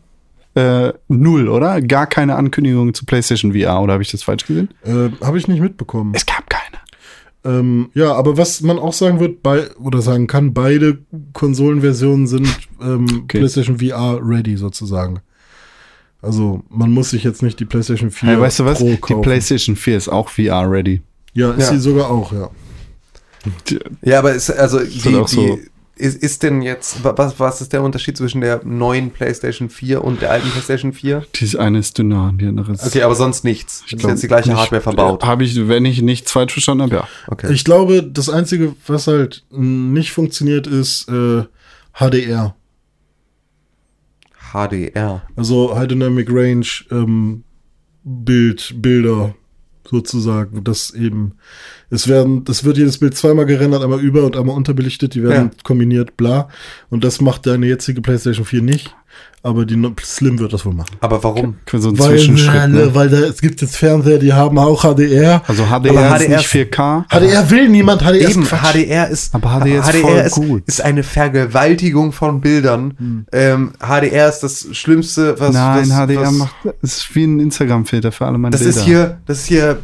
äh, 0.54 0.92
null, 1.08 1.48
oder? 1.48 1.80
Gar 1.82 2.06
keine 2.06 2.36
Ankündigung 2.36 2.94
zu 2.94 3.04
PlayStation 3.04 3.52
VR, 3.52 3.82
oder 3.82 3.92
habe 3.92 4.02
ich 4.02 4.10
das 4.10 4.22
falsch 4.22 4.46
gesehen? 4.46 4.70
Äh, 4.82 5.10
Habe 5.24 5.36
ich 5.36 5.46
nicht 5.46 5.60
mitbekommen. 5.60 6.12
Es 6.14 6.24
gab. 6.24 6.47
Ähm, 7.44 7.90
ja, 7.94 8.12
aber 8.14 8.36
was 8.36 8.60
man 8.62 8.78
auch 8.78 8.92
sagen 8.92 9.20
wird, 9.20 9.42
bei, 9.42 9.70
oder 9.76 10.02
sagen 10.02 10.26
kann, 10.26 10.52
beide 10.54 10.98
Konsolenversionen 11.32 12.26
sind 12.26 12.48
ähm, 12.80 13.04
Okay. 13.24 13.38
PlayStation 13.38 13.78
VR 13.78 14.18
ready 14.22 14.56
sozusagen. 14.56 15.20
Also 16.20 16.62
man 16.68 16.90
muss 16.90 17.10
sich 17.10 17.22
jetzt 17.22 17.42
nicht 17.44 17.60
die 17.60 17.64
PlayStation 17.64 18.10
4 18.10 18.28
Hey, 18.30 18.40
weißt 18.40 18.58
du 18.58 18.64
was? 18.64 18.78
Pro 18.78 18.86
Die 18.88 18.96
kaufen. 18.96 19.22
PlayStation 19.22 19.76
4 19.76 19.96
ist 19.96 20.08
auch 20.08 20.28
VR 20.28 20.68
ready. 20.70 21.00
ja, 21.32 21.52
ist 21.52 21.66
Ja. 21.70 21.72
sie 21.74 21.78
sogar 21.80 22.10
auch, 22.10 22.32
ja. 22.32 22.50
Ja, 24.02 24.18
aber 24.18 24.32
ist, 24.34 24.50
also, 24.50 24.80
die, 24.80 25.14
auch 25.16 25.28
so- 25.28 25.56
die, 25.56 25.62
ist, 25.98 26.22
ist 26.22 26.42
denn 26.42 26.62
jetzt, 26.62 27.02
wa- 27.04 27.14
was, 27.16 27.38
was 27.40 27.60
ist 27.60 27.72
der 27.72 27.82
Unterschied 27.82 28.16
zwischen 28.16 28.40
der 28.40 28.62
neuen 28.64 29.10
PlayStation 29.10 29.68
4 29.70 30.02
und 30.04 30.22
der 30.22 30.30
alten 30.30 30.48
PlayStation 30.50 30.92
4? 30.92 31.24
Die 31.34 31.58
eine 31.58 31.78
ist 31.78 31.98
dünner, 31.98 32.32
die 32.38 32.46
andere 32.46 32.72
ist. 32.72 32.86
Okay, 32.86 33.02
aber 33.02 33.14
sonst 33.14 33.44
nichts. 33.44 33.82
ist 33.86 33.98
glaub 33.98 34.10
jetzt 34.12 34.22
die 34.22 34.28
gleiche 34.28 34.50
nicht- 34.50 34.58
Hardware 34.58 34.80
verbaut. 34.82 35.24
Habe 35.24 35.44
ich, 35.44 35.68
wenn 35.68 35.84
ich 35.84 36.00
nichts 36.02 36.32
falsch 36.32 36.52
verstanden 36.52 36.84
habe, 36.84 36.94
ja. 36.94 37.08
Okay. 37.26 37.52
Ich 37.52 37.64
glaube, 37.64 38.02
das 38.02 38.28
Einzige, 38.28 38.74
was 38.86 39.06
halt 39.06 39.44
nicht 39.50 40.12
funktioniert, 40.12 40.66
ist 40.66 41.08
äh, 41.08 41.44
HDR. 41.94 42.54
HDR. 44.52 45.22
Also 45.36 45.76
High 45.76 45.88
Dynamic 45.88 46.28
Range 46.30 46.66
ähm, 46.90 47.44
Bild, 48.04 48.74
Bilder 48.76 49.34
sozusagen. 49.88 50.64
Das 50.64 50.90
eben, 50.90 51.32
es 51.90 52.08
werden, 52.08 52.44
das 52.44 52.64
wird 52.64 52.76
jedes 52.78 52.98
Bild 52.98 53.16
zweimal 53.16 53.46
gerendert, 53.46 53.82
einmal 53.82 54.00
über 54.00 54.24
und 54.24 54.36
einmal 54.36 54.54
unterbelichtet, 54.56 55.14
die 55.14 55.22
werden 55.22 55.50
Ja. 55.52 55.62
kombiniert, 55.62 56.16
bla. 56.16 56.48
Und 56.90 57.04
das 57.04 57.20
macht 57.20 57.46
deine 57.46 57.66
jetzige 57.66 58.00
PlayStation 58.02 58.44
4 58.44 58.62
nicht. 58.62 58.94
Aber 59.42 59.64
die 59.64 59.80
Slim 60.02 60.38
wird 60.40 60.52
das 60.52 60.66
wohl 60.66 60.74
machen. 60.74 60.96
Aber 61.00 61.22
warum? 61.24 61.56
So 61.72 61.88
ein 61.90 61.98
Weil, 61.98 62.10
Zwischenschritt. 62.10 62.70
Ne? 62.70 62.94
weil 62.94 63.08
da, 63.08 63.18
es 63.18 63.40
gibt 63.40 63.60
jetzt 63.62 63.76
Fernseher, 63.76 64.18
die 64.18 64.32
haben 64.32 64.58
auch 64.58 64.82
HDR. 64.84 65.42
Also 65.46 65.64
HDR 65.64 65.90
Aber 65.90 66.16
ist 66.16 66.24
HDR 66.26 66.36
nicht 66.38 66.48
4K. 66.48 67.04
HDR 67.08 67.50
will 67.50 67.68
niemand, 67.68 68.02
HDR 68.02 68.28
Eben, 68.30 68.42
ist 68.42 68.48
Quatsch. 68.48 68.72
HDR 68.74 69.08
ist, 69.08 69.34
Aber 69.34 69.48
HDR 69.60 69.80
ist 69.88 69.96
voll 70.00 70.16
ist, 70.18 70.34
gut. 70.34 70.62
ist 70.66 70.80
eine 70.82 71.02
Vergewaltigung 71.04 72.12
von 72.12 72.40
Bildern. 72.40 73.26
Ähm, 73.32 73.72
HDR 73.80 74.28
ist 74.28 74.40
das 74.40 74.66
Schlimmste, 74.72 75.38
was 75.38 75.52
Nein, 75.54 75.88
was, 75.88 75.96
HDR 76.08 76.22
was, 76.22 76.32
macht, 76.32 76.54
ist 76.82 77.14
wie 77.14 77.24
ein 77.24 77.40
Instagram-Filter 77.40 78.12
für 78.12 78.26
alle 78.26 78.38
meine 78.38 78.52
Das 78.52 78.60
Bilder. 78.62 78.76
ist 78.76 78.84
hier, 78.84 79.18
das 79.26 79.38
ist 79.40 79.46
hier 79.46 79.70
äh, 79.70 79.76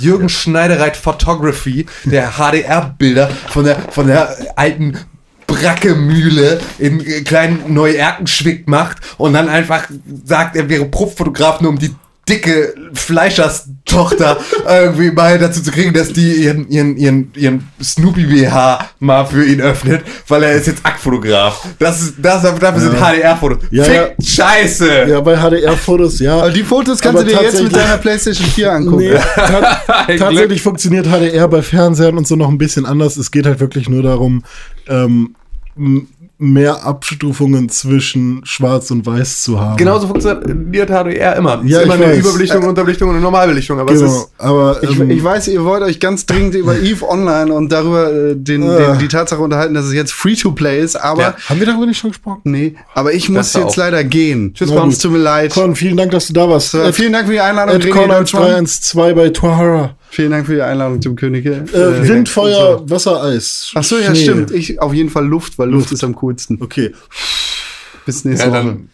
Jürgen 0.00 0.28
Schneidereit 0.28 0.96
Photography, 0.96 1.86
der 2.04 2.32
HDR-Bilder 2.32 3.30
von 3.48 3.64
der, 3.64 3.76
von 3.90 4.06
der 4.06 4.36
alten 4.56 4.98
Brackemühle 5.46 6.60
in 6.78 7.04
kleinen 7.24 7.74
Neuerkenschwick 7.74 8.68
macht 8.68 8.98
und 9.18 9.34
dann 9.34 9.48
einfach 9.48 9.88
sagt, 10.24 10.56
er 10.56 10.68
wäre 10.68 10.86
Profotograf, 10.86 11.60
nur 11.60 11.70
um 11.70 11.78
die 11.78 11.94
dicke 12.32 12.74
Fleischerstochter 12.94 14.38
irgendwie 14.66 15.10
mal 15.10 15.38
dazu 15.38 15.62
zu 15.62 15.70
kriegen, 15.70 15.92
dass 15.92 16.12
die 16.12 16.44
ihren, 16.44 16.68
ihren, 16.68 16.96
ihren, 16.96 17.32
ihren 17.36 17.68
Snoopy 17.82 18.24
BH 18.24 18.90
mal 19.00 19.26
für 19.26 19.44
ihn 19.44 19.60
öffnet, 19.60 20.02
weil 20.28 20.42
er 20.42 20.52
ist 20.52 20.66
jetzt 20.66 20.84
Aktfotograf. 20.84 21.66
Das 21.78 22.02
ist, 22.02 22.14
das, 22.18 22.42
dafür 22.42 22.80
sind 22.80 22.94
HDR-Fotos. 22.94 23.58
Ja, 23.70 23.84
Fick 23.84 23.94
ja. 23.94 24.24
Scheiße! 24.24 25.06
Ja, 25.08 25.20
bei 25.20 25.36
HDR-Fotos, 25.36 26.20
ja. 26.20 26.38
Aber 26.38 26.50
die 26.50 26.64
Fotos 26.64 27.00
kannst 27.00 27.20
Aber 27.20 27.30
du 27.30 27.36
dir 27.36 27.42
jetzt 27.42 27.62
mit 27.62 27.74
deiner 27.74 27.98
PlayStation 27.98 28.46
4 28.46 28.72
angucken. 28.72 28.96
Nee, 28.98 29.18
tatsächlich 29.36 30.46
Glück. 30.46 30.60
funktioniert 30.60 31.06
HDR 31.06 31.48
bei 31.48 31.62
Fernsehern 31.62 32.16
und 32.16 32.26
so 32.26 32.36
noch 32.36 32.48
ein 32.48 32.58
bisschen 32.58 32.86
anders. 32.86 33.16
Es 33.16 33.30
geht 33.30 33.46
halt 33.46 33.60
wirklich 33.60 33.88
nur 33.88 34.02
darum, 34.02 34.42
ähm, 34.88 35.34
mehr 36.42 36.84
Abstufungen 36.84 37.68
zwischen 37.68 38.40
Schwarz 38.44 38.90
und 38.90 39.06
Weiß 39.06 39.42
zu 39.42 39.60
haben. 39.60 39.76
Genauso 39.76 40.08
funktioniert 40.08 40.90
HDR 40.90 41.36
immer. 41.36 41.62
Es 41.64 41.70
Ja, 41.70 41.78
ist 41.78 41.84
immer 41.84 41.94
ich 41.96 42.02
eine 42.02 42.12
weiß. 42.12 42.18
Überbelichtung, 42.18 42.64
Unterbelichtung 42.64 43.08
und 43.10 43.14
eine 43.14 43.22
Normalbelichtung. 43.24 43.78
Aber 43.78 43.92
es 43.92 44.00
Genau. 44.00 44.12
ist, 44.12 44.28
Aber 44.38 44.82
Ich, 44.82 44.98
ähm, 45.00 45.10
ich 45.10 45.22
weiß, 45.22 45.48
ihr 45.48 45.64
wollt 45.64 45.82
euch 45.82 46.00
ganz 46.00 46.26
dringend 46.26 46.54
über 46.54 46.76
EVE 46.82 47.08
Online 47.08 47.52
und 47.52 47.70
darüber 47.70 48.12
äh, 48.12 48.34
den, 48.36 48.62
Äh. 48.62 48.76
den, 48.76 48.98
die 48.98 49.08
Tatsache 49.08 49.40
unterhalten, 49.40 49.74
dass 49.74 49.84
es 49.86 49.92
jetzt 49.94 50.12
Free-to-Play 50.12 50.80
ist, 50.82 50.96
aber 50.96 51.20
Ja. 51.22 51.34
haben 51.48 51.60
wir 51.60 51.66
darüber 51.66 51.86
nicht 51.86 51.98
schon 51.98 52.10
gesprochen? 52.10 52.40
nee, 52.44 52.74
aber 52.94 53.12
ich 53.14 53.28
muss 53.28 53.54
jetzt 53.54 53.64
auch. 53.64 53.76
leider 53.76 54.02
gehen. 54.04 54.52
Tschüss, 54.54 54.70
Con. 54.70 54.88
Es 54.88 54.98
tut 54.98 55.12
mir 55.12 55.18
leid. 55.18 55.52
Con, 55.52 55.76
vielen 55.76 55.96
Dank, 55.96 56.10
dass 56.10 56.26
du 56.26 56.32
da 56.32 56.48
warst. 56.48 56.74
Äh, 56.74 56.92
vielen 56.92 57.12
Dank 57.12 57.26
für 57.26 57.32
die 57.32 57.40
Einladung, 57.40 57.76
René 57.76 57.90
Con 57.90 58.08
Deutschmann. 58.08 58.42
1312 58.42 59.14
bei 59.14 59.28
Tohara. 59.30 59.96
Vielen 60.14 60.30
Dank 60.30 60.44
für 60.44 60.56
die 60.56 60.60
Einladung, 60.60 61.00
Tim 61.00 61.16
Königke. 61.16 61.64
Äh, 61.72 62.06
Wind, 62.06 62.28
Feuer, 62.28 62.82
Wasser, 62.90 63.22
Eis. 63.22 63.72
Ach 63.74 63.82
so, 63.82 63.96
ja, 63.96 64.14
Schnee. 64.14 64.24
stimmt. 64.24 64.50
Ich 64.50 64.78
auf 64.78 64.92
jeden 64.92 65.08
Fall 65.08 65.26
Luft, 65.26 65.58
weil 65.58 65.70
Luft, 65.70 65.90
ist 65.90 66.04
am 66.04 66.14
coolsten. 66.16 66.58
Okay. 66.60 66.92
Bis 68.04 68.22
nächste 68.26 68.48
ja, 68.48 68.52
Woche. 68.52 68.58
dann 68.62 68.88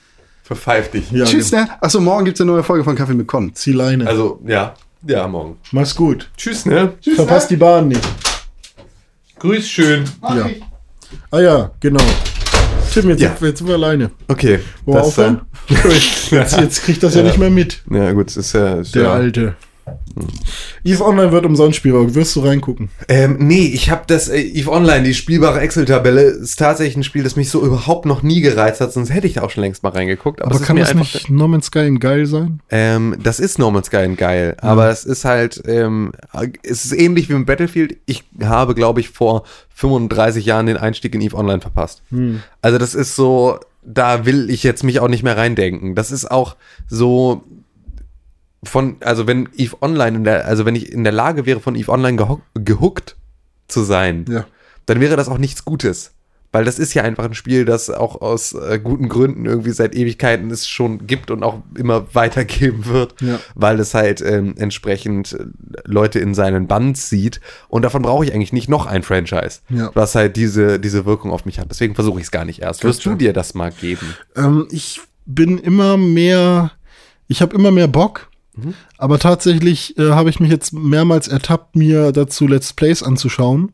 verpfeif 0.45 0.93
dich. 0.93 1.11
Ja, 1.11 1.25
Tschüss, 1.25 1.51
ne? 1.51 1.69
Achso, 1.81 2.01
morgen 2.01 2.25
gibt's 2.25 2.41
eine 2.41 2.53
neue 2.53 2.63
Folge 2.63 2.85
von 2.85 2.95
Kaffee 2.95 3.15
mit 3.15 3.27
Con. 3.27 3.53
Zieh 3.53 3.73
Leine. 3.73 4.07
Also, 4.07 4.41
ja. 4.47 4.75
Ja, 5.09 5.27
morgen. 5.27 5.57
Mach's 5.73 5.97
gut. 5.97 6.31
Tschüss, 6.37 6.65
ne? 6.67 6.93
Verpasst 7.17 7.51
die 7.51 7.57
Bahn 7.57 7.89
nicht. 7.89 8.01
Grüß 9.41 9.69
schön. 9.69 10.05
Ja. 10.23 10.49
Ah 11.33 11.41
ja, 11.41 11.71
genau. 11.81 11.99
Tim, 12.93 13.09
jetzt, 13.09 13.21
Ja. 13.21 13.31
sind, 13.31 13.41
wir- 13.41 13.49
jetzt 13.49 13.59
sind 13.59 13.67
wir 13.67 13.75
alleine. 13.75 14.13
Okay. 14.29 14.61
Wollen 14.85 14.99
wir 14.99 15.03
aufhören? 15.03 15.41
Jetzt, 16.31 16.57
jetzt 16.59 16.83
kriegt 16.85 17.03
das 17.03 17.15
ja, 17.15 17.23
nicht 17.23 17.37
mehr 17.39 17.51
mit, 17.51 17.83
äh, 17.91 17.99
ja, 17.99 18.13
gut, 18.13 18.31
es 18.31 18.39
ist 18.39 18.55
ja. 18.55 18.77
Ist 18.77 18.95
der 18.95 19.03
ja 19.03 19.13
Alte. 19.13 19.57
EVE 20.85 21.05
Online 21.05 21.33
wird 21.33 21.47
umsonst 21.47 21.77
spielbar. 21.77 22.15
Wirst 22.15 22.37
du 22.37 22.41
reingucken? 22.41 22.89
Ähm, 23.09 23.37
nee, 23.41 23.67
ich 23.67 23.91
habe 23.91 24.03
das 24.07 24.29
äh, 24.29 24.41
EVE 24.41 24.71
Online, 24.71 25.03
die 25.03 25.15
spielbare 25.15 25.61
Excel-Tabelle, 25.61 26.23
ist 26.23 26.59
tatsächlich 26.59 26.97
ein 26.97 27.05
Spiel, 27.05 27.23
das 27.23 27.37
mich 27.37 27.51
so 27.51 27.65
überhaupt 27.65 28.07
noch 28.07 28.23
nie 28.23 28.41
gereizt 28.41 28.81
hat, 28.81 28.93
sonst 28.93 29.13
hätte 29.13 29.27
ich 29.27 29.35
da 29.35 29.43
auch 29.43 29.51
schon 29.51 29.63
längst 29.63 29.83
mal 29.83 29.91
reingeguckt. 29.91 30.43
Aber 30.43 30.55
ist 30.55 30.63
kann 30.63 30.77
das 30.77 30.95
nicht 30.95 31.31
No 31.31 31.49
Man's 31.49 31.67
Sky 31.67 31.87
in 31.87 31.99
geil 31.99 32.27
sein? 32.27 32.61
Ähm, 32.71 33.17
das 33.23 33.41
ist 33.41 33.59
No 33.59 33.71
Man's 33.71 33.87
Sky 33.87 34.05
in 34.05 34.17
geil, 34.17 34.57
aber 34.61 34.91
es 34.91 35.05
ist 35.05 35.25
halt, 35.25 35.63
ähm, 35.67 36.13
es 36.63 36.85
ist 36.85 36.93
ähnlich 36.93 37.29
wie 37.29 37.35
im 37.35 37.47
Battlefield. 37.47 37.97
Ich 38.07 38.25
habe, 38.43 38.75
glaube 38.75 39.01
ich, 39.01 39.11
vor 39.11 39.45
35 39.75 40.45
Jahren 40.45 40.67
den 40.67 40.77
Einstieg 40.77 41.15
in 41.15 41.21
EVE 41.21 41.37
Online 41.37 41.61
verpasst. 41.61 42.03
Also 42.63 42.79
das 42.79 42.95
ist 42.95 43.15
so, 43.17 43.59
da 43.85 44.27
will 44.27 44.51
ich 44.51 44.63
jetzt 44.63 44.85
mich 44.85 45.01
auch 45.01 45.09
nicht 45.09 45.23
mehr 45.23 45.37
reindenken. 45.37 45.95
Das 45.95 46.11
ist 46.11 46.31
auch 46.31 46.57
so 46.89 47.43
von, 48.65 48.97
also 49.01 49.27
wenn 49.27 49.49
EVE 49.57 49.77
Online, 49.83 50.17
in 50.19 50.25
der, 50.25 50.47
also 50.47 50.65
wenn 50.67 50.75
ich 50.75 50.93
in 50.93 51.05
der 51.05 51.13
Lage 51.13 51.47
wäre, 51.47 51.61
von 51.61 51.75
EVE 51.77 51.91
Online 51.93 52.17
geho 52.17 52.41
gehuckt 52.55 53.17
zu 53.69 53.83
sein, 53.83 54.25
Ja. 54.29 54.47
dann 54.87 55.01
wäre 55.01 55.17
das 55.17 55.29
auch 55.29 55.39
nichts 55.39 55.65
Gutes. 55.65 56.13
Weil 56.51 56.65
das 56.65 56.79
ist 56.79 56.95
ja 56.95 57.03
einfach 57.03 57.25
ein 57.27 57.35
Spiel, 57.35 57.67
das 57.67 57.91
auch 57.91 58.23
aus 58.23 58.55
äh, 58.55 58.81
guten 58.83 59.11
Gründen 59.11 59.45
irgendwie 59.45 59.71
seit 59.73 59.95
Ewigkeiten 59.95 60.51
es 60.51 60.67
schon 60.67 61.07
gibt 61.07 61.31
und 61.31 61.43
auch 61.43 61.61
immer 61.77 62.07
weitergeben 62.15 62.87
wird, 62.87 63.21
Ja. 63.21 63.39
weil 63.55 63.79
es 63.81 63.93
halt 63.93 64.23
ähm, 64.23 64.55
entsprechend 64.57 65.35
äh, 65.35 65.45
Leute 65.85 66.21
in 66.21 66.35
seinen 66.35 66.67
Band 66.67 66.97
sieht. 66.97 67.43
Und 67.69 67.83
davon 67.83 68.01
brauche 68.01 68.25
ich 68.25 68.33
eigentlich 68.33 68.55
nicht 68.55 68.71
noch 68.71 68.87
ein 68.87 69.03
Franchise, 69.03 69.61
Ja. 69.69 69.91
was 69.93 70.15
halt 70.15 70.37
diese, 70.37 70.81
diese 70.81 71.05
Wirkung 71.05 71.33
auf 71.33 71.45
mich 71.45 71.59
hat. 71.59 71.69
Deswegen 71.69 71.95
versuche 71.95 72.19
ich 72.19 72.25
es 72.25 72.31
gar 72.31 72.47
nicht 72.47 72.63
erst. 72.63 72.83
Wirst 72.83 73.05
du 73.05 73.15
dir 73.15 73.35
das 73.35 73.53
mal 73.53 73.71
geben? 73.71 74.15
Ähm, 74.35 74.67
ich 74.71 75.03
bin 75.27 75.59
immer 75.59 75.99
mehr, 75.99 76.71
ich 77.29 77.43
habe 77.43 77.55
immer 77.55 77.71
mehr 77.73 77.89
Bock. 77.89 78.28
Aber 78.99 79.19
tatsächlich 79.19 79.97
äh, 79.99 80.11
habe 80.11 80.31
ich 80.31 80.41
mich 80.41 80.51
jetzt 80.51 80.73
mehrmals 80.73 81.29
ertappt, 81.29 81.77
mir 81.77 82.13
dazu 82.13 82.47
Let's 82.47 82.73
Plays 82.73 83.03
anzuschauen 83.03 83.73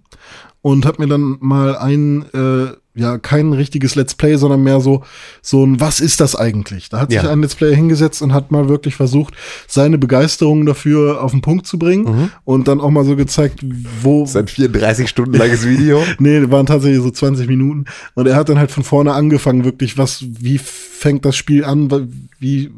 und 0.63 0.87
habe 0.87 1.03
mir 1.03 1.09
dann 1.09 1.37
mal 1.41 1.77
ein, 1.77 2.25
äh, 2.33 2.73
ja, 2.97 3.19
kein 3.19 3.53
richtiges 3.53 3.97
Let's 3.97 4.15
Play, 4.15 4.37
sondern 4.37 4.63
mehr 4.63 4.81
so, 4.81 5.03
so 5.43 5.65
ein, 5.67 5.81
was 5.81 5.99
ist 5.99 6.21
das 6.21 6.37
eigentlich? 6.37 6.89
Da 6.91 7.01
hat 7.01 7.11
sich 7.11 7.21
Ja. 7.21 7.29
ein 7.29 7.41
Let's 7.43 7.57
Player 7.57 7.75
hingesetzt 7.75 8.23
und 8.23 8.33
hat 8.33 8.53
mal 8.53 8.69
wirklich 8.69 8.95
versucht, 8.95 9.35
seine 9.67 9.99
Begeisterung 9.99 10.65
dafür 10.65 11.21
auf 11.21 11.33
den 11.33 11.41
Punkt 11.41 11.67
zu 11.67 11.77
bringen 11.77 12.31
und 12.45 12.69
dann 12.69 12.81
auch 12.81 12.91
mal 12.91 13.05
so 13.05 13.17
gezeigt, 13.17 13.65
wo, 14.01 14.21
Das 14.23 14.31
ist 14.31 14.37
ein 14.37 14.47
34 14.47 15.09
Stunden 15.09 15.35
langes 15.35 15.67
Video. 15.67 16.01
Nee, 16.21 16.49
waren 16.51 16.67
tatsächlich 16.67 17.03
so 17.03 17.11
20 17.11 17.49
Minuten. 17.49 17.87
Und 18.15 18.27
er 18.29 18.37
hat 18.37 18.49
dann 18.49 18.59
halt 18.59 18.71
von 18.71 18.85
vorne 18.85 19.13
angefangen, 19.13 19.65
wirklich, 19.65 19.99
was, 19.99 20.25
wie 20.25 20.59
fängt 20.59 21.25
das 21.25 21.35
Spiel 21.37 21.65
an, 21.65 21.91
wie, 22.39 22.71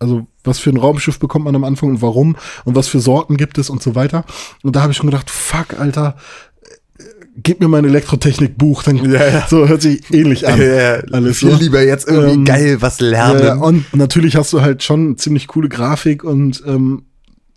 also 0.00 0.26
was 0.44 0.58
für 0.58 0.70
ein 0.70 0.76
Raumschiff 0.76 1.18
bekommt 1.18 1.44
man 1.44 1.54
am 1.54 1.64
Anfang 1.64 1.90
und 1.90 2.02
warum 2.02 2.36
und 2.64 2.74
was 2.74 2.88
für 2.88 3.00
Sorten 3.00 3.36
gibt 3.36 3.58
es 3.58 3.70
und 3.70 3.82
so 3.82 3.94
weiter. 3.94 4.24
Und 4.62 4.76
da 4.76 4.82
habe 4.82 4.92
ich 4.92 4.96
schon 4.98 5.10
gedacht, 5.10 5.30
fuck, 5.30 5.78
Alter, 5.78 6.16
äh, 6.98 7.04
gib 7.42 7.60
mir 7.60 7.68
mein 7.68 7.84
Elektrotechnik-Buch, 7.84 8.82
dann 8.82 8.96
Ja, 9.10 9.26
ja. 9.28 9.46
so 9.48 9.68
hört 9.68 9.82
sich 9.82 10.02
ähnlich 10.12 10.46
an. 10.48 10.60
Alles 11.12 11.38
viel 11.38 11.50
so. 11.52 11.56
lieber 11.56 11.82
jetzt 11.82 12.08
irgendwie 12.08 12.34
Ähm, 12.34 12.44
geil 12.44 12.76
was 12.80 13.00
lernen. 13.00 13.38
Ja, 13.40 13.46
ja, 13.46 13.54
und 13.56 13.94
natürlich 13.94 14.36
hast 14.36 14.52
du 14.52 14.60
halt 14.60 14.82
schon 14.82 15.16
ziemlich 15.18 15.46
coole 15.48 15.68
Grafik 15.68 16.24
und 16.24 16.62
ähm, 16.66 17.04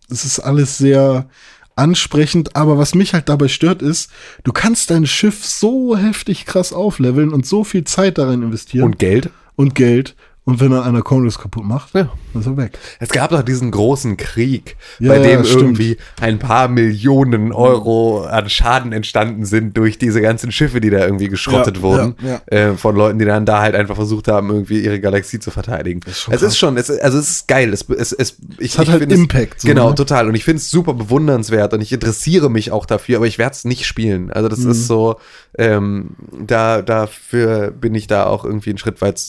es 0.10 0.24
ist 0.26 0.40
alles 0.40 0.78
sehr 0.78 1.28
ansprechend, 1.76 2.56
aber 2.56 2.78
was 2.78 2.96
mich 2.96 3.14
halt 3.14 3.28
dabei 3.28 3.48
stört 3.50 3.82
ist, 3.82 4.10
du 4.44 4.54
kannst 4.54 4.90
dein 4.92 5.06
Schiff 5.06 5.44
so 5.44 5.98
heftig 5.98 6.46
krass 6.46 6.72
aufleveln 6.72 7.34
und 7.34 7.46
so 7.46 7.64
viel 7.66 7.84
Zeit 7.84 8.18
darin 8.18 8.44
investieren 8.44 8.86
Und 8.86 9.00
Geld? 9.00 9.30
und 9.58 9.76
Geld 9.76 10.16
und 10.46 10.60
wenn 10.60 10.70
dann 10.72 10.84
einer 10.84 11.04
es 11.26 11.40
kaputt 11.40 11.64
macht, 11.66 11.94
Ja. 11.96 12.10
dann 12.34 12.42
ist 12.42 12.48
er 12.48 12.56
weg. 12.58 12.78
Es 13.00 13.10
gab 13.10 13.32
doch 13.32 13.42
diesen 13.42 13.72
großen 13.72 14.16
Krieg, 14.16 14.78
Ja, 15.00 15.10
bei 15.10 15.18
ja, 15.18 15.24
dem 15.24 15.44
stimmt. 15.44 15.62
irgendwie 15.62 15.98
ein 16.22 16.38
paar 16.40 16.68
Millionen 16.68 17.52
Euro 17.52 18.24
an 18.26 18.48
Schaden 18.50 18.92
entstanden 18.92 19.46
sind 19.46 19.76
durch 19.76 19.98
diese 19.98 20.22
ganzen 20.22 20.52
Schiffe, 20.52 20.80
die 20.82 20.90
da 20.92 21.00
irgendwie 21.04 21.30
geschrottet 21.30 21.78
Ja, 21.78 21.82
wurden. 21.84 22.16
ja, 22.22 22.42
Äh, 22.46 22.74
von 22.78 22.96
Leuten, 22.96 23.18
die 23.20 23.26
dann 23.26 23.46
da 23.46 23.62
halt 23.62 23.74
einfach 23.76 23.96
versucht 23.96 24.28
haben, 24.28 24.50
irgendwie 24.50 24.84
ihre 24.84 25.00
Galaxie 25.00 25.40
zu 25.40 25.50
verteidigen. 25.52 26.02
schon 26.14 26.34
es 26.34 26.42
krass. 26.42 26.52
ist 26.52 26.58
schon, 26.58 26.78
es, 26.78 26.92
also 26.92 27.18
es 27.18 27.30
ist 27.32 27.48
geil. 27.48 27.74
Es, 27.74 27.90
es, 27.90 28.12
es, 28.14 28.38
ich, 28.60 28.74
Es 28.74 28.78
hat 28.78 28.86
ich 28.86 28.92
halt 28.92 29.12
Impact, 29.12 29.62
so, 29.62 29.68
genau, 29.68 29.90
ne? 29.90 29.96
total. 29.96 30.28
Und 30.28 30.36
ich 30.36 30.44
finde 30.44 30.58
es 30.60 30.70
super 30.70 30.94
bewundernswert 30.94 31.74
und 31.74 31.82
ich 31.82 31.92
interessiere 31.92 32.50
mich 32.52 32.72
auch 32.72 32.86
dafür, 32.86 33.18
aber 33.18 33.28
ich 33.28 33.38
werde 33.40 33.54
es 33.56 33.66
nicht 33.66 33.86
spielen. 33.86 34.32
Also 34.32 34.48
das 34.48 34.60
Mhm. 34.60 34.72
ist 34.72 34.88
so, 34.88 35.16
ähm, 35.58 36.12
da, 36.40 36.82
dafür 36.84 37.72
bin 37.72 37.96
ich 37.96 38.08
da 38.08 38.26
auch 38.28 38.46
irgendwie 38.46 38.70
einen 38.70 38.78
Schritt 38.78 39.02
weit 39.02 39.22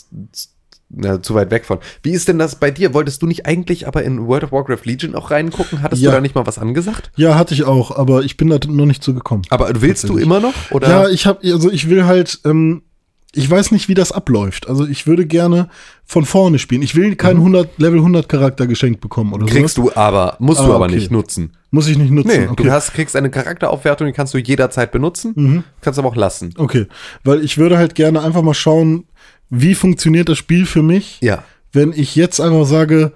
na, 0.89 1.21
zu 1.21 1.35
weit 1.35 1.51
weg 1.51 1.65
von. 1.65 1.79
Wie 2.03 2.13
ist 2.13 2.29
denn 2.29 2.39
das 2.39 2.57
bei 2.57 2.71
dir? 2.71 2.95
Wolltest 2.95 3.21
du 3.23 3.27
nicht 3.27 3.45
eigentlich 3.47 3.87
aber 3.89 4.05
in 4.05 4.27
World 4.27 4.45
of 4.45 4.53
Warcraft 4.53 4.85
Legion 4.85 5.15
auch 5.15 5.31
reingucken? 5.31 5.83
Hattest 5.83 6.01
Ja. 6.03 6.11
du 6.11 6.17
da 6.17 6.21
nicht 6.21 6.35
mal 6.35 6.47
was 6.47 6.59
angesagt? 6.59 7.11
Ja, 7.17 7.35
hatte 7.35 7.55
ich 7.55 7.65
auch, 7.65 7.97
aber 7.97 8.23
ich 8.23 8.37
bin 8.37 8.49
da 8.49 8.59
noch 8.69 8.87
nicht 8.87 9.03
zugekommen. 9.03 9.45
Aber 9.51 9.69
willst 9.83 10.09
du 10.09 10.17
immer 10.17 10.41
noch? 10.41 10.55
Oder? 10.71 10.89
Ja, 10.89 11.09
ich 11.09 11.27
habe 11.27 11.41
also 11.53 11.71
ich 11.71 11.89
will 11.91 12.05
halt 12.05 12.41
ähm, 12.45 12.83
ich 13.33 13.51
weiß 13.51 13.71
nicht, 13.73 13.89
wie 13.89 13.95
das 13.95 14.13
abläuft. 14.13 14.67
Also 14.67 14.87
ich 14.87 15.07
würde 15.07 15.27
gerne 15.27 15.69
von 16.07 16.25
vorne 16.25 16.59
spielen. 16.59 16.81
Ich 16.81 16.95
will 16.95 17.17
keinen 17.17 17.37
100 17.39 17.79
Level 17.79 17.99
100 17.99 18.29
Charakter 18.31 18.67
geschenkt 18.67 19.03
bekommen 19.03 19.35
oder 19.35 19.43
Mhm. 19.45 19.49
Kriegst 19.51 19.75
so. 19.75 19.83
du 19.91 19.93
aber, 19.95 20.37
musst 20.39 20.61
du 20.61 20.73
Ah, 20.73 20.77
aber 20.77 20.87
okay. 20.87 20.95
nicht 20.95 21.11
nutzen. 21.11 21.53
Muss 21.71 21.87
ich 21.89 21.99
nicht 21.99 22.11
nutzen. 22.13 22.29
Nee, 22.29 22.49
okay. 22.49 22.63
du 22.63 22.71
hast, 22.71 22.95
kriegst 22.95 23.15
eine 23.15 23.29
Charakteraufwertung, 23.29 24.07
die 24.07 24.15
kannst 24.15 24.33
du 24.33 24.39
jederzeit 24.39 24.91
benutzen, 24.91 25.33
Mhm. 25.35 25.65
kannst 25.83 25.99
aber 25.99 26.09
auch 26.09 26.17
lassen. 26.17 26.55
Okay, 26.57 26.87
weil 27.25 27.45
ich 27.45 27.59
würde 27.59 27.77
halt 27.77 27.95
gerne 27.95 28.23
einfach 28.23 28.41
mal 28.41 28.55
schauen, 28.55 29.05
wie 29.51 29.75
funktioniert 29.75 30.29
das 30.29 30.39
Spiel 30.39 30.67
für 30.67 30.83
mich, 30.83 31.19
Ja. 31.21 31.45
wenn 31.73 31.93
ich 31.93 32.17
jetzt 32.17 32.41
einfach 32.41 32.67
sage, 32.67 33.13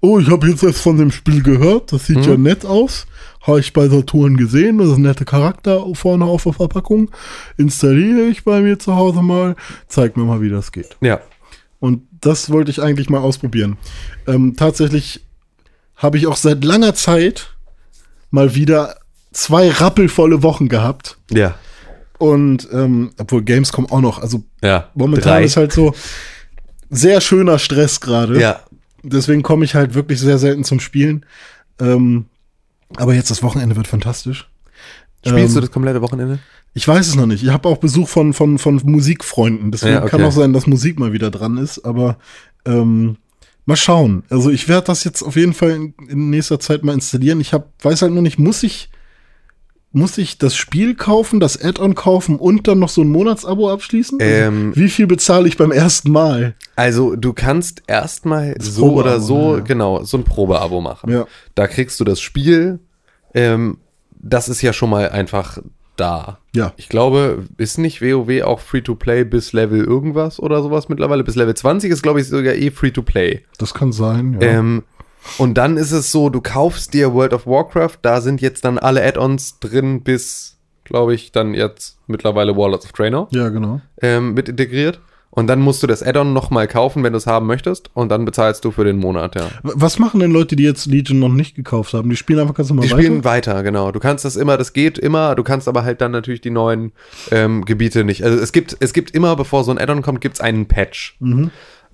oh, 0.00 0.18
ich 0.18 0.28
habe 0.30 0.48
jetzt 0.48 0.62
erst 0.62 0.80
von 0.82 0.98
dem 0.98 1.10
Spiel 1.10 1.42
gehört, 1.42 1.92
das 1.92 2.06
sieht 2.06 2.26
ja 2.26 2.36
nett 2.36 2.66
aus, 2.66 3.06
habe 3.40 3.60
ich 3.60 3.72
bei 3.72 3.88
Saturn 3.88 4.36
gesehen, 4.36 4.76
das 4.78 4.88
ist 4.88 4.96
ein 4.96 5.02
netter 5.02 5.24
Charakter 5.24 5.84
vorne 5.94 6.24
auf 6.26 6.42
der 6.44 6.52
Verpackung, 6.52 7.10
installiere 7.56 8.26
ich 8.26 8.44
bei 8.44 8.60
mir 8.60 8.78
zu 8.78 8.94
Hause 8.96 9.22
mal, 9.22 9.56
zeig 9.88 10.16
mir 10.16 10.24
mal, 10.24 10.42
wie 10.42 10.50
das 10.50 10.72
geht. 10.72 10.96
Ja. 11.00 11.20
Und 11.80 12.02
das 12.20 12.50
wollte 12.50 12.70
ich 12.70 12.82
eigentlich 12.82 13.08
mal 13.10 13.20
ausprobieren. 13.20 13.76
Ähm, 14.26 14.54
tatsächlich 14.56 15.20
habe 15.96 16.18
ich 16.18 16.26
auch 16.26 16.36
seit 16.36 16.64
langer 16.64 16.94
Zeit 16.94 17.54
mal 18.30 18.54
wieder 18.54 18.96
zwei 19.32 19.70
rappelvolle 19.70 20.42
Wochen 20.42 20.68
gehabt. 20.68 21.18
Ja. 21.30 21.54
Und 22.18 22.68
ähm, 22.72 23.10
obwohl 23.18 23.42
Gamescom 23.42 23.86
auch 23.90 24.00
noch, 24.00 24.20
also 24.20 24.44
Ja. 24.62 24.90
momentan 24.94 25.32
Drei. 25.32 25.44
ist 25.44 25.56
halt 25.56 25.72
so 25.72 25.94
sehr 26.90 27.20
schöner 27.20 27.58
Stress 27.58 28.00
gerade. 28.00 28.40
Ja. 28.40 28.60
Deswegen 29.02 29.42
komme 29.42 29.64
ich 29.64 29.74
halt 29.74 29.94
wirklich 29.94 30.20
sehr 30.20 30.38
selten 30.38 30.64
zum 30.64 30.80
Spielen. 30.80 31.26
Ähm, 31.80 32.26
aber 32.96 33.14
jetzt 33.14 33.30
das 33.30 33.42
Wochenende 33.42 33.76
wird 33.76 33.88
fantastisch. 33.88 34.48
Spielst 35.26 35.48
Ähm, 35.48 35.54
du 35.54 35.60
das 35.60 35.70
komplette 35.70 36.00
Wochenende? 36.02 36.38
Ich 36.74 36.86
weiß 36.86 37.06
es 37.08 37.14
noch 37.14 37.26
nicht. 37.26 37.42
Ich 37.42 37.50
habe 37.50 37.68
auch 37.68 37.78
Besuch 37.78 38.08
von, 38.08 38.32
von, 38.32 38.58
von 38.58 38.80
Musikfreunden. 38.84 39.70
Deswegen 39.70 39.94
Ja, 39.94 40.00
okay. 40.02 40.10
kann 40.10 40.22
auch 40.24 40.32
sein, 40.32 40.52
dass 40.52 40.66
Musik 40.66 40.98
mal 40.98 41.12
wieder 41.12 41.30
dran 41.30 41.56
ist. 41.56 41.84
Aber 41.84 42.16
ähm, 42.64 43.16
mal 43.66 43.76
schauen. 43.76 44.22
Also 44.30 44.50
ich 44.50 44.68
werde 44.68 44.86
das 44.86 45.04
jetzt 45.04 45.22
auf 45.22 45.36
jeden 45.36 45.54
Fall 45.54 45.70
in, 45.70 45.94
in 46.08 46.30
nächster 46.30 46.60
Zeit 46.60 46.84
mal 46.84 46.92
installieren. 46.92 47.40
Ich 47.40 47.52
hab, 47.52 47.72
weiß 47.82 48.02
halt 48.02 48.12
nur 48.12 48.22
nicht, 48.22 48.38
muss 48.38 48.62
ich, 48.62 48.90
muss 49.94 50.18
ich 50.18 50.38
das 50.38 50.56
Spiel 50.56 50.94
kaufen, 50.94 51.40
das 51.40 51.62
Add-on 51.62 51.94
kaufen 51.94 52.36
und 52.36 52.66
dann 52.66 52.80
noch 52.80 52.88
so 52.88 53.00
ein 53.02 53.08
Monatsabo 53.08 53.70
abschließen? 53.70 54.20
Also, 54.20 54.32
Ähm, 54.32 54.72
wie 54.74 54.88
viel 54.88 55.06
bezahle 55.06 55.46
ich 55.46 55.56
beim 55.56 55.70
ersten 55.70 56.10
Mal? 56.10 56.54
Also 56.76 57.14
du 57.14 57.32
kannst 57.32 57.82
erstmal 57.86 58.56
so 58.60 58.92
oder 58.94 59.20
so, 59.20 59.56
ja. 59.56 59.62
genau, 59.62 60.02
so 60.02 60.16
ein 60.16 60.24
Probeabo 60.24 60.80
machen. 60.80 61.12
Ja. 61.12 61.26
Da 61.54 61.68
kriegst 61.68 62.00
du 62.00 62.04
das 62.04 62.20
Spiel, 62.20 62.80
ähm, 63.34 63.78
das 64.10 64.48
ist 64.48 64.62
ja 64.62 64.72
schon 64.72 64.90
mal 64.90 65.10
einfach 65.10 65.58
da. 65.96 66.38
Ja. 66.54 66.72
Ich 66.76 66.88
glaube, 66.88 67.44
ist 67.56 67.78
nicht 67.78 68.02
WoW 68.02 68.42
auch 68.42 68.60
Free-to-Play 68.60 69.24
bis 69.24 69.52
Level 69.52 69.84
irgendwas 69.84 70.40
oder 70.40 70.62
sowas 70.62 70.88
mittlerweile? 70.88 71.22
Bis 71.22 71.36
Level 71.36 71.54
20 71.54 71.90
ist, 71.92 72.02
glaube 72.02 72.20
ich, 72.20 72.28
sogar 72.28 72.54
eh 72.54 72.70
Free-to-Play. 72.70 73.44
Das 73.58 73.74
kann 73.74 73.92
sein, 73.92 74.38
ja. 74.40 74.48
Ähm, 74.48 74.82
und 75.38 75.54
dann 75.54 75.76
ist 75.76 75.92
es 75.92 76.12
so, 76.12 76.28
du 76.28 76.40
kaufst 76.40 76.94
dir 76.94 77.12
World 77.12 77.32
of 77.32 77.46
Warcraft, 77.46 77.98
da 78.02 78.20
sind 78.20 78.40
jetzt 78.40 78.64
dann 78.64 78.78
alle 78.78 79.04
Add-ons 79.04 79.58
drin 79.58 80.02
bis, 80.02 80.58
glaube 80.84 81.14
ich, 81.14 81.32
dann 81.32 81.54
jetzt 81.54 81.98
mittlerweile 82.06 82.56
Warlords 82.56 82.84
of 82.84 82.92
Draenor 82.92 83.28
ja, 83.30 83.48
genau. 83.48 83.80
ähm, 84.00 84.34
mit 84.34 84.48
integriert. 84.48 85.00
Und 85.36 85.48
dann 85.48 85.60
musst 85.60 85.82
du 85.82 85.88
das 85.88 86.00
Add-on 86.00 86.32
nochmal 86.32 86.68
kaufen, 86.68 87.02
wenn 87.02 87.12
du 87.12 87.16
es 87.16 87.26
haben 87.26 87.46
möchtest. 87.46 87.90
Und 87.92 88.08
dann 88.10 88.24
bezahlst 88.24 88.64
du 88.64 88.70
für 88.70 88.84
den 88.84 88.98
Monat, 88.98 89.34
ja. 89.34 89.48
Was 89.64 89.98
machen 89.98 90.20
denn 90.20 90.30
Leute, 90.30 90.54
die 90.54 90.62
jetzt 90.62 90.86
Legion 90.86 91.18
noch 91.18 91.28
nicht 91.28 91.56
gekauft 91.56 91.92
haben? 91.92 92.08
Die 92.08 92.14
spielen 92.14 92.38
einfach 92.38 92.54
ganz 92.54 92.68
normal 92.68 92.86
Die 92.86 92.90
spielen 92.90 93.24
weiter, 93.24 93.64
genau. 93.64 93.90
Du 93.90 93.98
kannst 93.98 94.24
das 94.24 94.36
immer, 94.36 94.56
das 94.56 94.72
geht 94.72 94.96
immer. 94.96 95.34
Du 95.34 95.42
kannst 95.42 95.66
aber 95.66 95.82
halt 95.82 96.00
dann 96.00 96.12
natürlich 96.12 96.40
die 96.40 96.50
neuen 96.50 96.92
ähm, 97.32 97.64
Gebiete 97.64 98.04
nicht. 98.04 98.22
Also 98.22 98.38
es 98.38 98.52
gibt, 98.52 98.76
es 98.78 98.92
gibt 98.92 99.10
immer, 99.10 99.34
bevor 99.34 99.64
so 99.64 99.72
ein 99.72 99.78
Add-on 99.78 100.02
kommt, 100.02 100.20
gibt's 100.20 100.40
einen 100.40 100.66
Patch. 100.66 101.16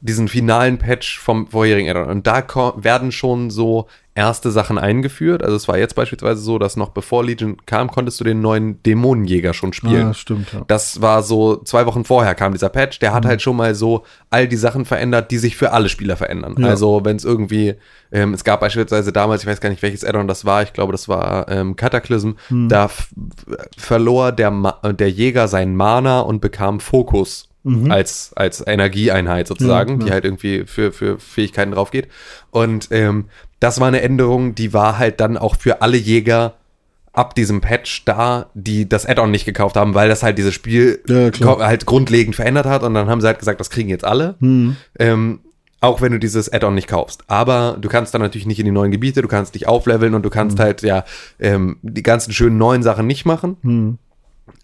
Diesen 0.02 0.28
finalen 0.28 0.78
Patch 0.78 1.18
vom 1.18 1.46
vorherigen 1.46 1.88
Add-on. 1.90 2.08
Und 2.08 2.26
da 2.26 2.42
werden 2.76 3.12
schon 3.12 3.50
so 3.50 3.86
erste 4.14 4.50
Sachen 4.50 4.76
eingeführt. 4.76 5.42
Also 5.42 5.56
es 5.56 5.68
war 5.68 5.78
jetzt 5.78 5.94
beispielsweise 5.94 6.40
so, 6.40 6.58
dass 6.58 6.76
noch 6.76 6.90
bevor 6.90 7.22
Legion 7.24 7.58
kam, 7.64 7.90
konntest 7.90 8.18
du 8.18 8.24
den 8.24 8.40
neuen 8.40 8.82
Dämonenjäger 8.82 9.54
schon 9.54 9.72
spielen. 9.72 10.08
Ah, 10.08 10.14
stimmt, 10.14 10.52
ja. 10.52 10.62
Das 10.66 11.00
war 11.00 11.22
so, 11.22 11.56
zwei 11.62 11.86
Wochen 11.86 12.04
vorher 12.04 12.34
kam 12.34 12.52
dieser 12.52 12.70
Patch, 12.70 12.98
der 12.98 13.10
Mhm. 13.10 13.14
hat 13.14 13.24
halt 13.26 13.42
schon 13.42 13.56
mal 13.56 13.74
so 13.74 14.02
all 14.30 14.48
die 14.48 14.56
Sachen 14.56 14.84
verändert, 14.84 15.30
die 15.30 15.38
sich 15.38 15.56
für 15.56 15.72
alle 15.72 15.88
Spieler 15.88 16.16
verändern. 16.16 16.56
Ja. 16.58 16.66
Also 16.68 17.04
wenn 17.04 17.16
es 17.16 17.24
irgendwie, 17.24 17.74
ähm, 18.10 18.34
es 18.34 18.42
gab 18.42 18.60
beispielsweise 18.60 19.12
damals, 19.12 19.42
ich 19.42 19.48
weiß 19.48 19.60
gar 19.60 19.70
nicht, 19.70 19.82
welches 19.82 20.04
Addon 20.04 20.26
das 20.28 20.44
war, 20.44 20.62
ich 20.64 20.72
glaube, 20.72 20.92
das 20.92 21.08
war 21.08 21.48
ähm, 21.48 21.76
Cataclysm, 21.76 22.32
Mhm. 22.50 22.68
da 22.68 22.90
verlor 23.76 24.32
der, 24.32 24.50
Ma 24.50 24.72
der 24.92 25.10
Jäger 25.10 25.48
seinen 25.48 25.76
Mana 25.76 26.20
und 26.20 26.40
bekam 26.40 26.80
Fokus. 26.80 27.48
Als, 27.90 28.32
als 28.36 28.66
Energieeinheit 28.66 29.46
sozusagen, 29.46 29.94
Mhm. 29.96 30.00
Ja, 30.00 30.06
die 30.06 30.12
halt 30.12 30.24
irgendwie 30.24 30.64
für, 30.66 30.92
für 30.92 31.18
Fähigkeiten 31.18 31.72
drauf 31.72 31.90
geht. 31.90 32.08
Und 32.50 32.88
ähm, 32.90 33.26
das 33.60 33.80
war 33.80 33.88
eine 33.88 34.00
Änderung, 34.00 34.54
die 34.54 34.72
war 34.72 34.98
halt 34.98 35.20
dann 35.20 35.36
auch 35.36 35.56
für 35.56 35.82
alle 35.82 35.96
Jäger 35.98 36.54
ab 37.12 37.34
diesem 37.34 37.60
Patch 37.60 38.04
da, 38.04 38.46
die 38.54 38.88
das 38.88 39.04
Add-on 39.04 39.30
nicht 39.32 39.44
gekauft 39.44 39.76
haben, 39.76 39.94
weil 39.94 40.08
das 40.08 40.22
halt 40.22 40.38
dieses 40.38 40.54
Spiel 40.54 41.02
Ja, 41.60 41.66
halt 41.66 41.84
grundlegend 41.84 42.36
verändert 42.36 42.66
hat 42.66 42.82
und 42.84 42.94
dann 42.94 43.08
haben 43.08 43.20
sie 43.20 43.26
halt 43.26 43.40
gesagt, 43.40 43.60
das 43.60 43.68
kriegen 43.68 43.88
jetzt 43.90 44.04
alle. 44.04 44.36
Mhm. 44.38 44.76
Ähm, 44.98 45.40
auch 45.82 46.00
wenn 46.02 46.12
du 46.12 46.18
dieses 46.18 46.52
Add-on 46.52 46.74
nicht 46.74 46.88
kaufst. 46.88 47.24
Aber 47.26 47.76
du 47.80 47.88
kannst 47.88 48.14
dann 48.14 48.20
natürlich 48.22 48.46
nicht 48.46 48.58
in 48.60 48.66
die 48.66 48.70
neuen 48.70 48.90
Gebiete, 48.92 49.22
du 49.22 49.28
kannst 49.28 49.54
dich 49.54 49.66
aufleveln 49.66 50.14
und 50.14 50.22
du 50.22 50.30
kannst 50.30 50.58
Mhm. 50.58 50.62
halt 50.62 50.82
ja 50.82 51.04
ähm, 51.40 51.78
die 51.82 52.02
ganzen 52.02 52.32
schönen 52.32 52.58
neuen 52.58 52.82
Sachen 52.82 53.06
nicht 53.06 53.26
machen. 53.26 53.98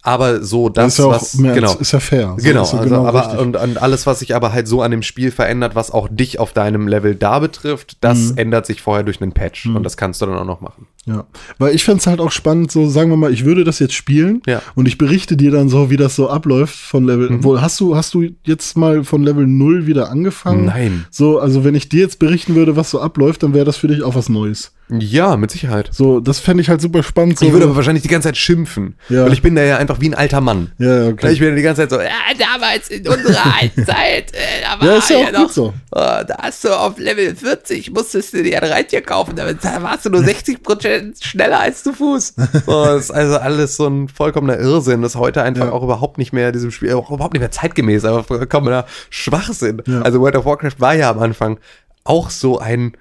Aber 0.03 0.43
so 0.43 0.69
das, 0.69 0.93
ist 0.95 0.99
ja 0.99 1.05
auch 1.07 1.11
was 1.13 1.37
genau. 1.37 1.75
ist 1.79 1.93
ja 1.93 2.01
fair. 2.01 2.35
So 2.39 2.45
Genau, 2.49 2.63
ist 2.63 2.73
ja 2.73 2.79
also, 2.81 2.95
aber 2.97 3.21
richtig. 3.27 3.39
und, 3.41 3.57
und 3.57 3.83
alles, 3.83 4.07
was 4.07 4.21
sich 4.21 4.35
aber 4.35 4.53
halt 4.53 4.69
so 4.69 4.83
an 4.83 4.91
dem 4.91 5.03
Spiel 5.03 5.31
verändert, 5.31 5.75
was 5.75 5.91
auch 5.91 6.09
dich 6.11 6.39
auf 6.39 6.53
deinem 6.53 6.87
Level 6.89 7.15
da 7.15 7.39
betrifft, 7.39 7.99
das 8.03 8.33
Mhm. 8.33 8.39
ändert 8.39 8.67
sich 8.67 8.81
vorher 8.83 9.05
durch 9.05 9.21
einen 9.21 9.33
Patch 9.33 9.67
und 9.67 9.83
das 9.83 9.97
kannst 9.97 10.23
du 10.23 10.27
dann 10.27 10.37
auch 10.37 10.45
noch 10.45 10.61
machen. 10.61 10.87
Ja, 11.07 11.25
weil 11.59 11.73
ich 11.75 11.85
fänd's 11.85 12.07
halt 12.09 12.19
auch 12.21 12.33
spannend, 12.33 12.73
so 12.73 12.89
sagen 12.89 13.11
wir 13.11 13.17
mal, 13.17 13.33
ich 13.33 13.45
würde 13.45 13.63
das 13.63 13.79
jetzt 13.79 13.95
spielen 13.95 14.43
Ja. 14.47 14.61
und 14.75 14.87
ich 14.89 14.99
berichte 14.99 15.37
dir 15.37 15.53
dann 15.53 15.69
so, 15.69 15.89
wie 15.89 15.97
das 15.97 16.17
so 16.17 16.29
abläuft 16.29 16.75
von 16.75 17.05
Level. 17.05 17.31
Mhm. 17.31 17.45
Wohl, 17.45 17.61
hast 17.61 17.79
du, 17.79 17.95
hast 17.97 18.13
du 18.15 18.25
jetzt 18.45 18.77
mal 18.77 19.05
von 19.05 19.23
Level 19.23 19.47
0 19.47 19.87
wieder 19.87 20.11
angefangen? 20.11 20.65
Nein. 20.67 21.05
So, 21.13 21.39
also 21.39 21.63
wenn 21.65 21.77
ich 21.77 21.89
dir 21.89 22.01
jetzt 22.01 22.19
berichten 22.19 22.55
würde, 22.57 22.75
was 22.77 22.91
so 22.91 23.01
abläuft, 23.01 23.45
dann 23.45 23.55
wäre 23.55 23.65
das 23.65 23.77
für 23.77 23.87
dich 23.89 24.03
auch 24.03 24.17
was 24.17 24.29
Neues. 24.29 24.73
Ja, 24.89 25.37
mit 25.37 25.51
Sicherheit. 25.51 25.89
So, 25.93 26.21
das 26.21 26.39
fände 26.39 26.61
ich 26.63 26.69
halt 26.69 26.81
super 26.81 27.03
spannend. 27.03 27.39
So, 27.41 27.47
Ich 27.47 27.53
würde 27.53 27.65
aber 27.67 27.75
wahrscheinlich 27.75 28.03
die 28.03 28.09
ganze 28.09 28.29
Zeit 28.29 28.37
schimpfen, 28.37 28.95
Ja. 29.09 29.25
weil 29.25 29.33
ich 29.33 29.43
bin 29.43 29.57
da 29.57 29.63
ja 29.63 29.79
einfach 29.79 30.01
wie 30.01 30.09
ein 30.09 30.15
alter 30.15 30.41
Mann. 30.41 30.71
ja, 30.79 31.03
ja, 31.03 31.09
okay. 31.09 31.33
Ich 31.33 31.41
bin 31.41 31.57
die 31.57 31.63
ganze 31.63 31.83
Zeit 31.83 31.91
so, 31.91 32.01
ja, 32.01 32.11
damals 32.39 32.89
in 32.89 33.07
unserer 33.09 33.35
Zeit, 33.85 34.33
äh, 34.33 34.63
da 34.63 34.81
war 34.81 34.87
Ja, 34.87 34.97
ist 34.99 35.11
ja 35.11 35.17
auch 35.19 35.33
gut 35.33 35.53
so. 35.53 35.75
Oh, 35.91 35.99
da 36.27 36.37
hast 36.41 36.63
du 36.65 36.69
auf 36.79 36.99
Level 36.99 37.35
40, 37.35 37.91
musstest 37.91 38.33
du 38.35 38.43
dir 38.45 38.63
ein 38.63 38.71
Reittier 38.71 39.01
kaufen, 39.03 39.35
damit 39.35 39.65
da 39.65 39.83
warst 39.83 40.07
du 40.07 40.11
nur 40.11 40.21
60% 40.23 41.25
schneller 41.25 41.59
als 41.61 41.83
zu 41.83 41.93
Fuß. 41.93 42.35
Oh, 42.67 42.85
das 42.87 43.05
ist 43.07 43.11
also 43.11 43.39
alles 43.39 43.77
so 43.77 43.87
ein 43.89 44.09
vollkommener 44.09 44.59
Irrsinn, 44.59 45.03
das 45.03 45.17
heute 45.17 45.43
einfach 45.43 45.67
Ja. 45.67 45.73
auch 45.73 45.83
überhaupt 45.83 46.19
nicht 46.19 46.33
mehr 46.33 46.53
diesem 46.53 46.71
Spiel, 46.71 46.93
auch 46.95 47.11
überhaupt 47.11 47.33
nicht 47.35 47.41
mehr 47.41 47.51
zeitgemäß, 47.51 48.05
aber 48.05 48.23
vollkommener 48.23 48.87
Schwachsinn. 49.11 49.83
Ja. 49.87 50.03
Also 50.03 50.21
World 50.21 50.37
of 50.37 50.45
Warcraft 50.45 50.79
war 50.79 50.95
ja 50.95 51.11
am 51.11 51.19
Anfang 51.19 51.59
auch 52.05 52.31
so 52.31 52.59
ein 52.61 52.93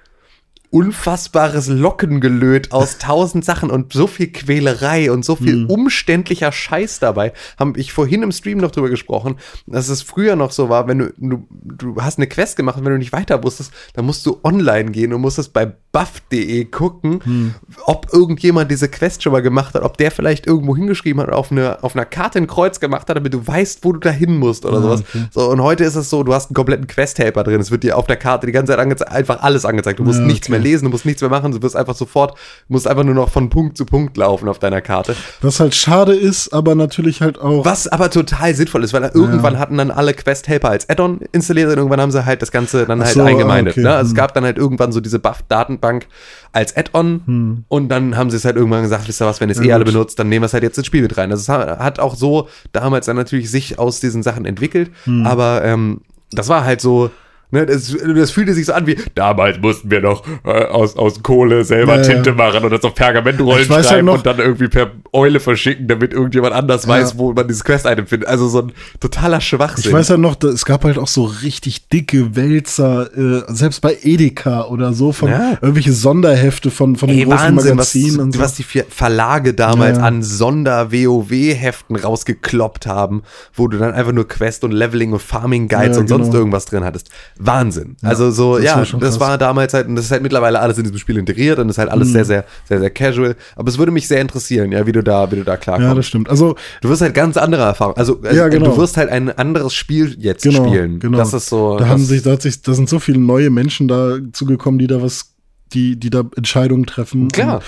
unfassbares 0.76 1.68
Lockengelöt 1.70 2.74
aus 2.74 2.98
tausend 3.00 3.46
Sachen 3.46 3.72
und 3.72 3.94
so 3.94 4.08
viel 4.08 4.28
Quälerei 4.28 5.10
und 5.10 5.24
so 5.24 5.38
viel 5.38 5.66
umständlicher 5.68 6.52
Scheiß 6.52 7.00
dabei. 7.00 7.32
Haben 7.58 7.74
ich 7.78 7.94
vorhin 7.94 8.24
im 8.24 8.34
Stream 8.34 8.58
noch 8.58 8.72
drüber 8.72 8.90
gesprochen, 8.90 9.38
dass 9.68 9.88
es 9.88 10.02
früher 10.02 10.36
noch 10.36 10.52
so 10.52 10.68
war, 10.68 10.88
wenn 10.90 11.00
du, 11.00 11.14
du, 11.18 11.48
du 11.62 12.02
hast 12.02 12.18
eine 12.20 12.28
Quest 12.28 12.58
gemacht 12.58 12.78
und 12.78 12.84
wenn 12.84 12.92
du 12.92 12.98
nicht 13.00 13.14
weiter 13.14 13.42
wusstest, 13.42 13.72
dann 13.94 14.06
musst 14.06 14.26
du 14.26 14.38
online 14.44 14.92
gehen 14.92 15.14
und 15.14 15.22
musstest 15.22 15.54
bei 15.54 15.66
buff.de 15.94 16.66
gucken, 16.66 17.56
ob 17.86 18.08
irgendjemand 18.12 18.70
diese 18.70 18.90
Quest 18.90 19.24
schon 19.24 19.32
mal 19.32 19.42
gemacht 19.42 19.76
hat, 19.76 19.84
ob 19.84 19.96
der 19.98 20.12
vielleicht 20.12 20.46
irgendwo 20.46 20.76
hingeschrieben 20.76 21.22
hat 21.22 21.30
oder 21.30 21.38
auf, 21.38 21.52
eine, 21.54 21.82
auf 21.86 21.96
einer 21.96 22.04
Karte 22.04 22.38
ein 22.38 22.48
Kreuz 22.48 22.82
gemacht 22.82 23.08
hat, 23.10 23.16
damit 23.16 23.34
du 23.34 23.48
weißt, 23.48 23.80
wo 23.84 23.94
du 23.94 24.00
da 24.00 24.10
hin 24.10 24.38
musst 24.38 24.66
oder 24.66 24.82
sowas. 24.82 25.04
So, 25.32 25.50
und 25.50 25.62
heute 25.62 25.86
ist 25.86 25.96
es 25.96 26.10
so, 26.10 26.24
du 26.24 26.34
hast 26.34 26.50
einen 26.50 26.56
kompletten 26.56 26.88
Quest-Helper 26.88 27.44
drin. 27.46 27.62
Es 27.62 27.72
wird 27.72 27.84
dir 27.84 27.98
auf 27.98 28.08
der 28.08 28.18
Karte 28.18 28.46
die 28.46 28.52
ganze 28.52 28.74
Zeit 28.74 28.80
angezeigt, 28.80 29.10
einfach 29.10 29.42
alles 29.42 29.64
angezeigt. 29.64 30.00
Du 30.00 30.04
musst 30.04 30.20
Ja, 30.20 30.26
nichts 30.26 30.48
okay. 30.48 30.52
mehr 30.52 30.65
lesen, 30.66 30.86
du 30.86 30.92
musst 30.92 31.06
nichts 31.06 31.22
mehr 31.22 31.30
machen, 31.30 31.52
du 31.52 31.62
wirst 31.62 31.76
einfach 31.76 31.96
sofort, 31.96 32.32
du 32.68 32.74
musst 32.74 32.88
einfach 32.88 33.04
nur 33.04 33.16
noch 33.16 33.30
von 33.30 33.50
Punkt 33.50 33.78
zu 33.78 33.86
Punkt 33.86 34.18
laufen 34.18 34.50
auf 34.50 34.60
deiner 34.60 34.82
Karte. 34.82 35.16
Was 35.42 35.60
halt 35.60 35.74
schade 35.76 36.14
ist, 36.14 36.54
aber 36.54 36.76
natürlich 36.76 37.22
halt 37.22 37.40
auch. 37.40 37.64
Was 37.64 37.88
aber 37.88 38.10
total 38.10 38.54
sinnvoll 38.56 38.84
ist, 38.84 38.94
weil 38.94 39.04
irgendwann 39.14 39.58
hatten 39.60 39.78
dann 39.78 39.92
alle 39.92 40.14
Quest-Helper 40.14 40.70
als 40.70 40.90
Add-on 40.90 41.20
installiert 41.32 41.70
und 41.72 41.78
irgendwann 41.78 42.02
haben 42.02 42.12
sie 42.12 42.26
halt 42.26 42.42
das 42.42 42.52
Ganze 42.52 42.86
dann 42.86 43.02
Ach 43.02 43.06
halt 43.06 43.16
so, 43.16 43.22
eingemeindet. 43.24 43.74
okay. 43.76 43.82
Ne? 43.84 43.92
Also 43.94 44.08
es 44.08 44.10
Hm. 44.12 44.16
gab 44.18 44.34
dann 44.34 44.44
halt 44.44 44.58
irgendwann 44.58 44.92
so 44.92 45.00
diese 45.00 45.20
Buff-Datenbank 45.20 46.08
als 46.52 46.76
Add-on 46.76 47.22
Hm. 47.26 47.64
und 47.68 47.90
dann 47.90 48.18
haben 48.18 48.30
sie 48.30 48.38
es 48.38 48.46
halt 48.46 48.56
irgendwann 48.56 48.82
gesagt, 48.84 49.08
wisst 49.08 49.22
ihr 49.22 49.26
was, 49.28 49.40
wenn 49.42 49.50
ihr 49.50 49.56
es 49.56 49.62
eh 49.62 49.72
alle 49.74 49.86
benutzt, 49.86 50.18
dann 50.20 50.30
nehmen 50.30 50.44
wir 50.44 50.48
es 50.48 50.54
halt 50.54 50.64
jetzt 50.64 50.78
ins 50.78 50.88
Spiel 50.88 51.02
mit 51.02 51.18
rein. 51.18 51.32
Also 51.32 51.42
es 51.42 51.50
ha- 51.50 51.78
hat 51.80 52.00
auch 52.00 52.16
so 52.16 52.48
damals 52.72 53.06
dann 53.06 53.16
natürlich 53.16 53.52
sich 53.52 53.78
aus 53.80 54.00
diesen 54.00 54.24
Sachen 54.24 54.46
entwickelt, 54.46 54.90
Hm. 55.04 55.26
aber 55.28 55.64
ähm, 55.64 56.02
das 56.32 56.50
war 56.50 56.66
halt 56.66 56.82
so, 56.82 57.12
ne, 57.56 57.66
das, 57.66 57.96
das 58.16 58.32
fühlte 58.32 58.54
sich 58.54 58.66
so 58.66 58.74
an 58.74 58.86
wie, 58.88 58.98
damals 59.16 59.60
mussten 59.60 59.90
wir 59.90 60.02
noch 60.02 60.24
äh, 60.46 60.66
aus, 60.66 60.96
aus 60.98 61.24
Kohle 61.24 61.64
selber 61.64 61.96
Ja, 61.96 62.02
ja. 62.02 62.08
Tinte 62.14 62.34
machen 62.34 62.64
und 62.64 62.72
das 62.72 62.84
auf 62.84 62.94
Pergamentrollen 62.96 63.68
halt 63.70 63.86
schreiben 63.86 64.06
noch- 64.06 64.16
und 64.16 64.26
dann 64.26 64.38
irgendwie 64.40 64.68
per 64.68 64.92
Eule 65.14 65.40
verschicken, 65.40 65.88
damit 65.88 66.14
irgendjemand 66.14 66.54
anders 66.54 66.84
Ja. 66.84 66.90
weiß, 66.90 67.18
wo 67.18 67.34
man 67.34 67.48
dieses 67.48 67.64
Quest-Item 67.64 68.06
findet. 68.08 68.30
Also 68.30 68.48
so 68.48 68.60
ein 68.62 68.72
totaler 69.00 69.42
Schwachsinn. 69.42 69.90
Ich 69.90 69.94
weiß 69.94 70.10
ja 70.10 70.18
noch, 70.18 70.36
da- 70.36 70.50
es 70.50 70.66
gab 70.66 70.84
halt 70.84 70.98
auch 70.98 71.08
so 71.08 71.24
richtig 71.26 71.88
dicke 71.90 72.36
Wälzer, 72.36 73.10
äh, 73.18 73.44
selbst 73.48 73.82
bei 73.82 73.98
Edeka 74.04 74.66
oder 74.66 74.94
so, 74.94 75.12
von 75.12 75.30
Ja. 75.30 75.52
irgendwelche 75.62 75.94
Sonderhefte 75.94 76.70
von, 76.72 76.96
von 76.96 77.10
den 77.10 77.18
Ey, 77.20 77.24
großen 77.26 77.40
Wahnsinn, 77.56 77.78
was, 77.78 77.94
Magazinen 77.96 78.20
und 78.20 78.32
so. 78.34 78.40
was 78.40 78.56
die 78.56 78.64
Verlage 78.64 79.54
damals 79.54 79.98
Ja, 79.98 80.02
ja. 80.04 80.08
an 80.08 80.22
Sonder-WoW-Heften 80.24 81.96
rausgekloppt 81.96 82.88
haben, 82.88 83.24
wo 83.54 83.68
du 83.68 83.78
dann 83.78 83.94
einfach 83.94 84.12
nur 84.12 84.28
Quest 84.28 84.64
und 84.64 84.72
Leveling 84.72 85.14
und 85.14 85.22
Farming-Guides 85.22 85.98
Ja, 85.98 86.02
und 86.02 86.08
sonst 86.08 86.28
genau. 86.28 86.40
irgendwas 86.40 86.66
drin 86.66 86.84
hattest. 86.84 87.10
Wahnsinn. 87.48 87.96
also 88.02 88.32
so, 88.32 88.56
das 88.56 88.66
ja, 88.66 88.76
war 88.94 89.00
das 89.00 89.20
war 89.20 89.38
damals 89.38 89.74
halt, 89.74 89.88
und 89.88 89.96
das 89.96 90.06
ist 90.06 90.12
halt 90.12 90.22
mittlerweile 90.24 90.60
alles 90.60 90.78
in 90.78 90.84
diesem 90.84 90.98
Spiel 90.98 91.18
integriert 91.18 91.60
und 91.60 91.68
das 91.68 91.76
ist 91.76 91.80
halt 91.80 91.90
Mhm. 91.90 91.94
alles 91.96 92.12
sehr, 92.12 92.26
sehr, 92.26 92.46
sehr, 92.68 92.80
sehr 92.80 92.90
casual. 92.90 93.36
Aber 93.56 93.70
es 93.70 93.78
würde 93.78 93.92
mich 93.92 94.08
sehr 94.08 94.22
interessieren, 94.22 94.72
ja, 94.72 94.86
wie 94.88 94.92
du 94.92 95.04
da, 95.04 95.32
wie 95.32 95.38
du 95.38 95.44
da 95.44 95.58
klarkommst. 95.58 95.88
ja, 95.90 95.94
das 95.96 96.06
stimmt. 96.08 96.30
Also, 96.30 96.56
Du 96.82 96.90
wirst 96.90 97.02
halt 97.02 97.14
ganz 97.14 97.38
andere 97.38 97.64
Erfahrungen. 97.64 97.98
Also, 97.98 98.20
also 98.24 98.36
Ja, 98.38 98.48
genau. 98.48 98.72
du 98.72 98.78
wirst 98.78 98.98
halt 98.98 99.10
ein 99.10 99.30
anderes 99.38 99.74
Spiel 99.74 100.16
jetzt 100.20 100.44
genau, 100.44 100.66
spielen. 100.68 101.00
genau. 101.00 101.18
Das 101.18 101.34
ist 101.34 101.48
so. 101.50 101.78
Da 101.78 101.88
haben 101.88 102.04
sich, 102.04 102.22
da 102.24 102.32
hat 102.32 102.42
sich, 102.42 102.62
da 102.62 102.74
sind 102.74 102.90
so 102.90 103.00
viele 103.00 103.20
neue 103.20 103.50
Menschen 103.50 103.88
da 103.88 104.18
zugekommen, 104.34 104.80
die 104.80 104.88
da 104.88 105.02
was, 105.02 105.34
die, 105.74 105.98
die 106.00 106.10
da 106.10 106.24
Entscheidungen 106.36 106.86
treffen. 106.86 107.28
Klar. 107.30 107.62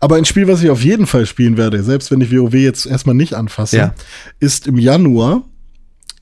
Aber 0.00 0.16
ein 0.16 0.24
Spiel, 0.24 0.48
was 0.48 0.62
ich 0.62 0.70
auf 0.70 0.82
jeden 0.82 1.06
Fall 1.06 1.24
spielen 1.24 1.56
werde, 1.56 1.82
selbst 1.82 2.10
wenn 2.10 2.20
ich 2.20 2.30
WoW 2.36 2.52
jetzt 2.54 2.84
erstmal 2.86 3.14
nicht 3.14 3.34
anfasse, 3.34 3.76
Ja. 3.76 3.94
ist 4.38 4.66
im 4.66 4.76
Januar 4.76 5.42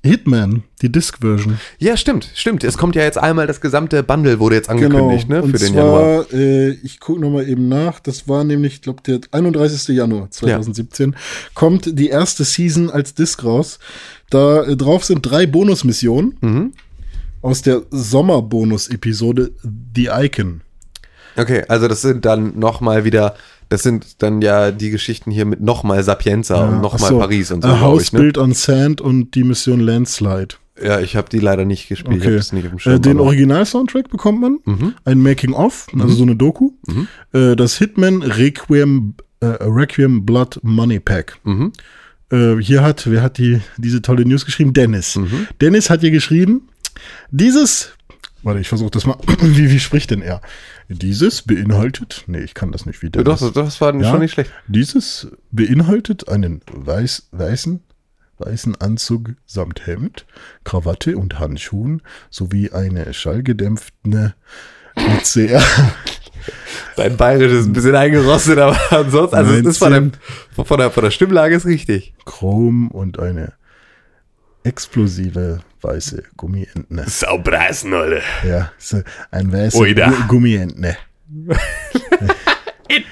Hitman, 0.06 0.62
die 0.82 0.90
Disc-Version. 0.90 1.58
Ja, 1.78 1.96
stimmt, 1.96 2.30
stimmt. 2.34 2.64
Es 2.64 2.78
kommt 2.78 2.94
ja 2.96 3.02
jetzt 3.02 3.18
einmal 3.18 3.46
das 3.46 3.60
gesamte 3.60 4.02
Bundle 4.02 4.38
wurde 4.40 4.54
jetzt 4.56 4.70
angekündigt, 4.70 5.28
ne, 5.28 5.36
Genau. 5.36 5.44
Und 5.46 5.50
für 5.58 5.64
den 5.64 5.74
Januar. 5.74 6.28
zwar, 6.28 6.38
Äh, 6.40 6.70
ich 6.82 7.00
gucke 7.00 7.20
nochmal 7.20 7.48
eben 7.48 7.68
nach, 7.68 8.00
das 8.00 8.28
war 8.28 8.44
nämlich, 8.44 8.74
ich 8.74 8.82
glaube, 8.82 9.02
der 9.06 9.20
31. 9.32 9.88
Januar 9.96 10.30
2017, 10.30 11.14
kommt 11.54 11.98
die 11.98 12.08
erste 12.08 12.44
Season 12.44 12.88
als 12.90 13.14
Disc 13.14 13.44
raus. 13.44 13.78
Da 14.30 14.62
äh, 14.64 14.76
drauf 14.76 15.04
sind 15.04 15.22
drei 15.22 15.46
Bonusmissionen 15.46 16.36
Mhm. 16.40 16.72
aus 17.42 17.62
der 17.62 17.82
Sommerbonus-Episode 17.90 19.52
The 19.94 20.08
Icon. 20.12 20.60
Okay, 21.36 21.64
also 21.68 21.86
das 21.86 22.00
sind 22.00 22.24
dann 22.24 22.58
nochmal 22.58 23.04
wieder, 23.04 23.34
das 23.68 23.82
sind 23.82 24.22
dann 24.22 24.42
ja 24.42 24.70
die 24.70 24.90
Geschichten 24.90 25.30
hier 25.30 25.44
mit 25.44 25.60
nochmal 25.60 26.02
Sapienza 26.02 26.68
und 26.68 26.80
nochmal 26.80 27.10
so, 27.10 27.18
Paris 27.18 27.50
und 27.50 27.62
so, 27.62 27.68
A 27.68 27.72
glaub 27.72 27.80
House 27.82 28.02
ich, 28.04 28.12
ne? 28.12 28.20
Built 28.20 28.38
on 28.38 28.52
Sand 28.52 29.00
und 29.00 29.34
die 29.34 29.44
Mission 29.44 29.80
Landslide. 29.80 30.54
Ja, 30.82 31.00
ich 31.00 31.16
habe 31.16 31.28
die 31.30 31.38
leider 31.38 31.64
nicht 31.64 31.88
gespielt. 31.88 32.20
Okay. 32.20 32.40
nicht 32.52 32.82
Schirm. 32.82 32.96
Äh, 32.96 33.00
den 33.00 33.14
Mhm. 33.14 33.20
Original-Soundtrack 33.22 34.10
bekommt 34.10 34.40
man, 34.40 34.58
ein 35.04 35.22
Making-of, 35.22 35.86
also 35.98 36.14
so 36.14 36.22
eine 36.22 36.36
Doku. 36.36 36.72
Äh, 37.32 37.56
das 37.56 37.78
Hitman 37.78 38.20
Requiem, 38.22 39.14
äh, 39.40 39.46
Requiem 39.46 40.26
Blood 40.26 40.60
Money 40.62 41.00
Pack. 41.00 41.38
Mhm. 41.44 41.72
Äh, 42.30 42.56
hier 42.56 42.82
hat, 42.82 43.10
wer 43.10 43.22
hat 43.22 43.38
die, 43.38 43.60
diese 43.78 44.02
tolle 44.02 44.26
News 44.26 44.44
geschrieben? 44.44 44.74
Dennis. 44.74 45.16
Mhm. 45.16 45.46
Dennis 45.60 45.88
hat 45.88 46.00
hier 46.00 46.10
geschrieben, 46.10 46.68
dieses, 47.30 47.92
warte, 48.42 48.60
ich 48.60 48.68
versuche 48.68 48.90
das 48.90 49.06
mal, 49.06 49.16
wie, 49.40 49.70
wie 49.70 49.80
spricht 49.80 50.10
denn 50.10 50.20
er? 50.22 50.40
Dieses 50.88 51.42
beinhaltet, 51.42 52.24
nee, 52.26 52.40
ich 52.40 52.54
kann 52.54 52.70
das 52.72 52.86
nicht 52.86 53.02
wie 53.02 53.06
Ja, 53.06 53.22
Dennis. 53.22 53.40
Doch, 53.40 53.52
das 53.52 53.80
war 53.80 53.94
Ja. 53.94 54.10
schon 54.10 54.20
nicht 54.20 54.32
schlecht. 54.32 54.52
Dieses 54.68 55.28
beinhaltet 55.50 56.28
einen 56.28 56.60
weiß, 56.72 57.28
weißen, 57.32 57.80
weißen 58.38 58.76
Anzug 58.80 59.30
samt 59.46 59.86
Hemd, 59.86 60.26
Krawatte 60.64 61.16
und 61.16 61.38
Handschuhen 61.38 62.02
sowie 62.30 62.70
eine 62.70 63.12
schallgedämpfte 63.14 64.34
sehr 65.22 65.62
Dein 66.96 67.16
Bayerisch 67.18 67.52
ist 67.52 67.66
ein 67.66 67.72
bisschen 67.72 67.96
eingerostet, 67.96 68.58
aber 68.58 68.78
ansonsten, 68.90 69.36
also 69.36 69.52
es 69.52 69.66
ist 69.66 69.78
von 69.78 69.90
der, 69.90 70.00
19. 70.02 70.20
von 70.64 70.78
der, 70.78 70.90
von 70.90 71.02
der 71.04 71.10
Stimmlage 71.10 71.54
ist 71.56 71.66
richtig. 71.66 72.14
Chrom 72.24 72.88
und 72.90 73.18
eine 73.18 73.52
explosive 74.66 75.60
weiße 75.82 76.22
Gummientne. 76.36 77.04
Saupreisen, 77.08 77.94
Alter. 77.94 78.20
Ja, 78.46 78.72
so 78.78 79.02
ein 79.30 79.52
weißer. 79.52 79.78
Gu- 80.10 80.26
Gummientne. 80.28 80.96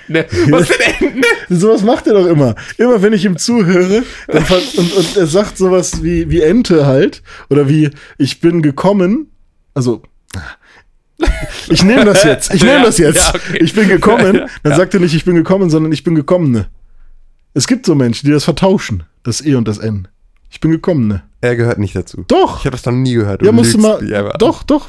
Ne, 0.06 0.24
was 0.50 0.68
sind 0.68 0.80
Enten? 1.00 1.22
Sowas 1.50 1.82
macht 1.82 2.06
er 2.06 2.14
doch 2.14 2.26
immer. 2.26 2.54
Immer 2.78 3.02
wenn 3.02 3.12
ich 3.12 3.24
ihm 3.24 3.36
zuhöre 3.36 4.04
dann 4.28 4.44
und, 4.76 4.92
und 4.92 5.16
er 5.16 5.26
sagt 5.26 5.58
sowas 5.58 6.02
wie, 6.02 6.30
wie 6.30 6.40
Ente 6.42 6.86
halt 6.86 7.22
oder 7.50 7.68
wie 7.68 7.90
ich 8.16 8.40
bin 8.40 8.62
gekommen. 8.62 9.30
Also 9.74 10.02
ich 11.68 11.82
nehme 11.82 12.04
das 12.04 12.22
jetzt. 12.22 12.54
Ich 12.54 12.62
nehme 12.62 12.76
Ja, 12.78 12.84
das 12.84 12.98
jetzt. 12.98 13.16
ja, 13.28 13.34
okay. 13.34 13.58
Ich 13.60 13.74
bin 13.74 13.88
gekommen. 13.88 14.34
Ja, 14.36 14.40
ja. 14.42 14.48
Dann 14.62 14.76
sagt 14.76 14.94
er 14.94 15.00
nicht, 15.00 15.14
ich 15.14 15.24
bin 15.24 15.34
gekommen, 15.34 15.70
sondern 15.70 15.90
ich 15.92 16.04
bin 16.04 16.14
gekommene. 16.14 16.68
Es 17.52 17.66
gibt 17.66 17.84
so 17.86 17.94
Menschen, 17.94 18.26
die 18.26 18.32
das 18.32 18.44
vertauschen, 18.44 19.02
das 19.24 19.44
E 19.44 19.54
und 19.56 19.66
das 19.66 19.78
N. 19.78 20.08
Ich 20.50 20.60
bin 20.60 20.70
gekommene. 20.70 21.22
Er 21.44 21.56
gehört 21.56 21.78
nicht 21.78 21.94
dazu. 21.94 22.24
Doch. 22.26 22.60
Ich 22.60 22.64
habe 22.64 22.70
das 22.74 22.86
noch 22.86 22.92
nie 22.92 23.12
gehört. 23.12 23.42
Ja, 23.42 23.48
Du 23.48 23.52
musst 23.52 23.74
du 23.74 23.78
mal. 23.78 24.00
Doch, 24.38 24.62
doch. 24.62 24.86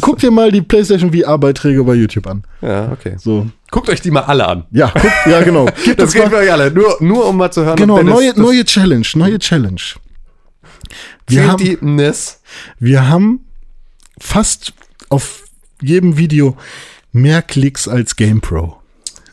Guck 0.00 0.20
dir 0.20 0.30
mal 0.30 0.52
die 0.52 0.62
PlayStation 0.62 1.12
VR-Beiträge 1.12 1.82
bei 1.82 1.94
YouTube 1.94 2.28
an. 2.28 2.44
Ja, 2.62 2.92
okay. 2.92 3.16
So. 3.18 3.48
Guckt 3.72 3.88
euch 3.88 4.00
die 4.00 4.12
mal 4.12 4.20
alle 4.20 4.46
an. 4.46 4.64
Ja, 4.70 4.92
ja, 5.28 5.42
genau. 5.42 5.66
Gib 5.84 5.96
Das 5.96 6.12
geht 6.12 6.28
für 6.28 6.36
euch 6.36 6.52
alle. 6.52 6.70
Nur, 6.70 6.98
nur 7.00 7.26
um 7.26 7.36
mal 7.36 7.50
zu 7.50 7.64
hören. 7.64 7.74
Genau, 7.74 8.00
neue, 8.04 8.32
neue 8.38 8.64
Challenge, 8.64 9.04
neue 9.16 9.40
Challenge. 9.40 9.80
Wir 11.26 11.48
haben, 11.48 11.98
wir 12.78 13.08
haben 13.08 13.40
fast 14.20 14.72
auf 15.08 15.46
jedem 15.82 16.16
Video 16.16 16.56
mehr 17.10 17.42
Klicks 17.42 17.88
als 17.88 18.14
GamePro. 18.14 18.76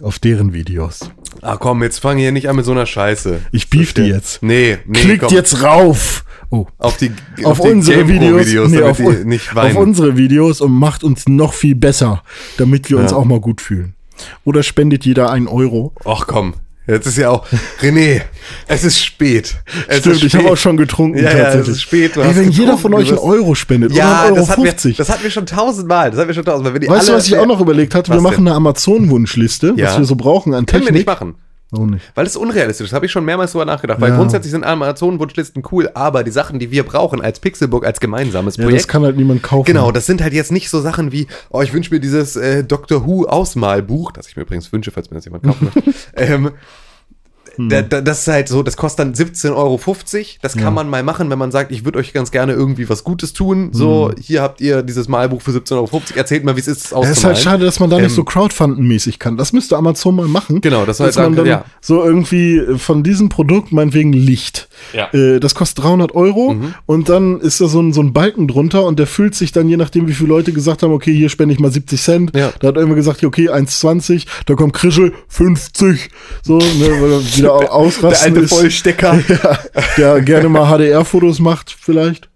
Auf 0.01 0.17
deren 0.17 0.51
Videos. 0.51 1.11
Ah, 1.41 1.57
komm, 1.57 1.83
jetzt 1.83 1.99
fang 1.99 2.17
hier 2.17 2.31
nicht 2.31 2.49
an 2.49 2.55
mit 2.55 2.65
so 2.65 2.71
einer 2.71 2.87
Scheiße. 2.87 3.41
Ich 3.51 3.69
beef 3.69 3.93
die 3.93 4.01
jetzt. 4.01 4.41
Nee, 4.41 4.79
nee, 4.87 4.99
Klickt 4.99 5.25
komm. 5.25 5.33
jetzt 5.33 5.61
rauf! 5.61 6.24
Oh. 6.51 6.67
auf 6.77 6.97
die, 6.97 7.11
Auf, 7.43 7.59
die 7.59 7.67
unsere 7.69 8.03
GamePro 8.05 8.37
Videos, 8.39 8.69
nee, 8.69 8.77
damit 8.77 8.83
auf, 8.83 8.99
un- 8.99 9.39
auf 9.57 9.75
unsere 9.75 10.17
Videos 10.17 10.61
und 10.61 10.71
macht 10.71 11.03
uns 11.03 11.27
noch 11.27 11.53
viel 11.53 11.75
besser, 11.75 12.23
damit 12.57 12.89
wir 12.89 12.97
uns 12.99 13.11
Ja. 13.11 13.17
auch 13.17 13.25
mal 13.25 13.39
gut 13.39 13.61
fühlen. 13.61 13.93
Oder 14.45 14.63
spendet 14.63 15.05
jeder 15.05 15.29
einen 15.31 15.47
Euro. 15.47 15.91
Ach 16.05 16.25
komm, 16.27 16.53
jetzt 16.87 17.05
ist 17.07 17.17
ja 17.17 17.29
auch. 17.31 17.45
René, 17.81 18.21
es 18.67 18.83
ist 18.85 19.03
spät. 19.03 19.57
Es 19.87 19.99
Stimmt, 19.99 20.15
ist 20.15 20.23
ich 20.23 20.33
habe 20.35 20.43
spät. 20.43 20.53
auch 20.53 20.57
schon 20.57 20.77
getrunken. 20.77 21.17
Ja, 21.17 21.35
ja, 21.35 21.53
es 21.53 21.67
ist 21.67 21.81
spät, 21.81 22.15
Ey, 22.15 22.35
wenn 22.35 22.49
jeder 22.51 22.77
von 22.77 22.93
euch 22.93 23.09
einen 23.09 23.17
Euro 23.17 23.55
spendet 23.55 23.91
Ja, 23.91 24.05
oder 24.05 24.19
einen 24.21 24.27
Euro 24.27 24.35
das 24.41 24.49
hatten, 24.51 24.63
wir, 24.63 24.71
50. 24.71 24.97
das 24.97 25.09
hatten 25.09 25.23
wir 25.23 25.31
schon 25.31 25.45
tausendmal. 25.45 26.11
Das 26.11 26.19
hatten 26.19 26.29
wir 26.29 26.35
schon 26.35 26.45
tausendmal. 26.45 26.81
Weißt 26.89 27.09
du, 27.09 27.13
was 27.13 27.27
ich 27.27 27.35
auch 27.37 27.45
noch 27.47 27.59
überlegt 27.59 27.93
hatte? 27.95 28.11
Wir 28.11 28.15
Was 28.17 28.23
machen 28.23 28.45
denn? 28.45 28.47
eine 28.47 28.55
Amazon-Wunschliste, 28.55 29.71
was 29.73 29.79
Ja. 29.79 29.97
wir 29.97 30.05
so 30.05 30.15
brauchen 30.15 30.53
an 30.53 30.65
Können 30.65 30.83
wir 30.83 30.93
Technik. 30.93 30.93
nicht 30.93 31.07
machen. 31.07 31.35
Warum 31.75 31.89
nicht? 31.91 32.05
Weil 32.15 32.25
es 32.25 32.35
unrealistisch 32.35 32.87
ist, 32.87 32.93
habe 32.93 33.05
ich 33.05 33.11
schon 33.11 33.25
mehrmals 33.25 33.51
drüber 33.51 33.65
nachgedacht. 33.65 33.99
Weil 34.01 34.11
Ja. 34.11 34.17
grundsätzlich 34.17 34.51
sind 34.51 34.63
Amazon-Wunschlisten 34.63 35.63
cool, 35.71 35.89
aber 35.93 36.23
die 36.23 36.31
Sachen, 36.31 36.57
die 36.59 36.71
wir 36.71 36.83
brauchen 36.83 37.21
als 37.21 37.39
Pixelbook, 37.39 37.85
als 37.85 37.99
gemeinsames 37.99 38.57
Ja, 38.57 38.63
Projekt, 38.63 38.81
das 38.83 38.87
kann 38.87 39.03
halt 39.03 39.17
niemand 39.17 39.43
kaufen. 39.43 39.65
Genau, 39.65 39.91
das 39.91 40.05
sind 40.05 40.21
halt 40.21 40.33
jetzt 40.33 40.51
nicht 40.51 40.69
so 40.69 40.79
Sachen 40.81 41.11
wie, 41.11 41.27
oh, 41.49 41.61
ich 41.61 41.73
wünsche 41.73 41.93
mir 41.93 41.99
dieses 41.99 42.35
äh, 42.35 42.63
Doctor 42.63 43.05
Who 43.05 43.25
Ausmalbuch, 43.25 44.11
das 44.11 44.27
ich 44.27 44.35
mir 44.35 44.43
übrigens 44.43 44.71
wünsche, 44.71 44.91
falls 44.91 45.09
mir 45.11 45.15
das 45.15 45.25
jemand 45.25 45.43
kaufen 45.43 45.69
möchte. 45.73 45.93
ähm, 46.15 46.51
da, 47.57 47.81
da, 47.81 48.01
das 48.01 48.21
ist 48.21 48.27
halt 48.27 48.47
so, 48.47 48.63
das 48.63 48.77
kostet 48.77 48.99
dann 48.99 49.13
17,50 49.13 49.55
Euro. 49.55 49.79
Das 50.41 50.53
kann 50.53 50.63
Ja. 50.63 50.71
man 50.71 50.89
mal 50.89 51.03
machen, 51.03 51.29
wenn 51.29 51.39
man 51.39 51.51
sagt, 51.51 51.71
ich 51.71 51.85
würde 51.85 51.99
euch 51.99 52.13
ganz 52.13 52.31
gerne 52.31 52.53
irgendwie 52.53 52.89
was 52.89 53.03
Gutes 53.03 53.33
tun. 53.33 53.69
So, 53.71 54.11
hier 54.19 54.41
habt 54.41 54.61
ihr 54.61 54.81
dieses 54.83 55.07
Malbuch 55.07 55.41
für 55.41 55.51
17,50 55.51 55.75
Euro. 55.75 56.01
Erzählt 56.15 56.43
mal, 56.43 56.55
wie 56.55 56.59
es 56.59 56.67
ist, 56.67 56.91
es 56.91 57.09
ist 57.09 57.23
halt 57.23 57.37
schade, 57.37 57.65
dass 57.65 57.79
man 57.79 57.89
da 57.89 57.97
nicht 57.97 58.05
Ähm, 58.05 58.15
so 58.15 58.23
Crowdfunding-mäßig 58.23 59.19
kann. 59.19 59.37
Das 59.37 59.53
müsste 59.53 59.77
Amazon 59.77 60.15
mal 60.15 60.27
machen. 60.27 60.61
Genau, 60.61 60.85
das 60.85 60.97
sagen, 60.97 61.35
man 61.35 61.35
dann 61.35 61.45
ja. 61.45 61.65
so 61.81 62.03
irgendwie 62.03 62.61
von 62.77 63.03
diesem 63.03 63.29
Produkt, 63.29 63.71
meinetwegen 63.71 64.13
Licht. 64.13 64.67
Ja. 64.93 65.13
Äh, 65.13 65.39
das 65.39 65.55
kostet 65.55 65.83
300 65.83 66.15
Euro 66.15 66.55
und 66.85 67.09
dann 67.09 67.39
ist 67.39 67.61
da 67.61 67.67
so 67.67 67.81
ein, 67.81 67.93
so 67.93 68.01
ein 68.01 68.13
Balken 68.13 68.47
drunter 68.47 68.85
und 68.85 68.99
der 68.99 69.07
füllt 69.07 69.35
sich 69.35 69.51
dann, 69.51 69.69
je 69.69 69.77
nachdem, 69.77 70.07
wie 70.07 70.13
viele 70.13 70.29
Leute 70.29 70.51
gesagt 70.53 70.83
haben, 70.83 70.91
okay, 70.91 71.13
hier 71.13 71.29
spende 71.29 71.53
ich 71.53 71.59
mal 71.59 71.71
70 71.71 72.01
Cent. 72.01 72.35
Ja. 72.35 72.51
Da 72.59 72.67
hat 72.69 72.75
irgendwer 72.75 72.95
gesagt, 72.95 73.23
okay, 73.23 73.49
1,20. 73.49 74.25
Da 74.45 74.55
kommt 74.55 74.73
Krischel, 74.73 75.13
50. 75.27 76.09
So, 76.43 76.57
ne, 76.57 76.65
weil 77.01 77.11
er 77.11 77.19
wieder 77.45 77.53
au- 77.55 77.59
der 77.61 77.73
ausrasten 77.73 78.33
alte 78.33 78.45
ist. 78.45 78.49
Vollstecker. 78.53 79.19
Ja, 79.97 80.13
der 80.15 80.21
gerne 80.21 80.49
mal 80.49 80.65
HDR-Fotos 80.77 81.39
macht, 81.39 81.75
vielleicht. 81.79 82.29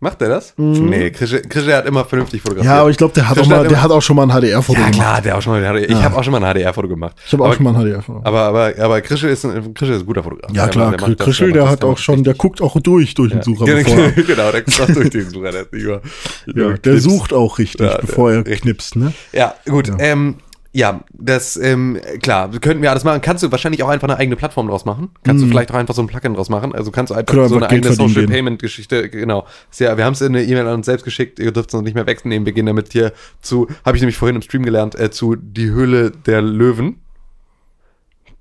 Macht 0.00 0.20
er 0.20 0.28
das? 0.28 0.52
Nee, 0.58 1.10
Krische, 1.12 1.40
Krische 1.40 1.74
hat 1.74 1.86
immer 1.86 2.04
vernünftig 2.04 2.42
fotografiert. 2.42 2.70
Mhm. 2.70 2.74
Ja, 2.76 2.80
aber 2.82 2.90
ich 2.90 2.98
glaube, 2.98 3.14
der 3.14 3.26
hat 3.26 3.38
auch 3.38 3.46
mal, 3.46 3.60
hat 3.60 3.70
der 3.70 3.82
hat 3.82 3.90
auch 3.90 4.02
schon 4.02 4.16
mal 4.16 4.24
ein 4.28 4.38
HDR-Foto 4.38 4.78
Ja, 4.78 4.86
gemacht. 4.90 5.00
klar, 5.00 5.22
der 5.22 5.38
auch 5.38 5.40
schon 5.40 5.58
mal, 5.58 5.78
ich 5.82 5.94
habe 5.94 6.16
auch 6.18 6.22
schon 6.22 6.32
mal 6.32 6.44
ein 6.44 6.54
HDR-Foto 6.54 6.88
gemacht. 6.88 7.16
Ich 7.26 7.32
habe 7.32 7.44
auch 7.44 7.54
schon 7.54 7.64
mal 7.64 7.74
ein 7.74 7.80
HDR-Foto. 7.86 8.20
Aber, 8.22 8.40
aber, 8.42 8.72
aber 8.78 9.00
Krische 9.00 9.28
ist 9.28 9.46
ein, 9.46 9.72
Krische 9.72 9.94
ist 9.94 10.00
ein 10.00 10.06
guter 10.06 10.22
Fotograf. 10.22 10.50
Ja, 10.52 10.64
Der 10.64 10.70
klar, 10.72 10.90
der 10.90 11.00
macht 11.00 11.20
das- 11.20 11.24
Krischel, 11.24 11.52
der 11.52 11.62
macht 11.62 11.72
hat 11.72 11.84
auch 11.84 11.96
schon, 11.96 12.22
der 12.22 12.34
guckt 12.34 12.60
auch 12.60 12.78
durch, 12.80 13.14
durch 13.14 13.32
den 13.32 13.40
Sucher. 13.42 13.66
Ja, 13.66 13.74
bevor 13.82 13.98
er- 13.98 14.10
genau, 14.12 14.50
der 14.52 14.62
guckt 14.62 14.80
auch 14.82 14.86
durch 14.94 15.08
den 15.10 15.30
Sucher. 15.30 15.52
Der, 15.52 15.62
ist 15.72 16.54
Ja, 16.54 16.72
der 16.76 17.00
sucht 17.00 17.32
auch 17.32 17.58
richtig, 17.58 17.80
Ja, 17.86 17.96
bevor 17.98 18.30
der- 18.30 18.46
er 18.46 18.56
knipst, 18.58 18.96
ne? 18.96 19.14
Ja, 19.32 19.54
gut. 19.66 19.88
Ja, 19.88 19.94
ähm, 20.00 20.34
ja 20.74 21.04
das, 21.12 21.56
ähm, 21.56 21.98
klar, 22.20 22.50
könnten 22.60 22.82
wir 22.82 22.90
alles 22.90 23.04
machen. 23.04 23.20
Kannst 23.22 23.42
du 23.42 23.50
wahrscheinlich 23.52 23.82
auch 23.84 23.88
einfach 23.88 24.08
eine 24.08 24.18
eigene 24.18 24.36
Plattform 24.36 24.66
draus 24.66 24.84
machen. 24.84 25.10
Kannst 25.22 25.42
du 25.42 25.48
vielleicht 25.48 25.70
auch 25.70 25.76
einfach 25.76 25.94
so 25.94 26.02
ein 26.02 26.08
Plugin 26.08 26.34
draus 26.34 26.50
machen. 26.50 26.74
Also 26.74 26.90
kannst 26.90 27.10
du 27.10 27.14
einfach. 27.14 27.32
Können 27.32 27.48
so 27.48 27.56
eine 27.56 27.68
eigene 27.70 27.82
Geld 27.82 27.96
Social. 27.96 28.26
Payment 28.26 28.60
Geschichte, 28.60 29.08
genau. 29.08 29.46
Ja, 29.78 29.96
wir 29.96 30.04
haben 30.04 30.14
es 30.14 30.20
in 30.20 30.34
eine 30.34 30.42
E-Mail 30.44 30.66
an 30.66 30.74
uns 30.74 30.86
selbst 30.86 31.04
geschickt. 31.04 31.38
Ihr 31.38 31.52
dürft 31.52 31.70
es 31.70 31.74
uns 31.74 31.84
nicht 31.84 31.94
mehr 31.94 32.06
wegnehmen. 32.06 32.44
Wir 32.44 32.52
gehen 32.52 32.66
damit 32.66 32.92
hier 32.92 33.12
zu, 33.40 33.68
habe 33.84 33.96
ich 33.96 34.02
nämlich 34.02 34.16
vorhin 34.16 34.36
im 34.36 34.42
Stream 34.42 34.64
gelernt, 34.64 34.98
äh, 34.98 35.10
zu 35.10 35.36
Die 35.36 35.70
Höhle 35.70 36.10
der 36.10 36.42
Löwen 36.42 37.00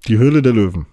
Die 0.08 0.18
Höhle 0.18 0.42
der 0.42 0.54
Löwen. 0.54 0.88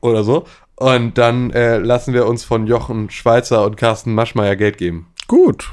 oder 0.00 0.24
so. 0.24 0.46
Und 0.76 1.18
dann 1.18 1.50
äh, 1.52 1.78
lassen 1.78 2.12
wir 2.14 2.26
uns 2.26 2.44
von 2.44 2.66
Jochen 2.66 3.10
Schweizer 3.10 3.64
und 3.64 3.76
Carsten 3.76 4.14
Maschmeyer 4.14 4.56
Geld 4.56 4.78
geben. 4.78 5.06
Gut. 5.26 5.72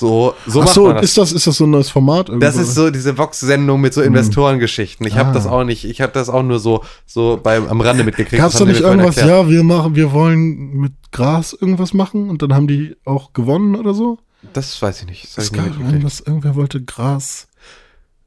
So, 0.00 0.34
so 0.46 0.60
Ach 0.60 0.66
macht 0.66 0.74
so, 0.74 0.84
man 0.86 0.94
das. 0.94 1.04
ist 1.06 1.18
das, 1.18 1.32
ist 1.32 1.46
das 1.48 1.56
so 1.56 1.64
ein 1.64 1.70
neues 1.70 1.90
Format? 1.90 2.30
Das 2.38 2.56
ist 2.56 2.76
so 2.76 2.88
diese 2.90 3.18
Vox-Sendung 3.18 3.80
mit 3.80 3.92
so 3.92 4.00
Investorengeschichten. 4.00 5.04
Ich 5.08 5.16
habe 5.16 5.30
Ah. 5.30 5.32
das 5.32 5.48
auch 5.48 5.64
nicht, 5.64 5.84
ich 5.84 6.00
habe 6.00 6.12
das 6.12 6.28
auch 6.28 6.44
nur 6.44 6.60
so, 6.60 6.84
so 7.04 7.40
beim, 7.42 7.66
am 7.66 7.80
Rande 7.80 8.04
mitgekriegt. 8.04 8.40
Gab's 8.40 8.58
da 8.58 8.64
nicht 8.64 8.80
irgendwas, 8.80 9.16
ja, 9.16 9.48
wir 9.48 9.64
machen, 9.64 9.96
wir 9.96 10.12
wollen 10.12 10.70
mit 10.76 10.92
Gras 11.10 11.52
irgendwas 11.52 11.94
machen 11.94 12.30
und 12.30 12.42
dann 12.42 12.54
haben 12.54 12.68
die 12.68 12.94
auch 13.04 13.32
gewonnen 13.32 13.74
oder 13.74 13.92
so? 13.92 14.18
Das 14.52 14.80
weiß 14.80 15.00
ich 15.00 15.08
nicht. 15.08 15.36
Das, 15.36 15.46
Es 15.46 15.52
gab 15.52 15.66
irgendwas, 15.66 16.20
irgendwer 16.20 16.54
wollte 16.54 16.80
Gras. 16.80 17.48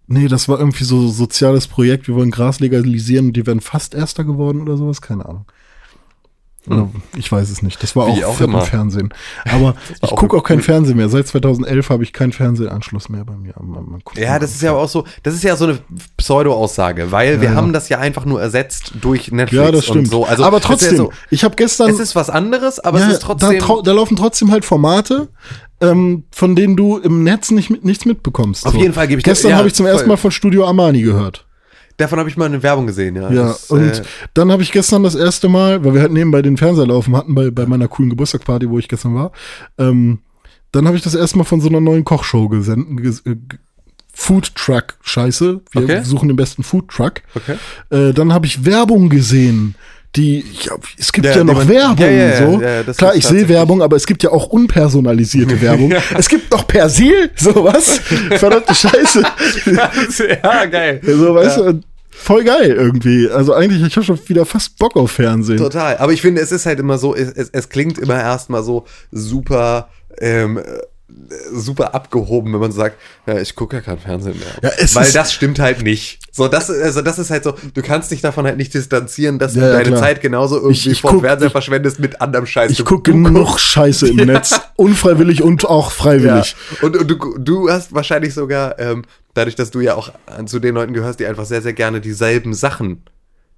Nee, 0.07 0.27
das 0.27 0.49
war 0.49 0.59
irgendwie 0.59 0.83
so 0.83 1.07
soziales 1.07 1.67
Projekt, 1.67 2.09
wir 2.09 2.15
wollen 2.15 2.31
Gras 2.31 2.59
legalisieren 2.59 3.27
und 3.27 3.33
die 3.37 3.47
werden 3.47 3.61
fast 3.61 3.93
Erster 3.95 4.25
geworden 4.25 4.61
oder 4.61 4.75
sowas, 4.75 5.01
keine 5.01 5.25
Ahnung. 5.25 5.45
Oder 6.67 6.89
Ich 7.17 7.31
weiß 7.31 7.49
es 7.49 7.63
nicht. 7.63 7.81
Das 7.81 7.95
war 7.95 8.07
Hm. 8.07 8.15
Wie 8.15 8.25
auch, 8.25 8.35
auch 8.35 8.41
im. 8.41 8.61
Fernsehen. 8.61 9.13
Aber 9.51 9.75
ich 10.01 10.09
gucke 10.11 10.37
auch 10.37 10.47
cool. 10.49 10.61
Fernsehen 10.61 10.97
mehr. 10.97 11.09
Seit 11.09 11.27
2011 11.27 11.89
habe 11.89 12.03
ich 12.03 12.13
keinen 12.13 12.31
Fernsehanschluss 12.31 13.09
mehr 13.09 13.25
bei 13.25 13.35
mir. 13.35 13.53
Ja, 14.15 14.37
das 14.37 14.51
ist 14.51 14.61
ja 14.61 14.73
auch 14.73 14.87
so, 14.87 15.05
das 15.23 15.33
ist 15.33 15.43
ja 15.43 15.55
so 15.55 15.65
eine 15.65 15.79
Pseudo-Aussage, 16.17 17.11
weil 17.11 17.41
wir 17.41 17.49
ja. 17.49 17.55
haben 17.55 17.73
das 17.73 17.89
ja 17.89 17.99
einfach 17.99 18.25
nur 18.25 18.41
ersetzt 18.41 18.93
durch 19.01 19.31
Netflix 19.31 19.63
Ja, 19.63 19.71
das 19.71 19.85
stimmt. 19.85 19.99
und 19.99 20.05
so. 20.07 20.25
Also, 20.25 20.43
aber 20.43 20.61
trotzdem, 20.61 20.91
ja 20.91 20.97
so, 20.97 21.11
ich 21.29 21.43
habe 21.43 21.55
gestern. 21.55 21.89
es 21.89 21.99
ist 21.99 22.15
was 22.15 22.29
anderes, 22.29 22.79
aber 22.79 22.99
ja, 22.99 23.07
es 23.07 23.13
ist 23.13 23.23
trotzdem. 23.23 23.59
da, 23.59 23.81
da 23.83 23.91
laufen 23.91 24.15
trotzdem 24.15 24.51
halt 24.51 24.65
Formate, 24.65 25.29
ähm, 25.81 26.25
von 26.31 26.55
denen 26.55 26.75
du 26.75 26.97
im 26.97 27.23
Netz 27.23 27.51
nicht 27.51 27.83
nichts 27.83 28.05
mitbekommst. 28.05 28.65
Auf 28.65 28.75
jeden 28.75 28.93
Fall 28.93 29.07
gebe 29.07 29.19
ich 29.19 29.25
Gestern 29.25 29.51
ja, 29.51 29.57
habe 29.57 29.67
ich 29.67 29.73
zum 29.73 29.85
ersten 29.85 30.01
voll. 30.01 30.09
Mal 30.09 30.17
von 30.17 30.31
Studio 30.31 30.65
Armani 30.67 31.01
gehört. 31.01 31.45
Davon 32.01 32.19
habe 32.19 32.29
ich 32.29 32.35
mal 32.37 32.45
eine 32.45 32.61
Werbung 32.61 32.87
gesehen, 32.87 33.15
ja. 33.15 33.31
Ja, 33.31 33.43
Das, 33.47 33.69
und 33.71 33.81
äh, 33.83 34.01
dann 34.33 34.51
habe 34.51 34.61
ich 34.63 34.71
gestern 34.71 35.03
das 35.03 35.15
erste 35.15 35.47
Mal, 35.47 35.83
weil 35.85 35.93
wir 35.93 36.01
halt 36.01 36.11
nebenbei 36.11 36.41
den 36.41 36.57
Fernseher 36.57 36.87
laufen 36.87 37.15
hatten, 37.15 37.33
bei, 37.33 37.49
bei 37.51 37.65
meiner 37.65 37.87
coolen 37.87 38.09
Geburtstagsparty, 38.09 38.69
wo 38.69 38.77
ich 38.79 38.87
gestern 38.89 39.15
war, 39.15 39.31
ähm, 39.77 40.19
dann 40.73 40.85
habe 40.87 40.95
ich 40.97 41.03
das 41.03 41.15
erste 41.15 41.37
Mal 41.37 41.43
von 41.45 41.61
so 41.61 41.69
einer 41.69 41.81
neuen 41.81 42.03
Kochshow 42.05 42.47
gesendet. 42.49 43.03
Ges 43.03 43.19
äh, 43.25 43.35
Food 44.13 44.53
Truck 44.55 44.95
Scheiße. 45.01 45.61
Wir 45.71 45.81
Okay. 45.83 46.01
suchen 46.03 46.27
den 46.27 46.35
besten 46.37 46.63
Food 46.63 46.89
Truck. 46.89 47.21
Okay. 47.33 47.55
Äh, 47.89 48.13
dann 48.13 48.33
habe 48.33 48.45
ich 48.45 48.65
Werbung 48.65 49.09
gesehen. 49.09 49.75
Die, 50.17 50.43
ja, 50.63 50.73
es 50.97 51.13
gibt 51.13 51.25
Ja, 51.25 51.37
ja, 51.37 51.43
noch 51.45 51.53
man- 51.55 51.69
Werbung, 51.69 51.97
ja, 52.05 52.37
so. 52.37 52.61
ja, 52.61 52.83
Klar, 52.93 53.15
ich 53.15 53.25
sehe 53.25 53.47
Werbung, 53.47 53.81
aber 53.81 53.95
es 53.95 54.05
gibt 54.05 54.23
ja 54.23 54.29
auch 54.31 54.47
unpersonalisierte 54.47 55.61
Werbung. 55.61 55.93
Es 56.17 56.27
gibt 56.27 56.51
noch 56.51 56.67
Persil, 56.67 57.29
sowas. 57.37 57.99
Verdammte 58.31 58.75
Scheiße. 58.75 59.23
ja, 60.43 60.65
geil. 60.65 60.99
so, 61.01 61.33
weißt 61.35 61.57
du, 61.59 61.79
voll 62.21 62.43
geil 62.43 62.71
irgendwie. 62.71 63.29
Also 63.29 63.53
eigentlich, 63.53 63.81
ich 63.83 63.95
habe 63.95 64.05
schon 64.05 64.19
wieder 64.27 64.45
fast 64.45 64.77
Bock 64.77 64.95
auf 64.95 65.11
Fernsehen. 65.11 65.57
Total. 65.57 65.97
Aber 65.97 66.13
ich 66.13 66.21
finde, 66.21 66.41
es 66.41 66.51
ist 66.51 66.65
halt 66.65 66.79
immer 66.79 66.97
so, 66.97 67.15
es, 67.15 67.29
es, 67.31 67.49
es 67.51 67.69
klingt 67.69 67.97
immer 67.97 68.15
erstmal 68.19 68.63
so 68.63 68.85
super, 69.11 69.89
ähm, 70.19 70.57
äh, 70.57 70.63
super 71.53 71.93
abgehoben, 71.93 72.53
wenn 72.53 72.59
man 72.61 72.71
sagt, 72.71 72.97
ja, 73.27 73.37
ich 73.37 73.53
gucke 73.55 73.75
ja 73.77 73.81
kein 73.81 73.99
Fernsehen 73.99 74.35
mehr. 74.39 74.71
Ja, 74.71 74.85
Weil 74.95 75.11
das 75.11 75.33
stimmt 75.33 75.59
halt 75.59 75.83
nicht. 75.83 76.19
So, 76.31 76.47
das, 76.47 76.69
also 76.69 77.01
das 77.01 77.19
ist 77.19 77.29
halt 77.29 77.43
so, 77.43 77.53
du 77.73 77.81
kannst 77.81 78.11
dich 78.11 78.21
davon 78.21 78.45
halt 78.45 78.55
nicht 78.55 78.73
distanzieren, 78.73 79.37
dass 79.37 79.53
Ja, 79.53 79.63
du 79.67 79.71
deine 79.73 79.89
klar. 79.89 79.99
Zeit 79.99 80.21
genauso 80.21 80.55
irgendwie 80.55 80.71
Ich- 80.71 80.87
ich 80.89 81.01
vor 81.01 81.11
guck- 81.11 81.21
Fernseher 81.23 81.47
ich- 81.47 81.51
verschwendest 81.51 81.99
mit 81.99 82.21
anderem 82.21 82.45
Scheiß. 82.45 82.71
Ich 82.71 82.85
gucke 82.85 83.11
genug 83.11 83.59
Scheiße 83.59 84.07
im 84.07 84.15
Netz. 84.27 84.57
Unfreiwillig 84.77 85.43
und 85.43 85.65
auch 85.65 85.91
freiwillig. 85.91 86.55
Und, 86.81 86.95
und 86.95 87.07
du, 87.11 87.37
du 87.37 87.69
hast 87.69 87.93
wahrscheinlich 87.93 88.33
sogar, 88.33 88.79
ähm, 88.79 89.03
dadurch, 89.33 89.55
dass 89.55 89.71
du 89.71 89.79
ja 89.79 89.95
auch 89.95 90.11
zu 90.45 90.59
den 90.59 90.75
Leuten 90.75 90.93
gehörst, 90.93 91.19
die 91.19 91.25
einfach 91.25 91.45
sehr, 91.45 91.61
sehr 91.61 91.73
gerne 91.73 92.01
dieselben 92.01 92.53
Sachen 92.53 93.03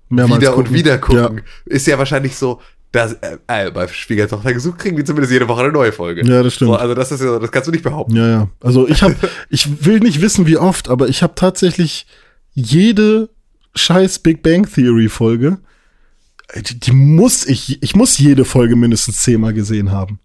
Mehrmals 0.09 0.41
wieder 0.41 0.51
und 0.55 0.63
gucken. 0.65 0.75
wieder 0.77 0.97
gucken, 0.97 1.37
Ja. 1.37 1.43
ist 1.73 1.87
ja 1.87 1.97
wahrscheinlich 1.97 2.35
so, 2.35 2.61
dass 2.91 3.13
äh, 3.13 3.37
äh, 3.47 3.71
bei 3.71 3.87
Schwiegertochter 3.87 4.53
gesucht 4.53 4.77
kriegen 4.77 4.95
die 4.95 5.03
zumindest 5.03 5.33
jede 5.33 5.47
Woche 5.47 5.61
eine 5.63 5.71
neue 5.71 5.91
Folge. 5.91 6.23
Ja, 6.25 6.43
das 6.43 6.53
stimmt. 6.53 6.69
So, 6.71 6.75
also 6.75 6.93
das 6.93 7.11
ist 7.11 7.21
ja, 7.23 7.39
das 7.39 7.51
kannst 7.51 7.67
du 7.67 7.71
nicht 7.71 7.83
behaupten. 7.83 8.15
Ja, 8.15 8.27
ja. 8.29 8.49
Also 8.59 8.87
ich 8.87 9.01
habe, 9.01 9.15
ich 9.49 9.83
will 9.85 9.99
nicht 9.99 10.21
wissen, 10.21 10.45
wie 10.45 10.57
oft, 10.57 10.89
aber 10.89 11.07
ich 11.07 11.23
habe 11.23 11.33
tatsächlich 11.35 12.05
jede 12.53 13.29
scheiß 13.75 14.19
Big 14.19 14.43
Bang 14.43 14.67
Theory 14.71 15.09
Folge, 15.09 15.57
äh, 16.49 16.61
die, 16.61 16.79
die 16.79 16.91
muss 16.91 17.47
ich, 17.47 17.81
ich 17.81 17.95
muss 17.95 18.19
jede 18.19 18.45
Folge 18.45 18.75
mindestens 18.75 19.23
zehnmal 19.23 19.53
gesehen 19.53 19.91
haben. 19.91 20.19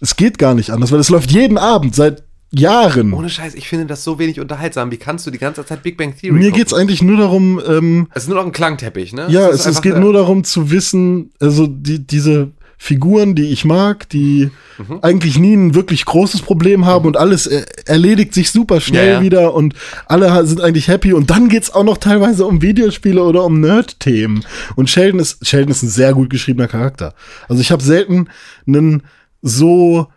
Es 0.00 0.14
geht 0.14 0.38
gar 0.38 0.54
nicht 0.54 0.70
anders, 0.70 0.92
weil 0.92 1.00
es 1.00 1.08
läuft 1.08 1.32
jeden 1.32 1.58
Abend 1.58 1.96
seit 1.96 2.22
Jahren. 2.58 3.12
Ohne 3.12 3.28
Scheiß, 3.30 3.54
ich 3.54 3.68
finde 3.68 3.86
das 3.86 4.04
so 4.04 4.18
wenig 4.18 4.40
unterhaltsam. 4.40 4.90
Wie 4.90 4.96
kannst 4.96 5.26
du 5.26 5.30
die 5.30 5.38
ganze 5.38 5.64
Zeit 5.64 5.82
Big 5.82 5.96
Bang 5.96 6.14
Theory 6.16 6.32
Mir 6.38 6.44
gucken? 6.46 6.58
geht's 6.58 6.74
eigentlich 6.74 7.02
nur 7.02 7.16
darum, 7.18 7.60
ähm, 7.66 8.08
Es 8.14 8.24
ist 8.24 8.28
nur 8.28 8.38
noch 8.38 8.46
ein 8.46 8.52
Klangteppich, 8.52 9.12
ne? 9.12 9.26
ja, 9.28 9.48
es, 9.48 9.66
es 9.66 9.82
geht 9.82 9.96
nur 9.98 10.12
darum 10.12 10.44
zu 10.44 10.70
wissen, 10.70 11.30
also 11.40 11.66
die, 11.66 12.06
diese 12.06 12.50
Figuren, 12.76 13.34
die 13.34 13.46
ich 13.50 13.64
mag, 13.64 14.08
die 14.10 14.50
Mhm. 14.76 14.98
eigentlich 15.02 15.38
nie 15.38 15.54
ein 15.54 15.74
wirklich 15.76 16.04
großes 16.04 16.42
Problem 16.42 16.84
haben 16.84 17.06
und 17.06 17.16
alles 17.16 17.46
äh, 17.46 17.64
erledigt 17.86 18.34
sich 18.34 18.50
super 18.50 18.80
schnell 18.80 19.06
Ja, 19.06 19.12
ja. 19.14 19.22
wieder 19.22 19.54
und 19.54 19.74
alle 20.06 20.44
sind 20.46 20.60
eigentlich 20.60 20.88
happy 20.88 21.12
und 21.12 21.30
dann 21.30 21.48
geht's 21.48 21.70
auch 21.72 21.84
noch 21.84 21.96
teilweise 21.98 22.44
um 22.44 22.60
Videospiele 22.60 23.22
oder 23.22 23.44
um 23.44 23.60
Nerd-Themen. 23.60 24.44
Und 24.74 24.90
Sheldon 24.90 25.20
ist, 25.20 25.46
Sheldon 25.46 25.70
ist 25.70 25.84
ein 25.84 25.88
sehr 25.88 26.12
gut 26.12 26.28
geschriebener 26.28 26.66
Charakter. 26.66 27.14
Also 27.48 27.60
ich 27.62 27.70
habe 27.70 27.84
selten 27.84 28.28
einen 28.66 29.04
so 29.42 30.08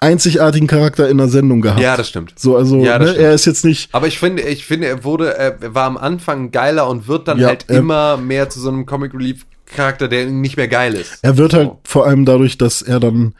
einzigartigen 0.00 0.66
Charakter 0.68 1.08
in 1.08 1.20
einer 1.20 1.28
Sendung 1.28 1.60
gehabt. 1.60 1.80
Ja, 1.80 1.96
das 1.96 2.08
stimmt. 2.08 2.38
So, 2.38 2.56
also 2.56 2.84
Ja, 2.84 2.98
ne, 2.98 3.16
er 3.16 3.32
ist 3.32 3.46
jetzt 3.46 3.64
nicht 3.64 3.88
Aber 3.92 4.06
ich 4.06 4.18
finde, 4.18 4.42
ich 4.42 4.64
finde, 4.64 4.86
er 4.86 5.04
wurde, 5.04 5.36
er 5.36 5.74
war 5.74 5.86
am 5.86 5.96
Anfang 5.96 6.50
geiler 6.50 6.88
und 6.88 7.08
wird 7.08 7.26
dann 7.28 7.38
Ja, 7.38 7.48
halt 7.48 7.64
er- 7.68 7.78
immer 7.78 8.16
mehr 8.16 8.48
zu 8.48 8.60
so 8.60 8.68
einem 8.68 8.86
Comic 8.86 9.12
Relief 9.14 9.44
Charakter, 9.66 10.08
der 10.08 10.26
nicht 10.26 10.56
mehr 10.56 10.68
geil 10.68 10.94
ist. 10.94 11.18
Er 11.22 11.36
wird 11.36 11.52
halt 11.52 11.72
vor 11.84 12.06
allem 12.06 12.24
dadurch, 12.24 12.56
dass 12.58 12.80
er 12.80 13.00
dann. 13.00 13.34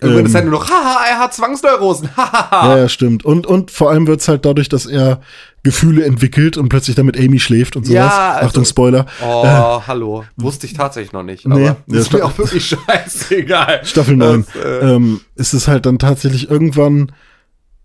Irgendwann 0.00 0.24
ist 0.24 0.30
ähm, 0.30 0.34
halt 0.36 0.44
nur 0.46 0.58
noch, 0.60 0.70
haha, 0.70 1.04
er 1.06 1.18
hat 1.18 1.34
Zwangsneurosen, 1.34 2.16
hahaha. 2.16 2.68
ja, 2.76 2.78
ja, 2.82 2.88
stimmt. 2.88 3.24
Und, 3.26 3.46
und 3.46 3.70
vor 3.70 3.90
allem 3.90 4.06
wird's 4.06 4.28
halt 4.28 4.46
dadurch, 4.46 4.70
dass 4.70 4.86
er 4.86 5.20
Gefühle 5.62 6.04
entwickelt 6.04 6.56
und 6.56 6.68
plötzlich 6.70 6.96
damit 6.96 7.18
Amy 7.18 7.38
schläft 7.38 7.76
und 7.76 7.84
sowas. 7.84 7.94
Ja, 7.94 8.32
also- 8.32 8.46
Achtung, 8.48 8.64
Spoiler. 8.64 9.06
Oh, 9.22 9.82
hallo. 9.86 10.24
Wusste 10.36 10.66
ich 10.66 10.72
tatsächlich 10.72 11.12
noch 11.12 11.22
nicht. 11.22 11.46
Nee. 11.46 11.68
aber 11.68 11.76
ist 11.88 12.12
mir 12.12 12.24
auch 12.24 12.36
wirklich 12.38 12.74
scheißegal. 12.86 13.80
Staffel 13.84 14.16
9. 14.16 14.46
Das, 14.54 14.64
äh, 14.64 14.94
ähm, 14.94 15.20
ist 15.34 15.52
es 15.52 15.68
halt 15.68 15.86
dann 15.86 15.98
tatsächlich 15.98 16.50
irgendwann, 16.50 17.12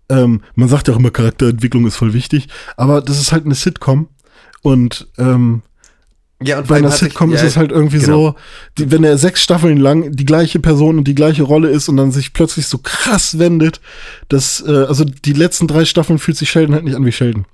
ähm, 0.08 0.42
man 0.54 0.68
sagt 0.68 0.88
ja 0.88 0.94
auch 0.94 0.98
immer, 0.98 1.10
Charakterentwicklung 1.10 1.86
ist 1.86 1.96
voll 1.96 2.14
wichtig, 2.14 2.48
aber 2.76 3.02
das 3.02 3.20
ist 3.20 3.32
halt 3.32 3.44
eine 3.44 3.54
Sitcom 3.54 4.08
und 4.62 5.08
ähm, 5.18 5.62
ja, 6.42 6.58
und 6.58 6.68
bei 6.68 6.76
einer 6.76 6.90
Sitcom 6.90 7.30
ja, 7.30 7.36
ist 7.36 7.42
es 7.44 7.56
halt 7.56 7.72
irgendwie 7.72 7.98
genau. 7.98 8.30
so, 8.30 8.34
die, 8.76 8.90
wenn 8.90 9.04
er 9.04 9.16
sechs 9.16 9.42
Staffeln 9.42 9.78
lang 9.78 10.12
die 10.12 10.26
gleiche 10.26 10.60
Person 10.60 10.98
und 10.98 11.08
die 11.08 11.14
gleiche 11.14 11.44
Rolle 11.44 11.68
ist 11.68 11.88
und 11.88 11.96
dann 11.96 12.12
sich 12.12 12.34
plötzlich 12.34 12.66
so 12.66 12.78
krass 12.78 13.38
wendet, 13.38 13.80
dass, 14.28 14.62
äh, 14.66 14.84
also 14.84 15.04
die 15.04 15.32
letzten 15.32 15.66
drei 15.66 15.86
Staffeln 15.86 16.18
fühlt 16.18 16.36
sich 16.36 16.50
Sheldon 16.50 16.74
halt 16.74 16.84
nicht 16.84 16.94
an 16.94 17.06
wie 17.06 17.12
Sheldon. 17.12 17.46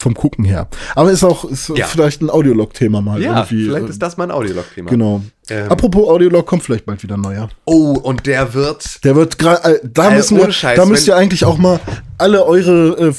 Vom 0.00 0.14
Gucken 0.14 0.44
her. 0.44 0.68
Aber 0.94 1.10
ist 1.10 1.24
auch 1.24 1.44
ist 1.44 1.70
Ja. 1.76 1.86
vielleicht 1.86 2.22
ein 2.22 2.30
Audiolog-Thema 2.30 3.00
mal 3.00 3.20
Ja, 3.20 3.38
irgendwie. 3.40 3.64
vielleicht 3.64 3.86
äh, 3.86 3.90
ist 3.90 4.00
das 4.02 4.16
mein 4.16 4.30
Audiolog-Thema. 4.30 4.90
Genau. 4.90 5.22
Ähm. 5.50 5.70
Apropos 5.70 6.08
Audiolog, 6.08 6.46
kommt 6.46 6.62
vielleicht 6.62 6.86
bald 6.86 7.02
wieder 7.02 7.16
ein 7.16 7.20
neuer. 7.22 7.48
Oh, 7.64 7.92
und 7.94 8.26
der 8.26 8.54
wird. 8.54 9.02
Der 9.04 9.16
wird 9.16 9.38
gerade, 9.38 9.76
äh, 9.76 9.80
da 9.82 10.10
Äh, 10.10 10.16
müssen 10.16 10.36
wir, 10.36 10.52
Scheiß, 10.52 10.76
da 10.76 10.84
müsst 10.86 11.08
ihr 11.08 11.16
eigentlich 11.16 11.44
auch 11.44 11.58
mal 11.58 11.80
alle 12.16 12.44
eure 12.44 13.08
äh, 13.08 13.12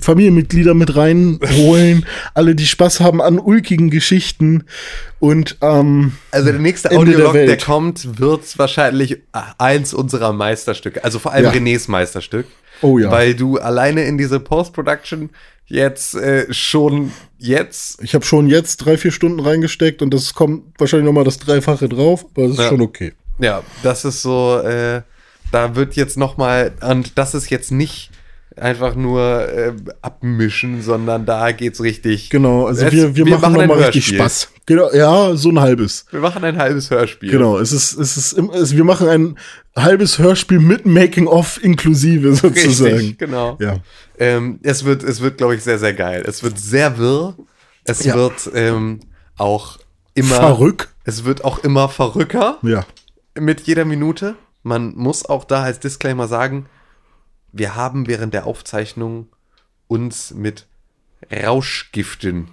Familienmitglieder 0.00 0.74
mit 0.74 0.96
reinholen, 0.96 2.04
alle, 2.34 2.54
die 2.54 2.66
Spaß 2.66 3.00
haben 3.00 3.22
an 3.22 3.38
ulkigen 3.38 3.90
Geschichten 3.90 4.64
und 5.20 5.56
ähm, 5.60 6.12
Also 6.30 6.50
der 6.50 6.58
nächste 6.60 6.90
Ende 6.90 7.06
der 7.06 7.14
Audiolog, 7.14 7.32
der, 7.34 7.46
Welt. 7.48 7.64
kommt, 7.64 8.18
wird 8.18 8.58
wahrscheinlich 8.58 9.18
eins 9.58 9.94
unserer 9.94 10.32
Meisterstücke. 10.32 11.04
Also 11.04 11.18
vor 11.18 11.32
allem 11.32 11.44
Ja. 11.44 11.50
Renés 11.52 11.90
Meisterstück. 11.90 12.46
Oh 12.82 12.98
ja. 12.98 13.10
Weil 13.10 13.34
du 13.34 13.58
alleine 13.58 14.04
in 14.04 14.18
diese 14.18 14.40
Post-Production 14.40 15.30
jetzt 15.66 16.14
äh, 16.14 16.52
schon 16.52 17.12
jetzt. 17.38 18.02
ich 18.02 18.14
habe 18.14 18.24
schon 18.24 18.48
jetzt 18.48 18.78
drei, 18.78 18.96
vier 18.96 19.10
Stunden 19.12 19.40
reingesteckt 19.40 20.00
und 20.02 20.12
das 20.14 20.32
kommt 20.34 20.62
wahrscheinlich 20.78 21.06
noch 21.06 21.12
mal 21.12 21.24
das 21.24 21.38
Dreifache 21.38 21.88
drauf, 21.88 22.24
aber 22.34 22.44
das 22.48 22.52
ist 22.52 22.58
Ja. 22.62 22.68
schon 22.68 22.80
okay. 22.80 23.12
Ja, 23.38 23.62
das 23.82 24.04
ist 24.04 24.22
so, 24.22 24.58
äh, 24.60 25.02
da 25.52 25.76
wird 25.76 25.94
jetzt 25.94 26.16
noch 26.16 26.36
mal 26.36 26.72
und 26.80 27.18
das 27.18 27.34
ist 27.34 27.50
jetzt 27.50 27.70
nicht 27.70 28.10
einfach 28.60 28.94
nur 28.94 29.48
äh, 29.48 29.72
abmischen, 30.02 30.82
sondern 30.82 31.26
da 31.26 31.52
geht's 31.52 31.82
richtig. 31.82 32.30
Genau, 32.30 32.66
also 32.66 32.84
Es- 32.86 32.92
wir, 32.92 33.14
wir, 33.16 33.26
machen, 33.26 33.52
noch 33.54 33.60
ein 33.60 33.68
mal 33.68 33.78
richtig. 33.82 34.06
Spaß. 34.06 34.48
Genau, 34.66 34.90
ja, 34.92 35.34
so 35.34 35.48
ein 35.50 35.60
halbes. 35.60 36.04
Wir 36.10 36.20
machen 36.20 36.44
ein 36.44 36.58
halbes 36.58 36.90
Hörspiel. 36.90 37.30
Genau, 37.30 37.58
es 37.58 37.72
ist, 37.72 37.92
es 37.98 38.16
ist, 38.16 38.32
es, 38.38 38.76
wir 38.76 38.84
machen 38.84 39.08
ein 39.08 39.38
halbes 39.76 40.18
Hörspiel 40.18 40.58
mit 40.60 40.84
Making-of 40.86 41.62
inklusive 41.62 42.34
sozusagen. 42.34 42.94
Richtig, 42.96 43.18
genau. 43.18 43.56
Ja. 43.60 43.76
Ähm, 44.18 44.60
es 44.62 44.84
wird, 44.84 45.02
es 45.04 45.20
wird, 45.20 45.38
glaube 45.38 45.54
ich, 45.54 45.62
sehr, 45.62 45.78
sehr 45.78 45.94
geil. 45.94 46.22
Es 46.26 46.42
wird 46.42 46.58
sehr 46.58 46.98
wirr. 46.98 47.34
Es 47.84 48.04
Ja. 48.04 48.14
wird 48.14 48.50
ähm, 48.54 49.00
auch 49.38 49.78
immer. 50.14 50.34
Verrückt. 50.36 50.88
Es 51.04 51.24
wird 51.24 51.44
auch 51.44 51.60
immer 51.64 51.88
verrückter 51.88 52.58
Ja. 52.62 52.84
mit 53.38 53.62
jeder 53.62 53.86
Minute. 53.86 54.34
Man 54.62 54.92
muss 54.96 55.24
auch 55.24 55.44
da 55.44 55.62
als 55.62 55.80
Disclaimer 55.80 56.28
sagen, 56.28 56.66
wir 57.52 57.74
haben 57.74 58.06
während 58.06 58.34
der 58.34 58.46
Aufzeichnung 58.46 59.28
uns 59.86 60.32
mit 60.32 60.66
Rauschgiften. 61.32 62.48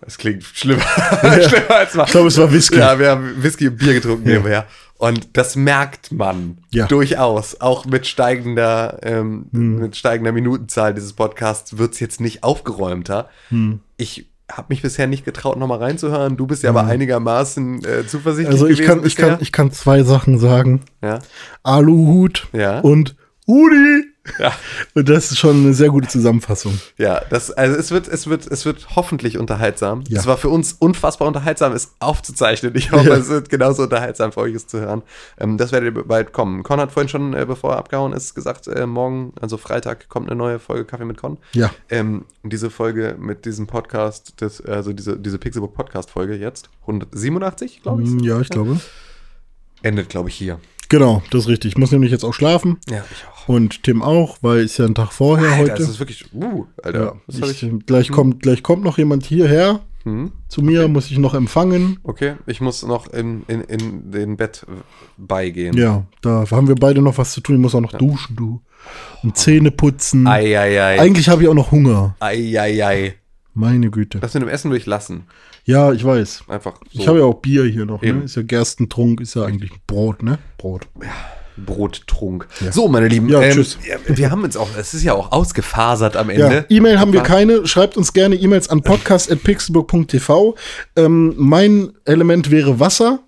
Das 0.00 0.18
klingt 0.18 0.44
schlimmer, 0.44 0.82
schlimmer 1.48 1.70
als 1.70 1.94
man. 1.94 2.04
Ich 2.06 2.12
glaube, 2.12 2.28
es 2.28 2.36
war 2.38 2.52
Whisky. 2.52 2.76
Ja, 2.76 2.98
wir 2.98 3.10
haben 3.10 3.42
Whisky 3.42 3.68
und 3.68 3.78
Bier 3.78 3.94
getrunken 3.94 4.24
nebenher. 4.28 4.66
Und 4.98 5.36
das 5.36 5.56
merkt 5.56 6.12
man 6.12 6.58
Ja. 6.70 6.86
durchaus. 6.86 7.60
Auch 7.60 7.86
mit 7.86 8.06
steigender, 8.06 8.98
ähm, 9.02 9.46
Hm. 9.52 9.78
mit 9.80 9.96
steigender 9.96 10.32
Minutenzahl 10.32 10.92
dieses 10.94 11.14
Podcasts 11.14 11.78
wird's 11.78 12.00
jetzt 12.00 12.20
nicht 12.20 12.42
aufgeräumter. 12.44 13.28
Hm. 13.48 13.80
Ich 13.96 14.26
habe 14.52 14.66
mich 14.68 14.82
bisher 14.82 15.06
nicht 15.06 15.24
getraut, 15.24 15.58
nochmal 15.58 15.78
reinzuhören. 15.78 16.36
Du 16.36 16.46
bist 16.46 16.62
ja 16.62 16.70
aber 16.70 16.84
einigermaßen 16.84 17.84
äh, 17.84 18.06
zuversichtlich 18.06 18.48
Also 18.60 18.66
ich 18.66 18.82
kann, 18.82 18.98
ich 18.98 19.14
bisher. 19.16 19.30
kann, 19.30 19.38
ich 19.40 19.52
kann 19.52 19.72
zwei 19.72 20.02
Sachen 20.02 20.38
sagen. 20.38 20.82
ja. 21.02 21.18
Aluhut 21.62 22.48
Ja. 22.52 22.80
und 22.80 23.16
Udi. 23.46 24.04
Ja. 24.38 24.52
Und 24.94 25.08
das 25.08 25.30
ist 25.32 25.38
schon 25.38 25.56
eine 25.64 25.74
sehr 25.74 25.90
gute 25.90 26.08
Zusammenfassung. 26.08 26.78
Ja, 26.96 27.20
das, 27.30 27.50
also 27.50 27.76
es 27.78 27.90
wird, 27.90 28.08
es 28.08 28.26
wird, 28.26 28.46
es 28.46 28.64
wird 28.64 28.96
hoffentlich 28.96 29.36
unterhaltsam. 29.38 30.02
Ja. 30.08 30.18
Es 30.20 30.26
war 30.26 30.38
für 30.38 30.48
uns 30.48 30.72
unfassbar 30.72 31.28
unterhaltsam, 31.28 31.72
es 31.72 31.94
aufzuzeichnen. 32.00 32.74
Ich 32.74 32.90
hoffe, 32.92 33.08
Ja. 33.10 33.16
es 33.16 33.28
wird 33.28 33.48
genauso 33.50 33.82
unterhaltsam 33.82 34.32
für 34.32 34.40
euch 34.40 34.54
es 34.54 34.66
zu 34.66 34.80
hören. 34.80 35.02
Ähm, 35.38 35.58
das 35.58 35.72
werdet 35.72 35.94
ihr 35.94 36.02
bald 36.04 36.32
kommen. 36.32 36.62
Con 36.62 36.80
hat 36.80 36.92
vorhin 36.92 37.08
schon, 37.08 37.34
äh, 37.34 37.44
bevor 37.46 37.72
er 37.72 37.78
abgehauen 37.78 38.12
ist, 38.14 38.34
gesagt, 38.34 38.66
äh, 38.68 38.86
morgen, 38.86 39.32
also 39.40 39.56
Freitag, 39.58 40.08
kommt 40.08 40.28
eine 40.28 40.36
neue 40.36 40.58
Folge 40.58 40.84
Kaffee 40.86 41.04
mit 41.04 41.18
Con. 41.18 41.36
Ja. 41.52 41.70
Ähm, 41.90 42.24
und 42.42 42.52
diese 42.52 42.70
Folge 42.70 43.16
mit 43.18 43.44
diesem 43.44 43.66
Podcast, 43.66 44.34
das, 44.38 44.60
also 44.62 44.92
diese, 44.92 45.18
diese 45.18 45.38
Pixelbook 45.38 45.74
Podcast 45.74 46.10
Folge 46.10 46.34
jetzt, 46.36 46.70
187, 46.82 47.82
glaube 47.82 48.02
ich, 48.02 48.10
Ja, 48.22 48.40
ich 48.40 48.48
glaube. 48.48 48.80
endet, 49.82 50.08
glaube 50.08 50.28
ich, 50.30 50.34
hier. 50.34 50.58
Genau, 50.94 51.22
das 51.30 51.42
ist 51.42 51.48
richtig. 51.48 51.72
Ich 51.72 51.76
muss 51.76 51.90
nämlich 51.90 52.12
jetzt 52.12 52.22
auch 52.22 52.34
schlafen. 52.34 52.78
Ja, 52.88 53.04
ich 53.10 53.26
auch. 53.26 53.48
Und 53.48 53.82
Tim 53.82 54.00
auch, 54.00 54.38
weil 54.42 54.60
ist 54.60 54.78
ja 54.78 54.84
ein 54.84 54.94
Tag 54.94 55.12
vorher 55.12 55.48
Alter, 55.48 55.62
heute. 55.62 55.72
das 55.72 55.88
ist 55.88 55.98
wirklich, 55.98 56.32
uh, 56.32 56.66
Alter. 56.84 57.16
ja, 57.26 57.46
ich, 57.48 57.64
ich, 57.64 57.86
gleich, 57.86 58.12
kommt, 58.12 58.40
gleich 58.40 58.62
kommt 58.62 58.84
noch 58.84 58.96
jemand 58.96 59.26
hierher 59.26 59.80
hm? 60.04 60.30
zu 60.46 60.62
mir, 60.62 60.86
muss 60.86 61.10
ich 61.10 61.18
noch 61.18 61.34
empfangen. 61.34 61.98
Okay, 62.04 62.34
ich 62.46 62.60
muss 62.60 62.86
noch 62.86 63.12
in, 63.12 63.42
in, 63.48 63.62
in 63.62 64.12
den 64.12 64.36
Bett 64.36 64.64
beigehen. 65.16 65.76
Ja, 65.76 66.06
da 66.22 66.44
haben 66.48 66.68
wir 66.68 66.76
beide 66.76 67.02
noch 67.02 67.18
was 67.18 67.32
zu 67.32 67.40
tun. 67.40 67.56
Ich 67.56 67.62
muss 67.62 67.74
auch 67.74 67.80
noch 67.80 67.94
duschen, 67.94 68.36
du. 68.36 68.62
Und 69.24 69.36
Zähne 69.36 69.72
putzen. 69.72 70.28
Eieiei. 70.28 71.00
Eigentlich 71.00 71.28
habe 71.28 71.42
ich 71.42 71.48
auch 71.48 71.54
noch 71.54 71.72
Hunger. 71.72 72.14
Eieiei. 72.20 73.16
Meine 73.52 73.90
Güte. 73.90 74.20
Das 74.20 74.32
mit 74.34 74.44
dem 74.44 74.48
Essen 74.48 74.70
durchlassen. 74.70 75.24
Ja, 75.64 75.92
ich 75.92 76.04
weiß. 76.04 76.44
Einfach 76.48 76.74
so. 76.92 77.00
Ich 77.00 77.08
habe 77.08 77.18
ja 77.20 77.24
auch 77.24 77.34
Bier 77.40 77.64
hier 77.64 77.86
noch. 77.86 78.02
Ne? 78.02 78.22
Ist 78.24 78.36
ja 78.36 78.42
Gerstentrunk, 78.42 79.20
ist 79.20 79.34
ja 79.34 79.44
eigentlich 79.44 79.70
Brot, 79.86 80.22
ne? 80.22 80.38
Brot. 80.58 80.86
Brottrunk. 81.56 82.48
So, 82.72 82.88
meine 82.88 83.08
Lieben. 83.08 83.28
Ja, 83.28 83.40
ähm, 83.40 83.52
tschüss. 83.52 83.78
ja, 83.88 83.96
Wir 84.16 84.30
haben 84.30 84.42
jetzt 84.42 84.56
auch, 84.56 84.68
es 84.76 84.92
ist 84.92 85.04
ja 85.04 85.14
auch 85.14 85.30
ausgefasert 85.32 86.16
am 86.16 86.30
Ja, 86.30 86.46
Ende. 86.46 86.66
E-Mail 86.68 86.98
haben 86.98 87.12
wir 87.12 87.22
keine. 87.22 87.66
Schreibt 87.66 87.96
uns 87.96 88.12
gerne 88.12 88.34
E-Mails 88.34 88.68
an 88.68 88.82
podcast.pixelburg.tv. 88.82 90.56
Ähm, 90.96 91.34
mein 91.36 91.92
Element 92.04 92.50
wäre 92.50 92.80
Wasser. 92.80 93.20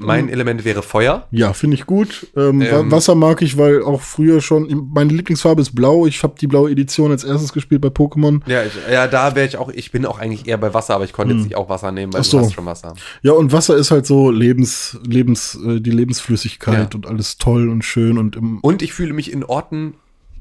Mein 0.00 0.28
Element 0.28 0.64
wäre 0.64 0.82
Feuer. 0.82 1.26
Ja, 1.32 1.52
finde 1.52 1.74
ich 1.74 1.84
gut. 1.84 2.28
Ähm, 2.36 2.62
Ähm. 2.62 2.70
Wa- 2.90 2.96
Wasser 2.96 3.16
mag 3.16 3.42
ich, 3.42 3.58
weil 3.58 3.82
auch 3.82 4.00
früher 4.00 4.40
schon. 4.40 4.88
Meine 4.94 5.12
Lieblingsfarbe 5.12 5.60
ist 5.60 5.74
blau. 5.74 6.06
Ich 6.06 6.22
habe 6.22 6.34
die 6.40 6.46
blaue 6.46 6.70
Edition 6.70 7.10
als 7.10 7.24
erstes 7.24 7.52
gespielt 7.52 7.80
bei 7.80 7.88
Pokémon. 7.88 8.40
Ja, 8.46 8.62
ich, 8.62 8.72
ja 8.90 9.08
da 9.08 9.34
wäre 9.34 9.46
ich 9.48 9.56
auch, 9.56 9.70
ich 9.70 9.90
bin 9.90 10.06
auch 10.06 10.20
eigentlich 10.20 10.46
eher 10.46 10.56
bei 10.58 10.72
Wasser, 10.72 10.94
aber 10.94 11.04
ich 11.04 11.12
konnte 11.12 11.34
jetzt 11.34 11.44
nicht 11.44 11.56
auch 11.56 11.68
Wasser 11.68 11.90
nehmen, 11.90 12.12
weil 12.12 12.20
Hm. 12.20 12.26
Ach 12.26 12.30
so. 12.30 12.38
du 12.38 12.44
hast 12.44 12.52
schon 12.54 12.66
Wasser. 12.66 12.94
Ja, 13.22 13.32
und 13.32 13.50
Wasser 13.52 13.76
ist 13.76 13.90
halt 13.90 14.06
so 14.06 14.30
Lebens, 14.30 14.96
Lebens, 15.04 15.58
äh, 15.66 15.80
die 15.80 15.90
Lebensflüssigkeit 15.90 16.92
Ja. 16.94 16.96
und 16.96 17.06
alles 17.08 17.38
toll 17.38 17.68
und 17.68 17.82
schön 17.84 18.18
und 18.18 18.36
im. 18.36 18.58
Und 18.60 18.82
ich 18.82 18.92
fühle 18.92 19.12
mich 19.12 19.32
in 19.32 19.42
Orten 19.42 19.94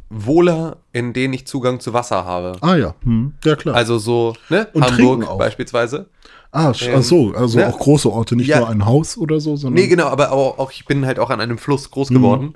wohler, 0.10 0.78
in 0.94 1.14
denen 1.14 1.34
ich 1.34 1.48
Zugang 1.48 1.80
zu 1.80 1.94
Wasser 1.94 2.24
habe. 2.26 2.54
Ah 2.62 2.76
ja, 2.76 2.96
hm, 3.04 3.34
ja 3.44 3.56
klar. 3.56 3.76
Also 3.76 3.98
so, 3.98 4.36
ne? 4.50 4.68
Und 4.74 4.84
Hamburg 4.84 5.38
beispielsweise. 5.38 6.08
Ah, 6.52 6.74
ähm, 6.82 6.96
ach 6.98 7.04
so, 7.04 7.34
also 7.34 7.58
ne? 7.60 7.68
auch 7.68 7.78
große 7.80 8.10
Orte, 8.12 8.36
nicht 8.36 8.48
Ja. 8.48 8.60
nur 8.60 8.70
ein 8.70 8.86
Haus 8.86 9.18
oder 9.18 9.40
so, 9.40 9.56
sondern. 9.56 9.82
Nee, 9.82 9.88
genau, 9.88 10.08
aber 10.08 10.32
auch, 10.32 10.58
auch 10.60 10.72
ich 10.72 10.86
bin 10.86 11.06
halt 11.06 11.20
auch 11.20 11.30
an 11.30 11.42
einem 11.42 11.58
Fluss 11.58 11.90
groß 11.92 12.10
Mhm. 12.12 12.16
geworden. 12.16 12.54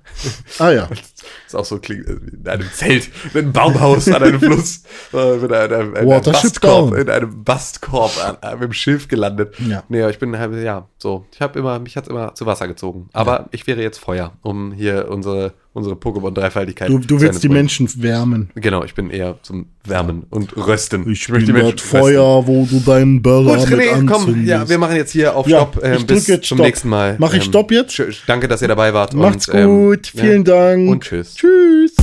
Ah 0.60 0.72
ja. 0.72 0.88
ist 1.48 1.56
auch 1.56 1.66
so 1.66 1.80
klingt 1.80 2.08
äh, 2.08 2.14
in 2.14 2.48
einem 2.48 2.68
Zelt, 2.74 3.10
mit 3.34 3.44
einem 3.44 3.54
Baumhaus 3.54 4.08
an 4.08 4.24
einem 4.24 4.40
Fluss, 4.40 4.84
äh, 5.14 5.36
mit 5.38 5.52
einem, 5.52 5.74
einem, 5.74 5.96
einem 5.96 6.10
Watership 6.10 6.42
Bastkorb, 6.62 6.94
in 6.96 7.10
einem 7.10 7.44
Bastkorb 7.44 8.12
an, 8.26 8.38
an, 8.42 8.60
mit 8.60 8.70
dem 8.70 8.74
Schiff 8.74 9.08
gelandet. 9.08 9.56
Ja. 9.60 9.84
Nee, 9.90 10.08
ich 10.10 10.20
bin 10.20 10.38
halt, 10.38 10.54
ja, 10.64 10.88
so, 10.98 11.26
ich 11.34 11.42
habe 11.42 11.60
immer, 11.60 11.80
mich 11.80 11.98
hat's 11.98 12.08
immer 12.08 12.34
zu 12.36 12.46
Wasser 12.46 12.68
gezogen. 12.68 13.10
Aber 13.14 13.48
ich 13.52 13.68
wäre 13.68 13.82
jetzt 13.82 14.00
Feuer, 14.00 14.34
um 14.42 14.72
hier 14.72 15.08
unsere, 15.10 15.54
unsere 15.74 15.96
Pokémon-Dreifaltigkeit 15.96 16.90
Du, 16.90 17.00
du 17.00 17.22
willst 17.22 17.44
die 17.44 17.48
zu 17.48 17.54
Menschen 17.54 17.90
wärmen. 18.02 18.50
Genau, 18.56 18.84
ich 18.84 18.94
bin 18.94 19.10
eher 19.10 19.38
zum 19.42 19.68
Wärmen 19.86 20.24
und 20.30 20.56
Rösten. 20.58 21.10
Ich 21.10 21.30
möchte 21.30 21.54
bin 21.54 21.72
das 21.72 21.82
Feuer, 21.82 22.46
wo 22.46 22.66
du 22.70 22.80
deinen 22.82 23.22
Burger 23.22 23.56
Gut, 23.58 23.70
mit 23.70 23.80
René, 23.80 24.06
komm, 24.06 24.22
anzündest. 24.22 24.48
ja, 24.48 24.68
wir 24.70 24.78
machen 24.78 24.96
jetzt 24.98 25.12
hier 25.12 25.36
auf 25.36 25.48
Ja, 25.48 25.60
Stopp. 25.62 25.80
ähm, 25.84 25.94
ich 25.98 26.06
bis 26.08 26.28
jetzt 26.28 26.48
zum 26.48 26.58
Stopp. 26.58 26.66
nächsten 26.68 26.90
Mal. 26.90 27.16
Mach 27.20 27.34
ich 27.34 27.44
Ähm, 27.44 27.50
Stopp 27.50 27.72
jetzt? 27.72 28.02
Danke, 28.28 28.48
dass 28.48 28.62
ihr 28.62 28.68
dabei 28.68 28.94
wart. 28.94 29.14
Macht's 29.14 29.48
und, 29.48 29.56
ähm, 29.56 29.68
gut, 29.68 30.12
ja. 30.14 30.22
vielen 30.24 30.44
Dank. 30.44 30.90
Und 30.90 31.04
tschüss. 31.04 31.36
Tschüss. 31.36 31.94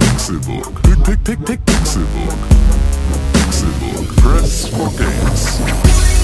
Pixelbook. 0.00 0.82
Pick, 0.82 1.02
pick, 1.04 1.24
pick, 1.24 1.44
pick, 1.44 1.64
Pixelbook. 1.66 2.34
Pixelbook. 3.32 4.16
Press 4.16 4.66
for 4.68 4.92
games. 4.96 6.19